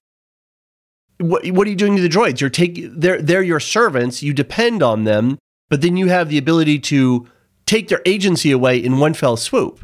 what, 1.20 1.45
what 1.51 1.67
are 1.67 1.70
you 1.70 1.76
doing 1.76 1.95
to 1.95 2.01
the 2.01 2.09
droids? 2.09 2.39
You're 2.41 2.49
taking 2.49 2.99
they're 2.99 3.22
they're 3.22 3.43
your 3.43 3.59
servants. 3.59 4.24
You 4.24 4.34
depend 4.34 4.82
on 4.84 5.03
them, 5.03 5.38
but 5.70 5.82
then 5.82 5.97
you 5.97 6.07
have 6.07 6.30
the 6.30 6.38
ability 6.38 6.80
to 6.80 7.28
take 7.65 7.88
their 7.89 8.01
agency 8.05 8.51
away 8.51 8.78
in 8.78 8.99
one 8.99 9.13
fell 9.13 9.38
swoop. 9.38 9.80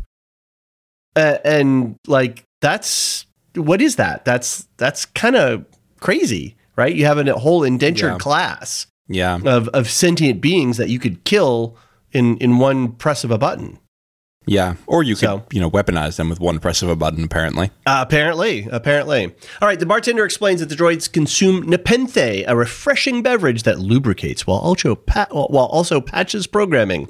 Uh, 1.15 1.37
and 1.45 1.95
like 2.07 2.43
that's 2.61 3.25
what 3.55 3.81
is 3.81 3.95
that? 3.97 4.25
That's 4.25 4.67
that's 4.77 5.05
kind 5.05 5.35
of 5.35 5.65
crazy, 5.99 6.55
right? 6.75 6.93
You 6.93 7.05
have 7.05 7.17
a 7.17 7.33
whole 7.33 7.63
indentured 7.63 8.13
Yeah. 8.13 8.17
class 8.17 8.87
Yeah. 9.07 9.39
of 9.45 9.67
of 9.69 9.89
sentient 9.89 10.41
beings 10.41 10.77
that 10.77 10.89
you 10.89 10.99
could 10.99 11.23
kill 11.23 11.77
in 12.11 12.37
in 12.37 12.57
one 12.59 12.93
press 12.93 13.23
of 13.23 13.31
a 13.31 13.37
button. 13.37 13.79
Yeah. 14.47 14.75
Or 14.87 15.01
you 15.03 15.15
can 15.15 15.19
So- 15.27 15.43
you 15.51 15.59
know, 15.59 15.71
weaponize 15.71 16.17
them 16.17 16.29
with 16.29 16.39
one 16.39 16.59
press 16.59 16.81
of 16.81 16.89
a 16.89 16.95
button, 16.95 17.23
apparently. 17.23 17.71
Uh, 17.85 18.03
apparently, 18.05 18.67
apparently. 18.71 19.25
All 19.61 19.67
right, 19.67 19.79
the 19.79 19.85
bartender 19.85 20.23
explains 20.25 20.59
that 20.59 20.69
the 20.69 20.75
droids 20.75 21.11
consume 21.11 21.67
Nepenthe, 21.67 22.17
a 22.47 22.55
refreshing 22.55 23.21
beverage 23.23 23.63
that 23.63 23.79
lubricates 23.79 24.45
while 24.45 24.59
also, 24.59 24.95
pa- 24.95 25.27
while 25.31 25.65
also 25.65 25.99
patches 26.01 26.45
programming. 26.47 27.09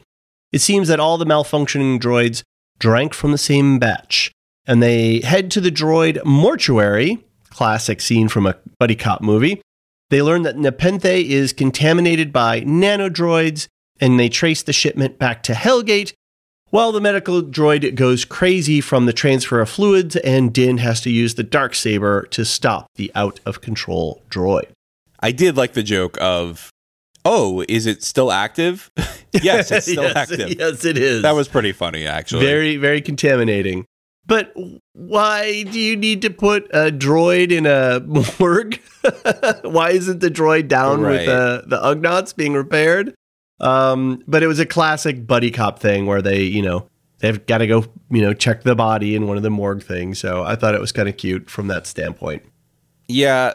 It 0.53 0.59
seems 0.61 0.87
that 0.87 0.99
all 0.99 1.17
the 1.17 1.25
malfunctioning 1.25 1.99
droids 1.99 2.43
drank 2.79 3.13
from 3.13 3.31
the 3.31 3.37
same 3.37 3.79
batch, 3.79 4.31
and 4.65 4.81
they 4.81 5.19
head 5.19 5.51
to 5.51 5.61
the 5.61 5.71
droid 5.71 6.23
mortuary, 6.23 7.25
classic 7.49 7.99
scene 8.01 8.27
from 8.29 8.45
a 8.45 8.55
buddy 8.79 8.95
cop 8.95 9.21
movie. 9.21 9.61
They 10.09 10.21
learn 10.21 10.43
that 10.43 10.57
Nepenthe 10.57 11.05
is 11.05 11.51
contaminated 11.51 12.31
by 12.31 12.61
nanodroids, 12.61 13.67
and 13.99 14.19
they 14.19 14.29
trace 14.29 14.61
the 14.63 14.73
shipment 14.73 15.17
back 15.19 15.41
to 15.43 15.53
Helgait, 15.53 16.13
while 16.75 16.91
the 16.91 16.99
medical 16.99 17.41
droid 17.41 17.95
goes 17.95 18.25
crazy 18.25 18.81
from 18.81 19.05
the 19.05 19.13
transfer 19.13 19.61
of 19.61 19.69
fluids, 19.69 20.17
and 20.17 20.53
Din 20.53 20.79
has 20.79 20.99
to 21.01 21.09
use 21.09 21.35
the 21.35 21.43
dark 21.43 21.73
saber 21.73 22.23
to 22.31 22.43
stop 22.43 22.87
the 22.95 23.09
out 23.15 23.39
of 23.45 23.61
control 23.61 24.21
droid. 24.29 24.65
I 25.21 25.31
did 25.31 25.55
like 25.55 25.71
the 25.71 25.83
joke 25.83 26.17
of, 26.19 26.69
oh, 27.23 27.63
is 27.69 27.85
it 27.85 28.03
still 28.03 28.29
active? 28.29 28.91
yes, 29.31 29.71
it's 29.71 29.89
still 29.89 30.03
yes, 30.13 30.15
active. 30.17 30.59
Yes, 30.59 30.83
it 30.83 30.97
is. 30.97 31.21
That 31.21 31.33
was 31.33 31.47
pretty 31.47 31.71
funny, 31.71 32.05
actually. 32.05 32.45
very, 32.45 32.75
very 32.75 32.99
contaminating. 32.99 33.85
But 34.25 34.53
why 34.91 35.63
do 35.63 35.79
you 35.79 35.95
need 35.95 36.23
to 36.23 36.29
put 36.29 36.65
a 36.73 36.91
droid 36.91 37.51
in 37.53 37.65
a 37.65 38.01
morgue? 38.39 38.81
why 39.63 39.91
isn't 39.91 40.19
the 40.19 40.29
droid 40.29 40.67
down 40.67 40.99
with 41.03 41.19
Right. 41.19 41.25
the 41.25 41.63
the 41.67 41.77
Ugnaughts 41.77 42.35
being 42.35 42.51
repaired? 42.53 43.13
Um, 43.59 44.23
but 44.27 44.43
it 44.43 44.47
was 44.47 44.59
a 44.59 44.65
classic 44.65 45.25
buddy 45.25 45.51
cop 45.51 45.79
thing 45.79 46.05
where 46.05 46.21
they, 46.21 46.43
you 46.43 46.61
know, 46.61 46.87
they've 47.19 47.43
got 47.45 47.59
to 47.59 47.67
go, 47.67 47.85
you 48.09 48.21
know, 48.21 48.33
check 48.33 48.63
the 48.63 48.75
body 48.75 49.15
in 49.15 49.27
one 49.27 49.37
of 49.37 49.43
the 49.43 49.49
morgue 49.49 49.83
things. 49.83 50.19
So 50.19 50.43
I 50.43 50.55
thought 50.55 50.75
it 50.75 50.81
was 50.81 50.91
kind 50.91 51.07
of 51.07 51.17
cute 51.17 51.49
from 51.49 51.67
that 51.67 51.87
standpoint. 51.87 52.43
yeah. 53.07 53.53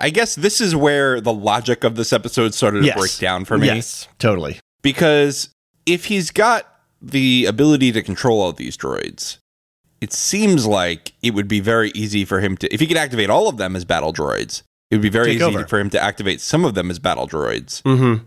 I 0.00 0.10
guess 0.10 0.34
this 0.34 0.60
is 0.60 0.74
where 0.74 1.20
the 1.20 1.32
logic 1.32 1.84
of 1.84 1.94
this 1.94 2.12
episode 2.12 2.54
started 2.54 2.82
to 2.84 2.92
break 2.92 3.16
down 3.18 3.44
for 3.44 3.56
me. 3.56 3.66
Yes, 3.66 4.08
totally. 4.18 4.58
Because 4.82 5.50
if 5.86 6.06
he's 6.06 6.32
got 6.32 6.66
the 7.00 7.46
ability 7.46 7.92
to 7.92 8.02
control 8.02 8.40
all 8.40 8.52
these 8.52 8.76
droids, 8.76 9.38
it 10.00 10.12
seems 10.12 10.66
like 10.66 11.12
it 11.22 11.34
would 11.34 11.46
be 11.46 11.60
very 11.60 11.92
easy 11.94 12.24
for 12.24 12.40
him 12.40 12.56
to, 12.56 12.74
if 12.74 12.80
he 12.80 12.88
could 12.88 12.96
activate 12.96 13.30
all 13.30 13.48
of 13.48 13.58
them 13.58 13.76
as 13.76 13.84
battle 13.84 14.12
droids, 14.12 14.64
it 14.90 14.96
would 14.96 15.02
be 15.02 15.08
very 15.08 15.26
Take 15.26 15.36
easy 15.36 15.44
over. 15.44 15.66
for 15.68 15.78
him 15.78 15.88
to 15.90 16.02
activate 16.02 16.40
some 16.40 16.64
of 16.64 16.74
them 16.74 16.90
as 16.90 16.98
battle 16.98 17.28
droids. 17.28 17.80
Mm-hmm. 17.82 18.24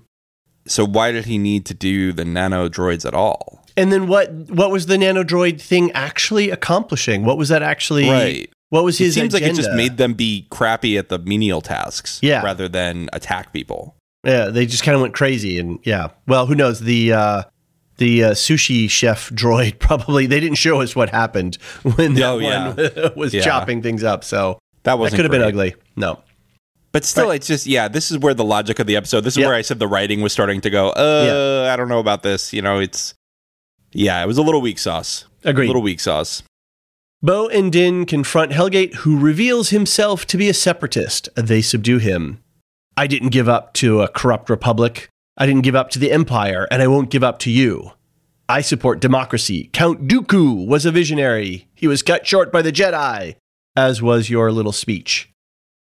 So 0.66 0.86
why 0.86 1.12
did 1.12 1.26
he 1.26 1.38
need 1.38 1.66
to 1.68 1.74
do 1.74 2.14
the 2.14 2.24
nano 2.26 2.70
droids 2.70 3.06
at 3.06 3.14
all? 3.14 3.64
And 3.76 3.92
then 3.92 4.08
what? 4.08 4.32
What 4.32 4.72
was 4.72 4.86
the 4.86 4.98
nanodroid 4.98 5.60
thing 5.60 5.92
actually 5.94 6.50
accomplishing? 6.52 7.26
What 7.26 7.38
was 7.38 7.50
that 7.50 7.62
actually? 7.64 8.10
Right. 8.10 8.50
What 8.70 8.84
was 8.84 9.00
It 9.00 9.06
his? 9.06 9.14
seems 9.16 9.34
like 9.34 9.44
it 9.44 9.56
just 9.56 9.72
made 9.74 9.98
them 9.98 10.14
be 10.14 10.48
crappy 10.50 10.98
at 10.98 11.10
the 11.10 11.20
menial 11.20 11.62
tasks 11.62 12.20
Yeah. 12.24 12.42
rather 12.44 12.68
than 12.68 13.08
attack 13.14 13.54
people. 13.54 13.96
Yeah, 14.26 14.46
they 14.48 14.66
just 14.66 14.84
kind 14.84 14.96
of 14.96 15.02
went 15.02 15.14
crazy, 15.14 15.60
and 15.60 15.80
yeah. 15.84 16.08
Well, 16.28 16.46
who 16.48 16.56
knows? 16.56 16.80
The 16.80 17.14
uh, 17.14 17.44
the 17.98 18.24
uh, 18.24 18.32
sushi 18.32 18.90
chef 18.90 19.30
droid 19.34 19.80
probably 19.80 20.26
they 20.28 20.40
didn't 20.40 20.58
show 20.58 20.82
us 20.82 20.96
what 20.96 21.10
happened 21.10 21.58
when 21.84 22.14
that 22.16 22.24
Oh, 22.24 22.38
yeah. 22.40 22.74
one 22.74 23.12
was 23.16 23.34
Yeah. 23.34 23.42
chopping 23.44 23.82
things 23.82 24.04
up. 24.04 24.24
So 24.24 24.58
That 24.84 24.96
that 24.96 25.10
could 25.12 25.20
have 25.26 25.32
been 25.32 25.42
ugly. 25.44 25.76
No. 25.96 26.20
But 26.94 27.04
still, 27.06 27.32
it's 27.32 27.48
just 27.48 27.66
yeah. 27.66 27.88
This 27.88 28.12
is 28.12 28.20
where 28.20 28.34
the 28.36 28.44
logic 28.46 28.80
of 28.80 28.88
the 28.88 28.96
episode. 28.96 29.22
This 29.22 29.34
is 29.34 29.40
Yeah. 29.40 29.48
where 29.48 29.56
I 29.56 29.62
said 29.64 29.80
the 29.80 29.88
writing 29.88 30.22
was 30.22 30.32
starting 30.32 30.62
to 30.62 30.70
go. 30.70 30.90
Uh, 30.92 31.68
I 31.72 31.76
don't 31.76 31.90
know 31.90 32.00
about 32.00 32.22
this. 32.24 32.54
You 32.54 32.62
know, 32.62 32.80
it's 32.80 33.16
yeah. 33.92 34.22
It 34.24 34.28
was 34.28 34.38
a 34.38 34.44
little 34.44 34.62
weak 34.62 34.78
sauce. 34.80 35.26
Agreed. 35.44 35.66
A 35.66 35.68
little 35.68 35.82
weak 35.82 36.00
sauce. 36.00 36.44
Bo 37.22 37.48
and 37.48 37.72
Din 37.72 38.06
confront 38.06 38.52
Helgait, 38.52 38.94
who 38.96 39.18
reveals 39.18 39.70
himself 39.70 40.26
to 40.28 40.38
be 40.38 40.50
a 40.50 40.54
separatist. 40.54 41.30
They 41.36 41.62
subdue 41.62 41.98
him. 41.98 42.44
I 42.96 43.08
didn't 43.08 43.30
give 43.30 43.50
up 43.50 43.74
to 43.76 44.02
a 44.02 44.08
corrupt 44.08 44.50
republic. 44.50 45.10
I 45.38 45.48
didn't 45.48 45.64
give 45.64 45.76
up 45.76 45.90
to 45.92 46.00
the 46.00 46.12
Empire, 46.12 46.68
and 46.70 46.82
I 46.84 46.88
won't 46.88 47.10
give 47.10 47.24
up 47.24 47.40
to 47.40 47.50
you. 47.50 47.94
I 48.48 48.62
support 48.62 49.00
democracy. 49.00 49.70
Count 49.74 50.08
Dooku 50.08 50.68
was 50.68 50.86
a 50.86 50.92
visionary. 50.92 51.70
He 51.74 51.88
was 51.88 52.04
cut 52.04 52.28
short 52.28 52.52
by 52.52 52.62
the 52.62 52.72
Jedi, 52.74 53.36
as 53.76 54.00
was 54.02 54.30
your 54.30 54.52
little 54.52 54.74
speech. 54.74 55.30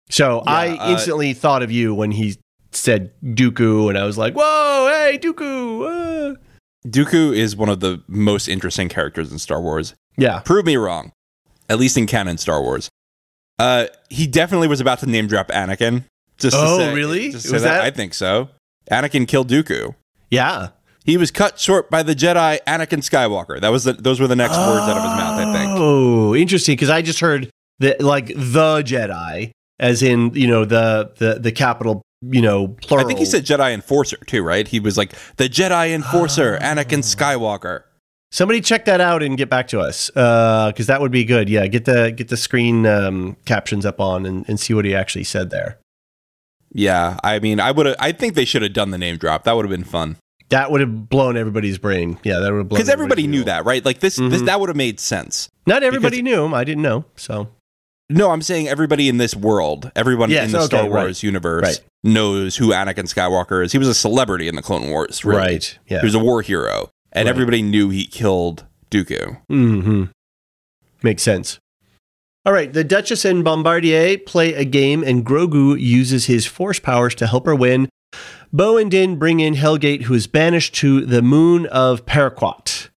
So 0.09 0.43
I 0.45 0.69
uh, 0.77 0.91
instantly 0.91 1.33
thought 1.33 1.63
of 1.63 1.71
you 1.71 1.93
when 1.93 2.11
he 2.11 2.37
said 2.71 3.11
Dooku, 3.23 3.89
and 3.89 3.97
I 3.97 4.03
was 4.05 4.17
like, 4.17 4.33
whoa, 4.35 4.87
hey, 4.91 5.17
Dooku. 5.17 6.35
ah." 6.35 6.39
Dooku 6.87 7.35
is 7.35 7.55
one 7.55 7.69
of 7.69 7.79
the 7.79 8.01
most 8.07 8.47
interesting 8.47 8.89
characters 8.89 9.31
in 9.31 9.39
Star 9.39 9.61
Wars. 9.61 9.93
Yeah. 10.17 10.39
Prove 10.39 10.65
me 10.65 10.75
wrong. 10.75 11.11
At 11.69 11.79
least 11.79 11.97
in 11.97 12.05
canon 12.07 12.37
Star 12.37 12.61
Wars. 12.61 12.89
Uh, 13.57 13.85
he 14.09 14.27
definitely 14.27 14.67
was 14.67 14.81
about 14.81 14.99
to 14.99 15.05
name 15.05 15.27
drop 15.27 15.47
Anakin. 15.47 16.03
Just 16.37 16.55
to 16.57 16.61
Oh, 16.63 16.77
say- 16.79 16.93
really? 16.93 17.31
Just 17.31 17.51
Was 17.51 17.61
that? 17.63 17.77
that- 17.77 17.81
I 17.83 17.91
think 17.91 18.13
so. 18.13 18.49
Anakin 18.91 19.27
killed 19.27 19.49
Dooku. 19.49 19.95
Yeah. 20.29 20.69
He 21.05 21.15
was 21.17 21.31
cut 21.31 21.59
short 21.59 21.89
by 21.89 22.03
the 22.03 22.15
Jedi 22.15 22.59
Anakin 22.67 22.99
Skywalker. 22.99 23.61
That 23.61 23.69
was 23.69 23.83
the, 23.85 23.93
those 23.93 24.19
were 24.19 24.27
the 24.27 24.35
next 24.35 24.57
words 24.57 24.81
out 24.87 24.97
of 24.97 25.03
his 25.03 25.11
mouth. 25.11 25.39
I 25.39 25.53
think. 25.53 25.71
Oh, 25.75 26.35
interesting. 26.35 26.73
Because 26.73 26.89
I 26.89 27.01
just 27.01 27.19
heard 27.21 27.49
that, 27.79 28.01
like 28.01 28.27
the 28.27 28.81
Jedi, 28.85 29.51
as 29.79 30.01
in 30.03 30.33
you 30.33 30.47
know 30.47 30.65
the 30.65 31.11
the 31.17 31.39
the 31.39 31.51
capital, 31.51 32.01
you 32.21 32.41
know, 32.41 32.67
plural. 32.67 33.05
I 33.05 33.07
think 33.07 33.19
he 33.19 33.25
said 33.25 33.45
Jedi 33.45 33.73
Enforcer 33.73 34.17
too, 34.25 34.43
right? 34.43 34.67
He 34.67 34.79
was 34.79 34.97
like 34.97 35.13
the 35.37 35.49
Jedi 35.49 35.93
Enforcer, 35.93 36.57
Oh. 36.61 36.63
Anakin 36.65 36.99
Skywalker. 37.03 37.83
Somebody 38.31 38.61
check 38.61 38.85
that 38.85 38.99
out 38.99 39.21
and 39.21 39.37
get 39.37 39.47
back 39.47 39.67
to 39.67 39.79
us, 39.79 40.09
because 40.09 40.87
that 40.87 40.99
would 41.01 41.11
be 41.11 41.23
good. 41.23 41.49
Yeah, 41.49 41.67
get 41.67 41.85
the 41.85 42.11
get 42.11 42.29
the 42.29 42.37
screen 42.37 42.85
um, 42.87 43.37
captions 43.45 43.85
up 43.85 43.99
on 43.99 44.25
and, 44.25 44.43
and 44.49 44.59
see 44.59 44.73
what 44.73 44.85
he 44.85 44.95
actually 44.95 45.23
said 45.25 45.51
there. 45.51 45.77
Yeah, 46.71 47.19
I 47.23 47.37
mean, 47.39 47.59
I 47.59 47.69
would. 47.71 47.95
I 47.99 48.11
think 48.11 48.33
they 48.33 48.45
should 48.45 48.63
have 48.63 48.73
done 48.73 48.89
the 48.89 48.97
name 48.97 49.17
drop. 49.17 49.43
That 49.43 49.55
would 49.55 49.65
have 49.65 49.69
been 49.69 49.83
fun 49.83 50.17
That 50.49 50.71
would 50.71 50.81
have 50.81 51.07
blown 51.09 51.37
everybody's 51.37 51.77
brain. 51.77 52.17
Yeah, 52.23 52.39
that 52.39 52.51
would 52.51 52.57
have 52.59 52.69
blown 52.69 52.77
because 52.79 52.89
everybody 52.89 53.27
knew 53.27 53.43
that, 53.43 53.65
right? 53.65 53.85
Like 53.85 53.99
this, 53.99 54.15
this 54.15 54.41
Mhm. 54.41 54.45
that 54.47 54.59
would 54.59 54.69
have 54.69 54.75
made 54.75 54.99
sense. 54.99 55.49
Not 55.67 55.83
everybody 55.83 56.23
knew. 56.23 56.47
I 56.55 56.63
didn't 56.63 56.81
know. 56.81 57.05
So 57.15 57.49
No, 58.13 58.31
I'm 58.31 58.41
saying 58.41 58.67
everybody 58.67 59.09
in 59.09 59.17
this 59.17 59.35
world, 59.35 59.91
everyone 59.95 60.29
Yes, 60.29 60.45
in 60.45 60.51
the 60.51 60.59
okay, 60.59 60.65
Star 60.67 60.81
right. 60.83 60.89
Wars 61.05 61.23
universe 61.23 61.63
Right. 61.63 61.79
knows 62.03 62.55
who 62.57 62.69
Anakin 62.71 63.11
Skywalker 63.11 63.63
is. 63.65 63.71
He 63.71 63.77
was 63.77 63.87
a 63.87 63.93
celebrity 63.95 64.47
in 64.47 64.55
the 64.55 64.61
Clone 64.61 64.89
Wars, 64.89 65.25
really. 65.25 65.39
Right. 65.39 65.79
Yeah. 65.87 65.99
He 66.01 66.05
was 66.05 66.15
a 66.15 66.19
war 66.19 66.41
hero, 66.41 66.89
and 67.11 67.25
Right. 67.25 67.31
everybody 67.31 67.61
knew 67.61 67.89
he 67.89 68.05
killed 68.05 68.65
Dooku. 68.91 69.37
hmm 69.49 70.03
Makes 71.01 71.23
sense. 71.23 71.59
All 72.45 72.53
right, 72.53 72.71
the 72.71 72.83
Duchess 72.83 73.25
and 73.25 73.43
Bombardier 73.43 74.17
play 74.17 74.53
a 74.53 74.65
game, 74.65 75.01
and 75.03 75.25
Grogu 75.25 75.79
uses 75.79 76.25
his 76.25 76.45
force 76.45 76.79
powers 76.79 77.15
to 77.15 77.27
help 77.27 77.45
her 77.45 77.55
win. 77.55 77.89
Bo 78.51 78.77
and 78.77 78.91
Din 78.91 79.15
bring 79.15 79.39
in 79.39 79.55
Helgait, 79.55 80.03
who 80.03 80.13
is 80.13 80.27
banished 80.27 80.75
to 80.75 81.01
the 81.05 81.21
moon 81.21 81.65
of 81.67 82.05
Paraquat. 82.05 82.89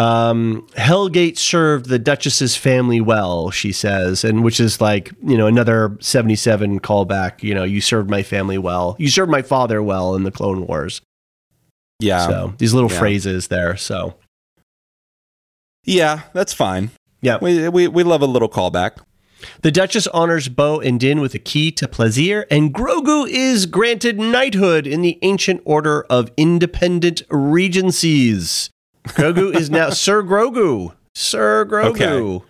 Um, 0.00 0.66
Helgait 0.78 1.36
served 1.36 1.90
the 1.90 1.98
Duchess's 1.98 2.56
family 2.56 3.02
well, 3.02 3.50
she 3.50 3.70
says, 3.70 4.24
and 4.24 4.42
which 4.42 4.58
is 4.58 4.80
like, 4.80 5.12
you 5.22 5.36
know, 5.36 5.46
another 5.46 5.98
77 6.00 6.80
callback. 6.80 7.42
You 7.42 7.54
know, 7.54 7.64
you 7.64 7.82
served 7.82 8.08
my 8.08 8.22
family 8.22 8.56
well. 8.56 8.96
You 8.98 9.10
served 9.10 9.30
my 9.30 9.42
father 9.42 9.82
well 9.82 10.14
in 10.14 10.22
the 10.22 10.30
Clone 10.30 10.66
Wars. 10.66 11.02
Yeah. 11.98 12.26
so 12.26 12.54
these 12.56 12.72
little 12.72 12.90
yeah. 12.90 12.98
phrases 12.98 13.48
there. 13.48 13.76
So, 13.76 14.14
Yeah, 15.84 16.22
that's 16.32 16.54
fine. 16.54 16.92
yeah. 17.20 17.36
We, 17.42 17.68
we, 17.68 17.86
we 17.86 18.02
love 18.02 18.22
a 18.22 18.26
little 18.26 18.48
callback. 18.48 19.04
The 19.60 19.70
Duchess 19.70 20.06
honors 20.06 20.48
Bo 20.48 20.80
and 20.80 20.98
Din 20.98 21.20
with 21.20 21.34
a 21.34 21.38
key 21.38 21.70
to 21.72 21.86
Plazir, 21.86 22.46
and 22.50 22.72
Grogu 22.72 23.28
is 23.28 23.66
granted 23.66 24.18
knighthood 24.18 24.86
in 24.86 25.02
the 25.02 25.18
Ancient 25.20 25.60
Order 25.66 26.06
of 26.08 26.30
Independent 26.38 27.20
Regencies. 27.28 28.70
Grogu 29.14 29.54
is 29.54 29.70
now 29.70 29.90
Sir 29.90 30.22
Grogu. 30.22 30.94
Sir 31.14 31.64
Grogu. 31.66 31.90
Okay. 31.90 32.46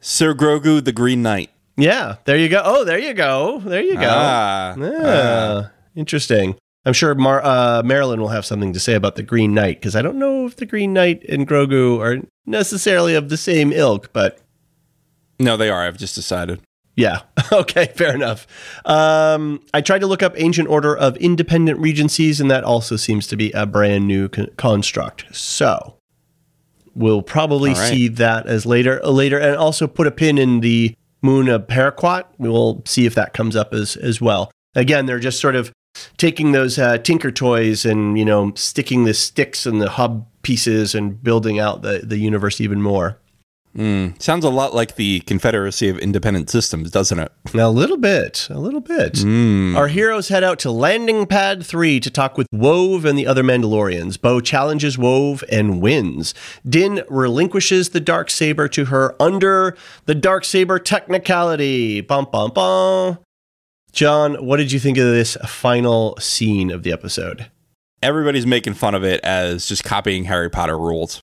Sir 0.00 0.34
Grogu, 0.34 0.84
the 0.84 0.92
Green 0.92 1.22
Knight. 1.22 1.50
Yeah, 1.76 2.16
there 2.24 2.36
you 2.36 2.48
go. 2.48 2.62
Oh, 2.64 2.84
there 2.84 2.98
you 2.98 3.14
go. 3.14 3.58
There 3.64 3.82
you 3.82 3.94
go. 3.94 4.08
Ah, 4.08 4.74
Ah, 4.78 5.70
interesting. 5.96 6.56
I'm 6.86 6.92
sure 6.92 7.14
Mar- 7.14 7.42
uh, 7.44 7.82
Marilyn 7.82 8.20
will 8.20 8.28
have 8.28 8.44
something 8.44 8.72
to 8.74 8.78
say 8.80 8.94
about 8.94 9.16
the 9.16 9.22
Green 9.22 9.54
Knight 9.54 9.80
because 9.80 9.96
I 9.96 10.02
don't 10.02 10.18
know 10.18 10.46
if 10.46 10.56
the 10.56 10.66
Green 10.66 10.92
Knight 10.92 11.24
and 11.28 11.48
Grogu 11.48 11.98
are 12.00 12.22
necessarily 12.46 13.14
of 13.14 13.28
the 13.30 13.36
same 13.38 13.72
ilk, 13.72 14.12
but 14.12 14.38
No, 15.40 15.56
they 15.56 15.70
are. 15.70 15.82
I've 15.82 15.96
just 15.96 16.14
decided. 16.14 16.60
Yeah. 16.96 17.20
Okay. 17.52 17.92
Fair 17.94 18.12
enough. 18.14 18.48
Um, 18.84 19.60
I 19.72 19.80
tried 19.80 20.00
to 20.00 20.08
look 20.08 20.24
up 20.24 20.32
Ancient 20.36 20.68
Order 20.68 20.96
of 20.96 21.16
Independent 21.18 21.78
Regencies, 21.78 22.40
and 22.40 22.50
that 22.50 22.64
also 22.64 22.96
seems 22.96 23.28
to 23.28 23.36
be 23.36 23.52
a 23.52 23.64
brand 23.64 24.08
new 24.08 24.28
con- 24.28 24.48
construct. 24.56 25.24
So 25.32 25.98
we'll 26.94 27.22
probably 27.22 27.74
right. 27.74 27.90
see 27.90 28.08
that 28.08 28.46
as 28.46 28.66
later. 28.66 29.00
Later, 29.04 29.38
and 29.38 29.56
also 29.56 29.86
put 29.86 30.08
a 30.08 30.10
pin 30.10 30.36
in 30.36 30.60
the 30.60 30.96
Moon 31.22 31.48
of 31.48 31.66
Paraquat. 31.68 32.24
We 32.38 32.48
will 32.48 32.82
see 32.86 33.06
if 33.06 33.14
that 33.14 33.34
comes 33.34 33.54
up 33.54 33.72
as 33.72 33.96
as 33.96 34.20
well. 34.20 34.50
Again, 34.74 35.06
they're 35.06 35.20
just 35.20 35.40
sort 35.40 35.54
of 35.54 35.72
taking 36.16 36.52
those 36.52 36.78
uh, 36.78 36.98
Tinker 36.98 37.30
toys 37.30 37.84
and 37.84 38.18
you 38.18 38.24
know 38.24 38.52
sticking 38.56 39.04
the 39.04 39.14
sticks 39.14 39.64
and 39.66 39.80
the 39.80 39.90
hub 39.90 40.26
pieces 40.42 40.94
and 40.94 41.22
building 41.22 41.58
out 41.58 41.82
the 41.82 42.00
the 42.02 42.18
universe 42.18 42.60
even 42.60 42.82
more. 42.82 43.18
Mm, 43.76 44.20
sounds 44.22 44.44
a 44.44 44.50
lot 44.50 44.72
like 44.72 44.94
the 44.94 45.20
Confederacy 45.20 45.88
of 45.88 45.98
Independent 45.98 46.48
Systems, 46.48 46.92
doesn't 46.92 47.18
it? 47.18 47.32
A 47.54 47.68
little 47.68 47.96
bit. 47.96 48.46
A 48.50 48.58
little 48.58 48.80
bit. 48.80 49.14
Mm. 49.14 49.76
Our 49.76 49.88
heroes 49.88 50.28
head 50.28 50.44
out 50.44 50.60
to 50.60 50.70
Landing 50.70 51.26
Pad 51.26 51.66
3 51.66 51.98
to 52.00 52.10
talk 52.10 52.38
with 52.38 52.46
Wove 52.52 53.04
and 53.04 53.18
the 53.18 53.26
other 53.26 53.42
Mandalorians. 53.42 54.20
Bo 54.20 54.40
challenges 54.40 54.96
Wove 54.96 55.42
and 55.50 55.80
wins. 55.80 56.34
Din 56.68 57.02
relinquishes 57.08 57.90
the 57.90 58.00
dark 58.00 58.30
saber 58.30 58.68
to 58.68 58.86
her 58.86 59.20
under 59.20 59.76
the 60.06 60.14
dark 60.14 60.44
saber 60.44 60.78
technicality. 60.78 62.00
Bum 62.00 62.28
bum 62.30 62.52
bum. 62.52 63.18
John, 63.92 64.34
what 64.44 64.56
did 64.58 64.72
you 64.72 64.78
think 64.78 64.98
of 64.98 65.06
this 65.06 65.36
final 65.46 66.16
scene 66.18 66.70
of 66.70 66.82
the 66.82 66.92
episode? 66.92 67.50
Everybody's 68.02 68.46
making 68.46 68.74
fun 68.74 68.94
of 68.94 69.02
it 69.04 69.20
as 69.24 69.66
just 69.66 69.82
copying 69.82 70.24
Harry 70.24 70.50
Potter 70.50 70.78
rules. 70.78 71.20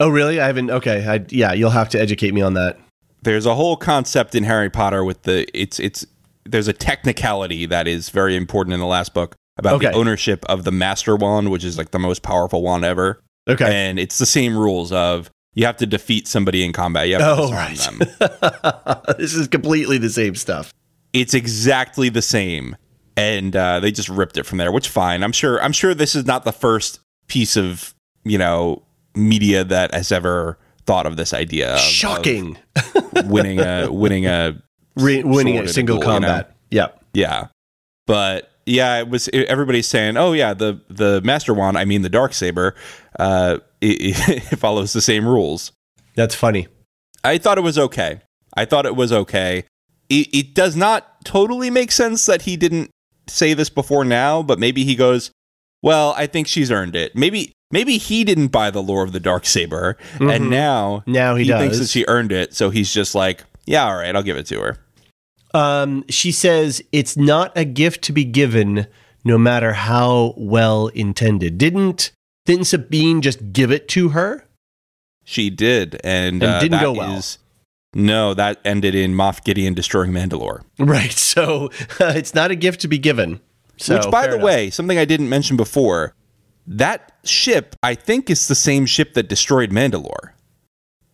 Oh, 0.00 0.08
really? 0.08 0.40
I 0.40 0.46
haven't. 0.46 0.70
Okay, 0.70 1.06
I, 1.06 1.24
yeah, 1.30 1.52
you'll 1.52 1.70
have 1.70 1.88
to 1.90 2.00
educate 2.00 2.32
me 2.34 2.40
on 2.42 2.54
that. 2.54 2.78
There's 3.22 3.46
a 3.46 3.54
whole 3.54 3.76
concept 3.76 4.34
in 4.34 4.44
Harry 4.44 4.70
Potter 4.70 5.02
with 5.04 5.22
the 5.22 5.46
it's 5.58 5.80
it's 5.80 6.06
there's 6.44 6.68
a 6.68 6.72
technicality 6.72 7.66
that 7.66 7.88
is 7.88 8.08
very 8.10 8.36
important 8.36 8.74
in 8.74 8.80
the 8.80 8.86
last 8.86 9.12
book 9.12 9.34
about 9.56 9.80
the 9.80 9.90
ownership 9.92 10.44
of 10.48 10.64
the 10.64 10.70
Master 10.70 11.16
Wand, 11.16 11.50
which 11.50 11.64
is 11.64 11.76
like 11.76 11.90
the 11.90 11.98
most 11.98 12.22
powerful 12.22 12.62
wand 12.62 12.84
ever. 12.84 13.20
Okay. 13.48 13.64
And 13.88 13.98
it's 13.98 14.18
the 14.18 14.26
same 14.26 14.56
rules 14.56 14.92
of 14.92 15.30
you 15.54 15.66
have 15.66 15.76
to 15.78 15.86
defeat 15.86 16.28
somebody 16.28 16.64
in 16.64 16.72
combat. 16.72 17.08
You 17.08 17.18
have 17.18 17.36
to 17.36 17.42
Oh, 17.42 17.50
right. 17.50 17.76
them. 17.76 17.98
this 19.18 19.34
is 19.34 19.48
completely 19.48 19.98
the 19.98 20.10
same 20.10 20.34
stuff. 20.36 20.72
it's 21.12 21.34
exactly 21.34 22.08
the 22.08 22.22
same 22.22 22.76
and 23.16 23.56
uh, 23.56 23.80
they 23.80 23.90
just 23.90 24.08
ripped 24.08 24.36
it 24.36 24.44
from 24.44 24.58
there 24.58 24.70
which 24.70 24.88
fine 24.88 25.24
i'm 25.24 25.32
sure 25.32 25.60
i'm 25.62 25.72
sure 25.72 25.92
this 25.94 26.14
is 26.14 26.24
not 26.26 26.44
the 26.44 26.52
first 26.52 27.00
piece 27.26 27.56
of 27.56 27.94
you 28.24 28.38
know 28.38 28.82
media 29.18 29.64
that 29.64 29.92
has 29.94 30.12
ever 30.12 30.58
thought 30.86 31.06
of 31.06 31.16
this 31.16 31.34
idea 31.34 31.74
of, 31.74 31.80
Shocking. 31.80 32.56
of 33.14 33.26
winning 33.30 33.60
a 33.60 33.90
winning 33.90 34.26
a 34.26 34.60
Re- 34.96 35.22
winning 35.22 35.58
a 35.58 35.62
in 35.62 35.68
single 35.68 35.98
duel, 35.98 36.14
you 36.14 36.20
know? 36.20 36.26
combat. 36.28 36.56
Yeah. 36.70 36.88
yeah 37.12 37.48
but 38.06 38.50
yeah 38.66 38.98
it 38.98 39.08
was 39.08 39.28
everybody's 39.32 39.86
saying 39.88 40.16
oh 40.16 40.32
yeah 40.32 40.52
the 40.54 40.80
the 40.88 41.20
master 41.22 41.54
wand 41.54 41.78
i 41.78 41.84
mean 41.84 42.02
the 42.02 42.08
dark 42.08 42.34
saber 42.34 42.74
uh 43.18 43.58
it, 43.80 44.18
it 44.52 44.56
follows 44.58 44.92
the 44.92 45.00
same 45.00 45.26
rules 45.26 45.72
That's 46.14 46.34
funny. 46.34 46.66
I 47.24 47.38
thought 47.38 47.58
it 47.58 47.62
was 47.62 47.78
okay. 47.78 48.20
I 48.56 48.64
thought 48.64 48.86
it 48.86 48.96
was 48.96 49.12
okay. 49.12 49.64
It, 50.08 50.28
it 50.34 50.54
does 50.54 50.74
not 50.76 51.24
totally 51.24 51.70
make 51.70 51.92
sense 51.92 52.26
that 52.26 52.42
he 52.42 52.56
didn't 52.56 52.90
say 53.28 53.54
this 53.54 53.70
before 53.70 54.04
now, 54.04 54.42
but 54.42 54.58
maybe 54.58 54.84
he 54.84 54.94
goes, 54.96 55.30
"Well, 55.82 56.14
I 56.16 56.26
think 56.26 56.46
she's 56.48 56.70
earned 56.70 56.96
it." 56.96 57.14
Maybe 57.14 57.52
maybe 57.70 57.98
he 57.98 58.24
didn't 58.24 58.48
buy 58.48 58.70
the 58.70 58.82
lore 58.82 59.02
of 59.04 59.12
the 59.12 59.20
dark 59.20 59.46
saber, 59.46 59.96
Mhm. 60.18 60.34
and 60.34 60.50
now 60.50 61.02
Now 61.06 61.34
he, 61.36 61.44
he, 61.44 61.50
does. 61.50 61.60
thinks 61.60 61.78
that 61.78 61.88
she 61.88 62.04
earned 62.08 62.32
it, 62.32 62.54
so 62.54 62.70
he's 62.70 62.92
just 62.92 63.14
like, 63.14 63.44
"Yeah, 63.66 63.84
all 63.86 63.96
right, 63.96 64.14
I'll 64.14 64.22
give 64.22 64.36
it 64.36 64.46
to 64.46 64.60
her." 64.60 64.78
um, 65.54 66.04
she 66.10 66.30
says 66.30 66.82
it's 66.92 67.16
not 67.16 67.56
a 67.56 67.64
gift 67.64 68.02
to 68.02 68.12
be 68.12 68.22
given, 68.24 68.86
no 69.24 69.38
matter 69.38 69.72
how 69.72 70.34
well 70.36 70.88
intended. 70.88 71.56
Didn't 71.58 72.12
didn't 72.44 72.64
Sabine 72.66 73.20
just 73.22 73.52
give 73.52 73.70
it 73.72 73.88
to 73.88 74.10
her? 74.10 74.44
She 75.24 75.50
did, 75.50 76.00
and, 76.04 76.42
And 76.42 76.44
uh, 76.44 76.60
didn't 76.60 76.72
that 76.72 76.82
go 76.82 76.92
well. 76.92 77.16
is- 77.16 77.38
no, 77.94 78.34
that 78.34 78.58
ended 78.64 78.94
in 78.94 79.14
Moff 79.14 79.42
Gideon 79.44 79.72
destroying 79.74 80.12
Mandalore. 80.12 80.62
Right. 80.78 81.12
So 81.18 81.70
it's 82.00 82.34
not 82.34 82.50
a 82.50 82.54
gift 82.54 82.80
to 82.82 82.88
be 82.88 82.98
given. 82.98 83.40
So, 83.78 83.96
Which, 83.96 84.10
by 84.10 84.26
the 84.26 84.34
enough. 84.34 84.44
way, 84.44 84.70
something 84.70 84.98
I 84.98 85.04
didn't 85.06 85.28
mention 85.30 85.56
before, 85.56 86.14
that 86.68 87.12
ship 87.24 87.74
I 87.82 87.94
think 87.94 88.30
is 88.30 88.48
the 88.48 88.54
same 88.54 88.86
ship 88.86 89.14
that 89.14 89.28
destroyed 89.28 89.70
Mandalore, 89.70 90.32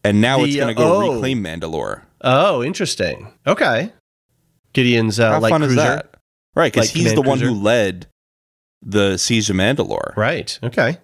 and 0.02 0.20
now 0.20 0.42
it's 0.42 0.56
going 0.56 0.74
to 0.74 0.82
uh, 0.82 0.84
go 0.84 0.96
oh. 0.96 1.12
reclaim 1.14 1.42
Mandalore. 1.42 2.02
Oh, 2.20 2.62
interesting. 2.62 3.32
Okay. 3.46 3.92
Gideon's 4.72 5.20
uh, 5.20 5.32
How 5.32 5.40
light 5.40 5.50
fun 5.50 5.60
cruiser. 5.60 5.72
is 5.72 5.76
that? 5.76 6.16
Right, 6.56 6.72
because 6.72 6.90
he's 6.90 7.14
the 7.14 7.22
one 7.22 7.40
who 7.40 7.52
led 7.52 8.06
the 8.82 9.16
siege 9.16 9.50
of 9.50 9.56
Mandalore. 9.56 10.16
Right. 10.16 10.58
Okay. 10.62 10.98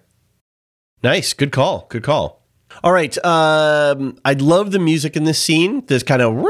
Nice. 1.03 1.33
Good 1.33 1.51
call. 1.51 1.87
Good 1.89 2.03
call. 2.03 2.45
All 2.83 2.91
right. 2.91 3.17
Um, 3.25 4.17
I 4.23 4.33
love 4.33 4.71
the 4.71 4.79
music 4.79 5.17
in 5.17 5.25
this 5.25 5.39
scene. 5.39 5.85
This 5.87 6.03
kind 6.03 6.21
of 6.21 6.45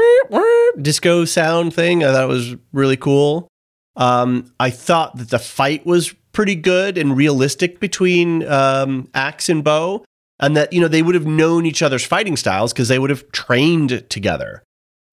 disco 0.80 1.24
sound 1.24 1.74
thing. 1.74 2.04
I 2.04 2.12
thought 2.12 2.24
it 2.24 2.28
was 2.28 2.56
really 2.72 2.96
cool. 2.96 3.48
Um, 3.96 4.52
I 4.58 4.70
thought 4.70 5.16
that 5.16 5.30
the 5.30 5.38
fight 5.38 5.84
was 5.84 6.14
pretty 6.32 6.54
good 6.54 6.96
and 6.98 7.16
realistic 7.16 7.78
between 7.80 8.46
um, 8.48 9.08
Axe 9.14 9.48
and 9.48 9.62
Bo, 9.62 10.04
and 10.40 10.56
that 10.56 10.72
you 10.72 10.80
know 10.80 10.88
they 10.88 11.02
would 11.02 11.14
have 11.14 11.26
known 11.26 11.66
each 11.66 11.82
other's 11.82 12.04
fighting 12.04 12.36
styles 12.36 12.72
because 12.72 12.88
they 12.88 12.98
would 12.98 13.10
have 13.10 13.30
trained 13.32 14.04
together, 14.10 14.62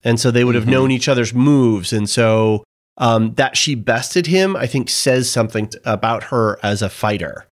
and 0.03 0.19
so 0.19 0.31
they 0.31 0.43
would 0.43 0.55
have 0.55 0.65
Mhm. 0.65 0.69
known 0.71 0.91
each 0.91 1.07
other's 1.07 1.33
moves, 1.33 1.93
and 1.93 2.09
so 2.09 2.63
um, 2.97 3.33
that 3.35 3.55
she 3.55 3.75
bested 3.75 4.27
him, 4.27 4.55
I 4.57 4.65
think, 4.67 4.89
says 4.89 5.29
something 5.29 5.67
t- 5.67 5.77
about 5.85 6.25
her 6.25 6.59
as 6.61 6.81
a 6.81 6.89
fighter. 6.89 7.47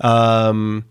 Um, 0.00 0.86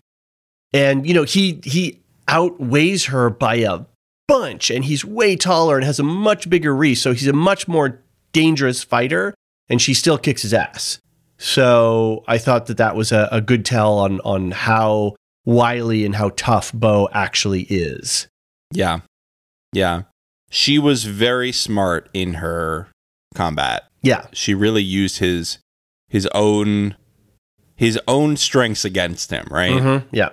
and 0.73 1.07
you 1.07 1.13
know 1.13 1.23
he 1.23 1.59
he 1.63 2.01
outweighs 2.28 3.05
her 3.05 3.30
by 3.30 3.55
a 3.55 3.82
bunch, 4.28 4.69
and 4.71 4.86
he's 4.86 5.05
way 5.05 5.36
taller 5.36 5.76
and 5.78 5.86
has 5.86 5.99
a 5.99 6.03
much 6.03 6.49
bigger 6.49 6.76
reach, 6.76 6.97
so 6.99 7.13
he's 7.13 7.28
a 7.28 7.34
much 7.34 7.67
more 7.67 8.01
dangerous 8.34 8.84
fighter, 8.84 9.34
and 9.69 9.82
she 9.82 9.93
still 9.93 10.17
kicks 10.17 10.41
his 10.41 10.53
ass. 10.53 10.99
So 11.38 12.24
I 12.28 12.38
thought 12.38 12.68
that 12.68 12.78
that 12.78 12.96
was 12.96 13.12
a, 13.12 13.28
a 13.32 13.42
good 13.42 13.66
tell 13.66 13.98
on 14.00 14.20
on 14.22 14.52
how 14.52 15.16
wily 15.46 16.06
and 16.06 16.16
how 16.16 16.32
tough 16.36 16.72
Bo 16.74 17.10
actually 17.12 17.64
is. 17.64 18.28
Yeah, 18.72 19.00
yeah. 19.74 20.04
She 20.50 20.80
was 20.80 21.04
very 21.06 21.52
smart 21.52 22.10
in 22.14 22.36
her 22.36 22.88
combat. 23.34 23.84
Yeah, 24.02 24.28
She 24.34 24.54
really 24.54 24.84
used 24.84 25.18
his 25.18 25.58
his 26.08 26.28
own 26.34 26.96
his 27.76 28.00
own 28.08 28.38
strengths 28.38 28.86
against 28.86 29.32
him. 29.32 29.48
Right. 29.52 29.72
Mhm. 29.72 30.06
yeah. 30.12 30.30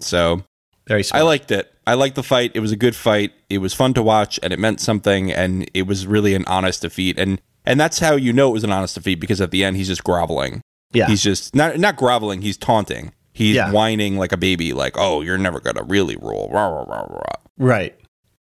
So 0.00 0.42
Very 0.88 1.02
smart. 1.04 1.20
I 1.22 1.24
liked 1.24 1.50
it. 1.50 1.72
I 1.86 1.94
liked 1.94 2.16
the 2.16 2.22
fight. 2.24 2.50
It 2.54 2.60
was 2.60 2.72
a 2.72 2.76
good 2.76 2.96
fight. 2.96 3.32
It 3.48 3.58
was 3.58 3.72
fun 3.72 3.94
to 3.94 4.02
watch, 4.02 4.40
and 4.42 4.52
it 4.52 4.58
meant 4.58 4.80
something. 4.80 5.30
And 5.30 5.70
it 5.74 5.82
was 5.86 6.06
really 6.06 6.34
an 6.34 6.44
honest 6.46 6.82
defeat. 6.82 7.16
And 7.18 7.40
and 7.66 7.78
that's 7.80 7.98
how 7.98 8.14
you 8.16 8.32
know 8.32 8.48
it 8.50 8.52
was 8.52 8.64
an 8.64 8.70
honest 8.72 8.94
defeat 8.94 9.16
because 9.20 9.40
at 9.40 9.50
the 9.50 9.64
end 9.64 9.76
he's 9.76 9.88
just 9.88 10.04
groveling. 10.04 10.62
Yeah. 10.92 11.06
he's 11.08 11.22
just 11.22 11.54
not 11.54 11.78
not 11.78 11.96
groveling. 11.96 12.42
He's 12.42 12.56
taunting. 12.56 13.12
He's 13.32 13.56
Yeah. 13.56 13.70
whining 13.70 14.16
like 14.16 14.32
a 14.32 14.36
baby, 14.38 14.72
like, 14.72 14.94
"Oh, 14.96 15.20
you're 15.20 15.36
never 15.36 15.60
gonna 15.60 15.82
really 15.82 16.16
rule." 16.16 16.48
Rah, 16.50 16.68
rah, 16.68 16.84
rah, 16.84 17.02
rah. 17.02 17.22
right. 17.58 17.94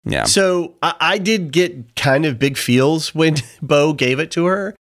Yeah, 0.04 0.24
So 0.24 0.74
I, 0.82 0.94
I 1.00 1.18
did 1.18 1.52
get 1.52 1.94
kind 1.94 2.26
of 2.26 2.36
big 2.40 2.56
feels 2.56 3.14
when 3.14 3.36
Bo 3.62 3.92
gave 3.92 4.18
it 4.18 4.32
to 4.32 4.46
her 4.46 4.74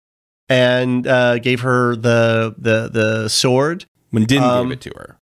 and 0.48 1.06
uh, 1.06 1.38
gave 1.40 1.60
her 1.60 1.94
the 1.94 2.54
the 2.56 2.88
the 2.90 3.28
sword. 3.28 3.84
when 4.10 4.24
Din 4.24 4.42
Um, 4.42 4.68
gave 4.68 4.78
it 4.78 4.80
to 4.82 4.92
her. 4.96 5.18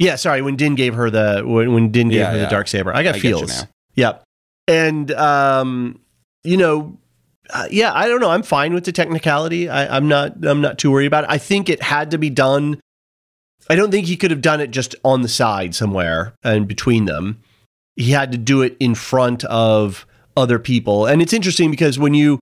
Yeah, 0.00 0.16
sorry, 0.16 0.42
when 0.42 0.56
Din 0.56 0.74
gave 0.74 0.94
her 0.94 1.08
the 1.10 1.42
when, 1.46 1.72
when 1.72 1.92
Din 1.92 2.08
gave 2.08 2.18
Yeah, 2.18 2.30
her 2.32 2.36
yeah. 2.38 2.44
the 2.46 2.50
dark 2.50 2.66
saber, 2.66 2.92
I 2.92 3.04
got 3.04 3.14
I 3.14 3.20
feels. 3.20 3.48
now. 3.48 3.68
Yep, 3.94 4.24
and 4.66 5.10
um, 5.12 6.00
you 6.42 6.56
know, 6.56 6.98
uh, 7.50 7.68
yeah, 7.70 7.92
I 7.94 8.08
don't 8.08 8.20
know. 8.20 8.30
I'm 8.30 8.42
fine 8.42 8.74
with 8.74 8.84
the 8.84 8.92
technicality. 8.92 9.68
I, 9.68 9.96
I'm 9.96 10.08
not. 10.08 10.44
I'm 10.44 10.60
not 10.60 10.78
too 10.78 10.90
worried 10.90 11.06
about 11.06 11.24
it. 11.24 11.30
I 11.30 11.38
think 11.38 11.68
it 11.68 11.82
had 11.82 12.10
to 12.10 12.18
be 12.18 12.30
done. 12.30 12.80
I 13.70 13.76
don't 13.76 13.90
think 13.90 14.06
he 14.06 14.16
could 14.16 14.30
have 14.30 14.42
done 14.42 14.60
it 14.60 14.70
just 14.70 14.94
on 15.04 15.22
the 15.22 15.28
side 15.28 15.74
somewhere 15.74 16.34
and 16.42 16.66
between 16.66 17.04
them. 17.04 17.40
He 17.96 18.12
had 18.12 18.32
to 18.32 18.38
do 18.38 18.62
it 18.62 18.76
in 18.80 18.94
front 18.94 19.44
of 19.44 20.06
other 20.36 20.58
people, 20.58 21.06
and 21.06 21.20
it's 21.20 21.32
interesting 21.32 21.70
because 21.70 21.98
when 21.98 22.14
you, 22.14 22.38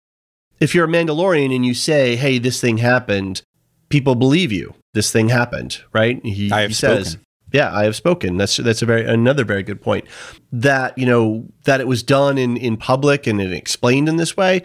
if 0.61 0.74
you're 0.74 0.84
a 0.84 0.88
Mandalorian 0.88 1.54
and 1.54 1.64
you 1.64 1.74
say, 1.74 2.16
"Hey, 2.16 2.38
this 2.38 2.61
thing 2.61 2.78
happened," 2.78 3.42
people 3.88 4.14
believe 4.14 4.52
you. 4.52 4.74
This 4.94 5.12
thing 5.12 5.28
happened, 5.28 5.82
right? 5.92 6.24
He, 6.24 6.50
I 6.50 6.62
have 6.62 6.70
he 6.70 6.74
says, 6.74 7.11
spoken. 7.12 7.26
yeah, 7.52 7.74
I 7.74 7.84
have 7.84 7.96
spoken. 7.96 8.36
That's 8.36 8.57
that's 8.57 8.82
a 8.82 8.86
very 8.86 9.04
another 9.04 9.44
very 9.44 9.62
good 9.62 9.80
point. 9.80 10.07
That 10.52 10.96
you 10.98 11.07
know 11.07 11.46
that 11.64 11.80
it 11.80 11.86
was 11.86 12.02
done 12.02 12.38
in 12.38 12.57
in 12.57 12.76
public 12.76 13.26
and 13.26 13.40
it 13.40 13.52
explained 13.52 14.09
in 14.09 14.16
this 14.16 14.36
way. 14.36 14.64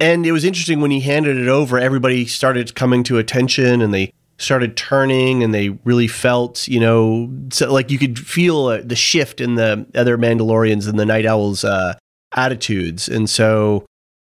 And 0.00 0.26
it 0.26 0.32
was 0.32 0.44
interesting 0.44 0.80
when 0.80 0.90
he 0.90 1.00
handed 1.00 1.36
it 1.36 1.48
over. 1.48 1.78
Everybody 1.78 2.26
started 2.26 2.74
coming 2.74 3.04
to 3.04 3.18
attention, 3.18 3.80
and 3.80 3.94
they 3.94 4.12
started 4.38 4.76
turning, 4.76 5.42
and 5.42 5.54
they 5.54 5.70
really 5.84 6.08
felt, 6.08 6.66
you 6.66 6.80
know, 6.80 7.32
so 7.52 7.72
like 7.72 7.90
you 7.90 7.98
could 7.98 8.18
feel 8.18 8.66
uh, 8.66 8.80
the 8.82 8.96
shift 8.96 9.40
in 9.40 9.54
the 9.54 9.86
other 9.94 10.18
Mandalorians 10.18 10.88
and 10.88 10.98
the 10.98 11.06
Night 11.06 11.24
Owls' 11.26 11.64
uh, 11.64 11.94
attitudes. 12.34 13.08
And 13.08 13.30
so 13.30 13.86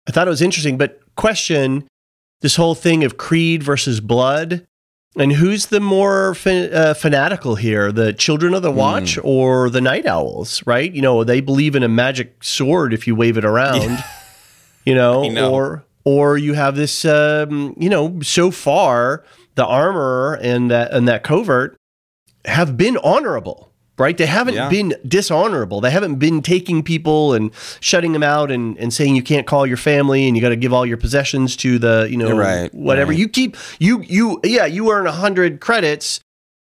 I 0.07 0.13
thought 0.13 0.27
it 0.27 0.31
was 0.31 0.43
interesting. 0.43 0.77
But 0.77 1.01
question: 1.17 1.89
this 2.43 2.57
whole 2.57 2.75
thing 2.75 3.05
of 3.05 3.17
creed 3.17 3.63
versus 3.63 4.01
blood. 4.01 4.67
And 5.15 5.31
who's 5.35 5.67
the 5.67 5.81
more 5.81 6.35
fan- 6.35 6.73
uh, 6.73 6.95
fanatical 6.95 7.55
here, 7.57 7.93
the 7.93 8.15
Children 8.15 8.55
of 8.55 8.63
the 8.63 8.71
Watch 8.71 9.19
or 9.23 9.69
the 9.69 9.83
Night 9.83 10.07
Owls? 10.07 10.63
Right? 10.67 10.91
You 10.91 11.03
know, 11.03 11.23
they 11.23 11.43
believe 11.43 11.77
in 11.77 11.83
a 11.83 11.89
magic 11.89 12.43
sword 12.43 12.95
if 12.95 13.07
you 13.07 13.15
wave 13.15 13.37
it 13.37 13.45
around. 13.45 14.03
You 14.85 14.95
know, 14.95 15.25
or 15.51 15.85
or 16.05 16.37
you 16.39 16.55
have 16.55 16.77
this. 16.77 17.05
Um, 17.05 17.75
you 17.79 17.89
know, 17.89 18.21
so 18.23 18.51
far 18.51 19.25
the 19.55 19.67
armor 19.67 20.39
and 20.43 20.71
that 20.71 20.93
and 20.93 21.07
that 21.09 21.23
covert 21.23 21.77
have 22.45 22.77
been 22.77 22.97
honorable. 22.99 23.69
Right? 23.99 24.17
They 24.17 24.27
haven't 24.27 24.55
Yeah. 24.55 24.71
been 24.71 24.95
dishonorable. 25.07 25.81
They 25.83 25.91
haven't 25.91 26.17
been 26.17 26.41
taking 26.41 26.83
people 26.83 27.35
and 27.35 27.51
shutting 27.79 28.13
them 28.13 28.23
out 28.23 28.51
and, 28.51 28.77
and 28.79 28.93
saying 28.93 29.15
you 29.15 29.23
can't 29.23 29.47
call 29.47 29.67
your 29.67 29.77
family 29.77 30.27
and 30.27 30.35
you 30.35 30.41
got 30.41 30.49
to 30.49 30.57
give 30.57 30.73
all 30.73 30.87
your 30.87 30.97
possessions 30.97 31.55
to 31.57 31.79
the 31.79 32.09
you 32.11 32.17
know 32.17 32.35
right, 32.37 32.73
whatever 32.75 33.11
right. 33.11 33.19
you 33.19 33.29
keep 33.29 33.57
you 33.79 34.03
you 34.09 34.41
yeah 34.45 34.65
you 34.65 34.91
earn 34.91 35.05
100 35.05 35.61
credits 35.61 36.21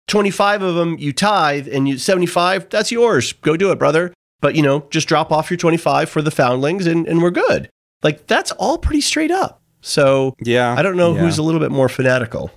25 0.08 0.62
of 0.62 0.74
them 0.74 0.98
you 0.98 1.12
tithe 1.12 1.68
and 1.68 1.88
you 1.88 1.96
75 1.98 2.68
that's 2.68 2.90
yours 2.90 3.32
go 3.32 3.56
do 3.56 3.70
it 3.70 3.78
brother 3.78 4.12
but 4.40 4.56
you 4.56 4.62
know 4.62 4.86
just 4.90 5.06
drop 5.06 5.30
off 5.30 5.50
your 5.50 5.56
25 5.56 6.10
for 6.10 6.20
the 6.20 6.32
foundlings 6.32 6.86
and, 6.86 7.06
and 7.06 7.22
we're 7.22 7.30
good 7.30 7.70
like 8.02 8.26
that's 8.26 8.52
all 8.52 8.78
pretty 8.78 9.00
straight 9.00 9.30
up 9.30 9.60
so 9.80 10.34
Yeah, 10.40 10.74
i 10.78 10.82
don't 10.82 10.96
know 10.96 11.14
yeah. 11.14 11.20
who's 11.20 11.38
a 11.38 11.42
little 11.42 11.60
bit 11.60 11.70
more 11.70 11.88
fanatical 11.88 12.50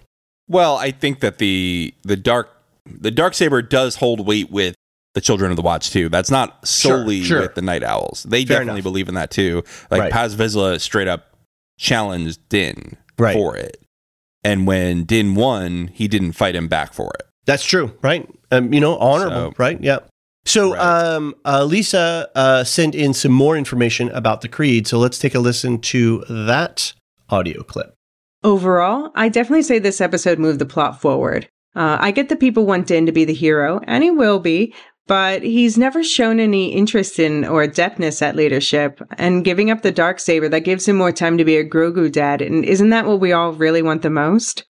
Well, 0.49 0.75
I 0.77 0.91
think 0.91 1.21
that 1.21 1.37
the 1.37 1.93
the 2.03 2.15
dark 2.17 2.49
the 2.85 3.11
dark 3.11 3.33
saber 3.33 3.61
does 3.61 3.95
hold 3.95 4.25
weight 4.27 4.51
with 4.51 4.75
the 5.15 5.21
children 5.21 5.51
of 5.51 5.55
the 5.55 5.61
watch 5.63 5.89
too. 5.91 6.09
That's 6.09 6.29
not 6.31 6.67
solely 6.67 7.23
sure. 7.23 7.41
with 7.41 7.55
the 7.55 7.61
night 7.61 7.81
owls. 7.83 8.23
They 8.27 8.43
Fair 8.45 8.57
definitely 8.57 8.79
enough. 8.79 8.83
believe 8.83 9.07
in 9.07 9.15
that 9.15 9.31
too. 9.31 9.63
Like 9.89 10.01
Right. 10.01 10.11
Paz 10.11 10.35
Vizsla 10.35 10.81
straight 10.81 11.07
up 11.07 11.37
challenged 11.79 12.39
Din 12.49 12.97
Right. 13.17 13.33
for 13.33 13.55
it, 13.55 13.77
and 14.43 14.65
when 14.67 15.03
Din 15.05 15.35
won, 15.35 15.87
he 15.93 16.07
didn't 16.07 16.33
fight 16.33 16.55
him 16.55 16.67
back 16.67 16.93
for 16.93 17.11
it. 17.19 17.25
That's 17.45 17.63
true, 17.63 17.93
right? 18.01 18.27
Um, 18.51 18.73
you 18.73 18.79
know, 18.81 18.97
honorable, 18.97 19.51
So- 19.51 19.55
right? 19.57 19.81
Yeah. 19.81 19.99
So, 20.45 20.73
Right. 20.73 20.79
um, 20.81 21.35
uh, 21.45 21.63
Lisa 21.63 22.29
uh, 22.35 22.63
sent 22.63 22.95
in 22.95 23.13
some 23.13 23.31
more 23.31 23.57
information 23.57 24.09
about 24.09 24.41
the 24.41 24.49
creed. 24.49 24.87
So 24.87 24.99
let's 24.99 25.17
take 25.17 25.35
a 25.35 25.39
listen 25.39 25.79
to 25.79 26.23
that 26.29 26.93
audio 27.29 27.63
clip. 27.63 27.93
Overall, 28.43 29.11
I 29.15 29.29
definitely 29.29 29.63
say 29.63 29.79
this 29.79 30.01
episode 30.01 30.37
moved 30.39 30.59
the 30.59 30.65
plot 30.65 30.99
forward. 30.99 31.47
Uh, 31.75 31.97
I 31.99 32.11
get 32.11 32.27
that 32.29 32.39
people 32.41 32.65
want 32.65 32.87
Din 32.87 33.05
to 33.05 33.11
be 33.11 33.25
the 33.25 33.33
hero, 33.33 33.79
and 33.87 34.03
he 34.03 34.11
will 34.11 34.39
be, 34.39 34.75
but 35.07 35.41
he's 35.43 35.77
never 35.77 36.03
shown 36.03 36.39
any 36.39 36.73
interest 36.73 37.19
in 37.19 37.45
or 37.45 37.63
adeptness 37.63 38.21
at 38.21 38.35
leadership. 38.35 39.01
And 39.17 39.45
giving 39.45 39.71
up 39.71 39.81
the 39.81 39.91
dark 39.91 40.19
saber 40.19 40.49
that 40.49 40.59
gives 40.65 40.87
him 40.87 40.97
more 40.97 41.13
time 41.13 41.37
to 41.37 41.45
be 41.45 41.55
a 41.55 41.67
Grogu 41.67 42.11
dad, 42.11 42.41
and 42.41 42.65
isn't 42.65 42.89
that 42.89 43.05
what 43.05 43.21
we 43.21 43.31
all 43.31 43.53
really 43.53 43.81
want 43.81 44.01
the 44.01 44.09
most? 44.09 44.65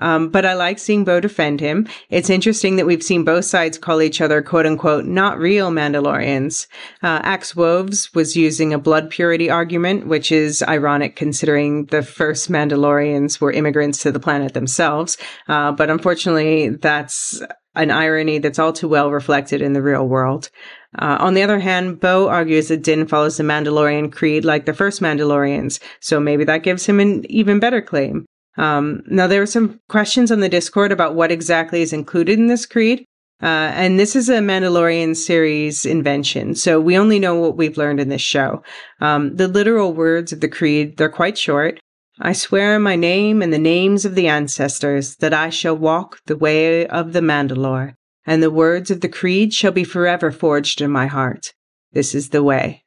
Um, 0.00 0.28
but 0.28 0.46
I 0.46 0.54
like 0.54 0.78
seeing 0.78 1.04
Bo 1.04 1.18
defend 1.18 1.60
him. 1.60 1.88
It's 2.10 2.30
interesting 2.30 2.76
that 2.76 2.86
we've 2.86 3.02
seen 3.02 3.24
both 3.24 3.44
sides 3.44 3.76
call 3.78 4.00
each 4.02 4.20
other 4.20 4.40
"quote 4.40 4.66
unquote" 4.66 5.04
not 5.04 5.38
real 5.38 5.70
Mandalorians. 5.70 6.66
Uh, 7.02 7.20
Axe 7.22 7.56
Woves 7.56 8.14
was 8.14 8.36
using 8.36 8.72
a 8.72 8.78
blood 8.78 9.10
purity 9.10 9.50
argument, 9.50 10.06
which 10.06 10.30
is 10.30 10.62
ironic 10.62 11.16
considering 11.16 11.86
the 11.86 12.02
first 12.02 12.50
Mandalorians 12.50 13.40
were 13.40 13.52
immigrants 13.52 14.02
to 14.02 14.12
the 14.12 14.20
planet 14.20 14.54
themselves. 14.54 15.16
Uh, 15.48 15.72
but 15.72 15.90
unfortunately, 15.90 16.68
that's 16.68 17.42
an 17.74 17.90
irony 17.90 18.38
that's 18.38 18.58
all 18.58 18.72
too 18.72 18.88
well 18.88 19.10
reflected 19.10 19.62
in 19.62 19.72
the 19.72 19.82
real 19.82 20.06
world. 20.06 20.50
Uh, 20.98 21.16
on 21.20 21.34
the 21.34 21.42
other 21.42 21.60
hand, 21.60 22.00
Bo 22.00 22.28
argues 22.28 22.68
that 22.68 22.82
Din 22.82 23.06
follows 23.06 23.36
the 23.36 23.44
Mandalorian 23.44 24.12
creed 24.12 24.44
like 24.44 24.66
the 24.66 24.74
first 24.74 25.00
Mandalorians, 25.00 25.80
so 26.00 26.18
maybe 26.18 26.44
that 26.44 26.64
gives 26.64 26.86
him 26.86 26.98
an 26.98 27.24
even 27.30 27.60
better 27.60 27.80
claim. 27.80 28.26
Um, 28.60 29.02
now, 29.06 29.26
there 29.26 29.40
were 29.40 29.46
some 29.46 29.80
questions 29.88 30.30
on 30.30 30.40
the 30.40 30.48
Discord 30.48 30.92
about 30.92 31.14
what 31.14 31.32
exactly 31.32 31.80
is 31.80 31.94
included 31.94 32.38
in 32.38 32.48
this 32.48 32.66
creed. 32.66 33.06
Uh, 33.42 33.72
and 33.72 33.98
this 33.98 34.14
is 34.14 34.28
a 34.28 34.34
Mandalorian 34.34 35.16
series 35.16 35.86
invention, 35.86 36.54
so 36.54 36.78
we 36.78 36.98
only 36.98 37.18
know 37.18 37.36
what 37.36 37.56
we've 37.56 37.78
learned 37.78 37.98
in 37.98 38.10
this 38.10 38.20
show. 38.20 38.62
Um, 39.00 39.34
the 39.34 39.48
literal 39.48 39.94
words 39.94 40.30
of 40.30 40.42
the 40.42 40.48
creed, 40.48 40.98
they're 40.98 41.08
quite 41.08 41.38
short. 41.38 41.80
I 42.20 42.34
swear 42.34 42.76
in 42.76 42.82
my 42.82 42.96
name 42.96 43.40
and 43.40 43.50
the 43.50 43.58
names 43.58 44.04
of 44.04 44.14
the 44.14 44.28
ancestors 44.28 45.16
that 45.16 45.32
I 45.32 45.48
shall 45.48 45.74
walk 45.74 46.18
the 46.26 46.36
way 46.36 46.86
of 46.86 47.14
the 47.14 47.22
Mandalore, 47.22 47.94
and 48.26 48.42
the 48.42 48.50
words 48.50 48.90
of 48.90 49.00
the 49.00 49.08
creed 49.08 49.54
shall 49.54 49.72
be 49.72 49.84
forever 49.84 50.30
forged 50.30 50.82
in 50.82 50.90
my 50.90 51.06
heart. 51.06 51.54
This 51.92 52.14
is 52.14 52.28
the 52.28 52.42
way. 52.42 52.84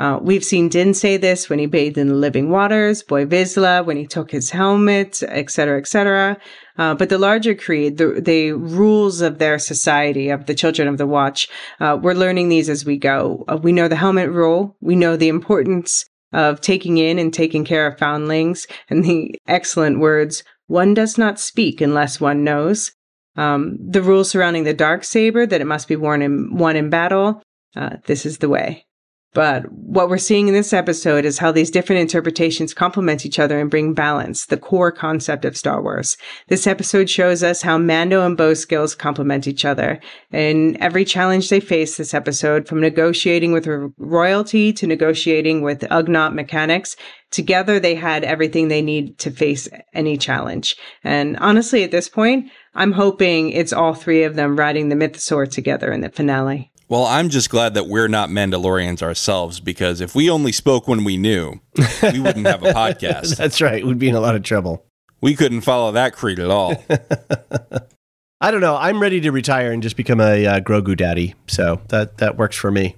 Uh, 0.00 0.18
we've 0.22 0.44
seen 0.44 0.70
Din 0.70 0.94
say 0.94 1.18
this 1.18 1.50
when 1.50 1.58
he 1.58 1.66
bathed 1.66 1.98
in 1.98 2.08
the 2.08 2.14
living 2.14 2.48
waters, 2.48 3.02
Boy 3.02 3.26
Vizsla 3.26 3.84
when 3.84 3.98
he 3.98 4.06
took 4.06 4.30
his 4.30 4.48
helmet, 4.48 5.22
etc., 5.24 5.78
etc. 5.78 6.38
Uh, 6.78 6.94
but 6.94 7.10
the 7.10 7.18
larger 7.18 7.54
creed, 7.54 7.98
the, 7.98 8.18
the 8.18 8.52
rules 8.52 9.20
of 9.20 9.38
their 9.38 9.58
society, 9.58 10.30
of 10.30 10.46
the 10.46 10.54
children 10.54 10.88
of 10.88 10.96
the 10.96 11.06
watch, 11.06 11.50
uh, 11.80 11.98
we're 12.00 12.14
learning 12.14 12.48
these 12.48 12.70
as 12.70 12.82
we 12.82 12.96
go. 12.96 13.44
Uh, 13.46 13.58
we 13.62 13.72
know 13.72 13.88
the 13.88 13.96
helmet 13.96 14.30
rule. 14.30 14.74
We 14.80 14.96
know 14.96 15.18
the 15.18 15.28
importance 15.28 16.06
of 16.32 16.62
taking 16.62 16.96
in 16.96 17.18
and 17.18 17.34
taking 17.34 17.66
care 17.66 17.86
of 17.86 17.98
foundlings 17.98 18.66
and 18.88 19.04
the 19.04 19.38
excellent 19.46 20.00
words, 20.00 20.42
one 20.66 20.94
does 20.94 21.18
not 21.18 21.38
speak 21.38 21.82
unless 21.82 22.18
one 22.18 22.42
knows. 22.42 22.92
Um, 23.36 23.76
the 23.78 24.00
rule 24.00 24.24
surrounding 24.24 24.64
the 24.64 24.72
dark 24.72 25.04
saber, 25.04 25.44
that 25.44 25.60
it 25.60 25.66
must 25.66 25.88
be 25.88 25.96
worn 25.96 26.22
in, 26.22 26.56
won 26.56 26.76
in 26.76 26.88
battle. 26.88 27.42
Uh, 27.76 27.96
this 28.06 28.24
is 28.24 28.38
the 28.38 28.48
way. 28.48 28.86
But 29.32 29.70
what 29.70 30.08
we're 30.08 30.18
seeing 30.18 30.48
in 30.48 30.54
this 30.54 30.72
episode 30.72 31.24
is 31.24 31.38
how 31.38 31.52
these 31.52 31.70
different 31.70 32.02
interpretations 32.02 32.74
complement 32.74 33.24
each 33.24 33.38
other 33.38 33.60
and 33.60 33.70
bring 33.70 33.94
balance, 33.94 34.46
the 34.46 34.56
core 34.56 34.90
concept 34.90 35.44
of 35.44 35.56
Star 35.56 35.80
Wars. 35.80 36.16
This 36.48 36.66
episode 36.66 37.08
shows 37.08 37.44
us 37.44 37.62
how 37.62 37.78
Mando 37.78 38.26
and 38.26 38.36
Bo's 38.36 38.58
skills 38.58 38.96
complement 38.96 39.46
each 39.46 39.64
other. 39.64 40.00
In 40.32 40.76
every 40.82 41.04
challenge 41.04 41.48
they 41.48 41.60
face 41.60 41.96
this 41.96 42.12
episode, 42.12 42.66
from 42.66 42.80
negotiating 42.80 43.52
with 43.52 43.68
ro- 43.68 43.92
royalty 43.98 44.72
to 44.72 44.86
negotiating 44.86 45.62
with 45.62 45.82
Ugnaught 45.82 46.34
mechanics, 46.34 46.96
together 47.30 47.78
they 47.78 47.94
had 47.94 48.24
everything 48.24 48.66
they 48.66 48.82
need 48.82 49.16
to 49.18 49.30
face 49.30 49.68
any 49.94 50.16
challenge. 50.16 50.74
And 51.04 51.36
honestly, 51.36 51.84
at 51.84 51.92
this 51.92 52.08
point, 52.08 52.50
I'm 52.74 52.92
hoping 52.92 53.50
it's 53.50 53.72
all 53.72 53.94
three 53.94 54.24
of 54.24 54.34
them 54.34 54.58
riding 54.58 54.88
the 54.88 54.96
mythosaur 54.96 55.48
together 55.48 55.92
in 55.92 56.00
the 56.00 56.08
finale. 56.08 56.69
Well, 56.90 57.04
I'm 57.06 57.28
just 57.28 57.48
glad 57.50 57.74
that 57.74 57.86
we're 57.86 58.08
not 58.08 58.28
Mandalorians 58.30 59.00
ourselves 59.00 59.60
because 59.60 60.00
if 60.00 60.14
we 60.14 60.28
only 60.28 60.50
spoke 60.50 60.88
when 60.88 61.04
we 61.04 61.16
knew, 61.16 61.60
we 62.02 62.18
wouldn't 62.20 62.46
have 62.48 62.62
a 62.64 62.72
podcast. 62.74 63.36
That's 63.36 63.60
right. 63.62 63.86
We'd 63.86 63.98
be 64.00 64.08
in 64.08 64.16
a 64.16 64.20
lot 64.20 64.34
of 64.34 64.42
trouble. 64.42 64.84
We 65.20 65.36
couldn't 65.36 65.60
follow 65.60 65.92
that 65.92 66.14
creed 66.14 66.40
at 66.40 66.50
all. 66.50 66.82
I 68.40 68.50
don't 68.50 68.60
know. 68.60 68.74
I'm 68.76 69.00
ready 69.00 69.20
to 69.20 69.30
retire 69.30 69.70
and 69.70 69.82
just 69.82 69.96
become 69.96 70.20
a 70.20 70.44
uh, 70.46 70.60
Grogu 70.60 70.96
daddy. 70.96 71.34
So 71.46 71.80
that 71.88 72.18
that 72.18 72.36
works 72.36 72.56
for 72.56 72.70
me. 72.72 72.96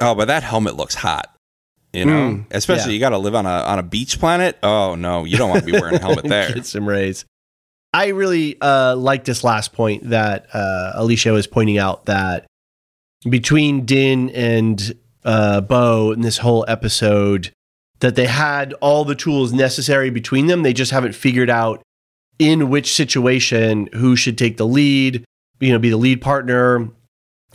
Oh, 0.00 0.14
but 0.14 0.26
that 0.26 0.42
helmet 0.42 0.76
looks 0.76 0.94
hot. 0.96 1.34
You 1.92 2.04
know, 2.04 2.12
Mm, 2.12 2.46
especially 2.52 2.92
yeah. 2.92 2.94
you 2.94 3.00
got 3.00 3.10
to 3.10 3.18
live 3.18 3.34
on 3.34 3.46
a 3.46 3.48
on 3.48 3.78
a 3.78 3.82
beach 3.82 4.18
planet. 4.18 4.58
Oh 4.62 4.96
no, 4.96 5.24
you 5.24 5.36
don't 5.38 5.48
want 5.48 5.60
to 5.64 5.66
be 5.66 5.72
wearing 5.72 5.94
a 5.96 6.00
helmet 6.00 6.24
there. 6.28 6.52
Get 6.52 6.66
some 6.66 6.86
rays. 6.88 7.24
I 7.94 8.08
really 8.08 8.60
uh, 8.60 8.96
like 8.96 9.24
this 9.24 9.42
last 9.44 9.72
point 9.72 10.10
that 10.10 10.46
uh, 10.54 10.92
Alicia 10.94 11.32
was 11.32 11.46
pointing 11.46 11.78
out 11.78 12.04
that 12.06 12.46
between 13.28 13.84
Din 13.84 14.30
and 14.30 14.94
uh, 15.24 15.60
Bo 15.60 16.12
in 16.12 16.22
this 16.22 16.38
whole 16.38 16.64
episode, 16.68 17.52
that 18.00 18.16
they 18.16 18.26
had 18.26 18.72
all 18.74 19.04
the 19.04 19.14
tools 19.14 19.52
necessary 19.52 20.10
between 20.10 20.46
them. 20.46 20.62
They 20.62 20.72
just 20.72 20.90
haven't 20.90 21.14
figured 21.14 21.50
out 21.50 21.82
in 22.38 22.70
which 22.70 22.94
situation 22.94 23.88
who 23.92 24.16
should 24.16 24.38
take 24.38 24.56
the 24.56 24.66
lead, 24.66 25.24
you 25.60 25.72
know, 25.72 25.78
be 25.78 25.90
the 25.90 25.96
lead 25.96 26.22
partner, 26.22 26.88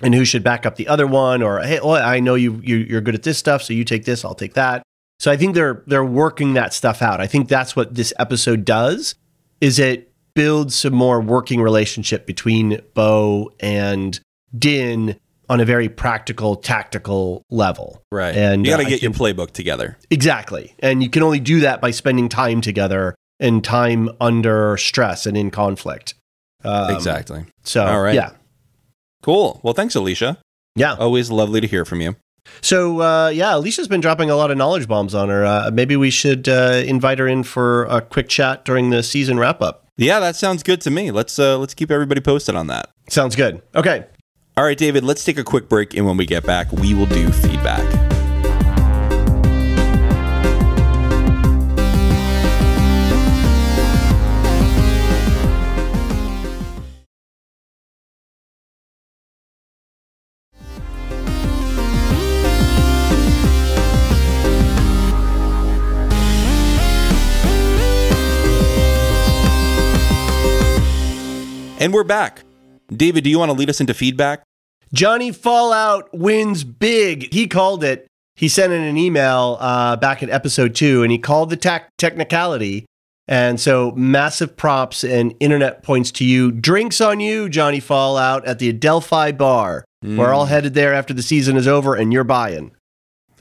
and 0.01 0.13
who 0.13 0.25
should 0.25 0.43
back 0.43 0.65
up 0.65 0.75
the 0.75 0.87
other 0.87 1.07
one. 1.07 1.41
Or 1.41 1.59
hey, 1.61 1.79
well, 1.83 1.95
I 1.95 2.19
know 2.19 2.35
you, 2.35 2.61
you 2.63 2.77
you're 2.77 3.01
good 3.01 3.15
at 3.15 3.23
this 3.23 3.37
stuff, 3.37 3.63
so 3.63 3.73
you 3.73 3.83
take 3.83 4.05
this, 4.05 4.23
I'll 4.23 4.35
take 4.35 4.53
that. 4.53 4.83
So 5.19 5.31
I 5.31 5.37
think 5.37 5.55
they're 5.55 5.83
they're 5.87 6.05
working 6.05 6.53
that 6.53 6.73
stuff 6.73 7.01
out. 7.01 7.19
I 7.19 7.27
think 7.27 7.49
that's 7.49 7.75
what 7.75 7.95
this 7.95 8.13
episode 8.19 8.65
does. 8.65 9.15
Is 9.61 9.79
it 9.79 10.11
builds 10.35 10.75
some 10.75 10.93
more 10.93 11.21
working 11.21 11.61
relationship 11.61 12.27
between 12.27 12.81
Bo 12.93 13.51
and 13.59 14.19
Din 14.57 15.17
on 15.49 15.59
a 15.59 15.65
very 15.65 15.89
practical, 15.89 16.55
tactical 16.55 17.43
level. 17.49 18.01
Right. 18.11 18.35
And, 18.35 18.65
you 18.65 18.72
got 18.72 18.80
uh, 18.80 18.84
to 18.84 18.88
I 18.88 18.89
get 18.89 19.01
your 19.01 19.11
playbook 19.11 19.51
together. 19.51 19.97
Exactly. 20.09 20.73
And 20.80 21.03
you 21.03 21.09
can 21.09 21.23
only 21.23 21.39
do 21.39 21.61
that 21.61 21.81
by 21.81 21.91
spending 21.91 22.30
time 22.30 22.61
together 22.61 23.15
and 23.39 23.63
time 23.63 24.09
under 24.19 24.77
stress 24.77 25.26
and 25.26 25.38
in 25.38 25.51
conflict. 25.51 26.15
Um, 26.63 26.95
exactly. 26.95 27.45
So, 27.63 27.85
All 27.85 28.01
right. 28.01 28.15
yeah. 28.15 28.31
Cool. 29.22 29.59
Well, 29.63 29.73
thanks, 29.73 29.95
Alicia. 29.95 30.38
Yeah. 30.76 30.95
Always 30.95 31.31
lovely 31.31 31.61
to 31.61 31.67
hear 31.67 31.85
from 31.85 32.01
you. 32.01 32.15
So, 32.61 33.01
uh, 33.01 33.30
yeah, 33.30 33.55
Alicia's 33.55 33.88
been 33.88 34.01
dropping 34.01 34.30
a 34.30 34.35
lot 34.35 34.51
of 34.51 34.57
knowledge 34.57 34.88
bombs 34.88 35.15
on 35.15 35.30
her. 35.30 35.45
Uh, 35.45 35.72
maybe 35.73 35.95
we 35.95 36.09
should 36.09 36.47
uh, 36.47 36.84
invite 36.85 37.19
her 37.19 37.27
in 37.27 37.43
for 37.43 37.85
a 37.85 38.01
quick 38.01 38.30
chat 38.30 38.65
during 38.65 38.91
the 38.91 39.01
season 39.03 39.39
wrap 39.39 39.61
up. 39.61 39.88
Yeah, 39.97 40.19
that 40.19 40.35
sounds 40.35 40.61
good 40.61 40.81
to 40.81 40.91
me. 40.91 41.11
Let's 41.11 41.39
uh, 41.39 41.57
let's 41.57 41.73
keep 41.73 41.89
everybody 41.89 42.22
posted 42.22 42.55
on 42.55 42.67
that. 42.67 42.89
Sounds 43.09 43.35
good. 43.35 43.61
Okay. 43.73 44.05
All 44.57 44.64
right, 44.64 44.77
David. 44.77 45.03
Let's 45.03 45.26
take 45.26 45.38
a 45.38 45.44
quick 45.44 45.68
break, 45.68 45.95
and 45.95 46.06
when 46.06 46.15
we 46.15 46.26
get 46.26 46.45
back, 46.45 46.72
we 46.72 46.94
will 46.94 47.07
do 47.07 47.30
feedback. 47.30 47.84
And 71.77 71.94
we're 71.94 72.06
back. 72.06 72.44
David, 72.90 73.24
do 73.24 73.30
you 73.30 73.40
want 73.40 73.49
to 73.49 73.57
lead 73.57 73.70
us 73.70 73.82
into 73.82 73.94
feedback? 73.94 74.44
Johnny 74.94 75.32
Fallout 75.32 76.10
wins 76.14 76.64
big. 76.64 77.34
He 77.34 77.48
called 77.48 77.84
it. 77.84 78.07
He 78.36 78.48
sent 78.48 78.74
in 78.74 78.82
an 78.82 78.98
email 78.98 79.57
uh, 79.60 79.95
back 79.95 80.22
in 80.22 80.30
episode 80.30 80.76
two, 80.76 81.03
and 81.03 81.12
he 81.12 81.18
called 81.18 81.49
the 81.49 81.56
tech 81.57 81.90
technicality. 81.98 82.86
And 83.28 83.60
so, 83.60 83.91
massive 83.91 84.56
props 84.56 85.03
and 85.03 85.34
internet 85.40 85.82
points 85.82 86.12
to 86.12 86.26
you. 86.26 86.52
Drinks 86.52 87.02
on 87.02 87.20
you, 87.20 87.49
Johnny 87.49 87.80
Fallout, 87.80 88.45
at 88.45 88.60
the 88.60 88.70
Adelphi 88.70 89.32
Bar. 89.32 89.84
We're 90.03 90.32
all 90.34 90.45
headed 90.45 90.76
there 90.76 90.94
after 90.94 91.16
the 91.16 91.24
season 91.24 91.57
is 91.57 91.68
over, 91.68 91.95
and 91.95 92.14
you're 92.14 92.24
buying. 92.24 92.72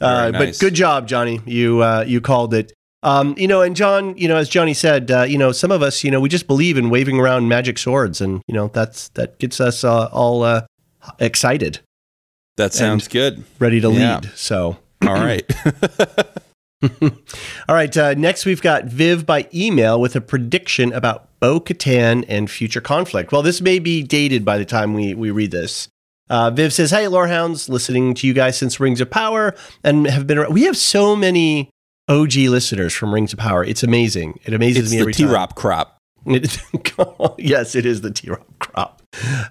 Uh, 0.01 0.31
nice. 0.31 0.59
But 0.59 0.59
good 0.59 0.75
job, 0.75 1.07
Johnny. 1.07 1.41
You 1.45 1.83
uh, 1.83 2.05
you 2.07 2.23
called 2.23 2.55
it. 2.55 2.73
Um, 3.05 3.35
you 3.37 3.47
know, 3.47 3.61
and 3.63 3.77
John, 3.77 4.17
you 4.17 4.27
know, 4.29 4.37
as 4.37 4.49
Johnny 4.49 4.73
said, 4.75 5.11
uh, 5.11 5.23
you 5.23 5.37
know, 5.39 5.53
some 5.53 5.71
of 5.71 5.83
us, 5.83 6.03
you 6.03 6.11
know, 6.11 6.21
we 6.21 6.29
just 6.31 6.47
believe 6.47 6.77
in 6.79 6.89
waving 6.91 7.21
around 7.21 7.49
magic 7.49 7.79
swords, 7.79 8.21
and 8.21 8.43
you 8.49 8.55
know, 8.55 8.69
that's 8.69 9.09
that 9.11 9.39
gets 9.39 9.61
us 9.61 9.85
uh, 9.85 10.07
all 10.07 10.43
uh, 10.43 10.63
excited 11.19 11.81
That 12.57 12.73
sounds 12.73 13.07
good. 13.09 13.45
ready 13.59 13.81
to 13.81 13.91
Yeah. 13.93 14.17
lead. 14.21 14.31
So, 14.35 14.79
All 15.03 15.15
right. 15.15 15.45
all 17.69 17.75
right. 17.75 17.97
Uh, 17.97 18.15
next, 18.15 18.45
we've 18.45 18.61
got 18.63 18.85
Viv 18.85 19.25
by 19.25 19.49
email 19.55 20.01
with 20.01 20.17
a 20.17 20.21
prediction 20.21 20.93
about 20.93 21.29
Bo 21.41 21.61
Katan 21.61 22.25
and 22.29 22.51
future 22.51 22.81
conflict. 22.81 23.33
Well, 23.33 23.43
this 23.43 23.61
may 23.61 23.79
be 23.79 24.03
dated 24.03 24.45
by 24.45 24.59
the 24.59 24.65
time 24.65 24.93
we, 24.95 25.15
we 25.15 25.31
read 25.31 25.51
this. 25.51 25.89
Uh, 26.31 26.51
Viv 26.51 26.73
says, 26.73 26.91
Hey, 26.91 27.07
Lorehounds, 27.09 27.69
listening 27.69 28.15
to 28.15 28.27
you 28.27 28.33
guys 28.35 28.57
since 28.59 28.81
Rings 28.81 29.01
of 29.01 29.11
Power 29.11 29.55
and 29.83 30.07
have 30.07 30.27
been. 30.27 30.51
We 30.53 30.63
have 30.65 30.77
so 30.77 31.15
many 31.17 31.71
OG 32.09 32.35
listeners 32.35 32.93
from 32.93 33.15
Rings 33.15 33.33
of 33.33 33.39
Power. 33.39 33.65
It's 33.65 33.83
amazing. 33.83 34.41
It 34.45 34.53
amazes 34.53 34.85
it's 34.85 34.93
me 34.93 35.01
every 35.01 35.13
the 35.13 35.19
T-Rop 35.19 35.55
crop. 35.55 35.99
It- 36.27 36.59
yes, 37.39 37.75
it 37.75 37.87
is 37.87 38.01
the 38.01 38.11
T 38.11 38.31
Rock 38.31 38.47
crop. 38.59 39.03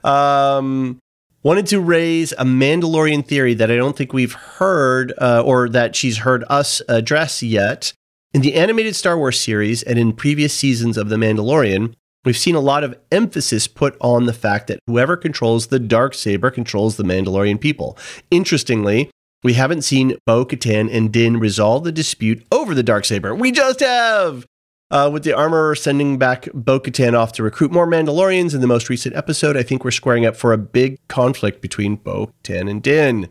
Um, 0.05 0.99
wanted 1.43 1.67
to 1.67 1.79
raise 1.79 2.31
a 2.33 2.43
Mandalorian 2.43 3.25
theory 3.25 3.53
that 3.53 3.69
I 3.71 3.75
don't 3.75 3.95
think 3.95 4.13
we've 4.13 4.33
heard 4.33 5.13
uh, 5.19 5.43
or 5.45 5.69
that 5.69 5.95
she's 5.95 6.19
heard 6.19 6.43
us 6.49 6.81
address 6.87 7.43
yet. 7.43 7.93
In 8.33 8.41
the 8.41 8.55
animated 8.55 8.95
Star 8.95 9.17
Wars 9.17 9.39
series 9.39 9.83
and 9.83 9.99
in 9.99 10.13
previous 10.13 10.53
seasons 10.53 10.97
of 10.97 11.09
The 11.09 11.17
Mandalorian, 11.17 11.93
we've 12.25 12.37
seen 12.37 12.55
a 12.55 12.59
lot 12.59 12.83
of 12.83 12.97
emphasis 13.11 13.67
put 13.67 13.95
on 14.01 14.25
the 14.25 14.33
fact 14.33 14.65
that 14.67 14.79
whoever 14.87 15.15
controls 15.15 15.67
the 15.67 15.79
dark 15.79 16.15
saber 16.15 16.49
controls 16.49 16.97
the 16.97 17.03
Mandalorian 17.03 17.61
people. 17.61 17.95
Interestingly, 18.31 19.11
we 19.43 19.53
haven't 19.53 19.83
seen 19.83 20.17
Bo 20.25 20.45
Katan 20.45 20.89
and 20.91 21.11
Din 21.11 21.37
resolve 21.37 21.83
the 21.83 21.91
dispute 21.91 22.45
over 22.51 22.73
the 22.73 22.83
dark 22.83 23.05
saber. 23.05 23.35
We 23.35 23.51
just 23.51 23.81
have. 23.81 24.45
Uh, 24.91 25.09
with 25.11 25.23
the 25.23 25.33
armorer 25.33 25.73
sending 25.73 26.19
back 26.19 26.47
Bo 26.53 26.79
Katan 26.79 27.17
off 27.17 27.31
to 27.33 27.43
recruit 27.43 27.71
more 27.71 27.87
Mandalorians 27.87 28.53
in 28.53 28.61
the 28.61 28.67
most 28.67 28.89
recent 28.89 29.15
episode, 29.15 29.57
I 29.57 29.63
think 29.63 29.83
we're 29.83 29.89
squaring 29.91 30.23
up 30.25 30.35
for 30.35 30.53
a 30.53 30.57
big 30.57 30.99
conflict 31.07 31.61
between 31.61 31.95
Bo 31.95 32.31
Katan 32.43 32.69
and 32.69 32.81
Din. 32.81 33.29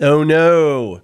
Oh 0.00 0.22
no. 0.22 1.02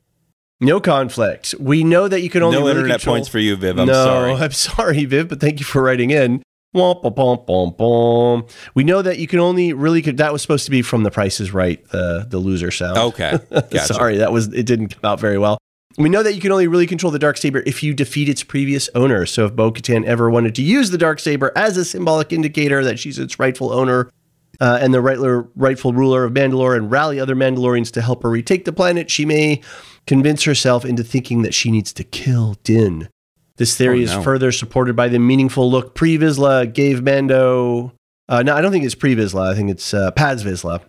No 0.61 0.81
conflict. 0.81 1.55
We 1.59 1.85
know 1.85 2.09
that 2.09 2.20
you 2.20 2.31
can 2.31 2.43
only 2.43 2.59
No 2.59 2.66
really 2.66 2.79
internet 2.79 3.01
control- 3.01 3.16
points 3.16 3.29
for 3.29 3.39
you, 3.39 3.55
Viv. 3.57 3.79
I'm 3.79 3.87
no, 3.87 3.93
sorry. 3.93 4.33
I'm 4.41 4.53
sorry, 4.53 5.05
Viv, 5.05 5.29
but 5.29 5.41
thank 5.41 5.59
you 5.59 5.65
for 5.65 5.83
writing 5.83 6.11
in. 6.11 6.43
Womp, 6.77 7.03
womp, 7.03 7.47
womp, 7.47 7.77
womp. 7.78 8.51
We 8.74 8.85
know 8.85 9.01
that 9.01 9.19
you 9.19 9.27
can 9.27 9.39
only 9.39 9.73
really 9.73 10.03
that 10.03 10.32
was 10.32 10.43
supposed 10.43 10.66
to 10.66 10.70
be 10.70 10.82
from 10.82 11.03
The 11.03 11.11
Price 11.11 11.40
is 11.40 11.53
Right, 11.53 11.82
the 11.89 12.27
the 12.28 12.39
loser 12.39 12.70
sound. 12.70 12.99
Okay. 12.99 13.39
Gotcha. 13.51 13.95
Sorry, 13.95 14.19
that 14.19 14.32
was 14.32 14.53
it 14.53 14.66
didn't 14.66 14.89
come 14.89 15.11
out 15.11 15.19
very 15.19 15.39
well. 15.39 15.59
We 15.97 16.09
know 16.09 16.23
that 16.23 16.35
you 16.35 16.40
can 16.40 16.53
only 16.53 16.69
really 16.69 16.86
control 16.86 17.11
the 17.11 17.19
dark 17.19 17.39
saber 17.39 17.62
if 17.66 17.82
you 17.82 17.93
defeat 17.95 18.28
its 18.28 18.45
previous 18.45 18.89
owner. 18.95 19.27
So 19.27 19.47
if 19.47 19.57
Bo-Katan 19.57 20.05
ever 20.05 20.31
wanted 20.31 20.55
to 20.57 20.62
use 20.62 20.90
the 20.90 20.99
dark 20.99 21.19
saber 21.19 21.51
as 21.57 21.77
a 21.77 21.85
symbolic 21.85 22.32
indicator 22.32 22.85
that 22.85 23.01
she's 23.01 23.19
its 23.19 23.40
rightful 23.40 23.73
owner 23.73 24.09
uh, 24.61 24.78
and 24.81 24.93
the 24.93 25.01
rightful 25.01 25.49
rightful 25.57 25.93
ruler 25.93 26.24
of 26.24 26.32
Mandalore, 26.35 26.77
and 26.77 26.90
rally 26.90 27.19
other 27.19 27.35
Mandalorians 27.35 27.90
to 27.93 28.03
help 28.03 28.23
her 28.23 28.31
retake 28.31 28.65
the 28.65 28.73
planet, 28.73 29.11
she 29.11 29.24
may 29.24 29.62
convince 30.07 30.45
herself 30.45 30.85
into 30.85 31.03
thinking 31.03 31.43
that 31.43 31.55
she 31.55 31.70
needs 31.70 31.93
to 31.95 32.05
kill 32.05 32.57
Din. 32.62 33.09
This 33.59 33.76
theory 33.76 34.01
Oh, 34.01 34.05
is 34.05 34.12
no. 34.14 34.22
further 34.22 34.51
supported 34.52 34.97
by 34.97 35.09
the 35.09 35.18
meaningful 35.18 35.70
look 35.70 35.94
Pre 35.94 36.16
Vizsla 36.18 36.72
gave 36.72 37.02
Mando. 37.02 37.93
Uh, 38.28 38.43
no, 38.43 38.55
I 38.56 38.60
don't 38.60 38.72
think 38.72 38.85
it's 38.85 38.94
Pre 38.94 39.14
Vizsla. 39.14 39.51
I 39.52 39.55
think 39.55 39.70
it's 39.70 39.93
uh, 39.93 40.10
Paz 40.12 40.43
Vizsla 40.44 40.80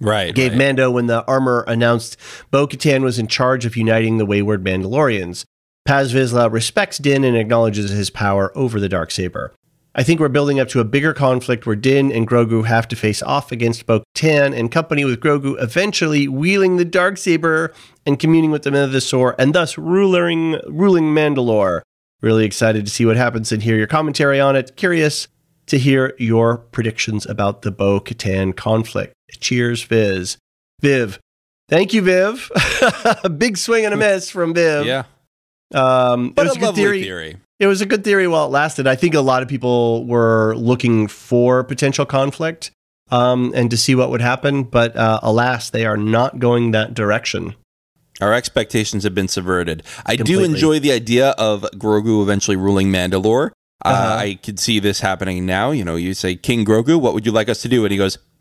Right. 0.00 0.34
gave 0.34 0.52
right. 0.52 0.58
Mando 0.58 0.90
when 0.90 1.06
the 1.06 1.24
armor 1.26 1.64
announced 1.68 2.16
Bo 2.50 2.66
Katan 2.66 3.02
was 3.02 3.18
in 3.18 3.26
charge 3.26 3.64
of 3.66 3.76
uniting 3.76 4.18
the 4.18 4.26
wayward 4.26 4.64
Mandalorians. 4.64 5.44
Paz 5.86 6.12
Vizsla 6.12 6.50
respects 6.52 6.98
Din 6.98 7.24
and 7.24 7.36
acknowledges 7.36 7.90
his 7.90 8.10
power 8.10 8.50
over 8.56 8.78
the 8.80 8.88
Darksaber. 8.88 9.50
I 9.94 10.02
think 10.04 10.20
we're 10.20 10.28
building 10.28 10.60
up 10.60 10.68
to 10.68 10.80
a 10.80 10.84
bigger 10.84 11.12
conflict 11.12 11.66
where 11.66 11.74
Din 11.74 12.12
and 12.12 12.26
Grogu 12.28 12.64
have 12.64 12.86
to 12.88 12.96
face 12.96 13.22
off 13.22 13.50
against 13.50 13.86
Bo 13.86 14.02
Katan 14.16 14.56
and 14.56 14.70
company 14.70 15.04
with 15.04 15.20
Grogu 15.20 15.60
eventually 15.60 16.28
wielding 16.28 16.76
the 16.76 16.84
Darksaber 16.84 17.74
and 18.06 18.18
communing 18.18 18.50
with 18.52 18.62
the 18.62 18.70
Mythosaur 18.70 19.34
and 19.38 19.52
thus 19.52 19.76
ruling, 19.76 20.60
ruling 20.68 21.06
Mandalore. 21.12 21.80
Really 22.20 22.44
excited 22.44 22.84
to 22.84 22.90
see 22.90 23.06
what 23.06 23.16
happens 23.16 23.50
and 23.52 23.62
hear 23.62 23.76
your 23.76 23.86
commentary 23.86 24.40
on 24.40 24.56
it. 24.56 24.76
Curious 24.76 25.28
to 25.66 25.78
hear 25.78 26.14
your 26.18 26.58
predictions 26.58 27.24
about 27.26 27.62
the 27.62 27.70
Bo 27.70 28.00
Katan 28.00 28.54
conflict. 28.54 29.14
Cheers, 29.38 29.82
Viz. 29.84 30.36
Viv. 30.80 31.18
Thank 31.68 31.94
you, 31.94 32.02
Viv. 32.02 32.50
a 33.24 33.28
big 33.36 33.56
swing 33.56 33.84
and 33.84 33.94
a 33.94 33.96
miss 33.96 34.28
from 34.30 34.52
Viv. 34.54 34.84
Yeah. 34.86 35.04
Um, 35.72 36.30
But 36.30 36.46
it 36.46 36.48
was 36.50 36.56
a 36.56 36.60
a 36.60 36.62
good 36.62 36.74
theory. 36.74 37.02
theory. 37.02 37.36
It 37.60 37.66
was 37.66 37.80
a 37.80 37.86
good 37.86 38.02
theory 38.04 38.26
while 38.26 38.46
it 38.46 38.50
lasted. 38.50 38.86
I 38.86 38.96
think 38.96 39.14
a 39.14 39.20
lot 39.20 39.42
of 39.42 39.48
people 39.48 40.04
were 40.06 40.54
looking 40.56 41.06
for 41.06 41.62
potential 41.62 42.06
conflict 42.06 42.70
um, 43.10 43.52
and 43.54 43.70
to 43.70 43.76
see 43.76 43.94
what 43.94 44.10
would 44.10 44.20
happen, 44.22 44.64
but 44.64 44.96
uh, 44.96 45.20
alas, 45.22 45.70
they 45.70 45.84
are 45.86 45.96
not 45.96 46.38
going 46.38 46.70
that 46.72 46.94
direction. 46.94 47.54
Our 48.20 48.32
expectations 48.34 49.04
have 49.04 49.14
been 49.14 49.28
subverted. 49.28 49.82
I 50.06 50.16
do 50.16 50.42
enjoy 50.44 50.78
the 50.80 50.92
idea 50.92 51.30
of 51.38 51.62
Grogu 51.76 52.22
eventually 52.22 52.56
ruling 52.56 52.88
Mandalore, 52.90 53.50
Uh, 53.84 53.88
Uh-huh. 53.88 54.16
I 54.16 54.34
could 54.42 54.58
see 54.58 54.78
this 54.78 55.00
happening 55.00 55.46
now. 55.46 55.70
You 55.70 55.84
know, 55.84 55.96
you 55.96 56.12
say 56.14 56.36
King 56.36 56.64
Grogu, 56.66 57.00
what 57.00 57.14
would 57.14 57.24
you 57.24 57.32
like 57.32 57.48
us 57.48 57.62
to 57.62 57.68
do? 57.68 57.84
And 57.84 57.92
he 57.92 57.98
goes, 57.98 58.18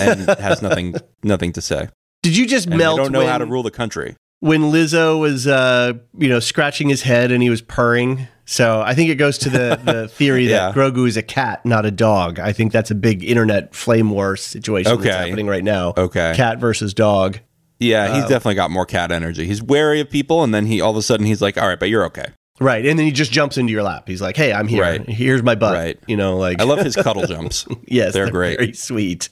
and 0.00 0.28
has 0.38 0.62
nothing 0.62 0.94
nothing 1.22 1.52
to 1.52 1.60
say. 1.60 1.88
Did 2.22 2.36
you 2.36 2.46
just 2.46 2.68
And 2.68 2.78
melt? 2.78 3.00
I 3.00 3.02
don't 3.02 3.12
know 3.12 3.18
when, 3.20 3.28
how 3.28 3.38
to 3.38 3.46
rule 3.46 3.62
the 3.64 3.70
country. 3.72 4.14
when 4.40 4.62
Lizzo 4.70 5.18
was, 5.20 5.46
uh, 5.46 5.94
you 6.16 6.28
know, 6.28 6.38
scratching 6.40 6.88
his 6.88 7.02
head 7.02 7.32
and 7.32 7.42
he 7.42 7.50
was 7.50 7.62
purring. 7.62 8.28
So 8.44 8.80
I 8.80 8.94
think 8.94 9.10
it 9.10 9.16
goes 9.16 9.38
to 9.38 9.48
the, 9.50 9.80
the 9.84 10.08
theory 10.18 10.48
Yeah. 10.48 10.70
that 10.70 10.74
Grogu 10.74 11.06
is 11.08 11.16
a 11.16 11.22
cat, 11.22 11.64
not 11.66 11.84
a 11.86 11.90
dog. 11.90 12.38
I 12.38 12.52
think 12.52 12.70
that's 12.72 12.90
a 12.90 12.94
big 12.94 13.24
internet 13.24 13.74
flame 13.74 14.10
war 14.10 14.36
situation 14.36 14.92
Okay. 14.92 15.04
that's 15.04 15.16
happening 15.16 15.46
right 15.48 15.64
now. 15.64 15.94
Okay. 15.96 16.32
Cat 16.36 16.58
versus 16.60 16.94
dog. 16.94 17.38
Yeah, 17.82 18.14
he's 18.14 18.24
um, 18.24 18.28
definitely 18.28 18.54
got 18.54 18.70
more 18.70 18.86
cat 18.86 19.12
energy. 19.12 19.46
He's 19.46 19.62
wary 19.62 20.00
of 20.00 20.10
people, 20.10 20.42
and 20.42 20.54
then 20.54 20.66
he 20.66 20.80
all 20.80 20.90
of 20.90 20.96
a 20.96 21.02
sudden 21.02 21.26
he's 21.26 21.42
like, 21.42 21.56
"All 21.58 21.68
right, 21.68 21.78
but 21.78 21.88
you're 21.88 22.04
okay." 22.06 22.26
Right. 22.60 22.84
And 22.86 22.98
then 22.98 23.06
he 23.06 23.12
just 23.12 23.32
jumps 23.32 23.56
into 23.56 23.72
your 23.72 23.82
lap. 23.82 24.06
He's 24.06 24.22
like, 24.22 24.36
hey, 24.36 24.52
I'm 24.52 24.68
here. 24.68 24.82
Right. 24.82 25.08
Here's 25.08 25.42
my 25.42 25.54
butt. 25.54 25.74
Right. 25.74 25.98
You 26.06 26.16
know, 26.16 26.36
like, 26.36 26.60
I 26.60 26.64
love 26.64 26.78
his 26.78 26.94
cuddle 27.02 27.26
jumps. 27.26 27.66
yes, 27.86 28.12
they're 28.12 28.30
great. 28.30 28.58
Very 28.58 28.72
sweet. 28.72 29.28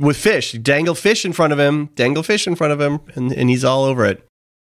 With 0.00 0.16
fish, 0.16 0.52
dangle 0.52 0.94
fish 0.94 1.24
in 1.24 1.32
front 1.32 1.52
of 1.52 1.58
him, 1.58 1.86
dangle 1.94 2.22
fish 2.22 2.46
in 2.46 2.56
front 2.56 2.72
of 2.72 2.80
him, 2.80 3.00
and, 3.14 3.32
and 3.32 3.50
he's 3.50 3.64
all 3.64 3.84
over 3.84 4.04
it. 4.04 4.26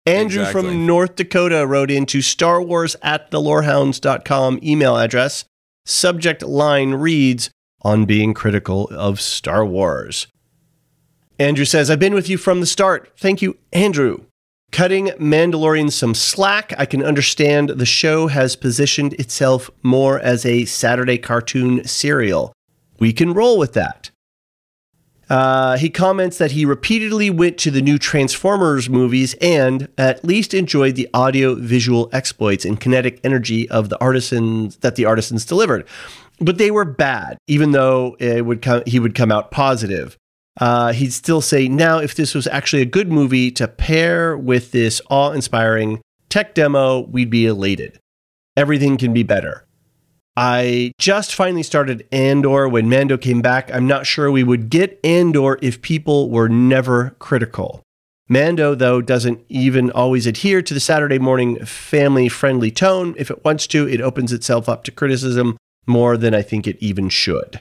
Andrew 0.06 0.42
Exactly. 0.42 0.62
from 0.62 0.86
North 0.86 1.16
Dakota 1.16 1.66
wrote 1.66 1.90
into 1.90 2.22
Star 2.22 2.62
Wars 2.62 2.96
at 3.02 3.30
thelorehounds.com 3.30 4.58
email 4.62 4.96
address. 4.96 5.44
Subject 5.84 6.42
line 6.42 6.94
reads, 6.94 7.50
on 7.82 8.04
being 8.04 8.34
critical 8.34 8.88
of 8.88 9.20
Star 9.20 9.64
Wars. 9.64 10.26
Andrew 11.38 11.64
says, 11.64 11.88
I've 11.88 12.00
been 12.00 12.14
with 12.14 12.28
you 12.28 12.36
from 12.36 12.60
the 12.60 12.66
start. 12.66 13.12
Thank 13.16 13.42
you, 13.42 13.56
Andrew. 13.72 14.24
Cutting 14.72 15.06
Mandalorian 15.18 15.90
some 15.90 16.14
slack, 16.14 16.74
I 16.76 16.84
can 16.84 17.02
understand 17.02 17.70
the 17.70 17.86
show 17.86 18.26
has 18.26 18.56
positioned 18.56 19.14
itself 19.14 19.70
more 19.82 20.18
as 20.18 20.44
a 20.44 20.64
Saturday 20.64 21.16
cartoon 21.16 21.84
serial. 21.84 22.52
We 22.98 23.12
can 23.12 23.32
roll 23.32 23.56
with 23.56 23.72
that. 23.74 24.10
Uh, 25.30 25.76
he 25.76 25.90
comments 25.90 26.38
that 26.38 26.52
he 26.52 26.64
repeatedly 26.64 27.30
went 27.30 27.58
to 27.58 27.70
the 27.70 27.82
new 27.82 27.98
Transformers 27.98 28.88
movies 28.88 29.34
and 29.40 29.88
at 29.96 30.24
least 30.24 30.54
enjoyed 30.54 30.96
the 30.96 31.08
audio 31.12 31.54
visual 31.54 32.08
exploits 32.12 32.64
and 32.64 32.80
kinetic 32.80 33.20
energy 33.22 33.68
of 33.70 33.90
the 33.90 34.00
artisans 34.00 34.76
that 34.78 34.96
the 34.96 35.04
artisans 35.04 35.44
delivered. 35.44 35.86
But 36.40 36.58
they 36.58 36.70
were 36.70 36.84
bad, 36.84 37.38
even 37.46 37.72
though 37.72 38.16
it 38.18 38.44
would 38.44 38.62
come, 38.62 38.82
he 38.86 38.98
would 38.98 39.14
come 39.14 39.30
out 39.30 39.50
positive. 39.50 40.16
Uh, 40.58 40.92
he'd 40.92 41.12
still 41.12 41.40
say, 41.40 41.68
now, 41.68 41.98
if 41.98 42.14
this 42.14 42.34
was 42.34 42.46
actually 42.48 42.82
a 42.82 42.86
good 42.86 43.10
movie 43.10 43.50
to 43.52 43.68
pair 43.68 44.36
with 44.36 44.72
this 44.72 45.00
awe 45.08 45.30
inspiring 45.30 46.00
tech 46.28 46.54
demo, 46.54 47.00
we'd 47.00 47.30
be 47.30 47.46
elated. 47.46 47.98
Everything 48.56 48.96
can 48.96 49.12
be 49.12 49.22
better. 49.22 49.64
I 50.36 50.92
just 50.98 51.34
finally 51.34 51.62
started 51.62 52.06
Andor 52.12 52.68
when 52.68 52.88
Mando 52.88 53.16
came 53.16 53.40
back. 53.40 53.72
I'm 53.72 53.86
not 53.86 54.06
sure 54.06 54.30
we 54.30 54.44
would 54.44 54.70
get 54.70 55.00
Andor 55.02 55.58
if 55.62 55.82
people 55.82 56.30
were 56.30 56.48
never 56.48 57.16
critical. 57.18 57.82
Mando, 58.28 58.74
though, 58.74 59.00
doesn't 59.00 59.40
even 59.48 59.90
always 59.90 60.26
adhere 60.26 60.60
to 60.62 60.74
the 60.74 60.80
Saturday 60.80 61.18
morning 61.18 61.64
family 61.64 62.28
friendly 62.28 62.70
tone. 62.70 63.14
If 63.16 63.30
it 63.30 63.44
wants 63.44 63.66
to, 63.68 63.88
it 63.88 64.00
opens 64.00 64.32
itself 64.32 64.68
up 64.68 64.84
to 64.84 64.92
criticism 64.92 65.56
more 65.86 66.16
than 66.16 66.34
I 66.34 66.42
think 66.42 66.66
it 66.66 66.76
even 66.80 67.08
should. 67.08 67.60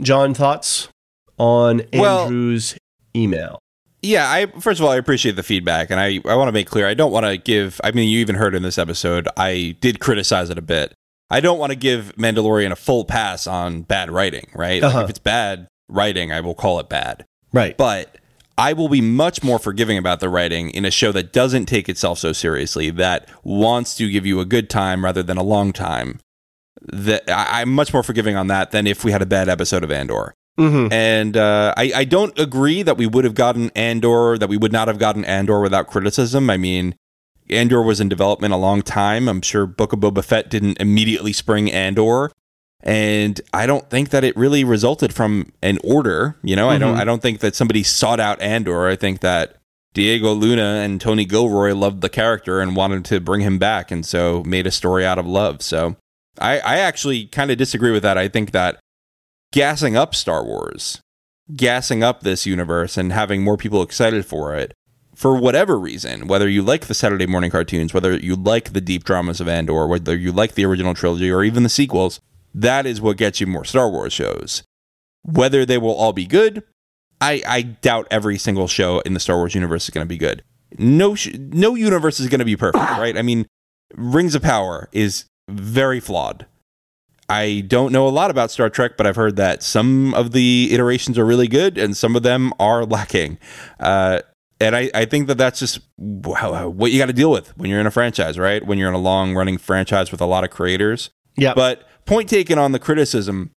John, 0.00 0.34
thoughts 0.34 0.88
on 1.38 1.82
Well- 1.92 2.26
Andrew's 2.26 2.76
email? 3.14 3.58
Yeah, 4.04 4.28
I 4.28 4.46
first 4.58 4.80
of 4.80 4.84
all 4.84 4.90
I 4.90 4.96
appreciate 4.96 5.36
the 5.36 5.44
feedback, 5.44 5.88
and 5.90 6.00
I 6.00 6.18
I 6.24 6.34
want 6.34 6.48
to 6.48 6.52
make 6.52 6.66
clear 6.66 6.88
I 6.88 6.94
don't 6.94 7.12
want 7.12 7.24
to 7.24 7.36
give. 7.38 7.80
I 7.84 7.92
mean, 7.92 8.08
you 8.08 8.18
even 8.18 8.34
heard 8.34 8.54
in 8.56 8.64
this 8.64 8.76
episode 8.76 9.28
I 9.36 9.76
did 9.80 10.00
criticize 10.00 10.50
it 10.50 10.58
a 10.58 10.62
bit. 10.62 10.92
I 11.30 11.38
don't 11.40 11.58
want 11.58 11.70
to 11.70 11.76
give 11.76 12.12
Mandalorian 12.16 12.72
a 12.72 12.76
full 12.76 13.04
pass 13.04 13.46
on 13.46 13.82
bad 13.82 14.10
writing, 14.10 14.50
right? 14.54 14.82
Uh-huh. 14.82 15.00
if 15.04 15.10
it's 15.10 15.18
bad 15.20 15.68
writing, 15.88 16.32
I 16.32 16.40
will 16.40 16.54
call 16.54 16.80
it 16.80 16.88
bad. 16.88 17.24
Right. 17.52 17.76
But 17.76 18.16
I 18.58 18.72
will 18.72 18.88
be 18.88 19.00
much 19.00 19.42
more 19.42 19.58
forgiving 19.58 19.96
about 19.96 20.20
the 20.20 20.28
writing 20.28 20.70
in 20.70 20.84
a 20.84 20.90
show 20.90 21.12
that 21.12 21.32
doesn't 21.32 21.66
take 21.66 21.88
itself 21.88 22.18
so 22.18 22.32
seriously, 22.32 22.90
that 22.90 23.28
wants 23.44 23.94
to 23.96 24.10
give 24.10 24.26
you 24.26 24.40
a 24.40 24.44
good 24.44 24.68
time 24.68 25.04
rather 25.04 25.22
than 25.22 25.36
a 25.38 25.42
long 25.42 25.72
time. 25.72 26.18
That 26.82 27.22
I, 27.30 27.60
I'm 27.62 27.72
much 27.72 27.92
more 27.94 28.02
forgiving 28.02 28.34
on 28.36 28.48
that 28.48 28.72
than 28.72 28.86
if 28.86 29.04
we 29.04 29.12
had 29.12 29.22
a 29.22 29.26
bad 29.26 29.48
episode 29.48 29.84
of 29.84 29.92
Andor. 29.92 30.34
Mhm. 30.58 30.92
And 30.92 31.36
uh, 31.36 31.72
I, 31.76 31.92
I 31.96 32.04
don't 32.04 32.38
agree 32.38 32.82
that 32.82 32.96
we 32.98 33.06
would 33.06 33.24
have 33.24 33.34
gotten 33.34 33.70
Andor, 33.74 34.36
that 34.38 34.48
we 34.48 34.56
would 34.56 34.72
not 34.72 34.88
have 34.88 34.98
gotten 34.98 35.24
Andor 35.24 35.60
without 35.60 35.86
criticism. 35.86 36.50
I 36.50 36.56
mean, 36.58 36.94
Andor 37.48 37.82
was 37.82 38.00
in 38.00 38.08
development 38.08 38.52
a 38.52 38.58
long 38.58 38.82
time. 38.82 39.28
I'm 39.28 39.40
sure 39.42 39.66
Book 39.66 39.92
of 39.92 40.00
Boba 40.00 40.22
Fett 40.24 40.50
didn't 40.50 40.78
immediately 40.80 41.32
spring 41.32 41.70
Andor. 41.72 42.30
And 42.82 43.40
I 43.52 43.66
don't 43.66 43.88
think 43.88 44.10
that 44.10 44.24
it 44.24 44.36
really 44.36 44.64
resulted 44.64 45.14
from 45.14 45.52
an 45.62 45.78
order. 45.84 46.36
You 46.42 46.56
know, 46.56 46.68
I 46.68 46.78
don't 46.78 46.96
Mhm. 46.96 47.00
I 47.00 47.04
don't 47.04 47.22
think 47.22 47.38
that 47.40 47.54
somebody 47.54 47.82
sought 47.82 48.18
out 48.20 48.40
Andor. 48.42 48.88
I 48.88 48.96
think 48.96 49.20
that 49.20 49.56
Diego 49.94 50.32
Luna 50.32 50.80
and 50.84 51.00
Tony 51.00 51.24
Gilroy 51.24 51.74
loved 51.74 52.00
the 52.00 52.08
character 52.08 52.60
and 52.60 52.74
wanted 52.74 53.04
to 53.06 53.20
bring 53.20 53.40
him 53.42 53.58
back 53.58 53.90
and 53.90 54.04
so 54.04 54.42
made 54.44 54.66
a 54.66 54.70
story 54.70 55.06
out 55.06 55.18
of 55.18 55.26
love. 55.26 55.62
So 55.62 55.96
I, 56.40 56.58
I 56.60 56.78
actually 56.78 57.26
kind 57.26 57.50
of 57.50 57.58
disagree 57.58 57.92
with 57.92 58.02
that. 58.02 58.18
I 58.18 58.26
think 58.28 58.50
that 58.52 58.78
gassing 59.52 59.96
up 59.96 60.14
Star 60.14 60.44
Wars, 60.44 61.00
gassing 61.54 62.02
up 62.02 62.22
this 62.22 62.44
universe 62.44 62.96
and 62.96 63.12
having 63.12 63.44
more 63.44 63.56
people 63.56 63.82
excited 63.82 64.26
for 64.26 64.54
it 64.56 64.74
for 65.14 65.36
whatever 65.36 65.78
reason, 65.78 66.26
whether 66.26 66.48
you 66.48 66.62
like 66.62 66.86
the 66.86 66.94
Saturday 66.94 67.26
morning 67.26 67.50
cartoons, 67.50 67.94
whether 67.94 68.16
you 68.16 68.34
like 68.34 68.72
the 68.72 68.80
deep 68.80 69.04
dramas 69.04 69.40
of 69.40 69.48
Andor, 69.48 69.86
whether 69.86 70.16
you 70.16 70.32
like 70.32 70.54
the 70.54 70.64
original 70.64 70.94
trilogy 70.94 71.30
or 71.30 71.44
even 71.44 71.62
the 71.62 71.68
sequels, 71.68 72.20
that 72.54 72.86
is 72.86 73.00
what 73.00 73.18
gets 73.18 73.40
you 73.40 73.46
more 73.46 73.64
Star 73.64 73.88
Wars 73.88 74.12
shows. 74.12 74.62
Whether 75.22 75.64
they 75.64 75.78
will 75.78 75.94
all 75.94 76.12
be 76.12 76.26
good, 76.26 76.64
I, 77.20 77.42
I 77.46 77.62
doubt 77.62 78.08
every 78.10 78.38
single 78.38 78.66
show 78.66 79.00
in 79.00 79.14
the 79.14 79.20
Star 79.20 79.36
Wars 79.36 79.54
universe 79.54 79.84
is 79.84 79.90
going 79.90 80.04
to 80.04 80.08
be 80.08 80.18
good. 80.18 80.42
No, 80.78 81.14
sh- 81.14 81.36
no 81.38 81.74
universe 81.74 82.18
is 82.18 82.28
going 82.28 82.40
to 82.40 82.44
be 82.44 82.56
perfect, 82.56 82.82
right? 82.82 83.16
I 83.16 83.22
mean, 83.22 83.46
Rings 83.94 84.34
of 84.34 84.42
Power 84.42 84.88
is 84.92 85.26
very 85.48 86.00
flawed. 86.00 86.46
I 87.32 87.62
don't 87.62 87.92
know 87.92 88.06
a 88.06 88.10
lot 88.10 88.30
about 88.30 88.50
Star 88.50 88.68
Trek, 88.68 88.98
but 88.98 89.06
I've 89.06 89.16
heard 89.16 89.36
that 89.36 89.62
some 89.62 90.12
of 90.12 90.32
the 90.32 90.68
iterations 90.70 91.16
are 91.16 91.24
really 91.24 91.48
good 91.48 91.78
and 91.78 91.96
some 91.96 92.14
of 92.14 92.22
them 92.22 92.52
are 92.60 92.84
lacking. 92.96 93.38
Uh, 93.80 94.20
and 94.60 94.76
I, 94.76 94.90
I 94.94 95.06
think 95.06 95.28
that 95.28 95.38
that's 95.38 95.58
just 95.58 95.80
what 95.96 96.92
you 96.92 96.98
got 96.98 97.06
to 97.06 97.14
deal 97.14 97.30
with 97.30 97.56
when 97.56 97.70
you're 97.70 97.80
in 97.80 97.86
a 97.86 97.90
franchise, 97.90 98.38
right? 98.38 98.64
When 98.64 98.76
you're 98.76 98.90
in 98.90 98.94
a 98.94 98.98
long 98.98 99.34
running 99.34 99.56
franchise 99.56 100.12
with 100.12 100.20
a 100.20 100.26
lot 100.26 100.44
of 100.44 100.50
creators. 100.50 101.08
Yeah. 101.34 101.54
But 101.54 101.88
point 102.04 102.28
taken 102.28 102.58
on 102.58 102.72
the 102.72 102.78
criticism, 102.78 103.50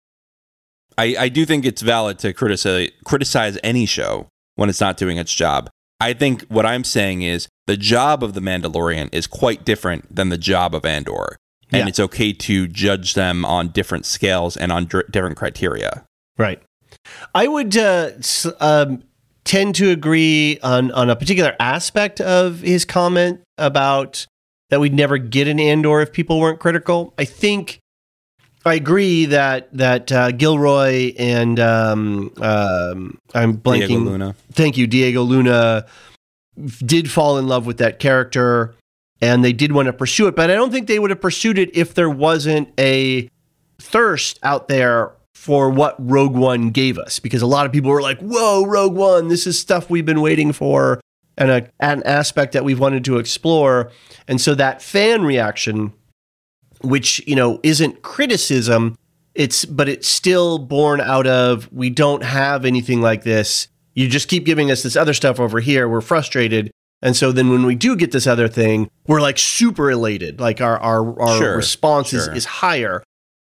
I, 0.98 1.16
I 1.20 1.30
do 1.30 1.46
think 1.46 1.66
it's 1.66 1.82
valid 1.82 2.18
to 2.20 2.32
criticize 2.32 2.92
criticize 3.04 3.60
any 3.62 3.86
show 3.86 4.30
when 4.56 4.70
it's 4.70 4.80
not 4.80 4.96
doing 4.96 5.18
its 5.18 5.34
job. 5.34 5.70
I 6.00 6.14
think 6.14 6.44
what 6.44 6.66
I'm 6.66 6.86
saying 6.86 7.24
is 7.24 7.50
the 7.68 7.76
job 7.76 8.24
of 8.24 8.34
the 8.34 8.42
Mandalorian 8.42 9.14
is 9.14 9.28
quite 9.28 9.66
different 9.66 10.16
than 10.16 10.30
the 10.30 10.38
job 10.38 10.74
of 10.74 10.86
Andor, 10.86 11.36
and 11.76 11.86
Yeah. 11.86 11.90
it's 11.90 12.00
okay 12.00 12.34
to 12.34 12.68
judge 12.68 13.14
them 13.14 13.46
on 13.46 13.70
different 13.70 14.06
scales 14.06 14.56
and 14.58 14.72
on 14.72 14.86
dr- 14.86 15.12
different 15.12 15.38
criteria. 15.38 16.04
Right. 16.38 16.62
I 17.34 17.48
would 17.48 17.76
uh, 17.78 18.12
um, 18.60 19.04
tend 19.44 19.76
to 19.76 19.92
agree 19.92 20.60
on, 20.64 20.92
on 20.92 21.10
a 21.10 21.16
particular 21.16 21.56
aspect 21.60 22.20
of 22.22 22.62
his 22.62 22.86
comment 22.86 23.42
about 23.58 24.26
that 24.70 24.80
we'd 24.80 24.94
never 24.94 25.18
get 25.18 25.48
an 25.48 25.60
Andor 25.60 26.02
if 26.02 26.12
people 26.12 26.40
weren't 26.40 26.60
critical. 26.60 27.14
I 27.18 27.26
think 27.26 27.80
I 28.66 28.74
agree 28.74 29.26
that 29.26 29.70
that 29.74 30.12
uh, 30.12 30.32
Gilroy 30.32 31.14
and 31.20 31.60
um, 31.60 32.34
um, 32.42 33.20
I'm 33.36 33.58
blanking. 33.58 33.88
Diego 33.88 34.00
Luna. 34.00 34.36
Thank 34.54 34.78
you, 34.78 34.88
Diego 34.88 35.22
Luna 35.22 35.86
did 36.80 37.12
fall 37.12 37.38
in 37.38 37.48
love 37.48 37.68
with 37.68 37.78
that 37.78 38.00
character 38.00 38.74
and 39.22 39.44
they 39.44 39.54
did 39.54 39.72
want 39.72 39.88
to 39.88 39.94
pursue 39.94 40.28
it, 40.28 40.36
but 40.36 40.50
I 40.52 40.56
don't 40.56 40.72
think 40.72 40.88
they 40.88 41.00
would 41.00 41.10
have 41.10 41.22
pursued 41.22 41.58
it 41.58 41.76
if 41.76 41.94
there 41.94 42.10
wasn't 42.10 42.70
a 42.80 43.30
thirst 43.80 44.40
out 44.44 44.68
there 44.68 45.14
for 45.34 45.70
what 45.70 45.96
Rogue 46.00 46.36
One 46.36 46.72
gave 46.72 46.98
us 46.98 47.20
because 47.20 47.42
a 47.42 47.48
lot 47.48 47.66
of 47.66 47.72
people 47.72 47.92
were 47.92 48.02
like, 48.02 48.20
"Whoa, 48.20 48.66
Rogue 48.66 48.96
One, 48.96 49.28
this 49.28 49.46
is 49.46 49.60
stuff 49.60 49.90
we've 49.90 50.06
been 50.06 50.22
waiting 50.22 50.52
for." 50.52 51.00
And 51.38 51.52
a, 51.52 51.70
an 51.82 52.02
aspect 52.04 52.54
that 52.54 52.64
we've 52.64 52.80
wanted 52.80 53.04
to 53.06 53.18
explore. 53.18 53.92
And 54.28 54.40
so 54.40 54.56
that 54.56 54.82
fan 54.82 55.24
reaction, 55.24 55.92
which, 56.82 57.22
you 57.28 57.36
know, 57.36 57.60
isn't 57.62 58.04
criticism, 58.04 58.96
it's, 59.34 59.66
but 59.66 59.90
it's 59.90 60.08
still 60.08 60.58
born 60.58 61.02
out 61.02 61.28
of 61.28 61.70
we 61.74 61.90
don't 61.90 62.24
have 62.24 62.64
anything 62.64 63.02
like 63.02 63.24
this. 63.24 63.68
You 63.96 64.08
just 64.08 64.30
keep 64.30 64.46
giving 64.46 64.72
us 64.72 64.82
this 64.82 64.96
other 64.96 65.14
stuff 65.14 65.40
over 65.40 65.60
here. 65.60 65.90
We're 65.90 66.00
frustrated. 66.00 66.72
And 67.02 67.16
so 67.16 67.32
then 67.32 67.50
when 67.50 67.66
we 67.66 67.76
do 67.76 67.96
get 67.96 68.12
this 68.12 68.26
other 68.26 68.48
thing, 68.48 68.90
we're 69.08 69.22
like 69.22 69.38
super 69.38 69.92
elated. 69.92 70.40
Like 70.40 70.62
our, 70.62 70.78
our, 70.80 71.20
our 71.22 71.38
Sure, 71.38 71.56
response 71.56 72.14
is, 72.14 72.28
is 72.30 72.46
higher. 72.46 73.04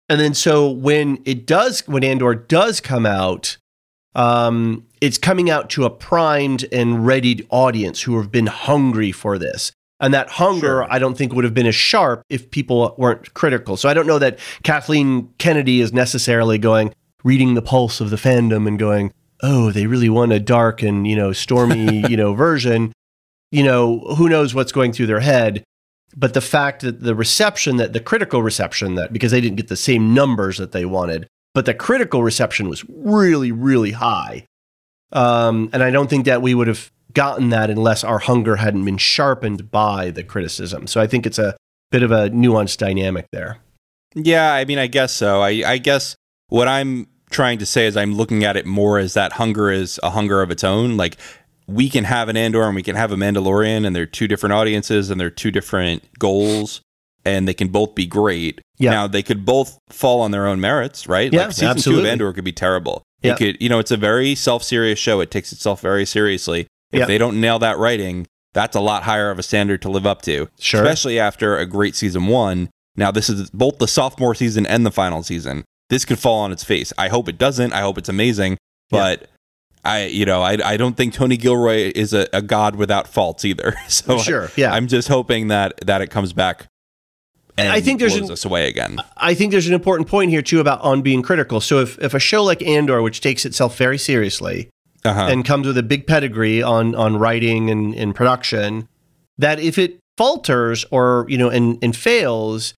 And 0.08 0.20
then 0.20 0.34
so 0.34 0.70
when 0.70 1.20
it 1.24 1.46
does, 1.46 1.86
when 1.86 2.02
Andor 2.02 2.34
does 2.34 2.80
come 2.80 3.06
out, 3.06 3.56
um, 4.14 4.86
it's 5.00 5.18
coming 5.18 5.50
out 5.50 5.70
to 5.70 5.84
a 5.84 5.90
primed 5.90 6.66
and 6.72 7.06
readied 7.06 7.46
audience 7.50 8.02
who 8.02 8.16
have 8.18 8.30
been 8.32 8.46
hungry 8.46 9.12
for 9.12 9.38
this. 9.38 9.72
And 10.00 10.14
that 10.14 10.30
hunger, 10.30 10.66
Sure. 10.66 10.86
I 10.92 10.98
don't 10.98 11.16
think 11.16 11.34
would 11.34 11.44
have 11.44 11.54
been 11.54 11.66
as 11.66 11.74
sharp 11.74 12.22
if 12.30 12.50
people 12.50 12.94
weren't 12.96 13.34
critical. 13.34 13.76
So 13.76 13.88
I 13.88 13.94
don't 13.94 14.06
know 14.06 14.18
that 14.18 14.38
Kathleen 14.62 15.28
Kennedy 15.38 15.80
is 15.80 15.92
necessarily 15.92 16.56
going, 16.56 16.94
reading 17.22 17.54
the 17.54 17.62
pulse 17.62 18.00
of 18.00 18.08
the 18.10 18.16
fandom 18.16 18.66
and 18.66 18.78
going, 18.78 19.12
oh, 19.42 19.70
they 19.70 19.86
really 19.86 20.08
want 20.08 20.32
a 20.32 20.40
dark 20.40 20.82
and, 20.82 21.06
you 21.06 21.16
know, 21.16 21.32
stormy, 21.32 22.06
you 22.08 22.16
know, 22.16 22.32
version. 22.34 22.92
You 23.50 23.64
know, 23.64 24.00
who 24.16 24.28
knows 24.28 24.54
what's 24.54 24.72
going 24.72 24.92
through 24.92 25.06
their 25.06 25.20
head. 25.20 25.64
But 26.16 26.34
the 26.34 26.40
fact 26.40 26.82
that 26.82 27.00
the 27.00 27.14
reception, 27.14 27.76
that 27.76 27.92
the 27.92 28.00
critical 28.00 28.42
reception, 28.42 28.96
that 28.96 29.12
because 29.12 29.30
they 29.30 29.40
didn't 29.40 29.56
get 29.56 29.68
the 29.68 29.76
same 29.76 30.12
numbers 30.12 30.58
that 30.58 30.72
they 30.72 30.84
wanted, 30.84 31.28
but 31.54 31.66
the 31.66 31.74
critical 31.74 32.22
reception 32.22 32.68
was 32.68 32.84
really, 32.88 33.52
really 33.52 33.92
high. 33.92 34.46
Um, 35.12 35.70
and 35.72 35.82
I 35.82 35.90
don't 35.90 36.10
think 36.10 36.24
that 36.26 36.42
we 36.42 36.54
would 36.54 36.66
have 36.66 36.90
gotten 37.12 37.50
that 37.50 37.70
unless 37.70 38.04
our 38.04 38.18
hunger 38.18 38.56
hadn't 38.56 38.84
been 38.84 38.98
sharpened 38.98 39.70
by 39.70 40.10
the 40.10 40.22
criticism. 40.22 40.86
So 40.86 41.00
I 41.00 41.06
think 41.06 41.26
it's 41.26 41.38
a 41.38 41.56
bit 41.90 42.02
of 42.02 42.10
a 42.10 42.30
nuanced 42.30 42.78
dynamic 42.78 43.26
there. 43.32 43.58
Yeah, 44.14 44.52
I 44.52 44.64
mean, 44.64 44.78
I 44.78 44.86
guess 44.86 45.12
so. 45.12 45.40
I, 45.40 45.62
I 45.66 45.78
guess 45.78 46.16
what 46.48 46.68
I'm 46.68 47.08
trying 47.30 47.58
to 47.58 47.66
say 47.66 47.86
is 47.86 47.96
I'm 47.96 48.14
looking 48.14 48.44
at 48.44 48.56
it 48.56 48.66
more 48.66 48.98
as 48.98 49.14
that 49.14 49.32
hunger 49.32 49.70
is 49.70 50.00
a 50.02 50.10
hunger 50.10 50.42
of 50.42 50.50
its 50.50 50.64
own. 50.64 50.96
Like 50.96 51.16
we 51.70 51.88
can 51.88 52.04
have 52.04 52.28
an 52.28 52.36
Andor 52.36 52.64
and 52.64 52.74
we 52.74 52.82
can 52.82 52.96
have 52.96 53.12
a 53.12 53.16
Mandalorian, 53.16 53.86
and 53.86 53.94
they're 53.94 54.06
two 54.06 54.28
different 54.28 54.52
audiences 54.52 55.10
and 55.10 55.20
they're 55.20 55.30
two 55.30 55.50
different 55.50 56.02
goals, 56.18 56.80
and 57.24 57.46
they 57.46 57.54
can 57.54 57.68
both 57.68 57.94
be 57.94 58.06
great. 58.06 58.60
Yeah. 58.78 58.90
Now 58.90 59.06
they 59.06 59.22
could 59.22 59.44
both 59.44 59.78
fall 59.88 60.20
on 60.22 60.30
their 60.30 60.46
own 60.46 60.60
merits, 60.60 61.06
right? 61.06 61.32
Yeah, 61.32 61.44
like 61.46 61.52
season 61.52 61.76
two 61.76 61.98
of 61.98 62.04
Andor 62.04 62.32
could 62.32 62.44
be 62.44 62.52
terrible. 62.52 63.02
Yeah. 63.22 63.32
It 63.32 63.36
could, 63.38 63.62
you 63.62 63.68
know, 63.68 63.78
it's 63.78 63.90
a 63.90 63.96
very 63.96 64.34
self-serious 64.34 64.98
show. 64.98 65.20
It 65.20 65.30
takes 65.30 65.52
itself 65.52 65.80
very 65.80 66.06
seriously. 66.06 66.66
If 66.92 67.00
Yeah. 67.00 67.04
they 67.06 67.18
don't 67.18 67.40
nail 67.40 67.58
that 67.58 67.76
writing, 67.78 68.26
that's 68.54 68.74
a 68.74 68.80
lot 68.80 69.02
higher 69.04 69.30
of 69.30 69.38
a 69.38 69.42
standard 69.42 69.82
to 69.82 69.90
live 69.90 70.06
up 70.06 70.22
to. 70.22 70.48
Sure. 70.58 70.82
Especially 70.82 71.18
after 71.20 71.56
a 71.58 71.66
great 71.66 71.94
season 71.94 72.26
one. 72.26 72.70
Now 72.96 73.10
this 73.10 73.28
is 73.28 73.50
both 73.50 73.78
the 73.78 73.86
sophomore 73.86 74.34
season 74.34 74.66
and 74.66 74.84
the 74.84 74.90
final 74.90 75.22
season. 75.22 75.64
This 75.90 76.04
could 76.04 76.18
fall 76.18 76.40
on 76.40 76.50
its 76.52 76.64
face. 76.64 76.92
I 76.98 77.08
hope 77.08 77.28
it 77.28 77.36
doesn't. 77.38 77.72
I 77.72 77.80
hope 77.80 77.98
it's 77.98 78.08
amazing. 78.08 78.56
But 78.90 79.28
I, 79.84 80.06
you 80.06 80.26
know, 80.26 80.42
I, 80.42 80.58
I 80.64 80.76
don't 80.76 80.96
think 80.96 81.14
Tony 81.14 81.36
Gilroy 81.36 81.90
is 81.94 82.12
a, 82.12 82.28
a 82.32 82.42
god 82.42 82.76
without 82.76 83.08
faults 83.08 83.44
either. 83.44 83.74
So 83.88 84.18
Sure, 84.18 84.50
yeah. 84.56 84.72
I'm 84.72 84.86
just 84.88 85.08
hoping 85.08 85.48
that 85.48 85.74
that 85.86 86.02
it 86.02 86.08
comes 86.10 86.32
back. 86.32 86.66
And 87.58 87.68
I 87.72 87.80
think 87.80 87.98
there's 88.00 88.14
blows 88.16 88.28
an- 88.28 88.32
us 88.32 88.44
away 88.44 88.68
again. 88.68 88.98
I 89.16 89.34
think 89.34 89.50
there's 89.50 89.66
an 89.66 89.74
important 89.74 90.08
point 90.08 90.30
here 90.30 90.42
too 90.42 90.60
about 90.60 90.80
on 90.82 91.02
being 91.02 91.22
critical. 91.22 91.60
So 91.60 91.80
if, 91.80 91.98
if 91.98 92.14
a 92.14 92.18
show 92.18 92.42
like 92.42 92.62
Andor, 92.62 93.02
which 93.02 93.20
takes 93.20 93.44
itself 93.44 93.76
very 93.76 93.98
seriously 93.98 94.68
Uh-huh. 95.04 95.28
and 95.30 95.44
comes 95.44 95.66
with 95.66 95.76
a 95.78 95.82
big 95.82 96.06
pedigree 96.06 96.62
on 96.62 96.94
on 96.94 97.16
writing 97.18 97.70
and, 97.70 97.94
and 97.94 98.14
production, 98.14 98.88
that 99.38 99.58
if 99.60 99.78
it 99.78 99.98
falters 100.18 100.84
or 100.90 101.26
you 101.28 101.36
know 101.38 101.48
and, 101.50 101.78
and 101.82 101.96
fails, 101.96 102.74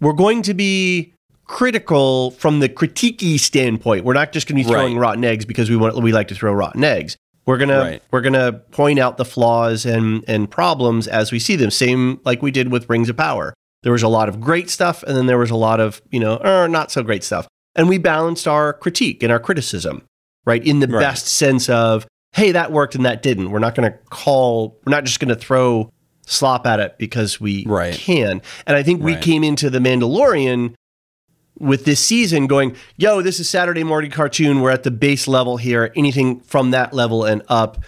we're 0.00 0.12
going 0.12 0.42
to 0.42 0.54
be 0.54 1.12
critical 1.50 2.30
from 2.30 2.60
the 2.60 2.68
critiquey 2.68 3.38
standpoint. 3.38 4.04
We're 4.04 4.14
not 4.14 4.30
just 4.32 4.46
going 4.46 4.56
to 4.56 4.64
be 4.64 4.70
throwing 4.72 4.94
Right. 4.96 5.00
rotten 5.08 5.24
eggs 5.24 5.44
because 5.44 5.68
we 5.68 5.74
want 5.76 6.00
we 6.00 6.12
like 6.12 6.28
to 6.28 6.34
throw 6.36 6.52
rotten 6.52 6.84
eggs. 6.84 7.16
We're 7.44 7.58
gonna 7.58 7.80
Right. 7.80 8.02
we're 8.12 8.20
gonna 8.20 8.52
point 8.52 9.00
out 9.00 9.16
the 9.16 9.24
flaws 9.24 9.84
and 9.84 10.22
and 10.28 10.48
problems 10.48 11.08
as 11.08 11.32
we 11.32 11.40
see 11.40 11.56
them. 11.56 11.70
Same 11.72 12.20
like 12.24 12.40
we 12.40 12.52
did 12.52 12.70
with 12.70 12.88
Rings 12.88 13.08
of 13.08 13.16
Power. 13.16 13.52
There 13.82 13.90
was 13.90 14.04
a 14.04 14.08
lot 14.08 14.28
of 14.28 14.40
great 14.40 14.70
stuff, 14.70 15.02
and 15.02 15.16
then 15.16 15.26
there 15.26 15.38
was 15.38 15.50
a 15.50 15.56
lot 15.56 15.80
of 15.80 16.00
you 16.12 16.20
know 16.20 16.40
er, 16.44 16.68
not 16.68 16.92
so 16.92 17.02
great 17.02 17.24
stuff. 17.24 17.48
And 17.74 17.88
we 17.88 17.98
balanced 17.98 18.46
our 18.46 18.72
critique 18.72 19.20
and 19.24 19.32
our 19.32 19.40
criticism, 19.40 20.02
right, 20.46 20.64
in 20.64 20.78
the 20.78 20.86
Right. 20.86 21.00
best 21.00 21.26
sense 21.26 21.68
of 21.68 22.06
hey 22.32 22.52
that 22.52 22.70
worked 22.70 22.94
and 22.94 23.04
that 23.04 23.22
didn't. 23.24 23.50
We're 23.50 23.58
not 23.58 23.74
going 23.74 23.90
to 23.90 23.98
call. 24.10 24.78
We're 24.86 24.92
not 24.92 25.02
just 25.04 25.18
going 25.18 25.30
to 25.30 25.34
throw 25.34 25.90
slop 26.26 26.64
at 26.66 26.78
it 26.78 26.94
because 26.98 27.40
we 27.40 27.64
Right. 27.66 27.94
can. 27.94 28.40
And 28.68 28.76
I 28.76 28.84
think 28.84 29.02
we 29.02 29.16
came 29.16 29.42
into 29.42 29.68
the 29.68 29.80
Mandalorian 29.80 30.74
with 31.60 31.84
this 31.84 32.00
season 32.04 32.46
going, 32.46 32.74
yo, 32.96 33.22
this 33.22 33.38
is 33.38 33.48
Saturday 33.48 33.84
morning 33.84 34.10
cartoon. 34.10 34.60
We're 34.60 34.70
at 34.70 34.82
the 34.82 34.90
base 34.90 35.28
level 35.28 35.58
here. 35.58 35.92
Anything 35.94 36.40
from 36.40 36.72
that 36.72 36.92
level 36.92 37.24
and 37.24 37.42
up, 37.48 37.78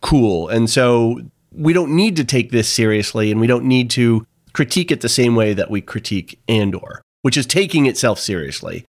cool. 0.00 0.48
And 0.48 0.68
so 0.68 1.20
we 1.52 1.72
don't 1.72 1.94
need 1.94 2.16
to 2.16 2.24
take 2.24 2.50
this 2.50 2.68
seriously 2.68 3.30
and 3.30 3.40
we 3.40 3.46
don't 3.46 3.64
need 3.64 3.90
to 3.90 4.26
critique 4.54 4.90
it 4.90 5.02
the 5.02 5.08
same 5.08 5.36
way 5.36 5.52
that 5.52 5.70
we 5.70 5.80
critique 5.80 6.40
Andor, 6.48 7.02
which 7.22 7.36
is 7.36 7.46
taking 7.46 7.86
itself 7.86 8.18
seriously. 8.18 8.84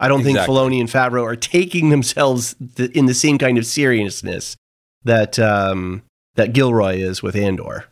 I 0.00 0.08
don't 0.08 0.20
Exactly. 0.26 0.54
think 0.54 0.58
Filoni 0.58 0.80
and 0.80 0.88
Favreau 0.88 1.22
are 1.22 1.36
taking 1.36 1.90
themselves 1.90 2.56
th- 2.76 2.90
in 2.90 3.06
the 3.06 3.14
same 3.14 3.38
kind 3.38 3.56
of 3.56 3.64
seriousness 3.64 4.56
that 5.04 5.38
um, 5.38 6.02
that 6.34 6.52
Gilroy 6.52 6.96
is 6.96 7.22
with 7.22 7.36
Andor. 7.36 7.84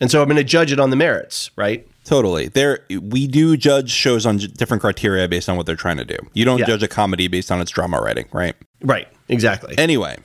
And 0.00 0.10
so 0.10 0.22
I'm 0.22 0.26
going 0.28 0.36
to 0.38 0.44
judge 0.44 0.72
it 0.72 0.80
on 0.80 0.88
the 0.90 0.96
merits, 0.96 1.50
right? 1.54 1.86
Totally. 2.04 2.48
There, 2.48 2.80
we 3.00 3.26
do 3.26 3.56
judge 3.56 3.90
shows 3.90 4.26
on 4.26 4.36
different 4.36 4.80
criteria 4.82 5.26
based 5.28 5.48
on 5.48 5.56
what 5.56 5.66
they're 5.66 5.74
trying 5.76 5.96
to 5.96 6.04
do. 6.04 6.16
You 6.34 6.44
don't 6.44 6.58
Yeah. 6.58 6.66
judge 6.66 6.82
a 6.82 6.88
comedy 6.88 7.28
based 7.28 7.50
on 7.50 7.60
its 7.60 7.70
drama 7.70 7.98
writing, 8.00 8.26
right? 8.32 8.54
Right, 8.82 9.08
exactly. 9.28 9.74
Anyway, 9.78 10.18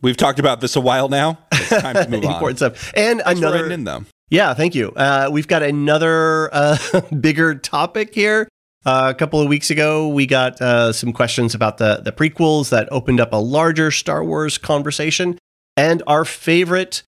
we've 0.00 0.16
talked 0.16 0.38
about 0.38 0.60
this 0.62 0.76
a 0.76 0.80
while 0.80 1.08
now. 1.08 1.38
It's 1.52 1.68
time 1.68 1.94
to 1.94 2.08
move 2.10 2.24
on. 2.24 2.32
Important 2.32 2.58
stuff. 2.58 2.90
And 2.94 3.20
Thanks 3.20 3.38
another 3.40 3.56
writing 3.62 3.72
in, 3.72 3.84
though. 3.84 4.04
Yeah, 4.30 4.54
thank 4.54 4.74
you. 4.74 4.92
Uh, 4.92 5.28
we've 5.30 5.48
got 5.48 5.62
another 5.62 6.48
uh, 6.54 6.78
bigger 7.20 7.54
topic 7.54 8.14
here. 8.14 8.48
Uh, 8.86 9.08
a 9.10 9.14
couple 9.14 9.40
of 9.40 9.48
weeks 9.48 9.68
ago, 9.70 10.08
we 10.08 10.24
got 10.24 10.58
uh, 10.62 10.90
some 10.92 11.12
questions 11.12 11.54
about 11.54 11.76
the, 11.76 12.00
the 12.02 12.12
prequels 12.12 12.70
that 12.70 12.88
opened 12.90 13.20
up 13.20 13.30
a 13.32 13.36
larger 13.36 13.90
Star 13.90 14.24
Wars 14.24 14.56
conversation. 14.56 15.36
And 15.76 16.02
our 16.06 16.24
favorite, 16.24 17.02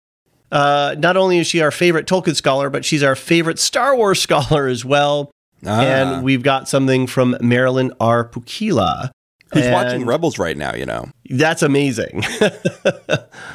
uh, 0.53 0.95
not 0.99 1.17
only 1.17 1.39
is 1.39 1.47
she 1.47 1.61
our 1.61 1.71
favorite 1.71 2.07
Tolkien 2.07 2.35
scholar, 2.37 2.71
but 2.71 2.85
she's 2.85 3.03
our 3.03 3.15
favorite 3.17 3.59
Star 3.59 3.95
Wars 3.97 4.21
scholar 4.27 4.67
as 4.67 4.85
well. 4.85 5.31
Ah, 5.67 5.81
And 5.83 6.25
we've 6.25 6.43
got 6.43 6.69
something 6.69 7.07
from 7.07 7.37
Marilyn 7.41 7.93
R. 8.01 8.27
Pukila. 8.29 9.11
who's 9.53 9.65
And 9.67 9.73
watching 9.75 10.07
Rebels 10.07 10.39
right 10.39 10.57
now? 10.57 10.75
You 10.75 10.87
know. 10.87 11.09
That's 11.29 11.63
amazing. 11.63 12.25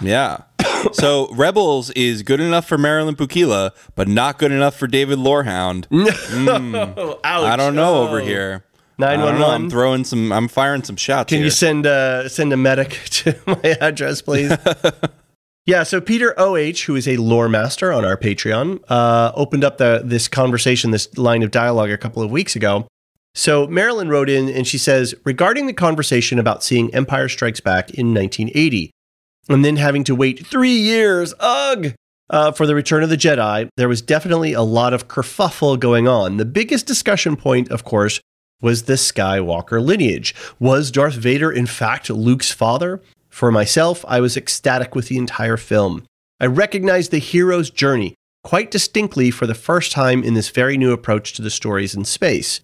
Yeah. 0.02 0.40
so 0.94 1.30
Rebels 1.34 1.90
is 1.92 2.22
good 2.22 2.40
enough 2.42 2.68
for 2.68 2.78
Marilyn 2.78 3.16
Pukila, 3.16 3.72
but 3.96 4.08
not 4.08 4.38
good 4.38 4.52
enough 4.52 4.76
for 4.76 4.88
David 4.88 5.18
Lorehound. 5.20 5.88
Ouch. 5.92 7.18
I 7.24 7.56
don't 7.56 7.76
know 7.76 8.04
over 8.04 8.20
Oh. 8.20 8.24
here. 8.26 8.66
I 9.00 9.16
don't 9.16 9.40
know. 9.40 9.48
I'm 9.50 9.70
throwing 9.70 10.04
some. 10.06 10.32
I'm 10.32 10.48
firing 10.48 10.84
some 10.84 10.96
shots 10.96 11.30
Can 11.30 11.38
here. 11.40 11.46
you 11.46 11.52
send 11.52 11.86
a 11.86 12.30
send 12.30 12.54
a 12.54 12.58
medic 12.58 12.92
to 13.12 13.36
my 13.46 13.76
address, 13.82 14.22
please? 14.22 14.52
Yeah. 15.66 15.84
So 15.84 16.02
Peter 16.02 16.34
O 16.38 16.56
H, 16.56 16.86
who 16.86 16.96
is 16.96 17.08
a 17.08 17.18
lore 17.18 17.50
master 17.50 17.92
on 17.92 18.06
our 18.06 18.18
Patreon, 18.18 18.84
uh, 18.90 19.32
opened 19.36 19.64
up 19.64 19.78
the 19.78 20.02
this 20.04 20.28
conversation, 20.28 20.92
this 20.92 21.18
line 21.18 21.44
of 21.44 21.52
dialogue 21.52 21.90
a 21.90 21.98
couple 21.98 22.22
of 22.22 22.32
weeks 22.32 22.56
ago. 22.56 22.88
So 23.34 23.68
Marilyn 23.68 24.10
wrote 24.10 24.30
in 24.30 24.48
and 24.48 24.66
she 24.66 24.78
says 24.78 25.14
regarding 25.26 25.68
the 25.68 25.74
conversation 25.74 26.40
about 26.40 26.64
seeing 26.64 26.94
Empire 26.96 27.28
Strikes 27.28 27.60
Back 27.60 27.90
in 27.92 28.14
1980, 28.14 28.92
and 29.50 29.64
then 29.64 29.76
having 29.76 30.04
to 30.06 30.16
wait 30.16 30.46
three 30.46 30.78
years, 30.78 31.34
ugh, 31.40 31.94
uh, 32.30 32.52
for 32.52 32.66
the 32.66 32.76
Return 32.76 33.04
of 33.04 33.10
the 33.10 33.18
Jedi, 33.18 33.68
there 33.78 33.90
was 33.90 34.02
definitely 34.02 34.54
a 34.54 34.62
lot 34.62 34.94
of 34.94 35.08
kerfuffle 35.08 35.80
going 35.80 36.08
on. 36.08 36.38
The 36.38 36.46
biggest 36.46 36.86
discussion 36.86 37.36
point, 37.36 37.70
of 37.70 37.84
course, 37.84 38.20
was 38.62 38.84
the 38.84 38.94
Skywalker 38.94 39.84
lineage. 39.84 40.34
Was 40.60 40.90
Darth 40.90 41.16
Vader, 41.16 41.52
in 41.52 41.68
fact, 41.68 42.10
Luke's 42.10 42.52
father? 42.52 43.02
For 43.36 43.52
myself, 43.52 44.06
I 44.08 44.22
was 44.22 44.38
ecstatic 44.38 44.96
with 44.96 45.10
the 45.10 45.18
entire 45.18 45.58
film. 45.58 46.06
I 46.40 46.46
recognized 46.46 47.12
the 47.12 47.18
hero's 47.18 47.70
journey 47.70 48.16
quite 48.46 48.72
distinctly 48.72 49.30
for 49.30 49.46
the 49.46 49.54
first 49.54 49.92
time 49.92 50.24
in 50.24 50.36
this 50.36 50.48
very 50.48 50.78
new 50.78 50.94
approach 50.94 51.34
to 51.34 51.42
the 51.42 51.50
stories 51.50 51.94
in 51.94 52.06
space. 52.06 52.62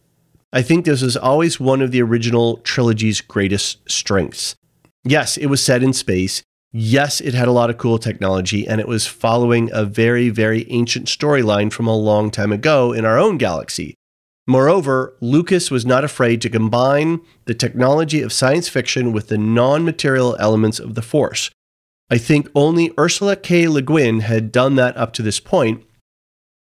I 0.54 0.62
think 0.62 0.86
this 0.86 1.02
was 1.02 1.18
always 1.18 1.60
one 1.60 1.82
of 1.82 1.92
the 1.92 2.02
original 2.02 2.56
trilogy's 2.60 3.20
greatest 3.20 3.80
strengths. 3.92 4.56
Yes, 5.04 5.36
it 5.36 5.48
was 5.48 5.62
set 5.62 5.84
in 5.84 5.92
space. 5.92 6.42
Yes, 6.72 7.20
it 7.20 7.34
had 7.34 7.50
a 7.50 7.52
lot 7.52 7.70
of 7.70 7.78
cool 7.78 7.98
technology, 7.98 8.66
and 8.66 8.80
it 8.80 8.88
was 8.88 9.06
following 9.06 9.70
a 9.74 9.84
very, 9.84 10.30
very 10.30 10.72
ancient 10.72 11.08
storyline 11.08 11.70
from 11.70 11.88
a 11.88 11.98
long 11.98 12.32
time 12.32 12.54
ago 12.54 12.94
in 12.94 13.04
our 13.04 13.20
own 13.20 13.38
galaxy. 13.38 13.96
Moreover, 14.48 15.16
Lucas 15.22 15.70
was 15.70 15.86
not 15.86 16.04
afraid 16.04 16.42
to 16.42 16.50
combine 16.50 17.22
the 17.46 17.54
technology 17.54 18.22
of 18.22 18.34
science 18.34 18.68
fiction 18.68 19.14
with 19.14 19.28
the 19.28 19.38
non 19.38 19.86
material 19.86 20.36
elements 20.40 20.80
of 20.80 20.96
the 20.96 21.02
Force. 21.02 21.52
I 22.10 22.18
think 22.18 22.50
only 22.56 22.92
Ursula 23.00 23.36
K. 23.36 23.68
Le 23.68 23.82
Guin 23.82 24.22
had 24.22 24.52
done 24.52 24.76
that 24.76 24.98
up 24.98 25.14
to 25.14 25.22
this 25.22 25.40
point, 25.40 25.84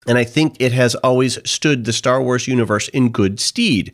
and 0.08 0.18
I 0.18 0.24
think 0.24 0.56
it 0.60 0.74
has 0.74 0.96
always 0.96 1.40
stood 1.50 1.86
the 1.86 1.94
Star 1.94 2.22
Wars 2.22 2.48
universe 2.48 2.90
in 2.90 3.12
good 3.12 3.40
stead. 3.40 3.94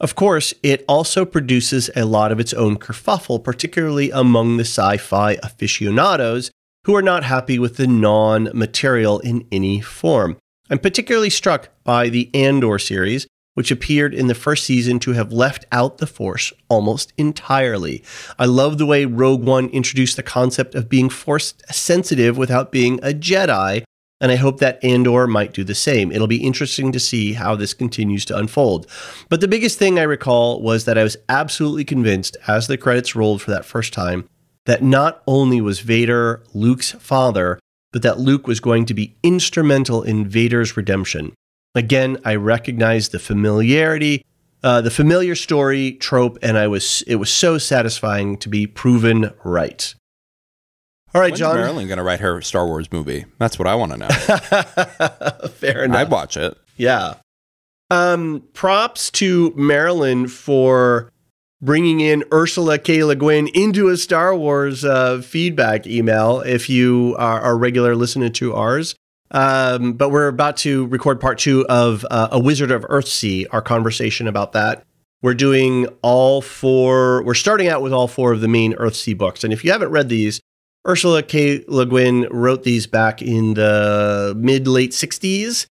Of 0.00 0.14
course, 0.14 0.52
it 0.62 0.84
also 0.86 1.24
produces 1.24 1.88
a 1.96 2.04
lot 2.04 2.30
of 2.30 2.38
its 2.38 2.52
own 2.52 2.76
kerfuffle, 2.76 3.42
particularly 3.42 4.10
among 4.10 4.56
the 4.56 4.64
sci 4.64 4.98
fi 4.98 5.38
aficionados 5.42 6.50
who 6.84 6.94
are 6.94 7.02
not 7.02 7.24
happy 7.24 7.58
with 7.58 7.76
the 7.76 7.86
non 7.86 8.50
material 8.52 9.18
in 9.20 9.46
any 9.50 9.80
form. 9.80 10.36
I'm 10.70 10.78
particularly 10.78 11.30
struck 11.30 11.68
by 11.84 12.08
the 12.08 12.30
Andor 12.32 12.78
series, 12.78 13.26
which 13.52 13.70
appeared 13.70 14.14
in 14.14 14.28
the 14.28 14.34
first 14.34 14.64
season 14.64 14.98
to 15.00 15.12
have 15.12 15.30
left 15.30 15.66
out 15.70 15.98
the 15.98 16.06
Force 16.06 16.54
almost 16.70 17.12
entirely. 17.18 18.02
I 18.38 18.46
love 18.46 18.78
the 18.78 18.86
way 18.86 19.04
Rogue 19.04 19.44
One 19.44 19.68
introduced 19.68 20.16
the 20.16 20.22
concept 20.22 20.74
of 20.74 20.88
being 20.88 21.10
Force 21.10 21.52
sensitive 21.70 22.38
without 22.38 22.72
being 22.72 22.98
a 23.02 23.12
Jedi, 23.12 23.84
and 24.22 24.32
I 24.32 24.36
hope 24.36 24.58
that 24.60 24.82
Andor 24.82 25.26
might 25.26 25.52
do 25.52 25.64
the 25.64 25.74
same. 25.74 26.10
It'll 26.10 26.26
be 26.26 26.42
interesting 26.42 26.92
to 26.92 27.00
see 27.00 27.34
how 27.34 27.54
this 27.56 27.74
continues 27.74 28.24
to 28.26 28.36
unfold. 28.36 28.86
But 29.28 29.42
the 29.42 29.48
biggest 29.48 29.78
thing 29.78 29.98
I 29.98 30.04
recall 30.04 30.62
was 30.62 30.86
that 30.86 30.96
I 30.96 31.02
was 31.02 31.18
absolutely 31.28 31.84
convinced 31.84 32.38
as 32.46 32.66
the 32.68 32.78
credits 32.78 33.14
rolled 33.14 33.42
for 33.42 33.50
that 33.50 33.66
first 33.66 33.92
time 33.92 34.26
that 34.64 34.82
not 34.82 35.22
only 35.26 35.60
was 35.60 35.80
Vader 35.80 36.42
Luke's 36.54 36.92
father, 36.92 37.58
but 37.94 38.02
that 38.02 38.18
Luke 38.18 38.48
was 38.48 38.58
going 38.58 38.86
to 38.86 38.92
be 38.92 39.14
instrumental 39.22 40.02
in 40.02 40.26
Vader's 40.26 40.76
redemption. 40.76 41.32
Again, 41.76 42.18
I 42.24 42.34
recognized 42.34 43.12
the 43.12 43.20
familiarity, 43.20 44.24
uh, 44.64 44.80
the 44.80 44.90
familiar 44.90 45.36
story 45.36 45.92
trope, 45.92 46.36
and 46.42 46.58
I 46.58 46.66
was 46.66 47.04
it 47.06 47.14
was 47.14 47.32
so 47.32 47.56
satisfying 47.56 48.36
to 48.38 48.48
be 48.48 48.66
proven 48.66 49.30
right. 49.44 49.94
All 51.14 51.20
right, 51.20 51.30
When's 51.30 51.38
John. 51.38 51.54
Marilyn 51.54 51.86
going 51.86 51.98
to 51.98 52.02
write 52.02 52.18
her 52.18 52.42
Star 52.42 52.66
Wars 52.66 52.90
movie? 52.90 53.26
That's 53.38 53.60
what 53.60 53.68
I 53.68 53.76
want 53.76 53.92
to 53.92 53.98
know. 53.98 55.48
Fair 55.50 55.84
enough. 55.84 55.96
I'd 55.96 56.10
watch 56.10 56.36
it. 56.36 56.58
Yeah. 56.76 57.14
Um, 57.92 58.42
props 58.54 59.08
to 59.12 59.52
Marilyn 59.54 60.26
for 60.26 61.12
bringing 61.60 62.00
in 62.00 62.24
Ursula 62.32 62.78
K. 62.78 63.02
Le 63.04 63.16
Guin 63.16 63.48
into 63.48 63.88
a 63.88 63.96
Star 63.96 64.34
Wars 64.34 64.84
uh, 64.84 65.20
feedback 65.22 65.86
email 65.86 66.40
if 66.40 66.68
you 66.68 67.14
are 67.18 67.44
a 67.44 67.54
regular 67.54 67.94
listener 67.96 68.28
to 68.30 68.54
ours. 68.54 68.94
Um, 69.30 69.94
but 69.94 70.10
we're 70.10 70.28
about 70.28 70.56
to 70.58 70.86
record 70.86 71.20
part 71.20 71.38
two 71.38 71.66
of 71.66 72.06
uh, 72.10 72.28
A 72.30 72.38
Wizard 72.38 72.70
of 72.70 72.82
Earthsea, 72.82 73.46
our 73.50 73.62
conversation 73.62 74.28
about 74.28 74.52
that. 74.52 74.84
We're 75.22 75.34
doing 75.34 75.88
all 76.02 76.42
four, 76.42 77.22
we're 77.24 77.34
starting 77.34 77.66
out 77.68 77.82
with 77.82 77.92
all 77.92 78.06
four 78.06 78.32
of 78.32 78.40
the 78.40 78.48
main 78.48 78.74
Earthsea 78.74 79.16
books. 79.16 79.42
And 79.42 79.52
if 79.52 79.64
you 79.64 79.72
haven't 79.72 79.88
read 79.88 80.08
these, 80.08 80.40
Ursula 80.86 81.22
K. 81.22 81.64
Le 81.66 81.86
Guin 81.86 82.28
wrote 82.30 82.62
these 82.62 82.86
back 82.86 83.22
in 83.22 83.54
the 83.54 84.34
mid 84.36 84.68
late 84.68 84.90
60s, 84.90 85.66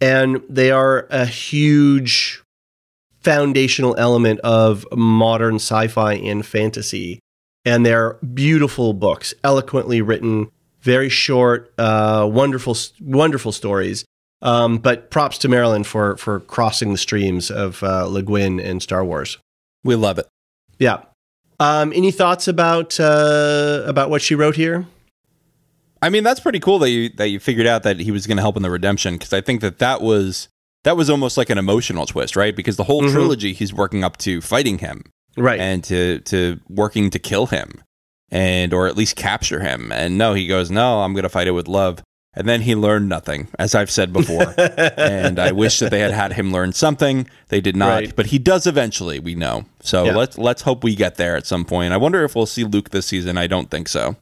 and 0.00 0.42
they 0.48 0.72
are 0.72 1.06
a 1.10 1.24
huge 1.24 2.42
foundational 3.26 3.96
element 3.98 4.38
of 4.44 4.86
modern 4.92 5.56
sci 5.56 5.88
fi 5.88 6.14
and 6.14 6.46
fantasy. 6.46 7.18
And 7.64 7.84
they're 7.84 8.14
beautiful 8.34 8.92
books, 8.92 9.34
eloquently 9.42 10.00
written, 10.00 10.48
very 10.82 11.08
short, 11.08 11.74
uh, 11.76 12.28
wonderful, 12.30 12.76
wonderful 13.00 13.50
stories. 13.50 14.04
Um, 14.42 14.78
but 14.78 15.10
props 15.10 15.38
to 15.38 15.48
Marilyn 15.48 15.82
for, 15.82 16.16
for 16.18 16.38
crossing 16.38 16.92
the 16.92 16.98
streams 16.98 17.50
of 17.50 17.82
uh, 17.82 18.06
Le 18.06 18.22
Guin 18.22 18.60
and 18.60 18.80
Star 18.80 19.04
Wars. 19.04 19.38
We 19.82 19.96
love 19.96 20.20
it. 20.20 20.28
Yeah. 20.78 21.02
Um, 21.58 21.92
any 21.96 22.12
thoughts 22.12 22.46
about 22.46 23.00
uh, 23.00 23.82
about 23.86 24.08
what 24.08 24.22
she 24.22 24.36
wrote 24.36 24.54
here? 24.54 24.86
I 26.00 26.10
mean, 26.10 26.22
that's 26.22 26.38
pretty 26.38 26.60
cool 26.60 26.78
that 26.80 26.90
you 26.90 27.08
that 27.16 27.30
you 27.30 27.40
figured 27.40 27.66
out 27.66 27.82
that 27.82 27.98
he 27.98 28.12
was 28.12 28.28
going 28.28 28.36
to 28.36 28.42
help 28.42 28.56
in 28.56 28.62
the 28.62 28.70
redemption 28.70 29.14
because 29.14 29.32
I 29.32 29.40
think 29.40 29.62
that 29.62 29.78
that 29.78 30.00
was 30.00 30.48
that 30.86 30.96
was 30.96 31.10
almost 31.10 31.36
like 31.36 31.50
an 31.50 31.58
emotional 31.58 32.06
twist, 32.06 32.36
right? 32.36 32.54
Because 32.56 32.76
the 32.76 32.84
whole 32.84 33.02
Mhm. 33.02 33.12
trilogy 33.12 33.52
he's 33.52 33.74
working 33.74 34.02
up 34.04 34.16
to 34.18 34.40
fighting 34.40 34.78
him 34.78 35.02
Right. 35.36 35.60
and 35.60 35.82
to 35.84 36.20
to 36.20 36.60
working 36.68 37.10
to 37.10 37.18
kill 37.18 37.46
him 37.46 37.82
and 38.30 38.72
or 38.72 38.86
at 38.86 38.96
least 38.96 39.16
capture 39.16 39.60
him. 39.60 39.90
And 39.92 40.16
no, 40.16 40.32
he 40.34 40.46
goes, 40.46 40.70
"No, 40.70 41.00
I'm 41.02 41.12
going 41.12 41.24
to 41.24 41.28
fight 41.28 41.46
it 41.48 41.52
with 41.52 41.68
love." 41.68 42.02
And 42.38 42.46
then 42.46 42.60
he 42.62 42.74
learned 42.74 43.08
nothing, 43.08 43.48
as 43.58 43.74
I've 43.74 43.90
said 43.90 44.12
before. 44.12 44.54
and 44.58 45.38
I 45.38 45.52
wish 45.52 45.78
that 45.78 45.90
they 45.90 46.00
had 46.00 46.10
had 46.12 46.34
him 46.34 46.52
learn 46.52 46.72
something. 46.74 47.26
They 47.48 47.62
did 47.62 47.74
not, 47.76 47.88
Right. 47.94 48.14
but 48.16 48.26
he 48.26 48.38
does 48.38 48.66
eventually. 48.66 49.18
We 49.18 49.34
know. 49.34 49.64
So 49.82 50.04
Yeah. 50.04 50.14
let's 50.16 50.36
let's 50.38 50.62
hope 50.62 50.84
we 50.84 50.94
get 50.94 51.16
there 51.16 51.34
at 51.36 51.46
some 51.46 51.64
point. 51.64 51.92
I 51.94 51.96
wonder 51.96 52.24
if 52.24 52.34
we'll 52.36 52.46
see 52.46 52.64
Luke 52.64 52.90
this 52.90 53.06
season. 53.06 53.38
I 53.38 53.46
don't 53.46 53.70
think 53.70 53.88
so. 53.88 54.16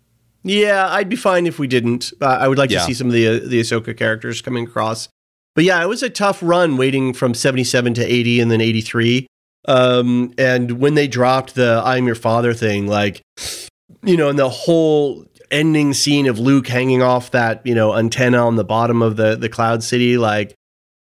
Yeah, 0.44 0.86
I'd 0.90 1.08
be 1.08 1.16
fine 1.16 1.46
if 1.46 1.58
we 1.58 1.66
didn't. 1.66 2.12
Uh, 2.20 2.26
I 2.26 2.48
would 2.48 2.58
like 2.58 2.70
Yeah. 2.70 2.80
to 2.80 2.84
see 2.84 2.94
some 2.94 3.06
of 3.08 3.12
the 3.14 3.26
uh, 3.26 3.32
the 3.44 3.60
Ahsoka 3.60 3.96
characters 3.96 4.40
coming 4.42 4.64
across. 4.64 5.08
But 5.54 5.64
yeah, 5.64 5.82
it 5.82 5.88
was 5.88 6.02
a 6.02 6.10
tough 6.10 6.42
run 6.42 6.76
waiting 6.76 7.12
from 7.12 7.34
77 7.34 7.94
to 7.94 8.04
80 8.04 8.40
and 8.40 8.50
then 8.50 8.60
83. 8.60 9.26
Um, 9.66 10.34
and 10.36 10.72
when 10.72 10.94
they 10.94 11.06
dropped 11.06 11.54
the 11.54 11.80
I'm 11.84 12.06
your 12.06 12.16
father 12.16 12.52
thing, 12.52 12.86
like, 12.86 13.22
you 14.02 14.16
know, 14.16 14.28
and 14.28 14.38
the 14.38 14.50
whole 14.50 15.24
ending 15.50 15.94
scene 15.94 16.26
of 16.26 16.38
Luke 16.38 16.66
hanging 16.66 17.02
off 17.02 17.30
that, 17.30 17.64
you 17.64 17.74
know, 17.74 17.94
antenna 17.94 18.44
on 18.44 18.56
the 18.56 18.64
bottom 18.64 19.00
of 19.00 19.16
the, 19.16 19.36
the 19.36 19.48
Cloud 19.48 19.82
City, 19.82 20.18
like, 20.18 20.54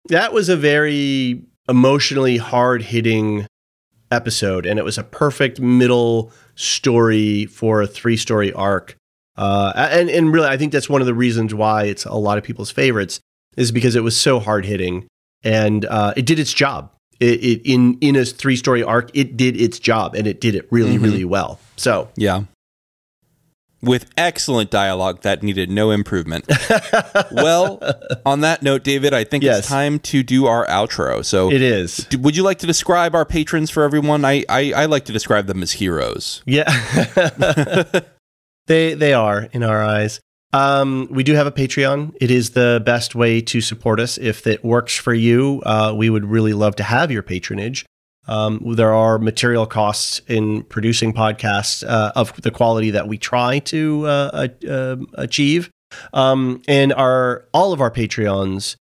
that 0.09 0.31
was 0.33 0.49
a 0.49 0.55
very 0.55 1.43
emotionally 1.67 2.37
hard 2.37 2.81
hitting 2.81 3.45
episode. 4.11 4.65
And 4.65 4.79
it 4.79 4.85
was 4.85 4.97
a 4.97 5.03
perfect 5.03 5.59
middle 5.59 6.31
story 6.55 7.45
for 7.47 7.81
a 7.81 7.87
three 7.87 8.17
story 8.17 8.53
arc. 8.53 8.95
Uh, 9.35 9.73
and, 9.75 10.09
and 10.09 10.33
really, 10.33 10.47
I 10.47 10.57
think 10.57 10.71
that's 10.71 10.89
one 10.89 11.01
of 11.01 11.07
the 11.07 11.13
reasons 11.13 11.53
why 11.53 11.83
it's 11.83 12.05
a 12.05 12.13
lot 12.13 12.37
of 12.37 12.43
people's 12.43 12.71
favorites 12.71 13.19
is 13.57 13.71
because 13.71 13.95
it 13.95 14.03
was 14.03 14.15
so 14.15 14.39
hard 14.39 14.65
hitting 14.65 15.05
and 15.43 15.83
uh, 15.85 16.13
it 16.15 16.25
did 16.25 16.39
its 16.39 16.53
job. 16.53 16.91
It, 17.19 17.43
it 17.43 17.61
in 17.65 17.97
in 17.99 18.15
a 18.15 18.23
three 18.23 18.55
story 18.55 18.83
arc, 18.83 19.09
it 19.15 19.35
did 19.35 19.59
its 19.59 19.79
job 19.79 20.15
and 20.15 20.27
it 20.27 20.39
did 20.39 20.55
it 20.55 20.67
really 20.71 20.97
Mhm. 20.97 21.03
really 21.03 21.25
well. 21.25 21.59
So 21.75 22.09
Yeah. 22.15 22.43
With 23.79 24.09
excellent 24.17 24.71
dialogue 24.71 25.21
that 25.21 25.43
needed 25.43 25.69
no 25.69 25.91
improvement. 25.91 26.45
well, 27.31 27.79
on 28.25 28.41
that 28.41 28.63
note, 28.63 28.83
David, 28.83 29.13
I 29.13 29.23
think 29.23 29.43
Yes. 29.43 29.59
it's 29.59 29.67
time 29.67 29.99
to 29.99 30.23
do 30.23 30.47
our 30.47 30.65
outro. 30.65 31.23
So, 31.23 31.51
it 31.51 31.61
is. 31.61 31.97
d- 32.09 32.17
would 32.17 32.35
you 32.35 32.41
like 32.41 32.57
to 32.59 32.65
describe 32.67 33.13
our 33.13 33.23
patrons 33.23 33.69
for 33.69 33.83
everyone? 33.83 34.25
I, 34.25 34.43
I, 34.49 34.73
I 34.75 34.85
like 34.87 35.05
to 35.05 35.13
describe 35.13 35.45
them 35.45 35.61
as 35.61 35.73
heroes. 35.73 36.41
Yeah, 36.47 36.65
they 38.67 38.95
they 38.95 39.13
are 39.13 39.47
in 39.51 39.61
our 39.61 39.83
eyes. 39.83 40.19
Um, 40.53 41.07
we 41.11 41.23
do 41.23 41.33
have 41.33 41.47
a 41.47 41.51
Patreon. 41.51 42.15
It 42.21 42.31
is 42.31 42.51
the 42.51 42.81
best 42.85 43.15
way 43.15 43.41
to 43.41 43.61
support 43.61 43.99
us. 43.99 44.17
If 44.17 44.47
it 44.47 44.63
works 44.63 44.95
for 44.95 45.13
you, 45.13 45.61
uh, 45.65 45.93
we 45.95 46.09
would 46.09 46.25
really 46.25 46.53
love 46.53 46.75
to 46.77 46.83
have 46.83 47.11
your 47.11 47.21
patronage. 47.21 47.85
Um, 48.27 48.61
there 48.75 48.93
are 48.93 49.17
material 49.17 49.65
costs 49.65 50.21
in 50.27 50.63
producing 50.63 51.13
podcasts 51.13 51.87
uh, 51.87 52.11
of 52.15 52.39
the 52.41 52.51
quality 52.51 52.91
that 52.91 53.07
we 53.07 53.17
try 53.17 53.59
to 53.59 54.05
uh, 54.05 54.47
um, 54.69 55.07
achieve, 55.13 55.69
um, 56.13 56.61
and 56.67 56.91
our 56.93 57.45
all 57.53 57.71
of 57.71 57.79
our 57.79 57.89
Patreons 57.91 58.75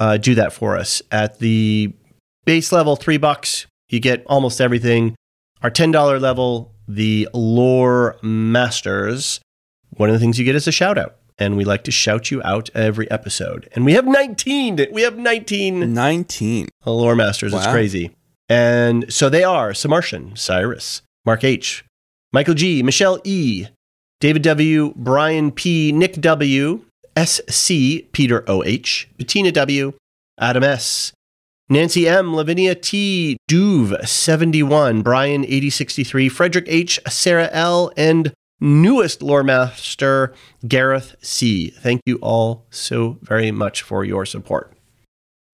uh, 0.00 0.16
do 0.16 0.34
that 0.34 0.52
for 0.52 0.76
us. 0.76 1.00
At 1.12 1.38
the 1.38 1.92
base 2.44 2.72
level, 2.72 2.96
three 2.96 3.18
bucks, 3.18 3.66
you 3.88 4.00
get 4.00 4.24
almost 4.26 4.60
everything. 4.60 5.14
Our 5.62 5.70
ten 5.70 5.92
dollar 5.92 6.18
level, 6.18 6.74
the 6.88 7.28
Lore 7.32 8.16
Masters. 8.22 9.40
One 9.98 10.08
of 10.10 10.14
the 10.14 10.20
things 10.20 10.38
you 10.38 10.44
get 10.44 10.54
is 10.54 10.68
a 10.68 10.72
shout 10.72 10.96
out, 10.96 11.16
and 11.38 11.56
we 11.56 11.64
like 11.64 11.82
to 11.82 11.90
shout 11.90 12.30
you 12.30 12.40
out 12.44 12.70
every 12.72 13.10
episode. 13.10 13.68
And 13.72 13.84
we 13.84 13.94
have 13.94 14.06
nineteen. 14.06 14.78
We 14.92 15.02
have 15.02 15.18
nineteen 15.18 15.92
19. 15.92 16.68
Lore 16.86 17.16
Masters. 17.16 17.52
It's 17.52 17.66
crazy. 17.66 18.12
And 18.48 19.12
so 19.12 19.28
they 19.28 19.42
are 19.42 19.72
Samartian, 19.72 20.38
Cyrus, 20.38 21.02
Mark 21.26 21.42
H, 21.42 21.84
Michael 22.32 22.54
G, 22.54 22.80
Michelle 22.84 23.20
E, 23.24 23.66
David 24.20 24.42
W, 24.42 24.94
Brian 24.94 25.50
P, 25.50 25.90
Nick 25.90 26.14
W, 26.20 26.84
SC, 27.18 27.72
Peter 28.12 28.48
OH, 28.48 29.06
Bettina 29.18 29.50
W, 29.50 29.94
Adam 30.38 30.62
S, 30.62 31.12
Nancy 31.68 32.08
M, 32.08 32.36
Lavinia 32.36 32.76
T, 32.76 33.36
Duve 33.50 34.06
71, 34.06 35.02
Brian 35.02 35.44
8063, 35.44 36.28
Frederick 36.28 36.66
H, 36.68 37.00
Sarah 37.08 37.50
L, 37.52 37.92
and 37.96 38.32
newest 38.60 39.22
lore 39.22 39.42
master 39.44 40.34
Gareth 40.66 41.14
C. 41.20 41.70
Thank 41.70 42.00
you 42.06 42.16
all 42.22 42.66
so 42.70 43.18
very 43.22 43.50
much 43.50 43.82
for 43.82 44.04
your 44.04 44.24
support. 44.26 44.72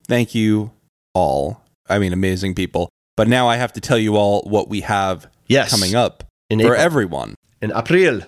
Thank 0.07 0.35
you 0.35 0.73
all. 1.15 1.63
I 1.89 1.99
mean, 1.99 2.13
amazing 2.13 2.55
people. 2.55 2.89
But 3.17 3.29
now 3.29 3.49
I 3.49 3.57
have 3.57 3.73
to 3.75 3.81
tell 3.81 3.99
you 3.99 4.17
all 4.17 4.43
what 4.43 4.69
we 4.69 4.81
have 4.83 5.29
Yes, 5.47 5.71
coming 5.71 5.95
up 5.95 6.25
in 6.51 6.59
for 6.61 6.67
April. 6.75 6.81
everyone. 6.81 7.35
in 7.63 7.73
April. 7.75 8.23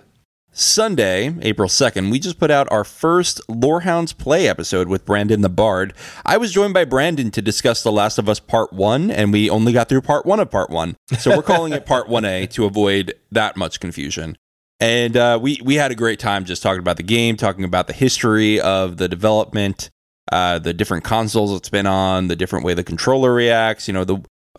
Sunday, 0.53 1.35
April 1.43 1.69
2nd, 1.69 2.11
we 2.11 2.19
just 2.19 2.39
put 2.39 2.51
out 2.51 2.66
our 2.70 2.82
first 2.85 3.43
Lorehounds 3.47 4.15
Play 4.15 4.48
episode 4.48 4.89
with 4.89 5.05
Brandon 5.05 5.43
the 5.43 5.51
Bard. 5.51 5.93
I 6.24 6.39
was 6.39 6.51
joined 6.51 6.73
by 6.73 6.86
Brandon 6.86 7.31
to 7.32 7.43
discuss 7.43 7.82
The 7.82 7.93
Last 7.93 8.16
of 8.16 8.27
Us 8.27 8.40
Part 8.40 8.73
1, 8.73 9.11
and 9.11 9.35
we 9.35 9.51
only 9.51 9.74
got 9.74 9.90
through 9.90 10.01
Part 10.01 10.24
1 10.24 10.40
of 10.40 10.51
Part 10.51 10.70
1. 10.70 10.97
So 11.19 11.36
we're 11.36 11.43
calling 11.43 11.74
it 11.74 11.85
Part 11.85 12.09
1A 12.09 12.48
to 12.53 12.65
avoid 12.65 13.12
that 13.31 13.59
much 13.59 13.81
confusion. 13.81 14.39
And 14.81 15.16
uh, 15.16 15.39
we, 15.40 15.61
we 15.65 15.77
had 15.77 15.90
a 15.90 15.94
great 15.94 16.19
time 16.19 16.44
just 16.44 16.62
talking 16.62 16.81
about 16.81 16.97
the 16.98 17.03
game, 17.03 17.36
talking 17.36 17.65
about 17.65 17.86
the 17.86 17.93
history 17.94 18.61
of 18.61 18.98
the 18.98 19.09
development, 19.09 19.90
uh, 20.31 20.59
the 20.59 20.74
different 20.74 21.05
consoles 21.05 21.55
it's 21.57 21.70
been 21.70 21.86
on, 21.86 22.28
the 22.28 22.36
different 22.36 22.65
way 22.65 22.74
the 22.74 22.85
controller 22.85 23.32
reacts, 23.32 23.89
you 23.89 23.94
know, 23.94 24.05
the 24.05 24.19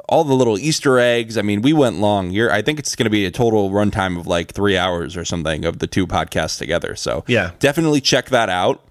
all 0.10 0.24
the 0.24 0.34
little 0.34 0.58
Easter 0.58 1.00
eggs. 1.00 1.38
I 1.38 1.42
mean, 1.42 1.62
we 1.62 1.74
went 1.74 2.00
long. 2.00 2.32
You're, 2.32 2.50
I 2.52 2.62
think 2.62 2.80
it's 2.80 2.96
going 2.96 3.06
to 3.06 3.10
be 3.10 3.26
a 3.26 3.32
total 3.32 3.72
runtime 3.72 4.18
of 4.18 4.26
like 4.26 4.54
three 4.54 4.78
hours 4.78 5.18
or 5.18 5.26
something 5.26 5.66
of 5.66 5.80
the 5.80 5.88
two 5.88 6.08
podcasts 6.08 6.58
together. 6.58 6.96
So 6.96 7.26
Yeah. 7.28 7.52
definitely 7.60 8.00
check 8.00 8.30
that 8.30 8.48
out. 8.48 8.82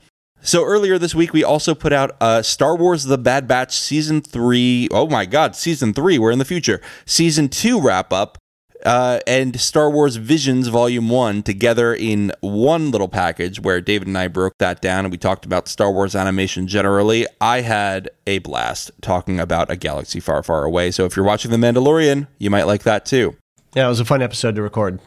So 0.43 0.63
earlier 0.65 0.99
this 0.99 1.15
week, 1.15 1.33
we 1.33 1.43
also 1.43 1.75
put 1.75 1.93
out 1.93 2.15
uh, 2.21 2.43
Star 2.43 2.77
Wars: 2.77 3.05
The 3.05 3.19
Bad 3.19 3.49
Batch 3.49 3.77
season 3.77 4.21
three. 4.21 4.87
Oh 4.93 5.09
my 5.09 5.25
God, 5.25 5.57
season 5.57 5.93
three. 5.95 6.19
We're 6.19 6.31
in 6.31 6.39
the 6.39 6.45
future. 6.45 6.81
Season 7.07 7.49
two 7.49 7.81
wrap 7.81 8.13
up. 8.13 8.39
Uh, 8.85 9.21
and 9.27 9.61
Star 9.61 9.91
Wars 9.91 10.17
Visions 10.17 10.69
Volume 10.69 11.09
1 11.09 11.43
together 11.43 11.95
in 11.95 12.33
one 12.41 12.91
little 12.91 13.09
package 13.09 13.61
where 13.61 13.81
David 13.81 14.09
and 14.09 14.19
I 14.19 14.29
broke 14.29 14.55
that 14.59 14.81
down 14.81 15.05
and 15.05 15.13
we 15.13 15.19
talked 15.19 15.45
about 15.45 15.69
Star 15.69 15.91
Wars 15.91 16.15
animation 16.15 16.67
generally. 16.67 17.27
I 17.41 17.63
had 17.63 18.11
a 18.27 18.39
blast 18.39 18.91
talking 19.01 19.41
about 19.41 19.71
a 19.71 19.77
galaxy 19.77 20.21
far, 20.21 20.43
far 20.43 20.65
away. 20.65 20.91
So 20.91 21.05
if 21.05 21.17
you're 21.17 21.25
watching 21.25 21.51
The 21.51 21.57
Mandalorian, 21.57 22.27
you 22.39 22.51
might 22.51 22.65
like 22.65 22.83
that 22.83 23.07
too. 23.07 23.37
Yeah, 23.75 23.87
it 23.87 23.89
was 23.89 24.01
a 24.01 24.05
fun 24.05 24.23
episode 24.23 24.55
to 24.57 24.63
record. 24.63 25.01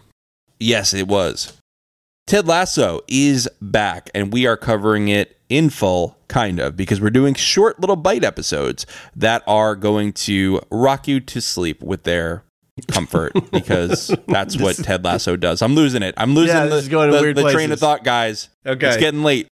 Yes, 0.60 0.94
it 0.94 1.08
was. 1.08 1.54
Ted 2.28 2.48
Lasso 2.48 3.02
is 3.08 3.50
back, 3.60 4.12
and 4.14 4.32
we 4.32 4.46
are 4.46 4.56
covering 4.56 5.08
it 5.08 5.38
in 5.50 5.72
full, 5.72 6.16
kind 6.28 6.60
of, 6.60 6.78
because 6.78 7.02
we're 7.02 7.10
doing 7.10 7.34
short 7.34 7.80
little 7.80 7.96
bite 7.96 8.24
episodes 8.24 8.86
that 9.16 9.42
are 9.48 9.76
going 9.76 10.14
to 10.14 10.62
rock 10.70 11.08
you 11.08 11.20
to 11.22 11.42
sleep 11.42 11.82
with 11.82 12.04
their 12.04 12.44
comfort 12.88 13.34
because 13.52 14.14
that's 14.28 14.58
what 14.58 14.76
Ted 14.78 15.04
Lasso 15.04 15.36
does. 15.36 15.62
I'm 15.62 15.76
losing 15.76 16.04
it. 16.04 16.14
I'm 16.18 16.34
losing 16.36 16.56
Yeah, 16.56 16.66
the, 16.66 16.82
the- 16.82 17.34
the 17.44 17.52
train 17.52 17.72
of 17.72 17.80
thought, 17.80 18.04
guys. 18.04 18.50
Okay. 18.66 18.88
It's 18.88 18.98
getting 18.98 19.24
late. 19.24 19.48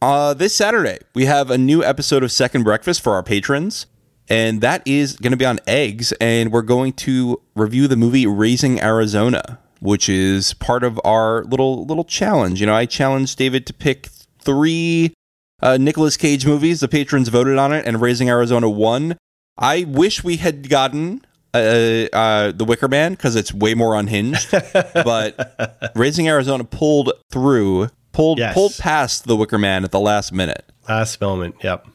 Uh, 0.00 0.32
this 0.34 0.54
Saturday, 0.54 0.98
we 1.14 1.24
have 1.24 1.50
a 1.50 1.58
new 1.58 1.82
episode 1.82 2.22
of 2.22 2.30
Second 2.30 2.62
Breakfast 2.62 3.00
for 3.00 3.14
our 3.14 3.22
patrons, 3.22 3.86
and 4.28 4.60
that 4.60 4.82
is 4.86 5.16
going 5.16 5.32
to 5.32 5.36
be 5.36 5.44
on 5.44 5.58
eggs. 5.66 6.12
And 6.20 6.52
we're 6.52 6.62
going 6.62 6.92
to 6.94 7.40
review 7.56 7.88
the 7.88 7.96
movie 7.96 8.24
Raising 8.26 8.80
Arizona, 8.80 9.58
which 9.80 10.08
is 10.08 10.54
part 10.54 10.84
of 10.84 11.00
our 11.04 11.42
little 11.44 11.84
little 11.84 12.04
challenge. 12.04 12.60
You 12.60 12.66
know, 12.66 12.74
I 12.74 12.86
challenged 12.86 13.38
David 13.38 13.66
to 13.66 13.74
pick 13.74 14.06
three 14.40 15.14
uh, 15.60 15.78
Nicolas 15.78 16.16
Cage 16.16 16.46
movies. 16.46 16.78
The 16.78 16.86
patrons 16.88 17.28
voted 17.28 17.58
on 17.58 17.72
it, 17.72 17.84
and 17.84 18.00
Raising 18.00 18.28
Arizona 18.28 18.70
won. 18.70 19.16
I 19.58 19.82
wish 19.88 20.22
we 20.22 20.36
had 20.36 20.68
gotten 20.68 21.26
uh, 21.54 22.06
uh, 22.12 22.52
The 22.52 22.64
Wicker 22.66 22.88
Man 22.88 23.12
because 23.12 23.36
it's 23.36 23.52
way 23.52 23.74
more 23.74 23.94
unhinged, 23.94 24.50
but 24.94 25.92
Raising 25.94 26.28
Arizona 26.28 26.64
pulled 26.64 27.12
through, 27.30 27.88
pulled 28.12 28.38
Yes. 28.38 28.54
pulled 28.54 28.76
past 28.78 29.24
The 29.24 29.36
Wicker 29.36 29.58
Man 29.58 29.84
at 29.84 29.90
the 29.90 30.00
last 30.00 30.32
minute. 30.32 30.64
Last 30.88 31.20
moment. 31.20 31.56
Yep. 31.62 31.86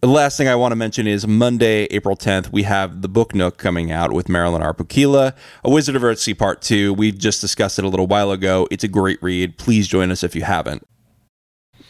The 0.00 0.08
last 0.08 0.36
thing 0.36 0.48
I 0.48 0.56
want 0.56 0.72
to 0.72 0.76
mention 0.76 1.06
is 1.06 1.28
Monday, 1.28 1.84
April 1.92 2.16
10th, 2.16 2.50
we 2.50 2.64
have 2.64 3.02
the 3.02 3.08
Book 3.08 3.36
Nook 3.36 3.56
coming 3.56 3.92
out 3.92 4.10
with 4.12 4.28
Marilyn 4.28 4.60
R. 4.60 4.74
Pukila, 4.74 5.32
A 5.62 5.70
Wizard 5.70 5.94
of 5.94 6.02
Earthsea 6.02 6.36
Part 6.36 6.60
2. 6.60 6.92
We've 6.92 7.16
just 7.16 7.40
discussed 7.40 7.78
it 7.78 7.84
a 7.84 7.88
little 7.88 8.08
while 8.08 8.32
ago. 8.32 8.66
It's 8.72 8.82
a 8.82 8.88
great 8.88 9.22
read. 9.22 9.58
Please 9.58 9.86
join 9.86 10.10
us 10.10 10.24
if 10.24 10.34
you 10.34 10.42
haven't. 10.42 10.82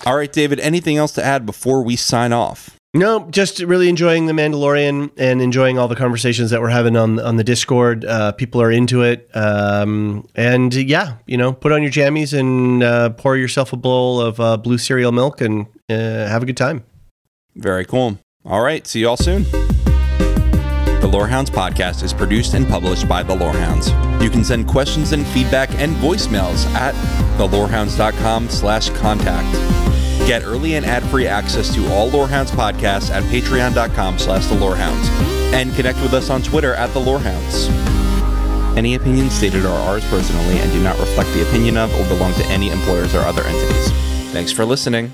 All 0.05 0.15
right, 0.16 0.31
David, 0.31 0.61
anything 0.61 0.99
else 0.99 1.12
to 1.12 1.24
add 1.24 1.47
before 1.47 1.83
we 1.83 1.97
sign 1.97 2.35
off? 2.35 2.77
No, 2.94 3.27
just 3.31 3.60
really 3.60 3.89
enjoying 3.89 4.27
the 4.27 4.35
Mandalorian 4.35 5.12
and 5.16 5.40
enjoying 5.40 5.78
all 5.78 5.89
the 5.89 5.97
conversations 5.97 6.51
that 6.51 6.60
we're 6.60 6.69
having 6.69 6.94
on 6.94 7.19
on 7.19 7.36
the 7.36 7.44
Discord. 7.44 8.05
Uh, 8.05 8.32
people 8.32 8.60
are 8.60 8.70
into 8.70 9.01
it, 9.01 9.31
um, 9.35 10.28
and 10.35 10.74
yeah, 10.74 11.16
you 11.27 11.39
know, 11.39 11.55
put 11.55 11.73
on 11.73 11.82
your 11.82 11.90
jammies 11.90 12.39
and 12.39 12.82
uh, 12.82 13.09
pour 13.10 13.39
yourself 13.39 13.73
a 13.73 13.78
bowl 13.78 14.20
of 14.20 14.39
uh, 14.40 14.59
blue 14.59 14.77
cereal 14.77 15.10
milk 15.10 15.40
and 15.40 15.69
uh, 15.89 15.94
have 15.94 16.43
a 16.43 16.47
good 16.47 16.56
time. 16.56 16.85
Very 17.55 17.86
cool. 17.86 18.19
All 18.44 18.60
right, 18.60 18.86
see 18.86 19.01
you 19.01 19.09
all 19.09 19.16
soon. 19.16 19.44
The 21.01 21.09
Lorehounds 21.10 21.51
podcast 21.51 22.02
is 22.02 22.12
produced 22.12 22.52
and 22.52 22.69
published 22.69 23.09
by 23.09 23.23
The 23.23 23.35
Lorehounds. 23.35 23.89
You 24.23 24.28
can 24.28 24.44
send 24.44 24.69
questions 24.69 25.12
and 25.12 25.27
feedback 25.28 25.70
and 25.77 25.97
voicemails 25.97 26.66
at 26.74 26.94
thelorehounds.com 27.39 28.51
slash 28.51 28.90
contact. 28.90 29.82
Get 30.27 30.44
early 30.44 30.77
and 30.77 30.86
ad-free 30.86 31.27
access 31.27 31.74
to 31.74 31.86
all 31.89 32.09
Lorehounds 32.09 32.51
podcasts 32.51 33.11
at 33.11 33.23
patreon.com 33.24 34.19
slash 34.19 34.47
the 34.47 34.55
Lorehounds. 34.55 35.09
And 35.53 35.74
connect 35.74 36.01
with 36.01 36.15
us 36.15 36.31
on 36.31 36.43
Twitter 36.43 36.74
at 36.74 36.93
the 36.93 37.01
Lorehounds. 37.01 37.69
Any 38.77 38.94
opinions 38.94 39.32
stated 39.32 39.66
are 39.66 39.89
ours 39.90 40.05
personally 40.09 40.59
and 40.59 40.73
do 40.73 40.82
not 40.82 40.99
reflect 40.99 41.31
the 41.35 41.47
opinion 41.47 41.77
of 41.77 41.94
or 41.94 42.09
belong 42.09 42.32
to 42.35 42.47
any 42.47 42.70
employers 42.70 43.15
or 43.15 43.19
other 43.20 43.43
entities. 43.43 43.90
Thanks 44.32 44.51
for 44.51 44.65
listening. 44.65 45.12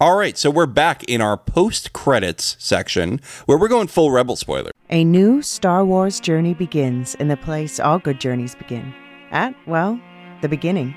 All 0.00 0.16
right, 0.16 0.36
so 0.36 0.50
we're 0.50 0.66
back 0.66 1.04
in 1.04 1.20
our 1.20 1.36
post 1.36 1.92
credits 1.92 2.56
section 2.58 3.20
where 3.46 3.58
we're 3.58 3.68
going 3.68 3.86
full 3.86 4.10
Rebel 4.10 4.36
spoiler. 4.36 4.70
A 4.90 5.04
new 5.04 5.42
Star 5.42 5.84
Wars 5.84 6.20
journey 6.20 6.54
begins 6.54 7.14
in 7.16 7.28
the 7.28 7.36
place 7.36 7.78
all 7.78 7.98
good 7.98 8.20
journeys 8.20 8.54
begin. 8.54 8.94
At, 9.30 9.54
well, 9.66 10.00
the 10.40 10.48
beginning. 10.48 10.96